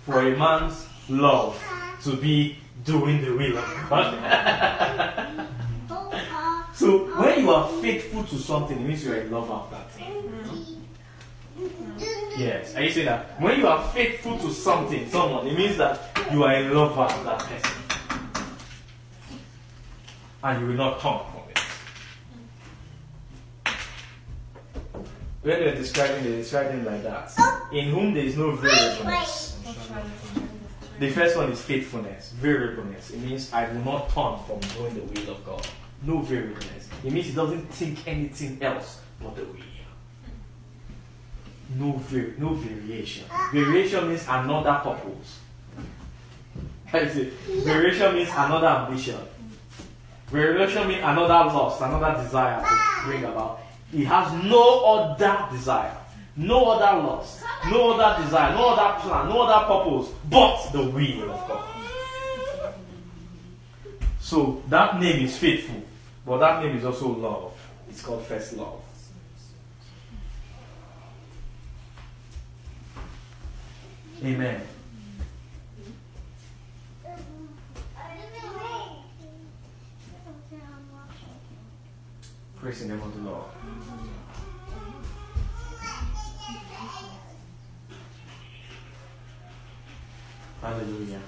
for 0.05 0.21
a 0.21 0.37
man's 0.37 0.87
love 1.09 1.63
to 2.03 2.17
be 2.17 2.59
doing 2.85 3.23
the 3.23 3.31
will 3.31 3.59
of 3.59 3.89
God. 3.89 5.49
so 6.75 7.07
when 7.21 7.41
you 7.41 7.51
are 7.51 7.69
faithful 7.81 8.25
to 8.25 8.39
something, 8.39 8.79
it 8.79 8.87
means 8.87 9.05
you 9.05 9.13
are 9.13 9.17
in 9.17 9.31
love 9.31 9.51
of 9.51 9.71
that 9.71 9.91
thing. 9.93 10.33
Yes, 12.37 12.75
are 12.75 12.83
you 12.83 12.91
saying 12.91 13.07
that? 13.07 13.41
When 13.41 13.59
you 13.59 13.69
are 13.69 13.87
faithful 13.91 14.39
to 14.39 14.51
something, 14.53 15.09
someone, 15.09 15.47
it 15.47 15.57
means 15.57 15.77
that 15.77 16.01
you 16.33 16.43
are 16.43 16.55
in 16.55 16.75
love 16.75 16.97
with 16.97 17.25
that 17.25 17.39
person. 17.39 17.79
And 20.43 20.61
you 20.61 20.67
will 20.69 20.75
not 20.75 21.01
turn 21.01 21.21
from 21.31 21.43
it. 21.51 21.59
When 25.43 25.61
they're 25.61 25.75
describing, 25.75 26.25
they're 26.25 26.39
describing 26.39 26.85
like 26.85 27.03
that. 27.05 27.33
In 27.73 27.91
whom 27.91 28.15
there 28.15 28.25
is 28.25 28.37
no 28.37 28.53
variableness. 28.53 29.52
The 30.99 31.11
first 31.11 31.37
one 31.37 31.51
is 31.51 31.61
faithfulness, 31.61 32.33
variableness. 32.33 33.11
It 33.11 33.21
means 33.21 33.53
I 33.53 33.69
will 33.69 33.85
not 33.85 34.09
turn 34.11 34.39
from 34.47 34.61
doing 34.77 34.95
the 34.95 35.01
will 35.21 35.35
of 35.35 35.45
God. 35.45 35.67
No 36.03 36.19
variableness. 36.21 36.89
It 37.05 37.13
means 37.13 37.27
he 37.27 37.33
doesn't 37.33 37.67
think 37.73 38.07
anything 38.07 38.63
else 38.63 39.01
but 39.21 39.35
the 39.37 39.43
will. 39.45 39.57
No, 41.77 41.93
var- 41.93 42.35
no 42.39 42.55
variation. 42.55 43.25
Variation 43.53 44.09
means 44.09 44.27
another 44.29 44.81
purpose. 44.83 45.39
I 46.93 47.09
say, 47.09 47.25
variation 47.65 48.15
means 48.15 48.29
another 48.31 48.67
ambition. 48.67 49.19
Variation 50.29 50.89
means 50.89 51.01
another 51.03 51.53
lust, 51.55 51.81
another 51.81 52.23
desire 52.23 52.61
to 52.63 53.07
bring 53.07 53.25
about. 53.25 53.61
He 53.91 54.05
has 54.05 54.33
no 54.45 54.85
other 54.85 55.49
desire, 55.51 55.97
no 56.37 56.71
other 56.71 57.03
lust, 57.03 57.43
no 57.71 57.93
other 57.93 58.23
desire, 58.25 58.55
no 58.55 58.71
other 58.71 59.01
plan, 59.01 59.29
no 59.29 59.43
other 59.43 59.67
purpose 59.67 60.15
but 60.31 60.73
the 60.73 60.91
will 60.91 61.31
of 61.31 61.49
God. 61.49 61.69
So 64.21 64.63
that 64.69 64.99
name 64.99 65.25
is 65.25 65.37
faithful, 65.37 65.83
but 66.25 66.39
that 66.39 66.63
name 66.65 66.77
is 66.77 66.85
also 66.85 67.09
love. 67.09 67.53
It's 67.89 68.03
called 68.03 68.25
first 68.25 68.55
love. 68.55 68.81
Amen. 74.25 74.63
Praise 82.57 82.81
the 82.81 82.87
name 82.87 83.03
of 83.03 83.13
the 83.17 83.29
Lord. 83.29 83.45
Hallelujah. 90.63 91.21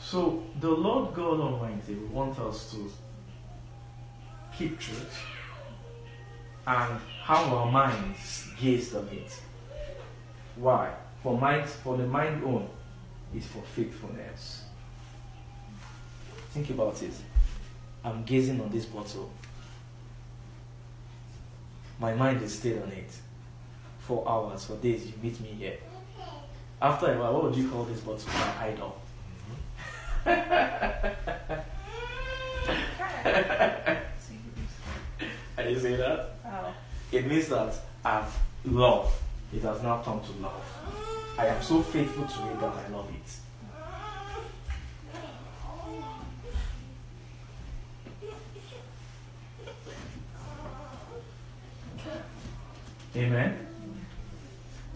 So 0.00 0.42
the 0.60 0.70
Lord 0.70 1.14
God 1.14 1.38
Almighty 1.38 1.94
will 1.94 2.08
want 2.08 2.38
us 2.40 2.72
to 2.72 2.90
keep 4.58 4.78
truth 4.80 5.18
and 6.66 7.00
how 7.22 7.44
our 7.44 7.70
minds 7.70 8.48
gaze 8.60 8.92
on 8.94 9.08
it. 9.08 9.40
Why? 10.56 10.92
For 11.22 11.38
mind, 11.38 11.68
for 11.68 11.96
the 11.96 12.06
mind 12.06 12.42
own 12.44 12.68
is 13.34 13.46
for 13.46 13.62
faithfulness. 13.62 14.64
Think 16.50 16.70
about 16.70 17.00
it. 17.02 17.12
I'm 18.04 18.24
gazing 18.24 18.60
on 18.60 18.70
this 18.70 18.86
bottle. 18.86 19.30
My 22.00 22.14
mind 22.14 22.42
is 22.42 22.58
still 22.58 22.82
on 22.82 22.90
it. 22.90 23.10
For 24.06 24.22
hours, 24.28 24.66
for 24.66 24.76
days, 24.76 25.06
you 25.06 25.14
meet 25.22 25.40
me 25.40 25.48
here. 25.58 25.78
After 26.82 27.10
a 27.10 27.18
while, 27.18 27.32
what 27.32 27.44
would 27.44 27.56
you 27.56 27.70
call 27.70 27.84
this 27.84 28.00
bottle? 28.00 28.28
My 28.34 28.66
idol. 28.66 29.00
Mm-hmm. 30.26 31.60
Are 35.58 35.68
you 35.70 35.78
saying 35.78 35.96
that? 35.96 36.36
Wow. 36.44 36.74
It 37.10 37.26
means 37.26 37.48
that 37.48 37.74
I've 38.04 38.36
loved. 38.66 39.14
It 39.54 39.62
has 39.62 39.82
now 39.82 40.02
come 40.02 40.20
to 40.20 40.32
love. 40.42 40.62
I 41.38 41.46
am 41.46 41.62
so 41.62 41.80
faithful 41.80 42.26
to 42.26 42.50
it 42.50 42.60
that 42.60 42.74
I 42.74 42.88
love 42.88 43.08
it. 43.08 43.40
Amen. 53.16 53.63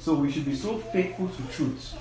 So 0.09 0.15
we 0.15 0.33
should 0.33 0.47
be 0.47 0.55
so 0.55 0.79
faithful 0.79 1.29
to 1.29 1.43
truth 1.55 1.95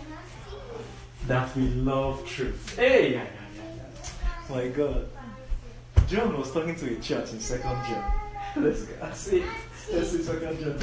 that 1.27 1.53
we 1.57 1.63
love 1.67 2.25
truth. 2.25 2.73
Hey, 2.77 3.15
yeah, 3.15 3.25
yeah, 3.53 3.61
yeah. 3.75 4.55
My 4.55 4.69
God. 4.69 5.09
John 6.07 6.37
was 6.37 6.53
talking 6.53 6.73
to 6.77 6.85
a 6.85 7.01
church 7.01 7.33
in 7.33 7.41
Second 7.41 7.75
John. 7.83 8.13
Let's 8.55 8.83
go. 8.83 9.11
See. 9.13 9.43
Let's 9.91 10.11
see 10.11 10.23
Second 10.23 10.57
John. 10.57 10.79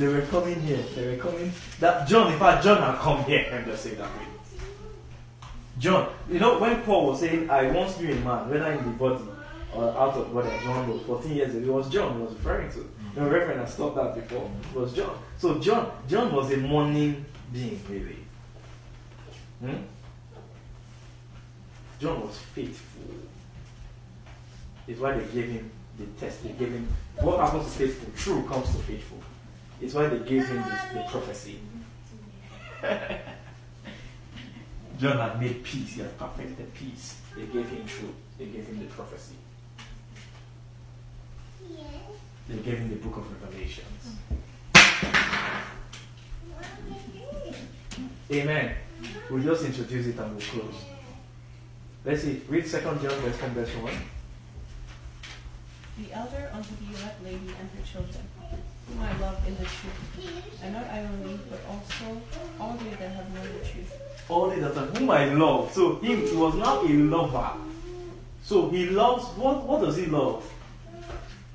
They 0.00 0.08
were 0.08 0.22
coming 0.22 0.60
here. 0.62 0.84
They 0.96 1.14
were 1.14 1.22
coming. 1.22 1.52
That 1.78 2.08
John, 2.08 2.32
in 2.32 2.40
fact, 2.40 2.64
John 2.64 2.82
had 2.82 2.98
come 2.98 3.22
here. 3.22 3.46
Let 3.52 3.64
me 3.64 3.70
just 3.70 3.84
say 3.84 3.94
that 3.94 4.10
way. 4.18 4.26
John, 5.78 6.12
you 6.28 6.40
know 6.40 6.58
when 6.58 6.82
Paul 6.82 7.06
was 7.06 7.20
saying, 7.20 7.48
"I 7.48 7.70
once 7.70 8.00
knew 8.00 8.10
a 8.10 8.16
man, 8.16 8.50
whether 8.50 8.72
in 8.72 8.84
the 8.84 8.90
body 8.98 9.22
or 9.72 9.90
out 9.90 10.14
of 10.14 10.34
body," 10.34 10.50
John 10.64 10.92
was 10.92 11.02
14 11.02 11.36
years 11.36 11.54
ago. 11.54 11.64
It 11.64 11.72
was 11.72 11.88
John 11.88 12.16
he 12.16 12.22
was 12.24 12.32
referring 12.32 12.72
to. 12.72 12.90
Know, 13.14 13.28
Reverend 13.28 13.60
has 13.60 13.76
taught 13.76 13.94
that 13.96 14.14
before. 14.14 14.50
Was 14.74 14.94
John. 14.94 15.18
So 15.38 15.58
John, 15.58 15.92
John 16.08 16.32
was 16.32 16.50
a 16.52 16.56
morning 16.56 17.24
being, 17.52 17.80
really. 17.88 18.18
Hmm? 19.60 19.82
John 22.00 22.22
was 22.26 22.38
faithful. 22.38 23.14
It's 24.88 24.98
why 24.98 25.12
they 25.18 25.32
gave 25.32 25.50
him 25.50 25.70
the 25.98 26.06
test. 26.18 26.42
They 26.42 26.50
gave 26.50 26.72
him 26.72 26.88
what 27.20 27.38
happens 27.38 27.64
to 27.64 27.70
faithful. 27.70 28.08
True 28.16 28.42
comes 28.48 28.70
to 28.70 28.78
faithful. 28.82 29.18
It's 29.80 29.94
why 29.94 30.06
they 30.06 30.18
gave 30.18 30.46
him 30.46 30.56
the, 30.56 30.78
the 30.94 31.04
prophecy. 31.08 31.60
John 34.98 35.18
had 35.18 35.40
made 35.40 35.62
peace. 35.62 35.92
He 35.94 36.00
had 36.00 36.16
perfected 36.18 36.72
peace. 36.74 37.16
They 37.36 37.42
gave 37.42 37.68
him 37.68 37.84
truth. 37.86 38.14
They 38.38 38.46
gave 38.46 38.66
him 38.66 38.80
the 38.80 38.86
prophecy. 38.86 39.34
They 42.52 42.58
gave 42.58 42.78
him 42.80 42.90
the 42.90 42.96
book 42.96 43.16
of 43.16 43.42
Revelations. 43.42 44.16
Amen. 48.30 48.74
We'll 49.30 49.42
just 49.42 49.64
introduce 49.64 50.06
it 50.06 50.18
and 50.18 50.36
we'll 50.36 50.44
close. 50.44 50.74
Let's 52.04 52.22
see. 52.22 52.42
Read 52.48 52.66
Second 52.66 53.00
John 53.00 53.12
verse 53.20 53.40
1, 53.40 53.50
verse 53.52 53.70
1. 53.70 53.92
The 55.98 56.12
elder 56.12 56.50
unto 56.52 56.70
the 56.76 56.98
elect 56.98 57.24
lady 57.24 57.36
and 57.58 57.70
her 57.70 57.84
children, 57.90 58.24
whom 58.88 59.00
I 59.00 59.18
love 59.18 59.46
in 59.46 59.54
the 59.56 59.64
truth, 59.64 60.60
and 60.62 60.74
not 60.74 60.86
I 60.86 61.00
only, 61.04 61.38
but 61.48 61.60
also 61.70 62.20
all 62.60 62.76
they 62.76 62.90
that 62.90 63.12
have 63.12 63.32
known 63.34 63.46
the 63.58 63.64
truth. 63.66 63.92
all 64.28 64.50
they 64.50 64.60
that 64.60 64.76
are 64.76 64.86
whom 64.86 65.10
I 65.10 65.26
love. 65.26 65.72
So 65.72 65.96
he 65.96 66.16
was 66.34 66.54
now 66.56 66.82
a 66.82 66.88
lover. 66.88 67.52
So 68.42 68.68
he 68.70 68.86
loves 68.90 69.24
what 69.38 69.66
what 69.66 69.80
does 69.82 69.96
he 69.96 70.06
love? 70.06 70.44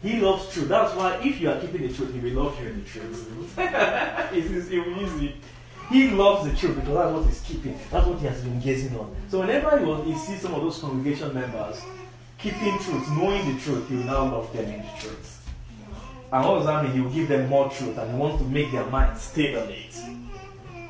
He 0.01 0.19
loves 0.19 0.53
truth. 0.53 0.67
That's 0.67 0.95
why 0.95 1.15
if 1.23 1.41
you 1.41 1.49
are 1.49 1.59
keeping 1.59 1.87
the 1.87 1.93
truth, 1.93 2.13
he 2.13 2.19
will 2.19 2.43
love 2.43 2.61
you 2.61 2.69
in 2.69 2.83
the 2.83 2.89
truth. 2.89 3.53
it's, 3.57 4.71
easy. 4.71 5.35
He 5.89 6.09
loves 6.11 6.49
the 6.49 6.55
truth 6.55 6.75
because 6.75 6.93
that's 6.93 7.13
what 7.13 7.25
he's 7.25 7.41
keeping. 7.41 7.79
That's 7.89 8.05
what 8.05 8.19
he 8.19 8.27
has 8.27 8.41
been 8.41 8.59
gazing 8.59 8.97
on. 8.97 9.15
So 9.29 9.39
whenever 9.39 9.79
he, 9.79 9.85
was, 9.85 10.05
he 10.05 10.15
sees 10.15 10.41
some 10.41 10.53
of 10.53 10.61
those 10.61 10.79
congregation 10.79 11.33
members 11.33 11.81
keeping 12.37 12.77
truth, 12.79 13.09
knowing 13.11 13.55
the 13.55 13.59
truth, 13.61 13.89
he 13.89 13.95
will 13.95 14.03
now 14.03 14.23
love 14.25 14.53
them 14.53 14.65
in 14.65 14.81
the 14.81 14.91
truth. 14.99 15.49
And 16.31 16.45
what 16.45 16.55
does 16.57 16.65
that 16.65 16.83
mean? 16.83 16.93
He 16.93 17.01
will 17.01 17.09
give 17.09 17.29
them 17.29 17.49
more 17.49 17.69
truth 17.69 17.97
and 17.97 18.11
he 18.11 18.17
wants 18.17 18.43
to 18.43 18.49
make 18.49 18.71
their 18.71 18.85
mind 18.87 19.17
stay 19.17 19.55
on 19.55 19.69
it. 19.69 19.97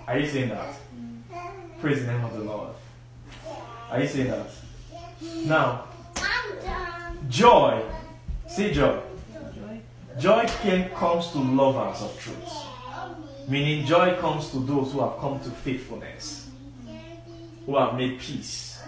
Are 0.07 0.17
you 0.17 0.27
saying 0.27 0.49
that? 0.49 0.73
Praise 1.79 2.05
the 2.05 2.11
name 2.11 2.25
of 2.25 2.33
the 2.33 2.39
Lord. 2.39 2.71
Are 3.91 4.01
you 4.01 4.07
saying 4.07 4.29
that? 4.29 4.49
Now, 5.45 5.85
joy. 7.29 7.83
See 8.57 8.73
joy. 8.73 8.99
Joy. 10.17 10.47
Came, 10.63 10.89
comes 10.89 11.29
to 11.29 11.37
lovers 11.37 12.01
of 12.01 12.19
truth. 12.19 12.53
Meaning 13.47 13.85
joy 13.85 14.15
comes 14.15 14.49
to 14.49 14.57
those 14.57 14.93
who 14.93 15.01
have 15.01 15.19
come 15.19 15.39
to 15.41 15.51
faithfulness, 15.51 16.49
who 17.67 17.77
have 17.77 17.93
made 17.93 18.19
peace. 18.19 18.81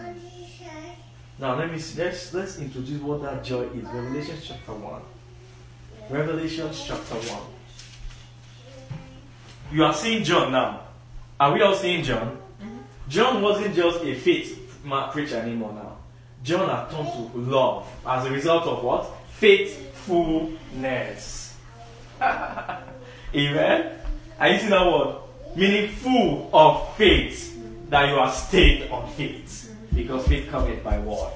Now 1.38 1.56
let 1.56 1.72
me 1.72 1.78
see, 1.78 2.02
let's 2.02 2.34
let's 2.34 2.58
introduce 2.58 3.00
what 3.00 3.22
that 3.22 3.44
joy 3.44 3.66
is. 3.66 3.84
Revelation 3.84 4.38
chapter 4.42 4.74
one. 4.74 5.04
Revelation 6.10 6.70
chapter 6.74 7.14
one. 7.30 7.44
You 9.72 9.84
are 9.84 9.94
seeing 9.94 10.24
John 10.24 10.52
now. 10.52 10.82
Are 11.40 11.54
we 11.54 11.62
all 11.62 11.76
seeing 11.76 12.04
John? 12.04 12.40
Mm-hmm. 12.60 12.78
John 13.08 13.44
wasn't 13.44 13.76
just 13.76 14.04
a 14.04 14.16
faith 14.16 14.82
preacher 15.12 15.36
anymore 15.36 15.74
now. 15.74 15.98
John 16.42 16.68
had 16.68 16.90
turned 16.90 17.14
to 17.14 17.38
love 17.38 17.88
as 18.08 18.26
a 18.26 18.32
result 18.32 18.64
of 18.64 18.84
what? 18.84 19.19
Faithfulness. 19.40 21.56
Amen. 22.22 24.00
Are 24.38 24.50
you 24.50 24.58
seeing 24.58 24.70
that 24.70 24.86
word? 24.86 25.16
Meaning 25.56 25.92
full 25.92 26.50
of 26.54 26.94
faith. 26.98 27.56
That 27.90 28.10
you 28.10 28.16
are 28.16 28.32
stayed 28.32 28.92
on 28.92 29.10
faith. 29.12 29.74
Because 29.96 30.28
faith 30.28 30.50
cometh 30.50 30.84
by 30.84 31.00
word. 31.00 31.32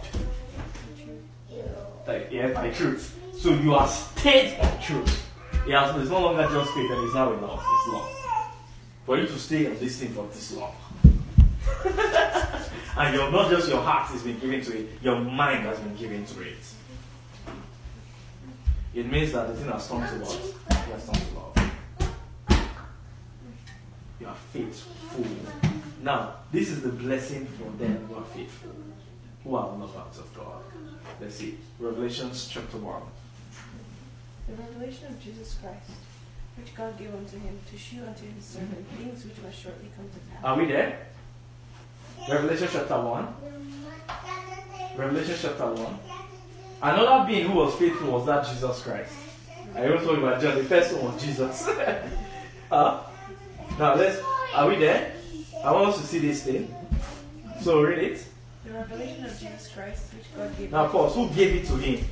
Like, 2.06 2.28
yeah, 2.30 2.52
by 2.52 2.72
truth. 2.72 3.18
So 3.38 3.54
you 3.54 3.74
are 3.74 3.88
stayed 3.88 4.60
on 4.60 4.82
truth. 4.82 5.26
Yeah, 5.66 5.94
so 5.94 6.02
it's 6.02 6.10
no 6.10 6.20
longer 6.20 6.44
just 6.44 6.74
faith 6.74 6.92
and 6.92 7.06
it's 7.06 7.16
now 7.16 7.30
love. 7.30 7.64
It's 7.66 7.94
love. 7.94 8.10
For 9.06 9.18
you 9.18 9.28
to 9.28 9.40
stay 9.40 9.68
on 9.68 9.78
this 9.80 10.00
thing 10.00 10.10
for 10.10 10.28
this 10.28 10.52
long. 10.54 10.76
and 12.98 13.16
your 13.16 13.32
not 13.32 13.50
just 13.50 13.70
your 13.70 13.82
heart 13.82 14.10
has 14.10 14.24
been 14.24 14.38
given 14.40 14.62
to 14.62 14.78
it, 14.78 14.90
your 15.02 15.20
mind 15.20 15.64
has 15.64 15.80
been 15.80 15.96
given 15.96 16.26
to 16.26 16.42
it. 16.42 16.58
It 18.94 19.11
means 19.11 19.32
that 19.32 19.48
the 19.48 19.56
thing 19.56 19.72
has 19.72 19.88
turned 19.88 20.07
to 20.07 20.15
what? 20.24 20.40
It 20.70 20.94
has 20.94 21.06
turned 21.06 21.28
to 21.28 21.34
love. 21.36 21.56
You 24.20 24.28
are 24.28 24.36
faithful. 24.53 25.26
Now, 26.03 26.36
this 26.52 26.70
is 26.70 26.82
the 26.84 26.90
blessing 26.90 27.48
for 27.48 27.72
them 27.84 28.06
who 28.07 28.15
are 28.15 28.26
faithful, 28.26 28.72
who 29.44 29.56
are 29.56 29.70
lovers 29.70 30.20
of 30.20 30.32
God. 30.36 30.61
Let's 31.20 31.36
see. 31.36 31.57
Revelations 31.80 32.48
chapter 32.52 32.78
1. 32.78 33.02
The 34.48 34.53
revelation 34.61 35.07
of 35.07 35.20
Jesus 35.20 35.56
Christ, 35.61 35.90
which 36.57 36.76
God 36.76 36.95
gave 36.99 37.15
unto 37.15 37.40
him 37.40 37.60
to 37.72 37.78
shew 37.78 38.03
unto 38.06 38.26
his 38.36 38.45
servant 38.45 38.86
things 38.98 39.26
which 39.26 39.41
must 39.41 39.57
shortly 39.57 39.90
come 39.95 40.07
to 40.07 40.20
pass. 40.32 40.44
Are 40.44 40.57
we 40.57 40.65
there? 40.65 41.07
Revelation 42.30 42.68
chapter 42.72 42.99
1. 43.02 43.28
Revelation 44.98 45.36
chapter 45.41 45.65
1. 45.65 45.99
Another 46.84 47.26
being 47.26 47.47
who 47.47 47.60
was 47.60 47.73
faithful 47.76 48.11
was 48.11 48.26
that 48.26 48.45
Jesus 48.45 48.84
Christ. 48.84 49.14
I 49.73 49.85
even 49.85 50.03
told 50.03 50.18
you 50.18 50.26
about 50.27 50.41
John. 50.41 50.57
The 50.57 50.65
first 50.65 50.93
one 50.93 51.14
was 51.14 51.23
Jesus. 51.23 51.65
uh, 52.72 53.03
now 53.80 53.95
let's. 53.95 54.22
Are 54.53 54.68
we 54.68 54.76
there? 54.76 55.14
I 55.64 55.72
want 55.72 55.93
us 55.93 56.01
to 56.01 56.05
see 56.05 56.19
this 56.19 56.43
thing. 56.43 56.76
So 57.61 57.81
read 57.81 57.99
it. 57.99 58.26
The 58.65 58.73
revelation 58.73 59.23
of 59.23 59.31
Jesus 59.31 59.72
Christ, 59.73 60.14
which 60.14 60.26
God 60.35 60.57
gave 60.57 60.72
Now 60.73 60.89
pause. 60.89 61.15
Who 61.15 61.30
gave 61.30 61.55
it 61.55 61.68
to 61.68 61.77
him? 61.77 62.05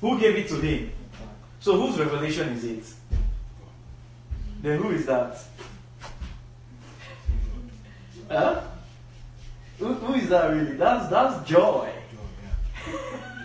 Who 0.00 0.20
gave 0.20 0.36
it 0.36 0.48
to 0.50 0.60
him? 0.60 0.92
So 1.58 1.80
whose 1.80 1.98
revelation 1.98 2.50
is 2.50 2.62
it? 2.64 2.84
Then 4.62 4.80
who 4.80 4.90
is 4.90 5.04
that? 5.06 5.36
Huh? 8.30 8.60
Who, 9.78 9.94
who 9.94 10.14
is 10.14 10.28
that 10.28 10.52
really? 10.52 10.72
That's 10.72 11.08
that's 11.08 11.48
joy. 11.48 11.92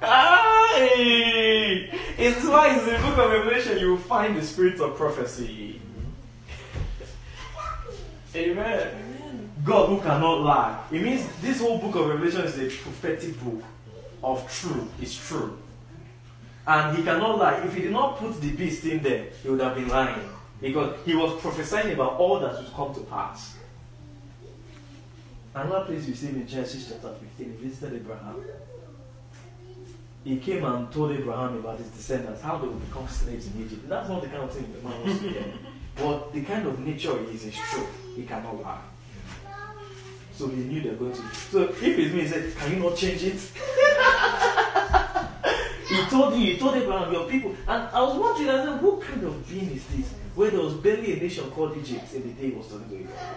Aye! 0.00 1.90
It's 2.16 2.44
why 2.46 2.78
in 2.78 2.86
the 2.86 2.92
book 2.92 3.18
of 3.18 3.30
Revelation 3.30 3.78
you 3.78 3.90
will 3.90 3.98
find 3.98 4.36
the 4.36 4.42
spirit 4.42 4.80
of 4.80 4.96
prophecy. 4.96 5.80
Amen. 8.34 8.66
Amen. 8.66 9.50
God 9.64 9.88
who 9.88 10.00
cannot 10.00 10.40
lie. 10.40 10.82
It 10.90 11.02
means 11.02 11.28
this 11.42 11.60
whole 11.60 11.78
book 11.78 11.94
of 11.96 12.08
Revelation 12.08 12.42
is 12.42 12.58
a 12.58 12.68
prophetic 12.82 13.38
book 13.42 13.62
of 14.22 14.50
truth. 14.50 14.88
It's 15.00 15.14
true. 15.14 15.58
And 16.66 16.96
he 16.96 17.02
cannot 17.02 17.38
lie. 17.38 17.54
If 17.64 17.74
he 17.74 17.82
did 17.82 17.92
not 17.92 18.18
put 18.18 18.40
the 18.40 18.50
beast 18.52 18.84
in 18.84 19.02
there, 19.02 19.26
he 19.42 19.50
would 19.50 19.60
have 19.60 19.74
been 19.74 19.88
lying. 19.88 20.28
Because 20.60 20.98
he 21.04 21.14
was 21.14 21.40
prophesying 21.40 21.92
about 21.92 22.14
all 22.14 22.40
that 22.40 22.54
would 22.54 22.72
come 22.72 22.94
to 22.94 23.00
pass. 23.00 23.57
Another 25.54 25.84
place 25.86 26.06
you 26.06 26.14
see 26.14 26.28
in 26.28 26.46
Genesis 26.46 26.88
chapter 26.90 27.14
15, 27.36 27.58
he 27.58 27.68
visited 27.68 28.00
Abraham. 28.00 28.36
He 30.24 30.36
came 30.38 30.64
and 30.64 30.92
told 30.92 31.12
Abraham 31.12 31.56
about 31.56 31.78
his 31.78 31.88
descendants, 31.88 32.42
how 32.42 32.58
they 32.58 32.66
would 32.68 32.86
become 32.86 33.08
slaves 33.08 33.46
in 33.46 33.62
Egypt. 33.64 33.88
That's 33.88 34.08
not 34.08 34.22
the 34.22 34.28
kind 34.28 34.42
of 34.42 34.52
thing 34.52 34.72
the 34.72 34.88
man 34.88 35.00
wants 35.02 35.22
to 35.22 35.28
hear. 35.30 35.44
But 35.96 36.32
the 36.32 36.42
kind 36.42 36.66
of 36.66 36.78
nature 36.80 37.18
he 37.24 37.34
is 37.34 37.46
is 37.46 37.54
true. 37.54 37.86
He 38.14 38.22
cannot 38.24 38.62
lie. 38.62 38.82
So 40.32 40.48
he 40.48 40.56
knew 40.56 40.80
they're 40.82 40.94
going 40.94 41.12
to. 41.12 41.22
So 41.50 41.62
if 41.62 41.82
it's 41.82 42.14
me, 42.14 42.20
he 42.20 42.28
said, 42.28 42.54
Can 42.56 42.72
you 42.74 42.78
not 42.78 42.96
change 42.96 43.24
it? 43.24 43.34
he 45.88 46.04
told 46.10 46.34
you, 46.34 46.52
he 46.52 46.56
told 46.58 46.76
Abraham, 46.76 47.12
your 47.12 47.28
people. 47.28 47.56
And 47.66 47.88
I 47.88 48.00
was 48.02 48.16
wondering, 48.16 48.48
I 48.50 48.64
said, 48.64 48.80
what 48.80 49.00
kind 49.00 49.24
of 49.24 49.48
being 49.48 49.70
is 49.72 49.84
this? 49.86 50.12
Where 50.36 50.50
there 50.50 50.60
was 50.60 50.74
barely 50.74 51.14
a 51.14 51.16
nation 51.16 51.50
called 51.50 51.76
Egypt 51.76 52.14
in 52.14 52.22
the 52.22 52.28
day 52.28 52.50
he 52.50 52.56
was 52.56 52.68
talking 52.68 52.88
to 52.88 52.94
Abraham. 52.94 53.36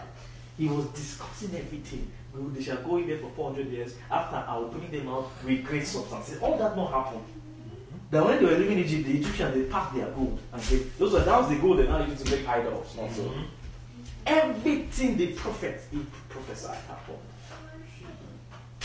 He 0.61 0.67
was 0.67 0.85
discussing 0.89 1.55
everything. 1.55 2.11
They 2.53 2.61
shall 2.61 2.77
go 2.83 2.97
in 2.97 3.07
there 3.07 3.17
for 3.17 3.31
400 3.31 3.67
years. 3.71 3.95
After 4.11 4.35
I 4.35 4.57
will 4.59 4.67
bring 4.67 4.91
them 4.91 5.07
out 5.07 5.31
with 5.43 5.65
great 5.65 5.87
substance. 5.87 6.37
All 6.39 6.55
that 6.55 6.77
not 6.77 6.91
happened. 6.91 7.23
Mm-hmm. 7.23 7.97
That 8.11 8.23
when 8.23 8.37
they 8.37 8.45
were 8.45 8.59
living 8.59 8.77
in 8.77 8.83
Egypt, 8.85 9.07
the 9.07 9.17
Egyptians 9.17 9.55
they 9.55 9.63
packed 9.63 9.95
their 9.95 10.11
gold 10.11 10.37
and 10.53 10.61
they, 10.61 10.77
those 10.99 11.13
were 11.13 11.21
that 11.21 11.39
was 11.39 11.49
the 11.49 11.55
gold 11.55 11.79
they 11.79 11.87
now 11.87 12.05
used 12.05 12.23
to 12.23 12.35
make 12.35 12.47
idols. 12.47 12.95
Not 12.95 13.11
so. 13.11 13.23
Mm-hmm. 13.23 13.43
Everything 14.27 15.17
the 15.17 15.27
prophet 15.33 15.81
he 15.89 16.05
prophesied 16.29 16.77
happened. 16.87 17.17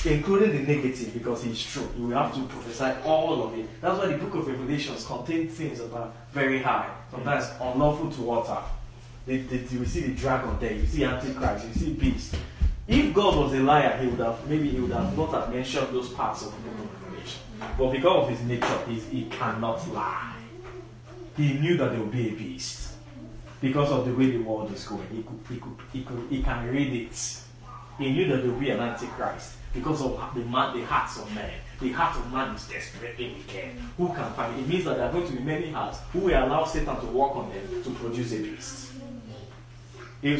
Including 0.06 0.52
the 0.52 0.72
negative, 0.72 1.12
because 1.12 1.44
it's 1.44 1.62
true. 1.62 1.90
You 1.98 2.06
will 2.06 2.16
have 2.16 2.34
to 2.36 2.42
prophesy 2.44 3.02
all 3.04 3.42
of 3.42 3.58
it. 3.58 3.68
That's 3.82 3.98
why 3.98 4.06
the 4.06 4.16
book 4.16 4.34
of 4.34 4.48
Revelations 4.48 5.04
contains 5.04 5.52
things 5.52 5.78
that 5.80 5.92
are 5.92 6.10
very 6.32 6.62
high, 6.62 6.88
sometimes 7.10 7.44
mm-hmm. 7.44 7.64
unlawful 7.64 8.10
to 8.12 8.30
utter. 8.30 8.62
They, 9.26 9.38
they, 9.38 9.56
you 9.56 9.84
see 9.84 10.02
the 10.02 10.14
dragon 10.14 10.56
there, 10.60 10.72
you 10.72 10.86
see 10.86 11.04
Antichrist, 11.04 11.66
you 11.66 11.74
see 11.74 11.92
beast. 11.94 12.36
If 12.86 13.12
God 13.12 13.36
was 13.36 13.52
a 13.54 13.58
liar, 13.58 13.98
he 14.00 14.06
would 14.06 14.20
have 14.20 14.48
maybe 14.48 14.70
he 14.70 14.78
would 14.78 14.92
have 14.92 15.18
not 15.18 15.32
have 15.32 15.52
mentioned 15.52 15.88
those 15.92 16.10
parts 16.10 16.46
of 16.46 16.54
the 16.62 16.70
Revelation. 16.70 17.40
But 17.76 17.90
because 17.90 18.22
of 18.22 18.30
his 18.30 18.42
nature, 18.42 18.78
he's, 18.88 19.04
he 19.08 19.24
cannot 19.24 19.86
lie. 19.92 20.34
He 21.36 21.54
knew 21.54 21.76
that 21.76 21.90
there 21.90 21.98
would 21.98 22.12
be 22.12 22.28
a 22.28 22.32
beast 22.32 22.92
because 23.60 23.90
of 23.90 24.06
the 24.06 24.14
way 24.14 24.30
the 24.30 24.38
world 24.38 24.72
is 24.72 24.84
going. 24.86 25.08
He 25.08 25.22
could, 25.22 25.40
he 25.48 25.56
could, 25.58 25.76
he 25.92 26.02
could, 26.04 26.26
he 26.30 26.42
can 26.42 26.68
read 26.68 26.92
it. 26.92 27.40
He 27.98 28.12
knew 28.12 28.28
that 28.28 28.42
there 28.42 28.50
would 28.50 28.60
be 28.60 28.70
an 28.70 28.78
antichrist 28.78 29.54
because 29.74 30.02
of 30.02 30.30
the 30.34 30.40
man, 30.42 30.76
the 30.76 30.84
hearts 30.84 31.18
of 31.18 31.34
men. 31.34 31.50
The 31.80 31.90
heart 31.92 32.16
of 32.16 32.32
man 32.32 32.54
is 32.54 32.68
desperately 32.68 33.34
wicked. 33.34 33.72
Who 33.98 34.08
can 34.08 34.32
find 34.34 34.56
it? 34.56 34.62
It 34.62 34.68
means 34.68 34.84
that 34.84 34.98
there 34.98 35.08
are 35.08 35.12
going 35.12 35.26
to 35.26 35.32
be 35.32 35.42
many 35.42 35.70
hearts 35.72 35.98
who 36.12 36.20
will 36.20 36.44
allow 36.44 36.64
Satan 36.64 36.98
to 37.00 37.06
work 37.06 37.34
on 37.36 37.50
them 37.50 37.82
to 37.82 37.90
produce 37.90 38.32
a 38.32 38.38
beast. 38.38 38.92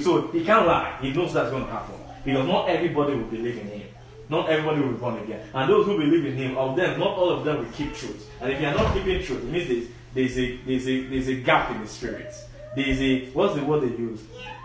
So, 0.03 0.29
he 0.29 0.45
can't 0.45 0.67
lie. 0.67 0.99
He 1.01 1.13
knows 1.13 1.33
that's 1.33 1.51
going 1.51 1.65
to 1.65 1.71
happen 1.71 1.95
because 2.25 2.47
not 2.47 2.69
everybody 2.69 3.15
will 3.15 3.25
believe 3.25 3.59
in 3.59 3.69
him. 3.69 3.89
Not 4.29 4.51
everybody 4.51 4.81
will 4.81 4.93
be 4.93 4.99
born 4.99 5.19
again. 5.19 5.49
And 5.55 5.71
those 5.71 5.87
who 5.87 5.97
believe 5.97 6.27
in 6.27 6.37
him, 6.37 6.57
of 6.59 6.75
them, 6.75 6.99
not 6.99 7.11
all 7.11 7.31
of 7.31 7.45
them 7.45 7.59
will 7.59 7.73
keep 7.73 7.95
truth. 7.95 8.29
And 8.41 8.53
if 8.53 8.61
you 8.61 8.67
are 8.67 8.75
not 8.75 8.93
keeping 8.93 9.23
truth, 9.23 9.45
it 9.45 9.51
means 9.51 9.69
there's, 9.69 9.87
there's, 10.15 10.39
a, 10.39 10.57
there's, 10.67 10.89
a, 10.89 11.07
there's 11.07 11.29
a 11.29 11.35
gap 11.37 11.71
in 11.71 11.81
the 11.81 11.87
spirit. 11.87 12.35
There's 12.75 13.01
a, 13.01 13.27
what's 13.31 13.55
the 13.55 13.65
word 13.65 13.83
they 13.83 13.97
use? 13.97 14.21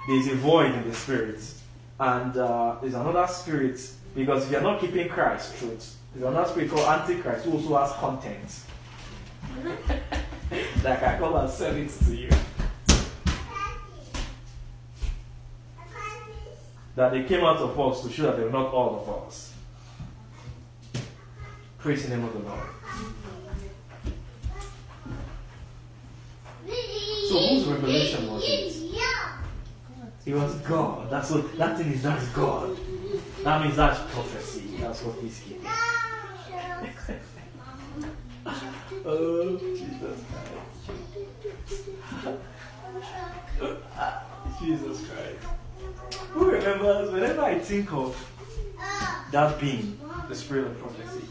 There's 0.07 0.27
a 0.27 0.35
void 0.35 0.73
in 0.73 0.89
the 0.89 0.95
spirit. 0.95 1.39
And 1.99 2.35
uh, 2.35 2.77
there's 2.81 2.95
another 2.95 3.27
spirit, 3.31 3.79
because 4.15 4.45
if 4.45 4.51
you're 4.51 4.61
not 4.61 4.81
keeping 4.81 5.07
Christ 5.07 5.55
truth, 5.59 5.95
there's 6.15 6.25
another 6.27 6.49
spirit 6.49 6.71
called 6.71 6.87
Antichrist 6.87 7.45
who 7.45 7.51
also 7.53 7.77
has 7.77 7.91
content. 7.93 8.59
like 10.83 11.03
I 11.03 11.17
come 11.19 11.35
and 11.35 11.49
sell 11.49 11.75
it 11.75 11.89
to 12.05 12.15
you. 12.15 12.29
That 16.95 17.11
they 17.11 17.23
came 17.23 17.43
out 17.43 17.57
of 17.57 17.79
us 17.79 18.01
to 18.03 18.11
show 18.11 18.23
that 18.23 18.37
they 18.37 18.43
were 18.43 18.49
not 18.49 18.73
all 18.73 19.01
of 19.01 19.27
us. 19.27 19.53
Praise 21.77 22.03
the 22.03 22.09
name 22.15 22.25
of 22.25 22.33
the 22.33 22.39
Lord. 22.39 22.59
So 27.29 27.37
whose 27.47 27.65
revelation 27.65 28.29
was 28.29 28.43
it? 28.43 28.81
It 30.25 30.35
was 30.35 30.55
God. 30.57 31.09
That's 31.09 31.31
what 31.31 31.57
that 31.57 31.77
thing 31.77 31.93
is. 31.93 32.03
That's 32.03 32.27
God. 32.29 32.77
That 33.43 33.63
means 33.63 33.75
that's 33.75 33.99
prophecy. 34.13 34.75
That's 34.79 35.01
what 35.01 35.15
he's 35.19 35.39
giving. 35.39 35.65
oh, 39.05 39.57
Jesus 39.57 40.19
Christ. 40.29 40.91
Jesus 44.61 45.07
Christ. 45.07 45.50
Who 46.51 46.57
remembers, 46.57 47.11
whenever 47.11 47.43
I 47.43 47.59
think 47.59 47.93
of 47.93 48.13
that 49.31 49.57
being, 49.61 49.97
the 50.27 50.35
spirit 50.35 50.67
of 50.67 50.79
prophecy, 50.79 51.25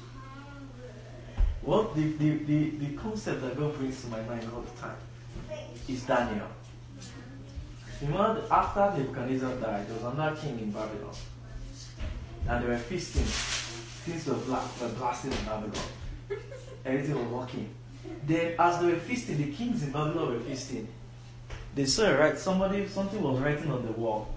what 1.61 1.95
the, 1.95 2.05
the, 2.13 2.39
the, 2.45 2.71
the 2.71 2.97
concept 2.97 3.43
that 3.43 3.59
God 3.59 3.77
brings 3.77 4.01
to 4.01 4.07
my 4.09 4.23
mind 4.23 4.49
all 4.55 4.63
the 4.63 4.81
time 4.81 4.97
is 5.87 6.05
Daniel. 6.05 6.47
You 8.01 8.09
know, 8.09 8.43
after 8.51 8.99
Nebuchadnezzar 8.99 9.57
died, 9.57 9.89
there 9.89 9.97
was 9.97 10.15
another 10.15 10.37
king 10.37 10.59
in 10.59 10.71
Babylon. 10.71 11.15
And 12.49 12.65
they 12.65 12.69
were 12.69 12.79
feasting. 12.79 13.25
Things 13.25 14.27
were, 14.27 14.37
bla- 14.37 14.71
were 14.81 14.89
blasting 14.89 15.33
in 15.33 15.45
Babylon. 15.45 15.85
Everything 16.87 17.17
was 17.17 17.27
working. 17.27 17.69
Then, 18.27 18.55
as 18.59 18.81
they 18.81 18.87
were 18.87 18.99
feasting, 18.99 19.37
the 19.37 19.53
kings 19.53 19.83
in 19.83 19.93
Babylon 19.93 20.33
were 20.33 20.41
feasting. 20.41 20.89
They 21.75 21.85
saw 21.85 22.09
right 22.09 22.39
somebody 22.39 22.89
something 22.89 23.21
was 23.23 23.39
writing 23.39 23.71
on 23.71 23.85
the 23.85 23.93
wall. 23.93 24.35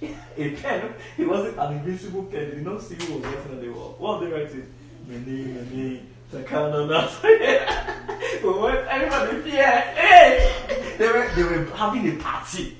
a 0.36 0.50
pen. 0.56 0.94
It 1.18 1.28
wasn't 1.28 1.58
an 1.58 1.72
invisible 1.78 2.24
pen. 2.24 2.50
They 2.50 2.56
did 2.56 2.64
not 2.64 2.82
see 2.82 2.94
who 2.94 3.14
was 3.14 3.24
writing 3.24 3.52
on 3.52 3.60
the 3.60 3.68
wall. 3.68 3.94
What 3.98 4.20
they 4.20 4.26
writing? 4.26 4.72
My 5.06 5.14
name, 5.14 5.54
my 5.54 5.76
name. 5.76 6.06
Takano 6.32 6.86
But 8.42 8.60
when 8.60 8.76
everybody 8.88 9.50
fear, 9.50 9.80
hey! 9.80 10.94
They 10.96 11.06
were 11.08 11.30
they 11.34 11.42
were 11.42 11.64
having 11.74 12.08
a 12.08 12.22
party. 12.22 12.76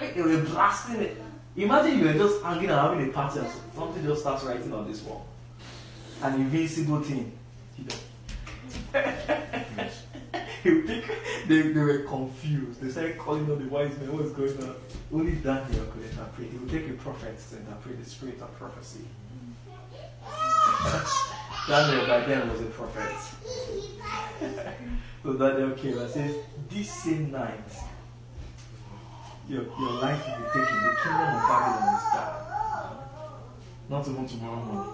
They 0.00 0.22
were 0.22 0.42
blasting 0.42 1.00
it. 1.00 1.16
Imagine 1.56 1.98
you 1.98 2.04
were 2.06 2.12
just 2.12 2.42
hanging 2.42 2.70
and 2.70 2.80
having 2.80 3.08
a 3.08 3.12
party 3.12 3.38
and 3.38 3.48
something 3.74 4.04
just 4.04 4.20
starts 4.20 4.44
writing 4.44 4.72
on 4.72 4.86
this 4.90 5.02
wall. 5.02 5.26
An 6.22 6.34
invincible 6.34 7.00
thing. 7.00 7.32
You 7.78 7.84
know. 7.84 7.94
he 10.62 10.70
they, 11.46 11.62
they 11.72 11.80
were 11.80 11.98
confused. 12.00 12.80
They 12.80 12.90
started 12.90 13.18
calling 13.18 13.50
on 13.50 13.62
the 13.62 13.68
wise 13.68 13.96
men. 13.98 14.16
What's 14.16 14.32
going 14.32 14.56
on? 14.62 14.76
Only 15.12 15.32
Daniel 15.32 15.86
could 15.86 16.10
interpret. 16.10 16.50
He 16.50 16.56
would 16.58 16.70
take 16.70 16.88
a 16.88 16.94
prophet 16.94 17.38
to 17.50 17.56
interpret 17.56 18.02
the 18.02 18.10
spirit 18.10 18.40
of 18.40 18.56
prophecy. 18.58 19.04
Daniel 21.68 22.06
by 22.06 22.20
then 22.20 22.50
was 22.50 22.60
a 22.60 22.66
prophet. 22.66 23.12
so 25.22 25.32
Daniel 25.34 25.70
came 25.72 25.98
and 25.98 26.10
says, 26.10 26.36
This 26.68 26.90
same 26.90 27.30
night, 27.30 27.70
your, 29.48 29.62
your 29.62 29.92
life 29.92 30.26
will 30.26 30.44
be 30.44 30.50
taken. 30.50 30.76
The 30.82 30.96
kingdom 31.02 31.36
of 31.36 31.42
Babylon 31.42 31.94
is 31.94 32.02
down. 32.12 32.44
Not 33.88 34.08
even 34.08 34.26
tomorrow 34.26 34.62
morning. 34.64 34.92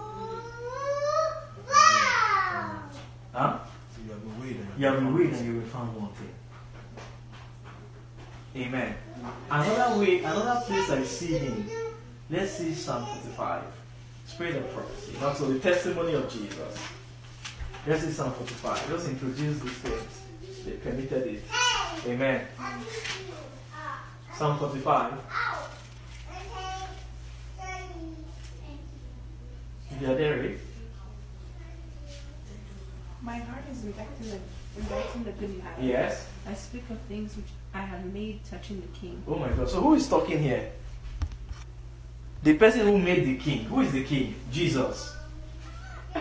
Huh? 3.33 3.59
So 3.95 4.01
you 4.03 4.11
have 4.11 4.21
been 4.21 4.41
waiting. 4.41 4.67
You 4.77 4.85
have 4.85 4.95
been 4.95 5.15
waiting 5.15 5.35
and 5.35 5.45
you 5.45 5.61
will 5.61 5.67
find 5.67 5.95
one 5.95 6.11
thing. 6.13 6.29
Amen. 8.55 8.95
Another 9.49 9.99
way, 9.99 10.19
another 10.19 10.61
place 10.65 10.89
I 10.89 11.03
see 11.03 11.37
him. 11.37 11.69
Let's 12.29 12.51
see 12.53 12.73
Psalm 12.73 13.05
45. 13.05 13.63
Spirit 14.25 14.55
of 14.55 14.73
prophecy. 14.73 15.13
Not 15.19 15.37
so 15.37 15.51
the 15.51 15.59
testimony 15.59 16.13
of 16.13 16.31
Jesus. 16.31 16.77
Let's 17.85 18.03
see 18.03 18.11
Psalm 18.11 18.31
45. 18.31 18.89
Just 18.89 19.09
introduce 19.09 19.59
these 19.59 19.71
things. 19.71 20.21
They 20.65 20.71
permitted 20.73 21.27
it. 21.27 21.43
Amen. 22.07 22.45
Psalm 24.35 24.57
45. 24.57 25.13
If 29.91 30.01
you 30.01 30.11
are 30.11 30.15
there, 30.15 30.39
read. 30.39 30.59
My 33.21 33.37
heart 33.37 33.63
is 33.71 33.83
inditing 33.85 34.07
the, 34.19 34.81
inditing 34.81 35.23
the 35.25 35.31
good 35.33 35.63
matter. 35.63 35.81
Yes. 35.81 36.27
I 36.47 36.53
speak 36.53 36.89
of 36.89 36.97
things 37.01 37.35
which 37.35 37.45
I 37.73 37.81
have 37.81 38.05
made 38.13 38.43
touching 38.49 38.81
the 38.81 38.87
king. 38.99 39.23
Oh 39.27 39.35
my 39.35 39.49
god. 39.49 39.69
So 39.69 39.81
who 39.81 39.95
is 39.95 40.07
talking 40.07 40.39
here? 40.39 40.71
The 42.43 42.55
person 42.55 42.81
who 42.87 42.97
made 42.97 43.25
the 43.25 43.37
king. 43.37 43.65
Who 43.65 43.81
is 43.81 43.91
the 43.91 44.03
king? 44.03 44.35
Jesus. 44.51 45.15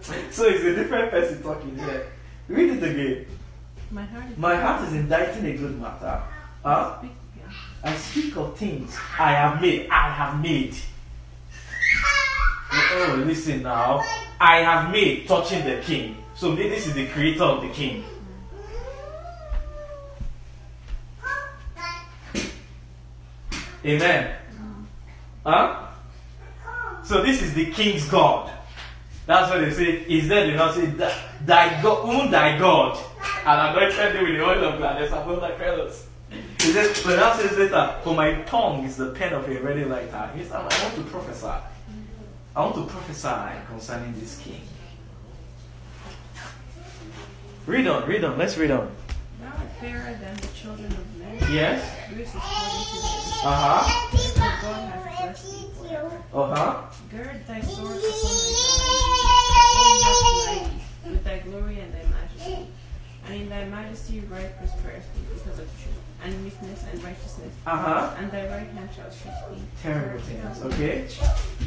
so 0.00 0.12
it's 0.12 0.38
a 0.40 0.74
different 0.74 1.10
person 1.10 1.42
talking 1.42 1.76
here. 1.76 2.06
Read 2.48 2.70
it 2.70 2.82
again. 2.82 3.26
My 3.90 4.04
heart 4.04 4.30
is 4.30 4.38
My 4.38 4.56
heart 4.56 4.88
is 4.88 4.94
inditing 4.94 5.46
a 5.46 5.56
good 5.56 5.80
matter. 5.80 6.22
Huh? 6.62 6.98
Speak, 6.98 7.10
yeah. 7.36 7.52
I 7.82 7.96
speak 7.96 8.36
of 8.36 8.56
things 8.56 8.96
I 9.18 9.32
have 9.32 9.60
made. 9.60 9.88
I 9.90 10.10
have 10.10 10.40
made. 10.40 10.74
Oh, 12.72 13.24
listen 13.26 13.62
now. 13.64 14.00
I 14.40 14.58
have 14.58 14.92
made 14.92 15.26
touching 15.26 15.64
the 15.64 15.80
king. 15.82 16.16
So 16.34 16.52
maybe 16.52 16.68
this 16.68 16.86
is 16.86 16.94
the 16.94 17.08
creator 17.08 17.42
of 17.42 17.62
the 17.62 17.68
king. 17.70 18.04
Amen. 23.84 24.36
Huh? 25.44 25.86
So 27.04 27.22
this 27.22 27.42
is 27.42 27.54
the 27.54 27.70
king's 27.70 28.08
God. 28.08 28.50
That's 29.26 29.50
what 29.50 29.60
they 29.60 29.70
say. 29.70 29.84
Is 30.08 30.28
there 30.28 30.46
they 30.46 30.54
not 30.54 30.74
say 30.74 30.86
"Thy- 30.86 31.82
God, 31.82 32.14
even 32.14 32.30
thy 32.30 32.58
God, 32.58 32.98
and 33.40 33.48
I'm 33.48 33.76
anointed 33.76 34.14
thee 34.14 34.22
with 34.22 34.36
the 34.38 34.44
oil 34.44 34.64
of 34.64 34.78
gladness 34.78 35.10
above 35.12 35.40
thy 35.40 35.56
fellows. 35.56 36.06
He 36.30 36.72
says, 36.72 37.02
but 37.04 37.16
now 37.16 37.34
says 37.34 37.56
later, 37.56 37.94
for 38.04 38.14
my 38.14 38.34
tongue 38.42 38.84
is 38.84 38.96
the 38.96 39.10
pen 39.10 39.32
of 39.32 39.48
a 39.48 39.58
ready 39.60 39.82
writer. 39.84 40.30
He 40.36 40.42
says, 40.42 40.52
I 40.52 40.62
want 40.62 40.94
to 40.94 41.02
prophesy. 41.04 41.46
I 42.54 42.60
want 42.60 42.74
to 42.74 42.84
prophesy 42.84 43.60
concerning 43.68 44.12
this 44.20 44.38
king. 44.40 44.60
Read 47.66 47.86
on, 47.86 48.06
read 48.08 48.24
on, 48.24 48.36
let's 48.36 48.56
read 48.58 48.70
on. 48.72 48.90
Fairer 49.80 50.14
than 50.20 50.36
the 50.36 50.46
children 50.48 50.92
of 50.92 51.16
men. 51.16 51.38
Yes? 51.50 51.80
Yours 52.10 52.28
is 52.28 52.34
according 52.34 52.84
to 52.84 52.96
them. 53.00 53.16
Uh 53.42 53.80
huh. 53.80 53.82
God 54.60 54.82
hath 54.90 55.04
blessed 55.18 55.50
thee. 55.50 55.96
Uh 56.34 56.54
huh. 56.54 56.82
Gird 57.10 57.46
thy 57.46 57.60
sword 57.62 57.96
upon 57.96 58.34
thy 60.46 61.10
with 61.10 61.24
thy 61.24 61.38
glory 61.38 61.80
and 61.80 61.94
thy 61.94 62.04
majesty. 62.10 62.66
And 63.26 63.34
in 63.34 63.48
thy 63.48 63.64
majesty 63.64 64.20
write 64.30 64.58
prosperity 64.58 65.06
because 65.32 65.58
of 65.58 65.66
truth, 65.80 65.94
and 66.24 66.44
meekness 66.44 66.84
and 66.92 67.02
righteousness. 67.02 67.54
Uh 67.66 67.76
huh. 67.78 68.14
And 68.18 68.30
thy 68.30 68.48
right 68.48 68.68
hand 68.68 68.90
shall 68.94 69.10
shoot 69.10 69.32
thee. 69.50 69.62
Terrible 69.82 70.20
things, 70.20 70.62
okay? 70.62 71.06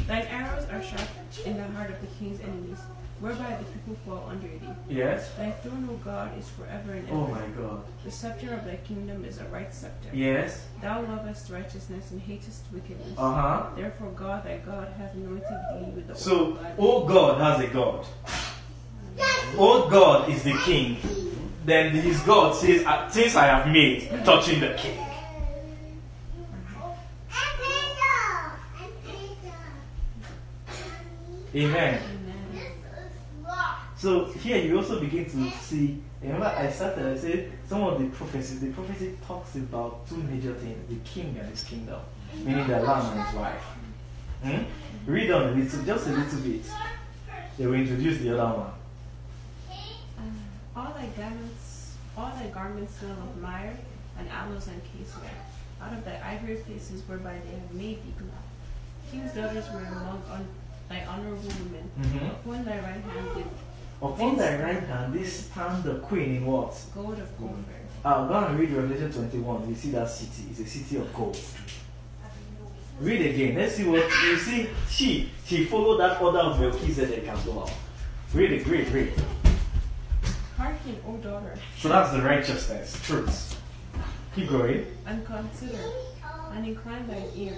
Thine 0.06 0.26
arrows 0.28 0.68
are 0.70 0.82
sharp 0.82 1.08
in 1.44 1.56
the 1.56 1.66
heart 1.68 1.90
of 1.90 2.00
the 2.00 2.06
king's 2.18 2.40
enemies, 2.40 2.78
whereby 3.20 3.56
the 3.58 3.64
people 3.72 3.96
fall 4.06 4.28
under 4.30 4.46
thee. 4.48 4.74
Yes? 4.88 5.30
Thy 5.34 5.50
throne, 5.50 5.88
O 5.90 5.96
God, 6.04 6.36
is 6.38 6.48
forever 6.50 6.92
and 6.92 7.08
ever. 7.08 7.16
Oh 7.16 7.26
my 7.28 7.46
god. 7.60 7.84
The 8.04 8.10
scepter 8.10 8.52
of 8.54 8.64
thy 8.64 8.76
kingdom 8.76 9.24
is 9.24 9.38
a 9.38 9.44
right 9.44 9.72
scepter. 9.72 10.08
Yes? 10.12 10.66
Thou 10.82 11.02
lovest 11.02 11.50
righteousness 11.50 12.10
and 12.10 12.20
hatest 12.20 12.64
wickedness. 12.72 13.16
Uh 13.16 13.32
huh. 13.32 13.66
Therefore 13.76 14.10
God 14.10 14.44
thy 14.44 14.58
God 14.58 14.88
hath 14.98 15.14
anointed 15.14 15.42
thee 15.42 15.90
with 15.94 16.06
the 16.06 16.12
oil 16.14 16.18
So, 16.18 16.44
of 16.52 16.58
gladness. 16.58 16.76
oh 16.78 17.04
God 17.06 17.40
has 17.40 17.60
a 17.64 17.72
God. 17.72 18.06
Oh 19.56 19.88
God 19.88 20.28
is 20.28 20.42
the 20.42 20.54
king. 20.64 20.96
Then 21.64 21.92
his 21.92 22.20
God 22.20 22.54
says, 22.54 22.84
"Uh, 22.84 23.08
Things 23.08 23.36
I 23.36 23.46
have 23.46 23.68
made 23.72 24.10
touching 24.24 24.60
the 24.60 24.74
king. 24.74 24.98
Amen. 31.54 32.00
So 34.04 34.26
here 34.26 34.58
you 34.58 34.76
also 34.76 35.00
begin 35.00 35.24
to 35.24 35.50
see. 35.52 36.02
Remember, 36.20 36.44
I 36.44 36.70
started. 36.70 37.06
I 37.06 37.16
said 37.16 37.50
some 37.66 37.84
of 37.84 37.98
the 37.98 38.06
prophecies. 38.08 38.60
The 38.60 38.70
prophecy 38.70 39.16
talks 39.26 39.54
about 39.54 40.06
two 40.06 40.18
major 40.18 40.52
things: 40.52 40.76
the 40.90 40.96
king 41.08 41.34
and 41.40 41.48
his 41.48 41.64
kingdom, 41.64 42.00
meaning 42.34 42.66
the 42.68 42.80
lamb 42.80 43.16
and 43.16 43.24
his 43.24 43.34
wife. 43.34 43.64
Hmm? 44.42 45.10
Read 45.10 45.30
on 45.30 45.42
a 45.44 45.50
little, 45.52 45.82
just 45.84 46.06
a 46.06 46.10
little 46.10 46.40
bit. 46.40 46.66
They 47.56 47.64
will 47.64 47.72
introduce 47.72 48.18
the 48.18 48.38
other 48.38 48.58
one. 48.58 48.72
All 50.76 50.92
thy 50.92 51.06
garments, 51.16 51.94
all 52.14 52.30
thy 52.38 52.48
garments 52.48 52.98
smell 52.98 53.12
of 53.12 53.40
myrrh 53.40 53.72
and 54.18 54.28
aloes 54.28 54.66
and 54.66 54.82
cassia, 54.84 55.30
out 55.80 55.94
of 55.94 56.04
thy 56.04 56.20
ivory 56.22 56.56
places 56.56 57.00
whereby 57.08 57.40
they 57.42 57.54
have 57.56 57.72
made 57.72 58.04
thee 58.04 58.12
glad. 58.18 58.44
King's 59.10 59.32
daughters 59.32 59.64
were 59.72 59.80
among 59.80 60.22
on, 60.30 60.46
thy 60.90 61.06
honorable 61.06 61.40
women. 61.40 61.90
Mm-hmm. 61.98 62.26
Upon 62.26 62.64
thy 62.66 62.76
right 62.80 63.00
hand 63.00 63.34
did 63.34 63.46
Upon 64.02 64.36
thy 64.36 64.60
right 64.62 64.82
hand, 64.82 65.14
this 65.14 65.46
stand 65.46 65.84
the 65.84 65.94
queen 66.00 66.36
in 66.36 66.46
what? 66.46 66.74
gold 66.94 67.14
of 67.18 67.28
Ophir. 67.42 67.80
Uh, 68.04 68.28
go 68.28 68.34
and 68.34 68.58
read 68.58 68.70
Revelation 68.70 69.10
21. 69.12 69.68
You 69.68 69.74
see 69.74 69.90
that 69.92 70.10
city. 70.10 70.48
It's 70.50 70.60
a 70.60 70.66
city 70.66 70.96
of 70.96 71.12
gold. 71.14 71.38
Read 73.00 73.22
again. 73.34 73.56
Let's 73.56 73.74
see 73.76 73.84
what 73.88 74.04
you 74.24 74.36
see. 74.38 74.68
She 74.90 75.30
she 75.46 75.64
followed 75.64 75.98
that 75.98 76.20
order 76.20 76.38
of 76.38 76.60
Melchizedek 76.60 77.26
as 77.26 77.44
well. 77.46 77.70
Read 78.34 78.52
it. 78.52 78.66
Read. 78.66 78.88
Read. 78.90 79.12
Hearken, 80.56 80.96
O 81.08 81.16
daughter, 81.16 81.54
So 81.78 81.88
that's 81.88 82.12
the 82.12 82.22
righteousness, 82.22 83.00
truth. 83.04 83.60
Keep 84.36 84.50
going. 84.50 84.86
and 85.06 85.24
consider, 85.26 85.78
and 86.52 86.66
incline 86.66 87.06
thine 87.08 87.28
ear. 87.34 87.56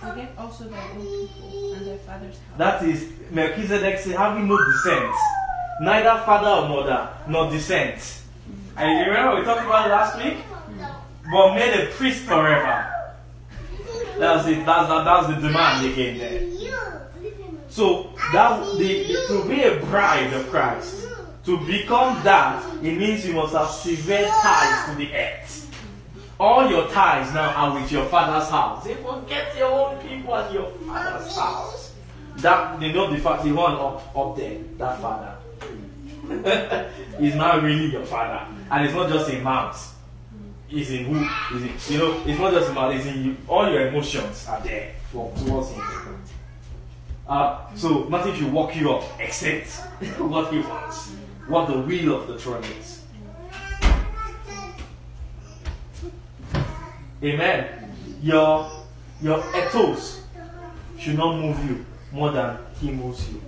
Forget 0.00 0.32
also 0.36 0.64
thy 0.64 0.90
own 0.90 1.28
people 1.28 1.74
and 1.74 1.86
thy 1.86 1.96
father's 1.98 2.34
house. 2.38 2.58
That 2.58 2.82
is 2.84 3.08
Melchizedek 3.30 3.98
said, 4.00 4.16
having 4.16 4.48
no 4.48 4.56
descent, 4.64 5.14
neither 5.80 6.22
father 6.24 6.48
or 6.48 6.68
mother, 6.68 7.08
nor 7.28 7.50
descent. 7.50 8.22
And 8.76 8.98
you 8.98 9.12
remember 9.12 9.36
we 9.36 9.44
talked 9.44 9.64
about 9.64 9.88
last 9.88 10.18
week? 10.22 10.38
But 11.30 11.54
made 11.54 11.74
a 11.74 11.86
priest 11.92 12.24
forever. 12.24 12.90
That's 14.18 14.46
it. 14.46 14.64
That's 14.66 14.88
that, 14.88 15.04
that's 15.04 15.26
the 15.28 15.34
demand 15.34 15.86
again 15.86 16.18
there. 16.18 16.70
So 17.68 18.12
that 18.32 18.76
the, 18.78 19.16
to 19.28 19.48
be 19.48 19.62
a 19.62 19.80
bride 19.86 20.32
of 20.32 20.48
Christ, 20.48 21.08
to 21.44 21.58
become 21.66 22.22
that, 22.22 22.64
it 22.84 22.96
means 22.96 23.26
you 23.26 23.34
must 23.34 23.54
have 23.54 23.68
severe 23.68 24.28
ties 24.28 24.90
to 24.90 24.96
the 24.96 25.12
earth. 25.12 25.60
All 26.38 26.68
your 26.68 26.88
ties 26.88 27.32
now 27.34 27.52
are 27.54 27.80
with 27.80 27.90
your 27.90 28.06
father's 28.06 28.48
house. 28.48 28.84
Say, 28.84 28.94
forget 28.94 29.56
your 29.56 29.72
own 29.72 29.98
people 30.06 30.34
and 30.34 30.54
your 30.54 30.70
father's 30.86 31.36
house. 31.36 31.94
That 32.36 32.80
they 32.80 32.92
know 32.92 33.10
the 33.12 33.18
fact 33.18 33.44
the 33.44 33.52
one 33.52 33.72
up 33.74 34.16
up 34.16 34.36
there, 34.36 34.58
that 34.78 35.00
father. 35.00 35.33
Is 37.20 37.34
not 37.34 37.62
really 37.62 37.92
your 37.92 38.04
father. 38.04 38.46
And 38.70 38.84
it's 38.84 38.94
not 38.94 39.08
just 39.08 39.30
in 39.30 39.42
mouth. 39.42 39.90
It's 40.70 40.90
in 40.90 41.04
who 41.04 41.56
is 41.56 41.62
it 41.62 41.92
you 41.92 41.98
know, 41.98 42.22
it's 42.26 42.40
not 42.40 42.52
just 42.52 42.68
in 42.68 42.74
mouth, 42.74 42.94
it's 42.94 43.06
in 43.06 43.24
you 43.24 43.36
all 43.48 43.70
your 43.70 43.88
emotions 43.88 44.46
are 44.48 44.60
there 44.60 44.94
for, 45.12 45.32
towards 45.36 45.70
him. 45.70 45.82
Uh, 47.28 47.74
so 47.74 48.04
nothing 48.04 48.34
should 48.34 48.52
walk 48.52 48.76
you 48.76 48.92
up 48.92 49.04
except 49.18 49.68
what 50.18 50.52
he 50.52 50.60
wants, 50.60 51.10
what 51.46 51.68
the 51.68 51.78
will 51.78 52.20
of 52.20 52.26
the 52.28 52.38
throne 52.38 52.64
is. 52.80 53.02
Amen. 57.22 57.90
Your 58.22 58.70
your 59.22 59.38
ethos 59.56 60.22
should 60.98 61.16
not 61.16 61.38
move 61.40 61.58
you 61.64 61.86
more 62.12 62.30
than 62.30 62.58
he 62.80 62.90
moves 62.90 63.28
you. 63.30 63.40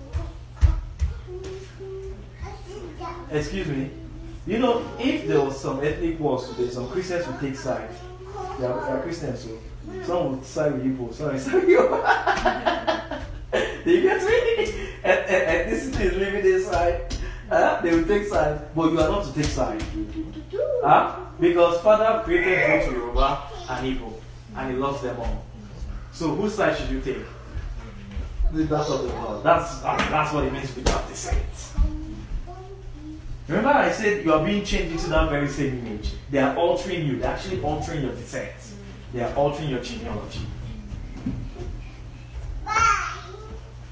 Excuse 3.30 3.66
me. 3.68 3.90
You 4.46 4.58
know, 4.58 4.88
if 4.98 5.26
there 5.26 5.40
was 5.40 5.60
some 5.60 5.82
ethnic 5.84 6.20
wars 6.20 6.48
today, 6.48 6.70
some 6.70 6.88
Christians 6.88 7.26
would 7.26 7.40
take 7.40 7.56
sides. 7.56 7.98
They 8.58 8.66
are, 8.66 8.80
they 8.86 8.92
are 8.92 9.00
Christians, 9.02 9.40
so 9.40 9.58
some 10.04 10.30
would 10.36 10.44
side 10.44 10.72
with 10.74 10.84
Igbo, 10.84 11.12
some 11.12 11.32
would 11.32 11.40
side 11.40 11.54
with 11.54 11.68
you. 11.68 11.78
Do 13.84 13.90
you 13.90 14.02
get 14.02 14.22
me? 14.22 14.88
And, 15.02 15.20
and, 15.30 15.70
ethnicity 15.70 16.00
is 16.00 16.12
living 16.14 16.42
this 16.42 16.66
side. 16.68 17.14
Uh, 17.50 17.80
they 17.80 17.94
will 17.94 18.04
take 18.04 18.26
sides, 18.26 18.62
but 18.74 18.92
you 18.92 19.00
are 19.00 19.08
not 19.08 19.24
to 19.24 19.32
take 19.32 19.44
sides. 19.50 19.84
Huh? 20.82 21.16
Because 21.40 21.80
Father 21.80 22.22
created 22.24 22.84
both 22.84 22.92
Yoruba 22.92 23.42
and 23.70 23.96
Igbo, 23.98 24.12
and 24.56 24.70
He 24.72 24.76
loves 24.76 25.02
them 25.02 25.18
all. 25.20 25.44
So 26.12 26.34
whose 26.34 26.54
side 26.54 26.76
should 26.76 26.90
you 26.90 27.00
take? 27.00 27.22
That's 28.52 28.88
what 28.88 29.02
the 29.02 29.08
Lord. 29.08 29.42
That's 29.42 29.80
that's 29.80 30.08
that's 30.10 30.32
what 30.32 30.44
it 30.44 30.52
means 30.52 30.74
without 30.74 31.06
descent. 31.08 31.44
Remember, 33.48 33.70
I 33.70 33.92
said 33.92 34.24
you 34.24 34.32
are 34.32 34.44
being 34.44 34.64
changed 34.64 34.92
into 34.92 35.10
that 35.10 35.30
very 35.30 35.48
same 35.48 35.86
image. 35.86 36.12
They 36.30 36.38
are 36.38 36.56
altering 36.56 37.06
you. 37.06 37.18
They're 37.18 37.30
actually 37.30 37.62
altering 37.62 38.02
your 38.02 38.12
descent. 38.12 38.52
They 39.12 39.22
are 39.22 39.32
altering 39.34 39.70
your 39.70 39.80
genealogy. 39.80 40.40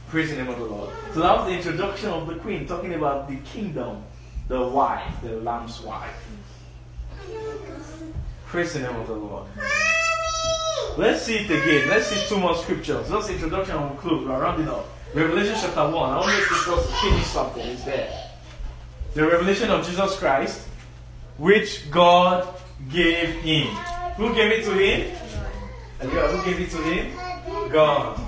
Praise 0.09 0.31
the 0.31 0.37
name 0.37 0.49
of 0.49 0.59
the 0.59 0.65
Lord. 0.65 0.91
So 1.13 1.21
that 1.21 1.37
was 1.37 1.47
the 1.47 1.57
introduction 1.57 2.09
of 2.09 2.27
the 2.27 2.35
queen, 2.37 2.67
talking 2.67 2.95
about 2.95 3.29
the 3.29 3.37
kingdom, 3.39 4.03
the 4.49 4.61
wife, 4.61 5.13
the 5.23 5.37
lamb's 5.41 5.81
wife. 5.81 6.25
Praise 8.47 8.75
the 8.75 8.81
name 8.81 8.97
of 8.97 9.07
the 9.07 9.15
Lord. 9.15 9.47
Let's 10.97 11.23
see 11.23 11.37
it 11.39 11.47
again. 11.47 11.89
Let's 11.89 12.07
see 12.07 12.25
two 12.29 12.41
more 12.41 12.57
scriptures. 12.57 13.09
Just 13.09 13.31
introduction 13.31 13.77
and 13.77 14.03
we'll. 14.03 14.25
We're 14.25 14.41
rounding 14.41 14.69
up. 14.69 14.87
Revelation 15.13 15.57
chapter 15.61 15.89
1. 15.89 15.93
I 15.95 16.17
want 16.19 16.31
us 16.31 16.65
to 16.65 16.77
finish 17.03 17.27
something. 17.27 17.67
It's 17.67 17.85
there. 17.85 18.34
The 19.15 19.27
revelation 19.27 19.71
of 19.71 19.87
Jesus 19.87 20.17
Christ, 20.19 20.67
which 21.39 21.91
God 21.91 22.49
gave 22.91 23.29
him. 23.43 23.69
Who 24.17 24.35
gave 24.35 24.53
it 24.53 24.65
to 24.65 24.73
him? 24.73 25.11
Who 26.01 26.45
gave 26.45 26.61
it 26.61 26.71
to 26.71 26.79
him? 26.83 27.71
God. 27.71 28.21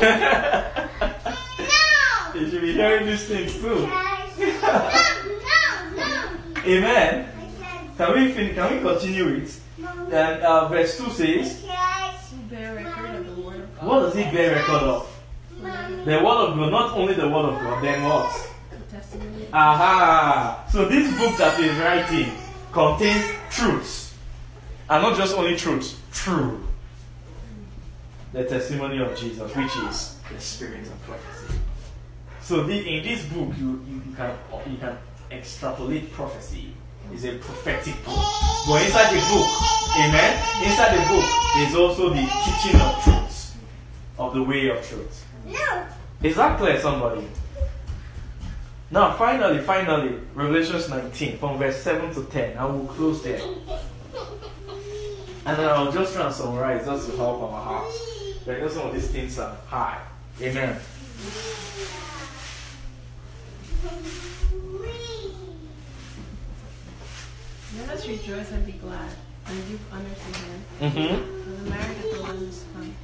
You 2.34 2.50
should 2.50 2.62
be 2.62 2.72
hearing 2.72 3.06
these 3.06 3.24
things 3.28 3.54
too. 3.54 3.86
Amen. 6.66 7.28
Can 7.96 8.12
we 8.12 8.32
fin- 8.32 8.54
can 8.56 8.74
we 8.74 8.80
continue 8.80 9.28
it? 9.36 9.56
And 9.78 10.42
uh, 10.42 10.66
verse 10.68 10.98
2 10.98 11.10
says. 11.10 11.62
What 13.78 14.00
does 14.00 14.14
he 14.16 14.22
bear 14.24 14.56
record 14.56 14.82
of? 14.82 15.08
The 15.62 16.20
word 16.24 16.48
of 16.50 16.56
God, 16.56 16.70
not 16.72 16.96
only 16.98 17.14
the 17.14 17.28
word 17.28 17.54
of 17.54 17.60
God, 17.60 17.84
then 17.84 18.02
what? 18.02 18.53
Aha! 19.52 20.64
So 20.70 20.88
this 20.88 21.16
book 21.18 21.36
that 21.38 21.58
he 21.58 21.66
is 21.66 21.78
writing 21.78 22.32
contains 22.72 23.24
truths. 23.50 24.14
And 24.88 25.02
not 25.02 25.16
just 25.16 25.36
only 25.36 25.56
truths, 25.56 25.96
true. 26.12 26.66
The 28.32 28.44
testimony 28.44 28.98
of 28.98 29.16
Jesus, 29.16 29.54
which 29.54 29.76
is 29.76 30.16
the 30.32 30.40
spirit 30.40 30.86
of 30.86 31.00
prophecy. 31.02 31.58
So 32.40 32.64
the, 32.64 32.74
in 32.74 33.04
this 33.04 33.24
book, 33.26 33.52
you, 33.58 33.82
you, 33.88 34.02
you 34.06 34.14
can 34.14 34.30
you 34.70 34.76
can 34.76 34.98
extrapolate 35.30 36.12
prophecy. 36.12 36.74
It's 37.12 37.24
a 37.24 37.38
prophetic 37.38 37.94
book. 38.04 38.18
But 38.66 38.82
inside 38.84 39.14
the 39.14 39.20
book, 39.20 39.48
amen, 39.98 40.42
inside 40.64 40.96
the 40.96 41.06
book 41.08 41.24
is 41.58 41.74
also 41.76 42.10
the 42.10 42.26
teaching 42.44 42.80
of 42.80 43.02
truths, 43.04 43.54
of 44.18 44.34
the 44.34 44.42
way 44.42 44.68
of 44.68 44.86
truth. 44.86 45.24
Is 46.22 46.36
that 46.36 46.58
clear, 46.58 46.80
somebody? 46.80 47.28
Now, 48.90 49.12
finally, 49.16 49.58
finally, 49.60 50.20
Revelations 50.34 50.88
19, 50.88 51.38
from 51.38 51.58
verse 51.58 51.82
7 51.82 52.14
to 52.14 52.24
10. 52.24 52.58
I 52.58 52.64
will 52.66 52.86
close 52.86 53.22
there. 53.22 53.40
And 55.46 55.58
then 55.58 55.68
I'll 55.68 55.92
just 55.92 56.14
try 56.14 56.26
and 56.26 56.34
summarize 56.34 56.86
just 56.86 57.10
to 57.10 57.16
help 57.16 57.42
our 57.42 57.62
hearts. 57.62 57.98
Because 58.46 58.74
some 58.74 58.88
of 58.88 58.94
these 58.94 59.10
things 59.10 59.38
are 59.38 59.56
high. 59.66 60.00
Amen. 60.40 60.78
Let 67.78 67.88
us 67.90 68.06
rejoice 68.08 68.52
and 68.52 68.64
be 68.64 68.72
glad 68.72 69.10
and 69.46 69.68
give 69.68 69.80
honor 69.92 70.04
to 70.04 70.38
him. 70.38 70.64
Mm-hmm. 70.80 71.42
For 71.42 71.62
the 71.62 71.70
marriage 71.70 72.04
of 72.04 72.10
the 72.12 72.22
Lamb 72.22 72.48
is 72.48 72.64
come, 72.72 72.94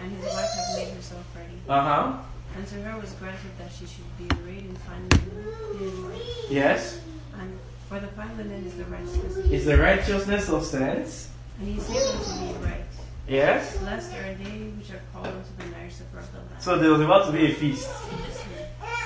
and 0.00 0.12
his 0.12 0.24
wife 0.24 0.50
has 0.50 0.76
made 0.76 0.94
herself 0.94 1.24
ready. 1.36 1.60
Uh 1.68 1.82
huh. 1.82 2.18
And 2.56 2.66
to 2.68 2.74
her 2.82 3.00
was 3.00 3.12
granted 3.14 3.50
that 3.58 3.70
she 3.72 3.86
should 3.86 4.18
be 4.18 4.28
arrayed 4.44 4.64
in 4.66 4.76
fine 4.76 5.08
linen. 5.08 6.12
Yes. 6.50 7.00
And 7.38 7.58
for 7.88 7.98
the 8.00 8.08
fine 8.08 8.36
linen 8.36 8.64
is 8.66 8.74
the 8.74 8.84
righteousness 8.84 9.36
of 9.36 9.52
Is 9.52 9.64
the 9.64 9.78
righteousness 9.78 10.48
of 10.50 10.64
sense? 10.64 11.30
And 11.58 11.68
he 11.68 11.80
said 11.80 12.14
unto 12.14 12.40
me, 12.40 12.52
Right, 12.64 12.84
Yes. 13.28 13.78
blessed 13.78 14.12
are 14.14 14.34
they 14.34 14.72
which 14.76 14.90
are 14.90 15.00
called 15.12 15.28
unto 15.28 15.48
the 15.58 15.66
marriage 15.76 15.94
supper 15.94 16.18
of 16.18 16.32
the 16.32 16.38
Lamb. 16.38 16.48
So 16.60 16.78
there 16.78 16.90
was 16.90 17.00
about 17.00 17.26
to 17.26 17.32
be 17.32 17.52
a 17.52 17.54
feast. 17.54 17.88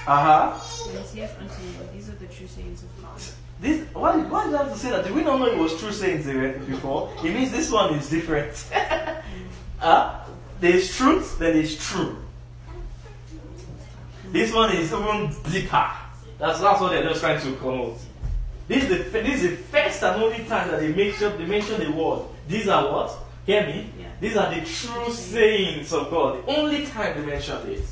Uh 0.06 0.55
huh. 0.55 0.89
And 0.89 0.98
he 0.98 1.05
saith 1.05 1.36
unto 1.39 1.62
me, 1.62 1.73
These 1.93 2.09
are 2.09 2.12
the 2.12 2.27
true 2.27 2.47
sayings 2.47 2.82
of 2.82 3.02
God. 3.02 3.20
This 3.60 3.86
why 3.94 4.16
why 4.18 4.47
did 4.47 4.55
I 4.55 4.64
have 4.64 4.73
to 4.73 4.78
say 4.78 4.90
that? 4.90 5.05
Did 5.05 5.14
we 5.14 5.23
not 5.23 5.39
know 5.39 5.47
it 5.47 5.56
was 5.59 5.78
true 5.78 5.93
sayings 5.93 6.27
before? 6.66 7.12
It 7.24 7.32
means 7.32 7.51
this 7.52 7.70
one 7.70 7.94
is 7.94 8.09
different. 8.10 8.52
uh, 9.81 10.24
there's 10.60 10.94
truth, 10.97 11.39
then 11.39 11.55
there's 11.55 11.77
true. 11.78 12.16
This 14.32 14.53
one 14.53 14.74
is 14.74 14.93
even 14.93 15.31
deeper. 15.51 15.90
That's 16.39 16.61
that's 16.61 16.81
what 16.81 16.90
they're 16.90 17.05
just 17.05 17.20
trying 17.20 17.40
to 17.40 17.57
connote. 17.57 17.98
This 18.69 18.85
is 18.85 18.89
the 18.89 19.20
this 19.20 19.43
is 19.43 19.51
the 19.51 19.57
first 19.57 20.03
and 20.03 20.23
only 20.23 20.44
time 20.44 20.70
that 20.70 20.81
they 20.81 20.93
mention 20.93 21.36
they 21.39 21.47
mention 21.47 21.81
the 21.81 21.90
word. 21.93 22.23
These 22.48 22.69
are 22.69 22.93
what? 22.93 23.16
Hear 23.47 23.65
me? 23.66 23.90
Yeah. 23.98 24.07
These 24.20 24.36
are 24.36 24.55
the 24.55 24.61
true 24.66 25.12
sayings 25.12 25.93
of 25.93 26.11
God. 26.11 26.44
The 26.47 26.57
only 26.59 26.86
time 26.86 27.20
they 27.20 27.27
mention 27.27 27.57
it 27.70 27.85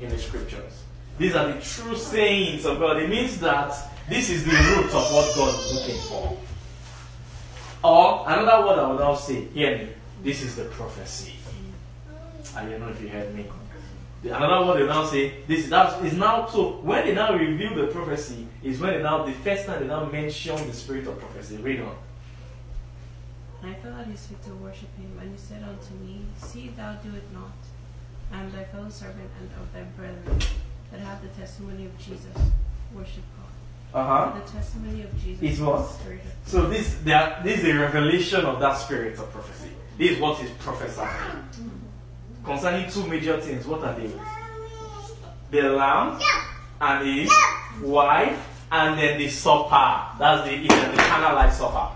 in 0.00 0.08
the 0.08 0.18
scriptures. 0.18 0.82
These 1.18 1.34
are 1.34 1.52
the 1.52 1.60
true 1.60 1.96
sayings 1.96 2.64
of 2.66 2.78
God. 2.78 2.98
It 2.98 3.08
means 3.08 3.38
that 3.40 3.74
this 4.08 4.30
is 4.30 4.44
the 4.44 4.52
root 4.52 4.86
of 4.86 5.12
what 5.12 5.34
God 5.34 5.54
is 5.54 5.74
looking 5.74 6.00
for. 6.02 6.38
Or 7.82 8.24
another 8.28 8.66
word 8.66 8.78
I 8.78 8.86
will 8.88 8.98
now 8.98 9.14
say, 9.14 9.44
hear 9.46 9.78
me. 9.78 9.88
This 10.22 10.42
is 10.42 10.56
the 10.56 10.64
prophecy. 10.64 11.34
I 12.56 12.64
don't 12.64 12.80
know 12.80 12.88
if 12.88 13.00
you 13.00 13.08
heard 13.08 13.34
me. 13.34 13.46
The- 14.26 14.36
Another 14.36 14.66
word 14.66 14.80
they 14.82 14.86
now 14.86 15.04
say, 15.06 15.34
this 15.46 15.64
is 15.64 15.70
that 15.70 16.04
is 16.04 16.14
now 16.14 16.46
so 16.46 16.78
when 16.82 17.06
they 17.06 17.14
now 17.14 17.32
reveal 17.34 17.74
the 17.76 17.86
prophecy, 17.86 18.46
is 18.62 18.80
when 18.80 18.94
they 18.94 19.02
now 19.02 19.24
the 19.24 19.32
first 19.32 19.66
time 19.66 19.80
they 19.80 19.86
now 19.86 20.04
mention 20.06 20.56
the 20.66 20.72
spirit 20.72 21.06
of 21.06 21.18
prophecy. 21.20 21.56
Read 21.58 21.80
on. 21.80 21.94
And 23.62 23.70
I 23.70 23.74
fell 23.78 23.94
at 23.94 24.06
his 24.06 24.26
feet 24.26 24.42
to 24.44 24.50
worship 24.56 24.88
him, 24.96 25.16
and 25.20 25.30
he 25.30 25.38
said 25.38 25.62
unto 25.62 25.94
me, 26.04 26.22
See 26.38 26.68
thou 26.76 26.94
do 26.94 27.10
it 27.14 27.22
not. 27.32 27.52
I 28.32 28.40
am 28.42 28.50
thy 28.50 28.64
fellow 28.64 28.88
servant 28.88 29.30
and 29.40 29.48
of 29.60 29.72
thy 29.72 29.82
brethren 29.96 30.40
that 30.90 31.00
have 31.00 31.22
the 31.22 31.28
testimony 31.28 31.86
of 31.86 31.96
Jesus. 31.98 32.34
Worship 32.94 33.22
God. 33.36 34.00
Uh-huh. 34.00 34.32
For 34.40 34.44
the 34.46 34.52
testimony 34.58 35.02
of 35.02 35.22
Jesus 35.22 35.42
Is 35.42 35.60
what? 35.60 35.78
the 35.78 35.84
spirit 35.88 36.20
of 36.24 36.48
So 36.50 36.66
this, 36.66 36.96
they 37.04 37.12
are, 37.12 37.40
this 37.44 37.60
is 37.60 37.66
a 37.66 37.78
revelation 37.78 38.44
of 38.44 38.58
that 38.60 38.74
spirit 38.74 39.18
of 39.18 39.30
prophecy. 39.30 39.70
This 39.96 40.12
is 40.12 40.18
what 40.20 40.42
is 40.42 40.50
prophesied. 40.58 41.38
Concerning 42.46 42.88
two 42.88 43.04
major 43.08 43.40
things, 43.40 43.66
what 43.66 43.82
are 43.82 43.92
they? 43.94 44.08
The 45.50 45.68
lamb 45.70 46.20
and 46.80 47.04
his 47.04 47.32
wife, 47.82 48.38
and 48.70 48.96
then 48.96 49.18
the 49.18 49.28
supper. 49.28 50.16
That's 50.16 50.48
the, 50.48 50.54
eternal 50.54 51.34
life 51.34 51.52
supper. 51.52 51.90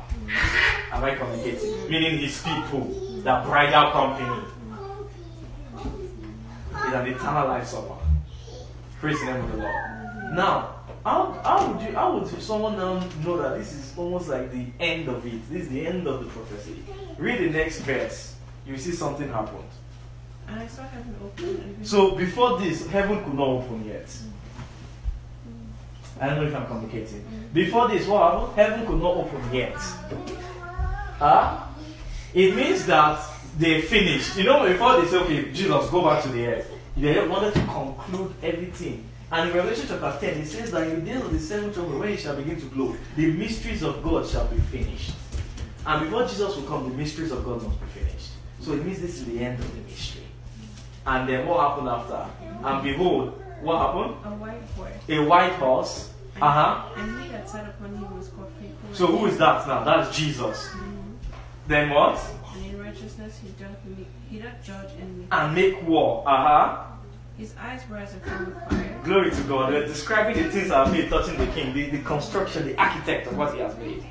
Am 0.91 1.05
I 1.05 1.15
communicating? 1.15 1.89
Meaning 1.89 2.19
his 2.19 2.43
people, 2.43 2.85
the 3.23 3.43
bridal 3.47 3.93
company. 3.93 4.45
It's 6.73 6.95
an 6.95 7.07
eternal 7.07 7.47
life 7.47 7.69
supper. 7.69 7.95
Praise 8.99 9.21
the 9.21 9.27
name 9.27 9.45
of 9.45 9.53
the 9.53 9.59
Lord. 9.59 10.35
Now, 10.35 10.75
how, 11.05 11.41
how 11.45 11.73
would 11.73 11.81
you 11.87 11.95
how 11.95 12.19
would 12.19 12.43
someone 12.43 12.77
now 12.77 12.99
know 13.25 13.41
that 13.41 13.57
this 13.57 13.73
is 13.73 13.97
almost 13.97 14.29
like 14.29 14.51
the 14.51 14.67
end 14.81 15.09
of 15.09 15.25
it? 15.25 15.49
This 15.49 15.63
is 15.63 15.69
the 15.69 15.87
end 15.87 16.09
of 16.09 16.25
the 16.25 16.31
prophecy. 16.31 16.83
Read 17.19 17.39
the 17.39 17.57
next 17.57 17.83
verse. 17.83 18.35
You 18.67 18.77
see 18.77 18.91
something 18.91 19.29
happened. 19.29 19.65
And 20.51 20.61
I 20.61 20.67
saw 20.67 20.83
heaven 20.83 21.15
open 21.25 21.85
So 21.85 22.17
before 22.17 22.59
this, 22.59 22.87
heaven 22.89 23.23
could 23.23 23.35
not 23.35 23.47
open 23.47 23.85
yet. 23.87 24.07
Mm. 24.07 24.23
I 26.21 26.27
don't 26.27 26.37
know 26.39 26.49
if 26.49 26.57
I'm 26.57 26.67
communicating. 26.67 27.21
Mm. 27.21 27.53
Before 27.53 27.89
this, 27.89 28.07
what 28.09 28.33
happened? 28.33 28.57
Heaven 28.57 28.87
could 28.87 29.01
not 29.01 29.17
open 29.17 29.55
yet. 29.55 29.77
Huh? 31.19 31.67
It 32.35 32.57
means 32.57 32.85
that 32.87 33.25
they 33.59 33.81
finished. 33.83 34.37
You 34.37 34.45
know, 34.45 34.67
before 34.67 35.01
they 35.01 35.07
say, 35.09 35.19
okay, 35.19 35.53
Jesus, 35.53 35.91
go 35.91 36.05
back 36.05 36.23
to 36.25 36.29
the 36.31 36.47
earth, 36.47 36.71
they 36.97 37.27
wanted 37.29 37.55
to 37.55 37.61
conclude 37.61 38.35
everything. 38.43 39.05
And 39.31 39.51
in 39.51 39.57
Revelation 39.57 39.87
chapter 39.87 40.27
10, 40.27 40.41
it 40.41 40.47
says 40.47 40.73
that 40.73 40.89
in 40.89 41.05
the 41.05 41.13
days 41.13 41.23
of 41.23 41.33
the 41.33 41.39
seventh 41.39 41.75
trumpet, 41.75 41.97
when 41.97 42.09
it 42.09 42.19
shall 42.19 42.35
begin 42.35 42.59
to 42.59 42.67
blow, 42.67 42.97
the 43.15 43.31
mysteries 43.31 43.85
of 43.85 44.03
God 44.03 44.27
shall 44.27 44.49
be 44.49 44.59
finished. 44.59 45.13
And 45.87 46.05
before 46.05 46.27
Jesus 46.27 46.57
will 46.57 46.65
come, 46.65 46.91
the 46.91 46.97
mysteries 46.97 47.31
of 47.31 47.45
God 47.45 47.63
must 47.63 47.81
be 47.81 47.87
finished. 48.01 48.31
So 48.61 48.73
it 48.73 48.85
means 48.85 49.01
this 49.01 49.15
is 49.15 49.25
the 49.27 49.39
end 49.39 49.61
of 49.61 49.73
the 49.73 49.83
mystery. 49.83 50.20
And 51.07 51.29
then 51.29 51.47
what 51.47 51.61
happened 51.61 51.89
after? 51.89 52.27
And 52.65 52.83
behold, 52.83 53.43
what 53.63 53.79
happened? 53.79 54.15
a 54.25 54.37
white 54.37 54.63
horse. 54.77 54.93
A 55.09 55.19
white 55.25 55.53
horse. 55.53 56.11
Uh 56.41 56.51
huh. 56.51 56.89
And 56.97 57.23
he 57.23 57.29
that 57.31 57.49
sat 57.49 57.69
upon 57.69 57.95
him 57.97 58.17
was 58.17 58.29
called 58.29 58.51
faithful. 58.61 58.95
So 58.95 59.07
who 59.07 59.27
is 59.27 59.37
that 59.39 59.67
now? 59.67 59.85
That's 59.85 60.17
Jesus. 60.17 60.71
Then 61.67 61.91
what? 61.91 62.19
And 62.55 62.67
in 62.67 62.81
righteousness 62.83 63.39
he 63.43 63.51
doth 63.63 63.85
me, 63.85 64.07
he 64.31 64.39
doth 64.39 64.63
judge 64.65 64.91
and 65.01 65.19
me. 65.19 65.27
And 65.31 65.55
make 65.55 65.87
war. 65.87 66.25
Uh 66.27 66.37
huh. 66.37 66.87
His 67.39 67.55
eyes 67.59 67.83
were 67.91 67.97
as 67.97 68.15
a 68.15 68.21
flame 68.21 68.55
of 68.55 68.69
fire, 68.69 69.01
Glory 69.05 69.31
to 69.31 69.43
God. 69.45 69.73
They're 69.73 69.87
describing 69.87 70.43
the 70.43 70.51
things 70.51 70.69
that 70.69 70.87
are 70.87 70.93
made 70.93 71.09
touching 71.09 71.39
the 71.39 71.47
king, 71.47 71.73
the, 71.73 71.89
the 71.89 72.01
construction, 72.01 72.67
the 72.67 72.77
architect 72.77 73.29
of 73.29 73.37
what 73.39 73.55
he 73.55 73.61
has 73.61 73.75
made. 73.79 74.05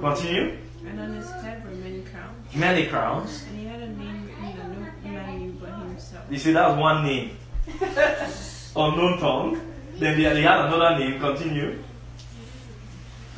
Continue. 0.00 0.58
and 0.86 1.00
on 1.00 1.14
his 1.14 1.30
head 1.30 1.64
were 1.64 1.74
many 1.76 2.02
crowns. 2.02 2.54
Many 2.54 2.86
crowns. 2.86 3.44
And 3.48 3.58
he 3.58 3.66
had 3.66 3.80
a 3.80 3.88
name 3.88 4.26
written 4.26 4.56
that 4.56 4.68
no 4.68 5.10
man 5.10 5.38
knew 5.38 5.52
but 5.52 5.70
himself. 5.70 6.14
You 6.30 6.38
see, 6.38 6.52
that's 6.52 6.78
one 6.78 7.04
name. 7.04 7.36
Unknown 8.76 9.18
tongue. 9.18 9.60
Then 9.96 10.16
they, 10.16 10.24
they 10.24 10.42
had 10.42 10.66
another 10.66 10.98
name. 10.98 11.18
Continue. 11.18 11.78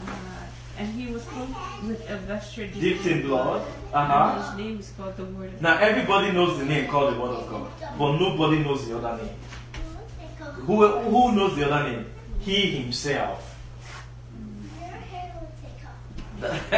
Uh, 0.06 0.10
and 0.78 0.88
he 0.88 1.12
was 1.12 1.24
clothed 1.24 1.54
with 1.86 2.10
a 2.10 2.16
vesture 2.16 2.66
Dipped 2.66 3.06
in 3.06 3.22
blood. 3.22 3.66
Uh 3.92 4.04
huh. 4.04 4.34
And 4.34 4.44
his 4.44 4.66
name 4.66 4.80
is 4.80 4.92
called 4.96 5.16
the 5.16 5.24
Word 5.24 5.54
of 5.54 5.62
Now 5.62 5.78
everybody 5.78 6.32
knows 6.32 6.58
the 6.58 6.64
name 6.64 6.88
called 6.88 7.14
the 7.14 7.20
Word 7.20 7.30
of 7.30 7.48
God, 7.48 7.70
but 7.98 8.18
nobody 8.18 8.58
knows 8.58 8.86
the 8.88 8.98
other 8.98 9.22
name. 9.22 9.34
Who, 10.66 10.86
who 10.86 11.32
knows 11.32 11.56
the 11.56 11.70
other 11.70 11.90
name? 11.90 12.06
He 12.40 12.70
himself. 12.72 13.46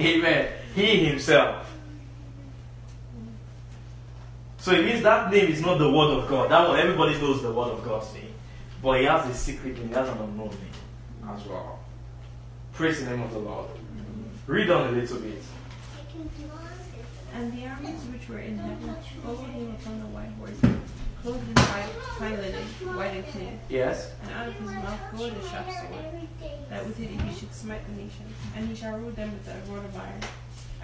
Amen. 0.00 0.52
He 0.74 1.06
himself. 1.06 1.73
So 4.64 4.72
it 4.72 4.82
means 4.82 5.02
that 5.02 5.30
name 5.30 5.52
is 5.52 5.60
not 5.60 5.76
the 5.76 5.90
Word 5.90 6.20
of 6.20 6.26
God. 6.26 6.50
That 6.50 6.66
one, 6.66 6.78
everybody 6.78 7.20
knows 7.20 7.42
the 7.42 7.52
Word 7.52 7.72
of 7.72 7.84
God's 7.84 8.14
name. 8.14 8.32
But 8.82 8.98
he 8.98 9.04
has 9.04 9.28
a 9.28 9.34
secret 9.34 9.76
name, 9.76 9.88
he 9.88 9.94
has 9.94 10.08
an 10.08 10.16
unknown 10.16 10.48
name 10.48 11.28
as 11.28 11.44
well. 11.44 11.80
Praise 12.72 13.04
the 13.04 13.10
name 13.10 13.20
of 13.20 13.30
the 13.30 13.40
Lord. 13.40 13.66
Read 14.46 14.70
on 14.70 14.88
a 14.88 14.92
little 14.92 15.18
bit. 15.18 15.42
And 17.34 17.52
the 17.52 17.66
armies 17.66 18.04
which 18.10 18.26
were 18.26 18.38
in 18.38 18.56
heaven 18.56 18.96
followed 19.22 19.50
him 19.50 19.76
upon 19.78 20.00
the 20.00 20.06
white 20.06 20.32
horse, 20.38 20.78
clothed 21.20 21.46
in 21.46 21.62
white, 21.62 21.90
fine 22.18 22.36
linen, 22.38 22.96
white 22.96 23.16
and 23.16 23.26
clean. 23.26 23.60
Yes? 23.68 24.12
And 24.22 24.32
out 24.32 24.48
of 24.48 24.54
his 24.54 24.70
mouth 24.70 25.00
goeth 25.14 25.44
a 25.44 25.48
sharp 25.50 25.66
sword, 25.66 26.28
that 26.70 26.86
with 26.86 27.00
it 27.00 27.10
he 27.10 27.38
should 27.38 27.52
smite 27.52 27.84
the 27.86 27.92
nations. 28.02 28.32
And 28.56 28.66
he 28.66 28.74
shall 28.74 28.96
rule 28.96 29.10
them 29.10 29.30
with 29.30 29.46
a 29.46 29.70
rod 29.70 29.84
of 29.84 29.94
iron. 29.94 30.22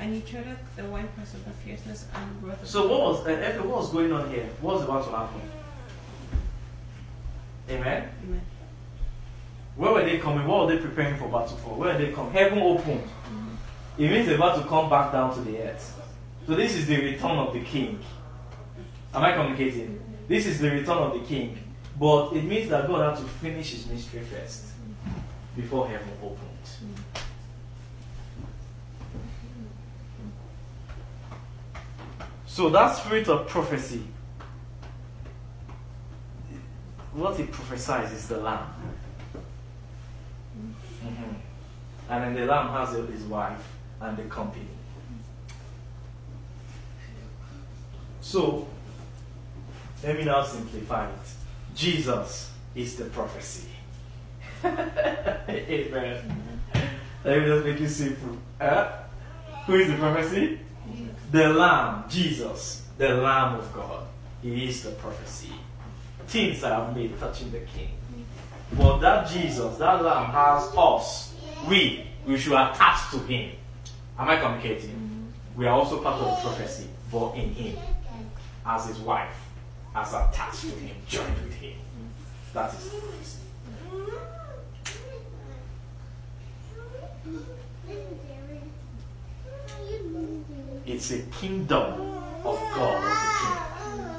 And 0.00 0.14
he 0.14 0.22
treadeth 0.22 0.58
the 0.76 0.84
winepress 0.86 1.34
of 1.34 1.44
the 1.44 1.50
fierceness 1.50 2.06
and 2.14 2.42
wrath 2.42 2.62
of 2.62 2.68
So 2.68 2.88
what 2.88 3.00
was 3.00 3.26
uh, 3.26 3.62
what 3.62 3.76
was 3.76 3.92
going 3.92 4.10
on 4.12 4.30
here? 4.30 4.48
What 4.62 4.76
was 4.76 4.84
about 4.84 5.04
to 5.04 5.10
happen? 5.10 5.42
Amen. 7.68 8.08
Amen. 8.24 8.40
Where 9.76 9.92
were 9.92 10.02
they 10.02 10.18
coming? 10.18 10.46
What 10.46 10.66
were 10.66 10.74
they 10.74 10.80
preparing 10.80 11.16
for 11.16 11.28
battle 11.28 11.56
for? 11.58 11.74
Where 11.74 11.92
were 11.92 11.98
they 12.04 12.12
coming? 12.12 12.32
Heaven 12.32 12.58
opened. 12.58 13.02
It 13.98 14.10
means 14.10 14.26
they're 14.26 14.36
about 14.36 14.62
to 14.62 14.66
come 14.66 14.88
back 14.88 15.12
down 15.12 15.34
to 15.34 15.40
the 15.42 15.58
earth. 15.62 16.00
So 16.46 16.54
this 16.54 16.74
is 16.74 16.86
the 16.86 16.96
return 16.96 17.36
of 17.36 17.52
the 17.52 17.60
king. 17.60 18.00
Am 19.14 19.22
I 19.22 19.32
communicating? 19.32 20.00
This 20.26 20.46
is 20.46 20.58
the 20.60 20.70
return 20.70 20.96
of 20.96 21.12
the 21.12 21.20
king. 21.20 21.58
But 21.98 22.32
it 22.32 22.44
means 22.44 22.70
that 22.70 22.86
God 22.86 23.14
had 23.14 23.22
to 23.22 23.28
finish 23.28 23.72
his 23.72 23.86
ministry 23.86 24.20
first 24.20 24.64
before 25.54 25.86
heaven 25.86 26.08
opened. 26.22 26.49
So 32.50 32.68
that 32.70 32.96
spirit 32.96 33.28
of 33.28 33.46
prophecy, 33.46 34.02
what 37.12 37.38
it 37.38 37.52
prophesies 37.52 38.10
is 38.10 38.26
the 38.26 38.38
lamb. 38.38 38.66
Mhm. 41.04 41.34
And 42.08 42.24
then 42.24 42.34
the 42.34 42.52
lamb 42.52 42.70
has 42.70 42.90
his 43.08 43.22
wife 43.22 43.64
and 44.00 44.16
the 44.16 44.24
company. 44.24 44.66
So, 48.20 48.66
let 50.02 50.16
me 50.16 50.24
now 50.24 50.42
simplify 50.42 51.08
it. 51.08 51.28
Jesus 51.76 52.50
is 52.74 52.96
the 52.96 53.04
prophecy. 53.04 53.68
Amen. 54.64 56.60
Let 57.22 57.38
me 57.38 57.46
just 57.46 57.64
make 57.64 57.80
it 57.80 57.88
simple. 57.88 58.36
Uh, 58.60 58.90
who 59.66 59.74
is 59.76 59.88
the 59.88 59.96
prophecy? 59.98 60.58
The 61.30 61.48
Lamb, 61.48 62.04
Jesus, 62.08 62.86
the 62.98 63.08
Lamb 63.10 63.56
of 63.56 63.72
God. 63.72 64.06
He 64.42 64.68
is 64.68 64.82
the 64.82 64.90
prophecy. 64.92 65.52
Things 66.26 66.64
I 66.64 66.70
have 66.70 66.96
made 66.96 67.18
touching 67.20 67.52
the 67.52 67.60
King. 67.60 67.90
But 68.72 68.98
that 68.98 69.28
Jesus, 69.28 69.76
that 69.78 70.02
Lamb 70.02 70.30
has 70.30 70.72
us. 70.76 71.34
We, 71.68 72.06
we 72.26 72.36
should 72.36 72.54
attach 72.54 73.10
to 73.12 73.18
Him. 73.18 73.52
Am 74.18 74.28
I 74.28 74.36
communicating? 74.38 74.90
Mm-hmm. 74.90 75.60
We 75.60 75.66
are 75.66 75.78
also 75.78 76.02
part 76.02 76.20
of 76.20 76.36
the 76.36 76.48
prophecy, 76.48 76.88
but 77.12 77.34
in 77.34 77.50
Him, 77.54 77.76
as 78.66 78.86
His 78.86 78.98
wife, 78.98 79.36
as 79.94 80.12
attached 80.12 80.62
to 80.62 80.68
Him, 80.68 80.96
joined 81.06 81.34
with 81.44 81.54
Him. 81.54 81.74
That 82.54 82.74
is 82.74 82.84
the 82.90 82.98
prophecy. 82.98 83.39
It's 90.86 91.10
a 91.10 91.18
kingdom 91.40 92.00
of 92.44 92.58
God 92.74 93.04
of 93.04 93.10
the 93.10 93.30
King. 93.40 94.10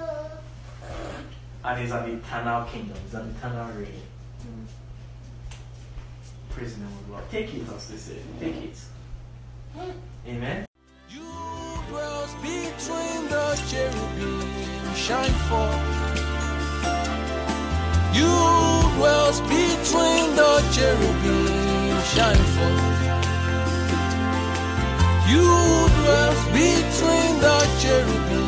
And 1.63 1.81
it's 1.81 1.91
an 1.91 2.09
eternal 2.09 2.65
kingdom, 2.65 2.97
it's 3.05 3.13
an 3.13 3.35
eternal 3.37 3.71
reign. 3.73 4.01
Praise 6.49 6.73
the 6.75 6.81
name 6.81 6.89
of 6.89 7.07
the. 7.07 7.31
Take 7.31 7.53
it, 7.53 7.61
as 7.73 7.87
they 7.87 7.97
say. 7.97 8.17
Take 8.39 8.55
it. 8.55 8.77
Amen. 10.27 10.65
You 11.09 11.21
between 12.41 13.29
the 13.29 13.63
cherubim, 13.69 14.95
shine 14.95 15.35
forth. 15.47 15.81
You 18.13 18.27
between 19.39 20.35
the 20.35 20.61
cherubim, 20.73 22.01
shine 22.03 22.45
forth. 22.55 23.20
You 25.31 25.39
dwell 25.39 26.35
between 26.51 27.39
the 27.39 27.57
cherubim. 27.79 28.40